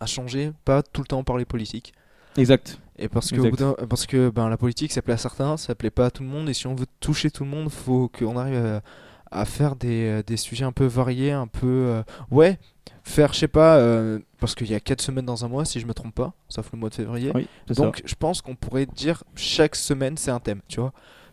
à 0.00 0.06
changer, 0.06 0.52
pas 0.64 0.82
tout 0.82 1.00
le 1.02 1.06
temps 1.06 1.22
parler 1.24 1.44
politique. 1.44 1.92
Exact. 2.36 2.78
Et 2.98 3.08
parce 3.08 3.30
que, 3.30 3.40
Exact. 3.44 3.86
parce 3.88 4.06
que 4.06 4.30
ben, 4.30 4.48
la 4.48 4.56
politique, 4.56 4.92
ça 4.92 5.02
plaît 5.02 5.14
à 5.14 5.16
certains, 5.16 5.56
ça 5.56 5.74
plaît 5.74 5.90
pas 5.90 6.06
à 6.06 6.10
tout 6.12 6.22
le 6.22 6.28
monde. 6.28 6.48
Et 6.48 6.54
si 6.54 6.66
on 6.68 6.74
veut 6.76 6.86
toucher 7.00 7.30
tout 7.30 7.42
le 7.44 7.50
monde, 7.50 7.70
faut 7.70 8.08
qu'on 8.16 8.36
arrive 8.36 8.56
à, 8.56 8.82
à 9.30 9.44
faire 9.44 9.76
des, 9.76 10.06
euh, 10.08 10.22
des 10.26 10.36
sujets 10.36 10.64
un 10.64 10.72
peu 10.72 10.86
variés, 10.86 11.32
un 11.32 11.46
peu. 11.46 11.66
euh, 11.66 12.02
ouais, 12.30 12.58
faire, 13.04 13.32
je 13.32 13.38
sais 13.40 13.48
pas, 13.48 13.76
euh, 13.78 14.18
parce 14.40 14.54
qu'il 14.54 14.70
y 14.70 14.74
a 14.74 14.80
4 14.80 15.00
semaines 15.00 15.26
dans 15.26 15.44
un 15.44 15.48
mois, 15.48 15.64
si 15.64 15.80
je 15.80 15.86
me 15.86 15.94
trompe 15.94 16.14
pas, 16.14 16.32
sauf 16.48 16.70
le 16.72 16.78
mois 16.78 16.88
de 16.90 16.94
février. 16.94 17.32
Oui, 17.34 17.46
Donc 17.74 17.96
ça. 17.98 18.02
je 18.06 18.14
pense 18.14 18.42
qu'on 18.42 18.54
pourrait 18.56 18.86
dire 18.86 19.22
chaque 19.36 19.76
semaine, 19.76 20.16
c'est 20.16 20.30
un 20.30 20.40
thème, 20.40 20.60
tu 20.68 20.80
vois. 20.80 20.92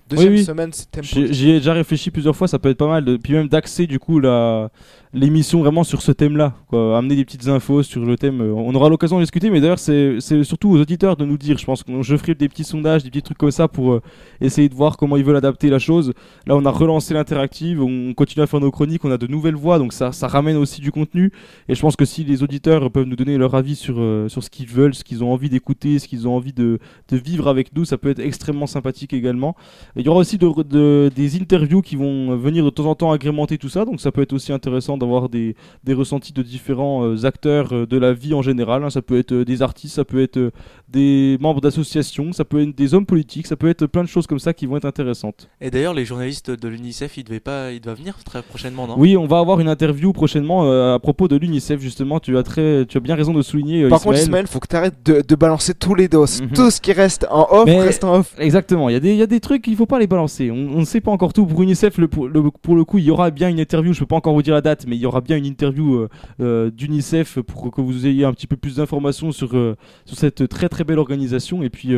Deuxième 0.10 0.34
oui. 0.34 0.44
semaine, 0.46 0.72
c'est 0.72 0.90
thème 0.90 1.04
J'y 1.04 1.50
ai 1.50 1.58
déjà 1.58 1.74
réfléchi 1.74 2.12
plusieurs 2.12 2.36
fois, 2.36 2.48
ça 2.48 2.60
peut 2.60 2.70
être 2.70 2.78
pas 2.78 2.88
mal. 2.88 3.04
De, 3.04 3.18
puis 3.18 3.34
même 3.34 3.50
d'axer 3.50 3.88
du 3.88 4.00
coup 4.00 4.20
la 4.22 4.70
l'émission 5.14 5.60
vraiment 5.62 5.84
sur 5.84 6.02
ce 6.02 6.12
thème-là. 6.12 6.54
Amener 6.74 7.16
des 7.16 7.26
petites 7.26 7.48
infos 7.48 7.82
sur 7.84 8.04
le 8.06 8.18
thème. 8.18 8.42
euh, 8.42 8.54
On 8.54 8.74
aura 8.76 8.90
l'occasion 8.90 9.18
de 9.18 9.24
discuter, 9.24 9.50
mais 9.50 9.62
d'ailleurs 9.62 9.80
c'est 9.80 10.20
surtout 10.44 10.70
aux 10.70 10.80
auditeurs 10.80 11.16
de 11.16 11.26
nous 11.26 11.38
dire. 11.38 11.58
Je 11.58 11.66
pense 11.66 11.84
que 11.84 12.02
je 12.02 12.18
ferai 12.18 12.36
des 12.36 12.50
petits 12.50 12.64
sondages, 12.64 13.04
des 13.04 13.10
petits 13.10 13.22
trucs 13.22 13.38
comme 13.38 13.52
ça 13.52 13.68
pour 13.68 13.94
euh, 13.94 14.02
essayer 14.42 14.70
de 14.70 14.76
voir 14.76 14.98
comment 14.98 15.16
ils 15.18 15.24
veulent 15.24 15.38
adapter 15.38 15.70
la 15.70 15.80
chose. 15.80 16.14
Là, 16.46 16.56
on 16.56 16.66
a 16.66 16.72
relancé 16.72 17.14
l'interactive, 17.14 17.82
on 17.82 18.14
continue 18.14 18.44
à 18.44 18.48
faire 18.48 18.60
nos 18.60 18.72
chroniques, 18.72 19.04
on 19.06 19.12
a 19.12 19.18
de 19.18 19.28
nouvelles 19.28 19.56
voix, 19.56 19.80
donc 19.80 19.94
ça 19.94 20.12
ça 20.12 20.28
ramène 20.28 20.58
aussi 20.58 20.82
du 20.82 20.92
contenu. 20.92 21.32
Et 21.70 21.76
je 21.76 21.82
pense 21.82 21.96
que 21.96 22.06
si 22.06 22.24
les 22.24 22.44
auditeurs 22.44 22.92
peuvent 22.92 23.06
nous 23.08 23.16
donner 23.16 23.38
leur 23.38 23.56
avis 23.56 23.76
sur 23.76 23.96
euh, 24.00 24.28
sur 24.30 24.44
ce 24.44 24.50
qu'ils 24.50 24.68
veulent, 24.68 24.94
ce 24.94 25.04
qu'ils 25.04 25.24
ont 25.24 25.32
envie 25.32 25.50
d'écouter, 25.50 26.00
ce 26.00 26.08
qu'ils 26.08 26.28
ont 26.28 26.36
envie 26.36 26.54
de 26.54 26.80
de 27.10 27.18
vivre 27.18 27.48
avec 27.48 27.76
nous, 27.76 27.86
ça 27.86 27.98
peut 27.98 28.10
être 28.10 28.20
extrêmement 28.20 28.68
sympathique 28.68 29.14
également. 29.14 29.56
Et 29.96 30.02
il 30.02 30.06
y 30.06 30.10
aura 30.10 30.20
aussi 30.20 30.38
de, 30.38 30.64
de- 30.64 31.10
des 31.16 31.36
interviews 31.42 31.82
qui 31.82 31.96
vont 31.96 32.36
venir 32.36 32.66
de 32.66 32.70
temps 32.70 32.86
en 32.86 32.96
temps 32.96 33.12
agrémenter 33.12 33.58
tout 33.58 33.70
ça, 33.70 33.86
donc 33.86 34.02
ça 34.02 34.12
peut 34.12 34.22
être 34.22 34.34
aussi 34.34 34.52
intéressant 34.52 34.97
d'avoir 34.98 35.30
des, 35.30 35.56
des 35.84 35.94
ressentis 35.94 36.34
de 36.34 36.42
différents 36.42 37.04
euh, 37.06 37.26
acteurs 37.26 37.74
euh, 37.74 37.86
de 37.86 37.98
la 37.98 38.14
vie 38.14 38.34
en 38.34 38.42
général. 38.42 38.84
hein. 38.84 38.90
Ça 38.90 39.02
peut 39.02 39.18
être 39.18 39.32
euh, 39.34 39.46
des 39.46 39.62
artistes, 39.62 39.96
ça 39.96 40.06
peut 40.06 40.22
être 40.22 40.38
euh, 40.38 40.52
des 40.90 41.38
membres 41.42 41.62
d'associations, 41.62 42.32
ça 42.34 42.46
peut 42.46 42.62
être 42.62 42.76
des 42.76 42.94
hommes 42.94 43.06
politiques, 43.06 43.48
ça 43.48 43.56
peut 43.56 43.68
être 43.70 43.86
plein 43.88 44.04
de 44.04 44.08
choses 44.10 44.28
comme 44.28 44.40
ça 44.40 44.54
qui 44.54 44.66
vont 44.66 44.78
être 44.78 44.86
intéressantes. 44.86 45.50
Et 45.62 45.70
d'ailleurs, 45.72 45.94
les 45.94 46.06
journalistes 46.06 46.50
de 46.52 46.68
l'UNICEF, 46.68 47.18
ils 47.18 47.24
devaient 47.24 47.40
pas, 47.40 47.72
ils 47.72 47.80
doivent 47.82 47.98
venir 47.98 48.16
très 48.24 48.42
prochainement, 48.42 48.88
non? 48.88 48.96
Oui, 48.98 49.18
on 49.18 49.26
va 49.28 49.40
avoir 49.40 49.60
une 49.60 49.68
interview 49.70 50.14
prochainement 50.14 50.66
euh, 50.66 50.96
à 50.96 51.00
propos 51.00 51.28
de 51.28 51.36
l'UNICEF 51.36 51.82
justement. 51.82 52.20
Tu 52.20 52.38
as 52.38 52.44
très, 52.44 52.86
tu 52.86 52.98
as 52.98 53.02
bien 53.02 53.16
raison 53.16 53.34
de 53.34 53.42
souligner. 53.42 53.84
euh, 53.84 53.90
Par 53.90 54.00
contre, 54.00 54.16
Ismaël. 54.16 54.24
Ismaël, 54.28 54.48
faut 54.48 54.60
que 54.60 54.68
tu 54.68 54.76
arrêtes 54.76 55.06
de, 55.06 55.22
de 55.28 55.36
balancer 55.36 55.74
tous 55.74 55.96
les 55.96 56.08
dos. 56.08 56.26
Mhm. 56.42 56.50
Tout 56.54 56.72
ce 56.72 56.80
qui 56.82 56.94
reste 56.94 57.28
en 57.30 57.48
off 57.52 57.66
Mais- 57.66 57.82
reste 57.82 58.04
en 58.04 58.20
off. 58.20 58.34
Exactement, 58.40 58.90
il 58.90 58.94
y, 58.94 58.96
a 58.96 59.00
des- 59.00 59.12
il 59.12 59.18
y 59.18 59.22
a 59.22 59.28
des 59.28 59.40
trucs 59.40 59.62
qu'il 59.64 59.76
faut 59.76 59.86
pas 59.86 60.00
les 60.00 60.08
balancer. 60.08 60.52
On 60.52 60.68
on 60.78 60.80
ne 60.82 60.86
sait 60.86 61.02
pas 61.02 61.12
encore 61.12 61.34
tout. 61.34 61.46
Pour 61.46 61.62
UNICEF, 61.64 61.98
le, 61.98 62.08
pour, 62.08 62.28
le, 62.28 62.52
pour 62.52 62.76
le 62.76 62.84
coup, 62.86 62.98
il 62.98 63.06
y 63.06 63.12
aura 63.12 63.30
bien 63.32 63.50
une 63.50 63.60
interview. 63.60 63.94
Je 63.94 64.00
peux 64.00 64.06
pas 64.06 64.16
encore 64.16 64.34
vous 64.34 64.42
dire 64.42 64.54
la 64.54 64.62
date, 64.62 64.86
mais 64.88 64.96
il 64.96 65.00
y 65.00 65.06
aura 65.06 65.22
bien 65.22 65.38
une 65.38 65.46
interview 65.46 65.96
euh, 65.96 66.10
euh, 66.40 66.72
d'UNICEF 66.72 67.40
pour 67.42 67.72
que 67.72 67.82
vous 67.82 68.08
ayez 68.08 68.26
un 68.26 68.34
petit 68.34 68.48
peu 68.48 68.56
plus 68.56 68.78
d'informations 68.78 69.32
sur, 69.32 69.56
euh, 69.56 69.76
sur 70.06 70.18
cette 70.18 70.48
très 70.48 70.70
très 70.70 70.84
belle 70.84 71.00
organisation. 71.00 71.62
Et 71.62 71.70
puis, 71.70 71.94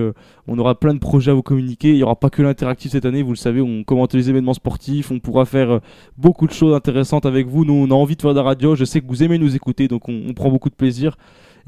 on 0.48 0.57
aura 0.57 0.80
plein 0.80 0.94
de 0.94 0.99
projets 0.99 1.32
à 1.32 1.34
vous 1.34 1.44
communiquer. 1.44 1.90
Il 1.90 1.98
y 1.98 2.03
aura 2.03 2.16
pas 2.16 2.30
que 2.30 2.41
l'interactif 2.41 2.91
cette 2.91 3.06
année, 3.06 3.22
vous 3.22 3.32
le 3.32 3.38
savez. 3.38 3.61
On 3.61 3.84
commente 3.84 4.14
les 4.14 4.30
événements 4.30 4.53
sportifs. 4.53 5.11
On 5.11 5.20
pourra 5.20 5.45
faire 5.45 5.80
beaucoup 6.18 6.48
de 6.48 6.52
choses 6.52 6.74
intéressantes 6.74 7.26
avec 7.26 7.48
vous. 7.48 7.66
Nous, 7.66 7.74
on 7.74 7.91
a 7.91 7.94
envie 7.94 8.16
de 8.16 8.22
faire 8.22 8.32
de 8.32 8.38
la 8.38 8.44
radio. 8.44 8.76
Je 8.76 8.86
sais 8.86 9.02
que 9.02 9.07
vous 9.07 9.24
aimez 9.24 9.38
nous 9.38 9.56
écouter, 9.56 9.88
donc 9.88 10.10
on, 10.10 10.24
on 10.28 10.34
prend 10.34 10.49
beaucoup 10.49 10.70
de 10.70 10.76
plaisir. 10.76 11.18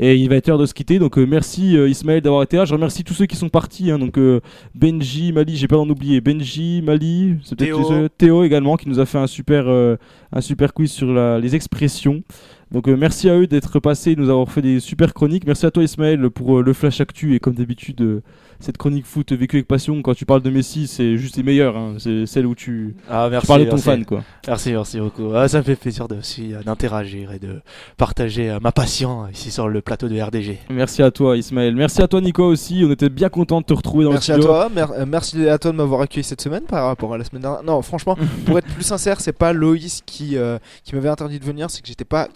Et 0.04 0.16
il 0.16 0.28
va 0.30 0.36
être 0.36 0.48
l'heure 0.48 0.58
de 0.58 0.66
se 0.66 0.74
quitter. 0.74 0.98
Donc 1.00 1.18
euh, 1.18 1.26
merci 1.26 1.78
euh, 1.78 1.88
Ismaël 1.88 2.22
d'avoir 2.22 2.42
été 2.44 2.58
là. 2.58 2.66
Je 2.66 2.74
remercie 2.74 3.04
tous 3.04 3.14
ceux 3.14 3.28
qui 3.28 3.36
sont 3.36 3.50
partis. 3.50 3.92
hein. 3.92 4.00
donc 4.00 4.18
euh, 4.18 4.42
Benji, 4.76 5.32
Mali, 5.32 5.56
j'ai 5.56 5.68
pas 5.68 5.76
d'en 5.78 5.88
oublier. 5.90 6.20
Benji, 6.22 6.82
Mali, 6.84 7.36
c'est 7.44 7.56
peut-être 7.56 7.88
Théo. 7.88 8.10
Théo 8.18 8.44
également 8.44 8.76
qui 8.78 8.90
nous 8.90 9.00
a 9.00 9.06
fait 9.06 9.20
un 9.20 9.28
super, 9.28 9.68
un 9.70 10.42
super 10.42 10.74
quiz 10.74 10.92
sur 10.92 11.14
la- 11.14 11.40
les 11.40 11.56
expressions. 11.56 12.24
Donc 12.72 12.88
euh, 12.88 12.96
merci 12.96 13.30
à 13.30 13.36
eux 13.38 13.48
d'être 13.48 13.80
passés, 13.80 14.16
de 14.16 14.22
nous 14.22 14.30
avoir 14.30 14.50
fait 14.50 14.62
des 14.62 14.80
super 14.80 15.14
chroniques. 15.14 15.46
Merci 15.46 15.66
à 15.66 15.72
toi 15.72 15.84
Ismaël 15.84 16.30
pour 16.30 16.60
euh, 16.60 16.64
le 16.64 16.72
flash 16.74 17.02
actu 17.02 17.36
et 17.36 17.40
comme 17.40 17.54
d'habitude 17.56 18.00
euh, 18.02 18.22
cette 18.62 18.78
chronique 18.78 19.06
foot 19.06 19.32
vécue 19.34 19.58
avec 19.58 19.68
passion. 19.68 20.02
Quand 20.02 20.14
tu 20.14 20.26
parles 20.26 20.42
de 20.42 20.50
Messi, 20.50 20.88
c'est 20.88 21.18
juste 21.18 21.36
les 21.36 21.44
meilleurs. 21.44 21.76
hein. 21.76 21.96
C'est 21.98 22.26
celle 22.28 22.46
où 22.46 22.56
tu, 22.56 22.96
Ah, 23.10 23.26
tu 23.26 23.32
merci. 23.32 23.48
parles 23.48 23.62
de 23.62 23.66
ton 23.66 23.72
merci. 23.72 23.84
fan 23.86 24.06
quoi. 24.06 24.24
Merci, 24.48 24.72
merci 24.72 25.00
beaucoup. 25.02 25.34
Ah, 25.36 25.50
ça 25.50 25.58
me 25.58 25.64
fait 25.64 25.76
plaisir 25.76 26.08
de, 26.08 26.16
aussi 26.16 26.54
d'interagir 26.64 27.34
et 27.34 27.40
de 27.40 27.60
partager 27.98 28.50
euh, 28.50 28.60
ma 28.62 28.72
passion 28.72 29.28
ici 29.28 29.52
sur 29.52 29.68
le 29.68 29.82
plateau 29.82 30.08
de 30.08 30.18
RDG. 30.22 30.60
Merci 30.70 31.02
à 31.04 31.12
toi 31.12 31.36
Ismaël. 31.36 31.76
Merci 31.76 32.02
à 32.02 32.08
toi 32.08 32.22
Nico 32.22 32.46
aussi. 32.46 32.84
On 32.88 32.92
était 32.92 33.10
bien 33.10 33.28
content 33.30 33.60
de 33.60 33.66
te 33.66 33.74
retrouver 33.74 34.06
dans 34.06 34.12
Merci 34.12 34.32
le 34.32 34.36
à 34.38 34.40
studio. 34.40 34.54
toi, 34.54 34.70
mer- 34.74 34.92
euh, 34.94 35.06
merci 35.06 35.50
à 35.50 35.58
toi 35.58 35.72
de 35.72 35.76
m'avoir 35.76 36.00
accueilli 36.02 36.24
cette 36.24 36.42
semaine 36.42 36.64
par 36.64 36.86
rapport 36.86 37.14
à 37.14 37.18
la 37.18 37.26
semaine 37.26 37.42
dernière. 37.42 37.64
Non, 37.64 37.82
franchement, 37.82 38.16
pour 38.46 38.58
être 38.58 38.68
plus 38.68 38.84
sincère, 38.84 39.20
c'est 39.20 39.34
pas 39.34 39.52
Loïs 39.52 40.02
qui, 40.06 40.38
euh, 40.38 40.58
qui 40.86 40.96
m'avait 40.96 41.10
interdit 41.10 41.38
de 41.40 41.44
venir, 41.46 41.70
c'est 41.70 41.82
que 41.82 41.88
j'étais 41.90 42.06
pas 42.06 42.30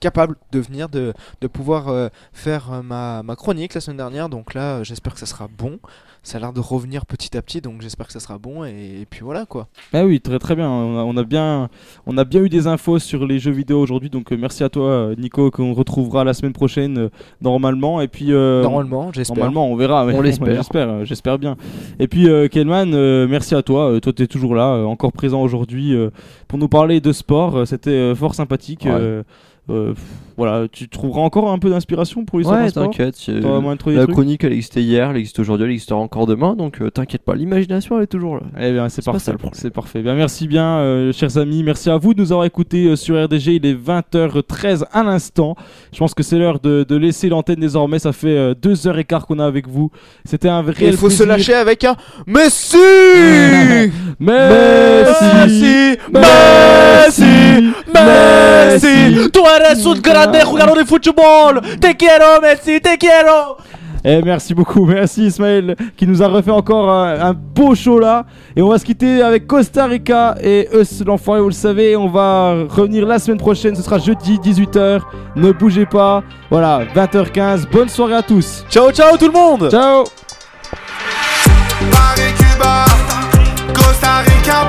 capable 0.00 0.36
de 0.52 0.58
venir, 0.60 0.88
de, 0.88 1.12
de 1.40 1.46
pouvoir 1.46 1.88
euh, 1.88 2.08
faire 2.32 2.72
euh, 2.72 2.82
ma, 2.82 3.22
ma 3.22 3.36
chronique 3.36 3.74
la 3.74 3.80
semaine 3.80 3.98
dernière. 3.98 4.28
Donc 4.28 4.54
là, 4.54 4.78
euh, 4.78 4.84
j'espère 4.84 5.12
que 5.12 5.20
ça 5.20 5.26
sera 5.26 5.48
bon. 5.58 5.78
Ça 6.22 6.36
a 6.36 6.40
l'air 6.40 6.52
de 6.52 6.60
revenir 6.60 7.06
petit 7.06 7.34
à 7.36 7.40
petit, 7.40 7.62
donc 7.62 7.80
j'espère 7.80 8.06
que 8.06 8.12
ça 8.12 8.20
sera 8.20 8.36
bon. 8.38 8.64
Et, 8.64 9.00
et 9.02 9.06
puis 9.08 9.20
voilà 9.22 9.46
quoi. 9.46 9.68
Ah 9.94 10.04
oui, 10.04 10.20
très 10.20 10.38
très 10.38 10.54
bien. 10.54 10.68
On 10.68 10.98
a, 10.98 11.02
on 11.02 11.16
a 11.16 11.22
bien, 11.22 11.70
on 12.06 12.18
a 12.18 12.24
bien 12.24 12.42
eu 12.42 12.50
des 12.50 12.66
infos 12.66 12.98
sur 12.98 13.26
les 13.26 13.38
jeux 13.38 13.52
vidéo 13.52 13.80
aujourd'hui, 13.80 14.10
donc 14.10 14.30
euh, 14.30 14.36
merci 14.38 14.62
à 14.62 14.68
toi, 14.68 15.10
Nico, 15.16 15.50
qu'on 15.50 15.72
retrouvera 15.72 16.24
la 16.24 16.34
semaine 16.34 16.52
prochaine 16.52 16.98
euh, 16.98 17.08
normalement. 17.40 18.00
Et 18.02 18.08
puis 18.08 18.32
euh, 18.32 18.62
Normalement, 18.62 19.12
j'espère. 19.12 19.36
Normalement, 19.36 19.68
on 19.70 19.76
verra. 19.76 20.04
On 20.04 20.20
l'espère. 20.22 20.56
J'espère, 20.56 21.04
j'espère 21.06 21.38
bien. 21.38 21.56
Et 21.98 22.06
puis 22.06 22.28
euh, 22.28 22.48
Kelman, 22.48 22.92
euh, 22.92 23.26
merci 23.26 23.54
à 23.54 23.62
toi. 23.62 23.90
Euh, 23.90 24.00
toi, 24.00 24.12
tu 24.12 24.22
es 24.22 24.26
toujours 24.26 24.54
là, 24.54 24.74
euh, 24.74 24.84
encore 24.84 25.12
présent 25.12 25.40
aujourd'hui 25.40 25.94
euh, 25.94 26.10
pour 26.48 26.58
nous 26.58 26.68
parler 26.68 27.00
de 27.00 27.12
sport. 27.12 27.66
C'était 27.66 27.90
euh, 27.90 28.14
fort 28.14 28.34
sympathique. 28.34 28.84
Ouais. 28.84 29.22
Euh, 29.70 29.94
voilà, 30.40 30.68
tu 30.72 30.88
trouveras 30.88 31.20
encore 31.20 31.52
un 31.52 31.58
peu 31.58 31.68
d'inspiration 31.68 32.24
pour 32.24 32.38
l'histoire 32.38 32.62
Ouais, 32.62 32.70
t'inquiète. 32.70 33.14
La 33.28 33.76
trucs 33.76 34.06
chronique, 34.10 34.42
elle 34.42 34.54
existait 34.54 34.82
hier, 34.82 35.10
elle 35.10 35.18
existe 35.18 35.38
aujourd'hui, 35.38 35.66
elle 35.66 35.72
existera 35.72 35.98
encore 36.00 36.26
demain, 36.26 36.54
donc 36.54 36.80
euh, 36.80 36.90
t'inquiète 36.90 37.20
pas, 37.22 37.34
l'imagination, 37.34 37.98
elle 37.98 38.04
est 38.04 38.06
toujours 38.06 38.36
là. 38.36 38.44
Eh 38.58 38.72
bien, 38.72 38.88
c'est 38.88 39.04
parfait. 39.04 39.20
ça 39.20 39.32
le 39.32 39.38
problème. 39.38 39.60
C'est 39.60 39.70
parfait. 39.70 40.00
Bien, 40.00 40.14
merci 40.14 40.48
bien, 40.48 40.78
euh, 40.78 41.12
chers 41.12 41.36
amis. 41.36 41.62
Merci 41.62 41.90
à 41.90 41.98
vous 41.98 42.14
de 42.14 42.22
nous 42.22 42.32
avoir 42.32 42.46
écoutés 42.46 42.86
euh, 42.86 42.96
sur 42.96 43.22
RDG. 43.22 43.56
Il 43.56 43.66
est 43.66 43.74
20h13 43.74 44.84
à 44.90 45.02
l'instant. 45.02 45.56
Je 45.92 45.98
pense 45.98 46.14
que 46.14 46.22
c'est 46.22 46.38
l'heure 46.38 46.58
de, 46.58 46.86
de 46.88 46.96
laisser 46.96 47.28
l'antenne 47.28 47.60
désormais. 47.60 47.98
Ça 47.98 48.12
fait 48.12 48.28
euh, 48.28 48.54
deux 48.54 48.86
heures 48.86 48.96
et 48.96 49.04
quart 49.04 49.26
qu'on 49.26 49.40
a 49.40 49.44
avec 49.44 49.68
vous. 49.68 49.90
C'était 50.24 50.48
un 50.48 50.62
vrai. 50.62 50.72
Et 50.80 50.86
il 50.88 50.96
faut 50.96 51.10
se 51.10 51.22
lâcher 51.22 51.52
avec 51.52 51.84
un 51.84 51.96
Messi 52.26 52.78
Messi 54.18 55.98
Messi, 56.14 57.72
Messi, 57.92 59.30
tú 59.30 59.40
eres 59.60 59.86
un 59.86 59.94
grande 60.00 60.36
jugador 60.44 60.76
de 60.76 60.84
fútbol. 60.84 61.60
Te 61.80 61.94
quiero, 61.96 62.40
Messi, 62.42 62.80
te 62.80 62.96
quiero. 62.96 63.56
Et 64.02 64.22
merci 64.22 64.54
beaucoup, 64.54 64.86
merci 64.86 65.26
Ismaël 65.26 65.76
qui 65.94 66.06
nous 66.06 66.22
a 66.22 66.28
refait 66.28 66.50
encore 66.50 66.88
un, 66.88 67.20
un 67.20 67.32
beau 67.34 67.74
show 67.74 67.98
là. 67.98 68.24
Et 68.56 68.62
on 68.62 68.68
va 68.68 68.78
se 68.78 68.84
quitter 68.84 69.20
avec 69.22 69.46
Costa 69.46 69.84
Rica 69.84 70.36
et 70.42 70.68
Us 70.72 71.02
l'enfoiré, 71.04 71.40
vous 71.42 71.48
le 71.48 71.52
savez. 71.52 71.96
On 71.96 72.08
va 72.08 72.64
revenir 72.68 73.06
la 73.06 73.18
semaine 73.18 73.38
prochaine, 73.38 73.76
ce 73.76 73.82
sera 73.82 73.98
jeudi 73.98 74.38
18h. 74.38 75.00
Ne 75.36 75.52
bougez 75.52 75.84
pas. 75.84 76.22
Voilà, 76.50 76.80
20h15. 76.94 77.66
Bonne 77.70 77.90
soirée 77.90 78.14
à 78.14 78.22
tous. 78.22 78.64
Ciao, 78.70 78.90
ciao 78.90 79.18
tout 79.18 79.26
le 79.26 79.32
monde. 79.32 79.68
Ciao. 79.70 80.04
Paris, 81.90 82.32
Cuba, 82.38 82.84
Costa 83.74 84.18
Rica, 84.20 84.66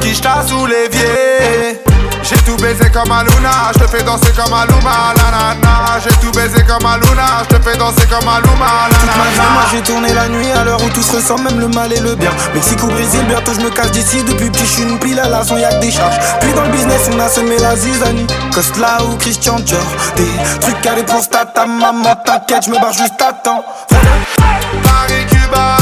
Qui 0.00 0.14
sous 0.16 0.66
l'évier. 0.66 1.80
J'ai 2.22 2.36
tout 2.38 2.56
baisé 2.56 2.90
comme 2.90 3.10
Aluna, 3.12 3.70
je 3.74 3.80
te 3.80 3.86
fais 3.88 4.02
danser 4.02 4.32
comme 4.32 4.52
Aluma, 4.52 5.14
la. 5.16 6.00
J'ai 6.00 6.14
tout 6.16 6.32
baisé 6.32 6.64
comme 6.64 6.84
Aluna, 6.84 7.42
je 7.42 7.56
te 7.56 7.62
fais 7.62 7.76
danser 7.76 8.06
comme 8.06 8.28
Aluma, 8.28 8.88
la 8.90 8.96
Toute 8.96 9.16
ma 9.16 9.30
vie, 9.30 9.52
moi 9.52 9.62
j'ai 9.70 9.80
tourné 9.82 10.12
la 10.12 10.28
nuit 10.28 10.50
à 10.50 10.64
l'heure 10.64 10.82
où 10.82 10.88
tout 10.88 11.02
se 11.02 11.16
ressemble, 11.16 11.42
même 11.44 11.60
le 11.60 11.68
mal 11.68 11.92
et 11.92 12.00
le 12.00 12.14
bien. 12.16 12.30
Mexique 12.54 12.82
ou 12.82 12.88
Brésil, 12.88 13.24
bientôt 13.28 13.52
je 13.54 13.60
me 13.60 13.70
cache 13.70 13.92
d'ici. 13.92 14.24
Depuis 14.24 14.50
petit, 14.50 14.64
je 14.64 14.70
suis 14.70 14.82
une 14.82 14.98
pile 14.98 15.20
à 15.20 15.28
la 15.28 15.44
son, 15.44 15.56
y'a 15.56 15.72
que 15.74 15.80
des 15.80 15.92
charges. 15.92 16.18
Puis 16.40 16.52
dans 16.54 16.62
le 16.62 16.70
business, 16.70 17.08
on 17.12 17.20
a 17.20 17.28
semé 17.28 17.58
la 17.58 17.76
zizanie. 17.76 18.26
Costla 18.52 18.98
ou 19.04 19.16
Christian 19.18 19.60
Dior. 19.60 19.80
Des 20.16 20.30
trucs 20.60 20.86
à 20.86 20.94
des 20.94 21.04
prostates 21.04 21.56
à 21.56 21.66
maman, 21.66 22.16
t'inquiète, 22.24 22.64
je 22.64 22.70
me 22.70 22.80
barre 22.80 22.92
juste 22.92 23.20
à 23.20 23.32
temps. 23.32 23.64
Paris, 23.88 25.26
Cuba, 25.28 25.76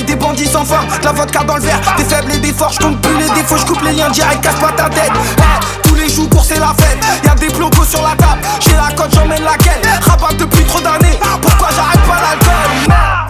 des 0.00 0.16
bandits 0.16 0.46
sans 0.46 0.64
fin. 0.64 0.84
De 1.00 1.04
la 1.04 1.12
vodka 1.12 1.44
dans 1.44 1.56
le 1.56 1.62
verre, 1.62 1.80
des 1.96 2.04
faibles 2.04 2.32
et 2.32 2.38
des 2.38 2.52
forts. 2.52 2.72
Je 2.72 2.78
compte 2.78 3.00
plus 3.00 3.16
les 3.16 3.28
défauts, 3.30 3.56
je 3.56 3.66
coupe 3.66 3.82
les 3.82 3.92
liens 3.92 4.10
direct, 4.10 4.42
casse 4.42 4.56
pas 4.56 4.72
ta 4.72 4.88
tête. 4.88 5.12
Eh, 5.38 5.88
tous 5.88 5.94
les 5.94 6.08
jours 6.08 6.28
pour 6.28 6.44
c'est 6.44 6.58
la 6.58 6.74
fête. 6.78 6.98
Y'a 7.24 7.34
des 7.34 7.48
blocos 7.48 7.84
sur 7.84 8.02
la 8.02 8.16
table. 8.16 8.40
J'ai 8.60 8.74
la 8.74 8.94
cote, 8.94 9.14
j'emmène 9.14 9.44
laquelle. 9.44 9.80
Rabat 10.08 10.34
depuis 10.38 10.64
trop 10.64 10.80
d'années. 10.80 11.18
Pourquoi 11.40 11.68
j'arrête 11.74 12.00
pas 12.00 12.20
l'alcool? 12.20 12.70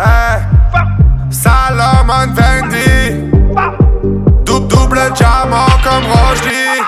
Hey, 0.05 0.43
Salomon 1.31 2.35
Fendi 2.35 3.31
Double, 4.45 4.69
double 4.69 5.13
diamant 5.15 5.67
comme 5.83 6.05
Rochely 6.11 6.83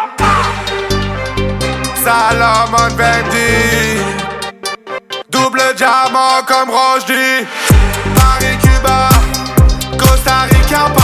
Salomon 2.04 2.90
Fendi 2.96 4.00
Double 5.30 5.62
diamant 5.76 6.42
comme 6.46 6.70
Rochely 6.70 7.46
Paris, 8.14 8.58
Cuba 8.62 9.13
Costa 10.74 10.88
Rica, 10.88 11.03